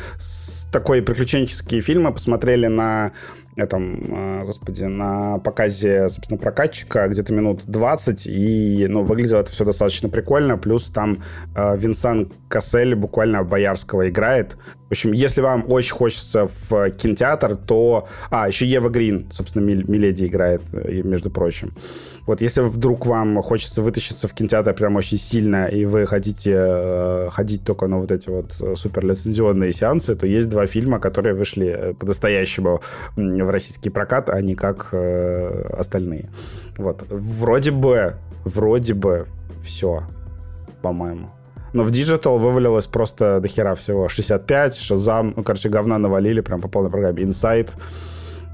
такой 0.72 1.02
приключенческие 1.02 1.82
фильмы 1.82 2.12
посмотрели 2.12 2.68
на 2.68 3.12
этом, 3.58 4.14
а, 4.14 4.46
господи, 4.46 4.84
на 4.84 5.40
показе, 5.40 6.10
собственно, 6.10 6.40
прокатчика 6.40 7.08
где-то 7.08 7.34
минут 7.34 7.64
20, 7.66 8.28
и, 8.28 8.86
ну, 8.88 9.02
выглядело 9.02 9.40
это 9.40 9.52
все 9.52 9.66
достаточно 9.66 10.10
прикольно, 10.10 10.58
плюс 10.58 10.90
там 10.90 11.24
э, 11.56 11.78
Винсан 11.78 12.32
Кассель 12.48 12.96
буквально 12.96 13.44
Боярского 13.44 14.10
играет. 14.10 14.58
В 14.88 14.92
общем, 14.92 15.12
если 15.12 15.42
вам 15.42 15.66
очень 15.70 15.94
хочется 15.94 16.48
в 16.48 16.92
кинотеатр, 16.92 17.58
то... 17.58 18.08
А, 18.30 18.48
еще 18.48 18.66
Ева 18.66 18.90
Грин, 18.90 19.30
собственно, 19.32 19.64
Миледи 19.64 20.26
играет, 20.26 20.62
между 21.04 21.30
прочим. 21.30 21.74
Вот 22.26 22.42
если 22.42 22.62
вдруг 22.62 23.06
вам 23.06 23.42
хочется 23.42 23.82
вытащиться 23.82 24.28
в 24.28 24.34
кинотеатр 24.34 24.74
прям 24.74 24.98
очень 24.98 25.18
сильно, 25.18 25.68
и 25.68 25.86
вы 25.86 26.06
хотите 26.06 26.56
э, 26.58 27.30
ходить 27.32 27.64
только 27.64 27.88
на 27.88 28.00
вот 28.00 28.12
эти 28.12 28.30
вот 28.30 28.56
э, 28.60 28.76
суперлицензионные 28.76 29.72
сеансы, 29.72 30.14
то 30.16 30.28
есть 30.28 30.50
два 30.50 30.66
фильма, 30.68 31.00
которые 31.00 31.36
вышли 31.36 31.68
э, 31.68 31.94
по-настоящему 31.94 32.82
в 33.16 33.50
российский 33.50 33.90
прокат, 33.90 34.30
а 34.30 34.42
не 34.42 34.56
как 34.56 34.90
э, 34.92 35.70
остальные. 35.78 36.30
Вот. 36.78 37.06
Вроде 37.10 37.72
бы, 37.72 38.16
вроде 38.44 38.94
бы 38.94 39.28
все, 39.62 40.04
по-моему. 40.82 41.30
Но 41.78 41.84
в 41.84 41.92
Digital 41.92 42.40
вывалилось 42.40 42.88
просто 42.88 43.40
до 43.40 43.48
хера 43.48 43.76
всего. 43.76 44.10
65, 44.10 44.78
Шазам, 44.78 45.34
ну, 45.36 45.44
короче, 45.44 45.70
говна 45.70 45.98
навалили 45.98 46.42
прям 46.42 46.62
по 46.62 46.68
полной 46.68 46.90
программе. 46.90 47.24
Inside, 47.24 47.70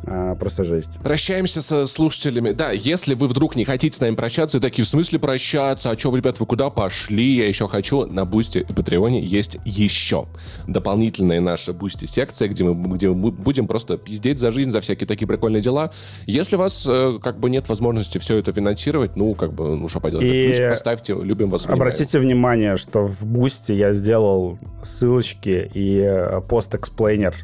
а, 0.06 0.36
просто 0.36 0.64
жесть. 0.64 1.00
Прощаемся 1.04 1.62
со 1.62 1.86
слушателями. 1.86 2.52
Да, 2.52 2.72
если 2.72 3.14
вы 3.14 3.28
вдруг 3.28 3.56
не 3.56 3.66
хотите 3.66 3.98
с 3.98 4.02
нами 4.02 4.16
прощаться, 4.16 4.58
и 4.58 4.62
такие, 4.62 4.84
в 4.84 4.88
смысле 4.88 5.20
прощаться? 5.20 5.92
А 5.92 5.98
что 5.98 6.12
вы, 6.12 6.18
ребят, 6.18 6.40
вы 6.40 6.46
куда 6.46 6.70
пошли? 6.70 7.38
Я 7.38 7.48
еще 7.48 7.68
хочу. 7.68 8.06
На 8.06 8.26
Boosty 8.26 8.60
и 8.60 8.74
Patreon 8.74 9.17
е 9.17 9.24
есть 9.24 9.58
еще 9.66 10.28
дополнительная 10.68 11.40
наша 11.40 11.74
Boosty 11.74 12.06
секция, 12.06 12.50
где 12.50 12.64
мы, 12.64 12.96
где 12.96 13.10
мы 13.10 13.32
будем 13.32 13.68
просто 13.68 13.98
пиздеть 13.98 14.40
за 14.40 14.52
жизнь, 14.52 14.72
за 14.72 14.82
всякие 14.82 15.08
такие 15.08 15.28
прикольные 15.28 15.62
дела. 15.62 15.92
Если 16.26 16.56
у 16.56 16.60
вас 16.60 16.86
э, 16.88 17.20
как 17.22 17.40
бы 17.40 17.50
нет 17.50 17.70
возможности 17.70 18.18
все 18.18 18.38
это 18.38 18.52
финансировать, 18.52 19.16
ну, 19.16 19.36
как 19.36 19.54
бы, 19.54 19.76
ну, 19.76 19.88
что 19.88 20.00
поделать, 20.00 20.26
и 20.26 20.48
ключик 20.48 20.70
поставьте, 20.70 21.14
любим 21.14 21.50
вас. 21.50 21.66
Обратите 21.66 22.20
внимание, 22.20 22.76
что 22.76 23.08
в 23.08 23.26
Boosty 23.26 23.72
я 23.72 23.94
сделал 23.94 24.58
ссылочки 24.84 25.72
и 25.74 26.00
э, 26.00 26.42
пост- 26.42 26.73
explainer, 26.73 27.36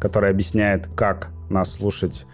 который 0.00 0.30
объясняет, 0.30 0.88
как 0.96 1.30
нас 1.50 1.72
слушать 1.72 2.26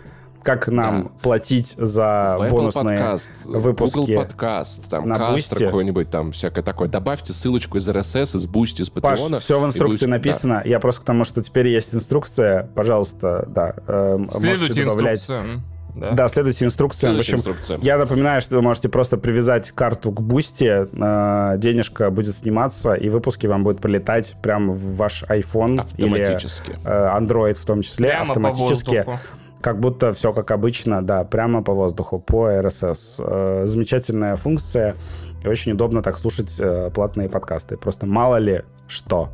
как 0.42 0.68
нам 0.68 1.04
да. 1.04 1.10
платить 1.22 1.74
за 1.78 2.36
в 2.38 2.50
бонусные 2.50 2.98
подкаст, 2.98 3.30
выпуски. 3.44 3.96
Google 3.96 4.14
подкаст, 4.16 4.90
там, 4.90 5.08
на 5.08 5.18
Кастер 5.18 5.66
какой-нибудь, 5.66 6.10
там, 6.10 6.32
всякое 6.32 6.62
такое. 6.62 6.88
Добавьте 6.88 7.32
ссылочку 7.32 7.78
из 7.78 7.88
RSS, 7.88 8.36
из 8.36 8.46
Boosty, 8.46 8.82
из 8.82 8.90
Patreon. 8.90 9.30
Паш, 9.30 9.42
все 9.42 9.60
в 9.60 9.64
инструкции 9.64 10.06
написано. 10.06 10.60
Да. 10.64 10.68
Я 10.68 10.80
просто 10.80 11.02
к 11.02 11.04
тому, 11.04 11.24
что 11.24 11.42
теперь 11.42 11.68
есть 11.68 11.94
инструкция. 11.94 12.68
Пожалуйста, 12.74 13.44
да. 13.48 13.74
Э, 13.86 14.18
Следуйте 14.30 14.84
добавлять... 14.84 15.20
инструкциям. 15.20 15.62
Да? 15.94 16.12
да, 16.12 16.28
следуйте 16.28 16.64
инструкциям. 16.64 17.14
Следуйте 17.14 17.32
в 17.32 17.34
общем, 17.34 17.50
инструкциям. 17.50 17.80
я 17.82 17.98
напоминаю, 17.98 18.40
что 18.40 18.56
вы 18.56 18.62
можете 18.62 18.88
просто 18.88 19.18
привязать 19.18 19.70
карту 19.72 20.10
к 20.10 20.20
Boosty, 20.20 20.86
э, 20.90 21.58
денежка 21.58 22.10
будет 22.10 22.34
сниматься, 22.34 22.94
и 22.94 23.08
выпуски 23.08 23.46
вам 23.46 23.64
будут 23.64 23.80
прилетать 23.80 24.36
прямо 24.42 24.72
в 24.72 24.96
ваш 24.96 25.24
iPhone 25.24 25.80
автоматически. 25.80 26.70
или 26.70 26.78
э, 26.84 27.18
Android 27.18 27.54
в 27.54 27.64
том 27.64 27.82
числе 27.82 28.08
прямо 28.08 28.22
автоматически. 28.22 29.02
По 29.02 29.20
как 29.62 29.78
будто 29.78 30.12
все 30.12 30.32
как 30.32 30.50
обычно, 30.50 31.02
да, 31.02 31.24
прямо 31.24 31.62
по 31.62 31.72
воздуху, 31.72 32.18
по 32.18 32.50
RSS. 32.50 33.24
Э, 33.24 33.66
замечательная 33.66 34.36
функция, 34.36 34.96
и 35.42 35.48
очень 35.48 35.72
удобно 35.72 36.02
так 36.02 36.18
слушать 36.18 36.56
э, 36.60 36.90
платные 36.92 37.28
подкасты. 37.28 37.76
Просто 37.76 38.06
мало 38.06 38.36
ли 38.36 38.62
что. 38.88 39.30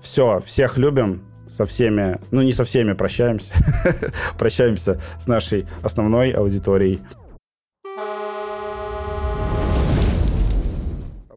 Все, 0.00 0.40
всех 0.40 0.78
любим, 0.78 1.22
со 1.52 1.66
всеми, 1.66 2.18
ну 2.30 2.40
не 2.40 2.52
со 2.52 2.64
всеми 2.64 2.94
прощаемся, 2.94 3.52
прощаемся 4.38 4.98
с 5.18 5.26
нашей 5.26 5.66
основной 5.82 6.30
аудиторией. 6.30 7.00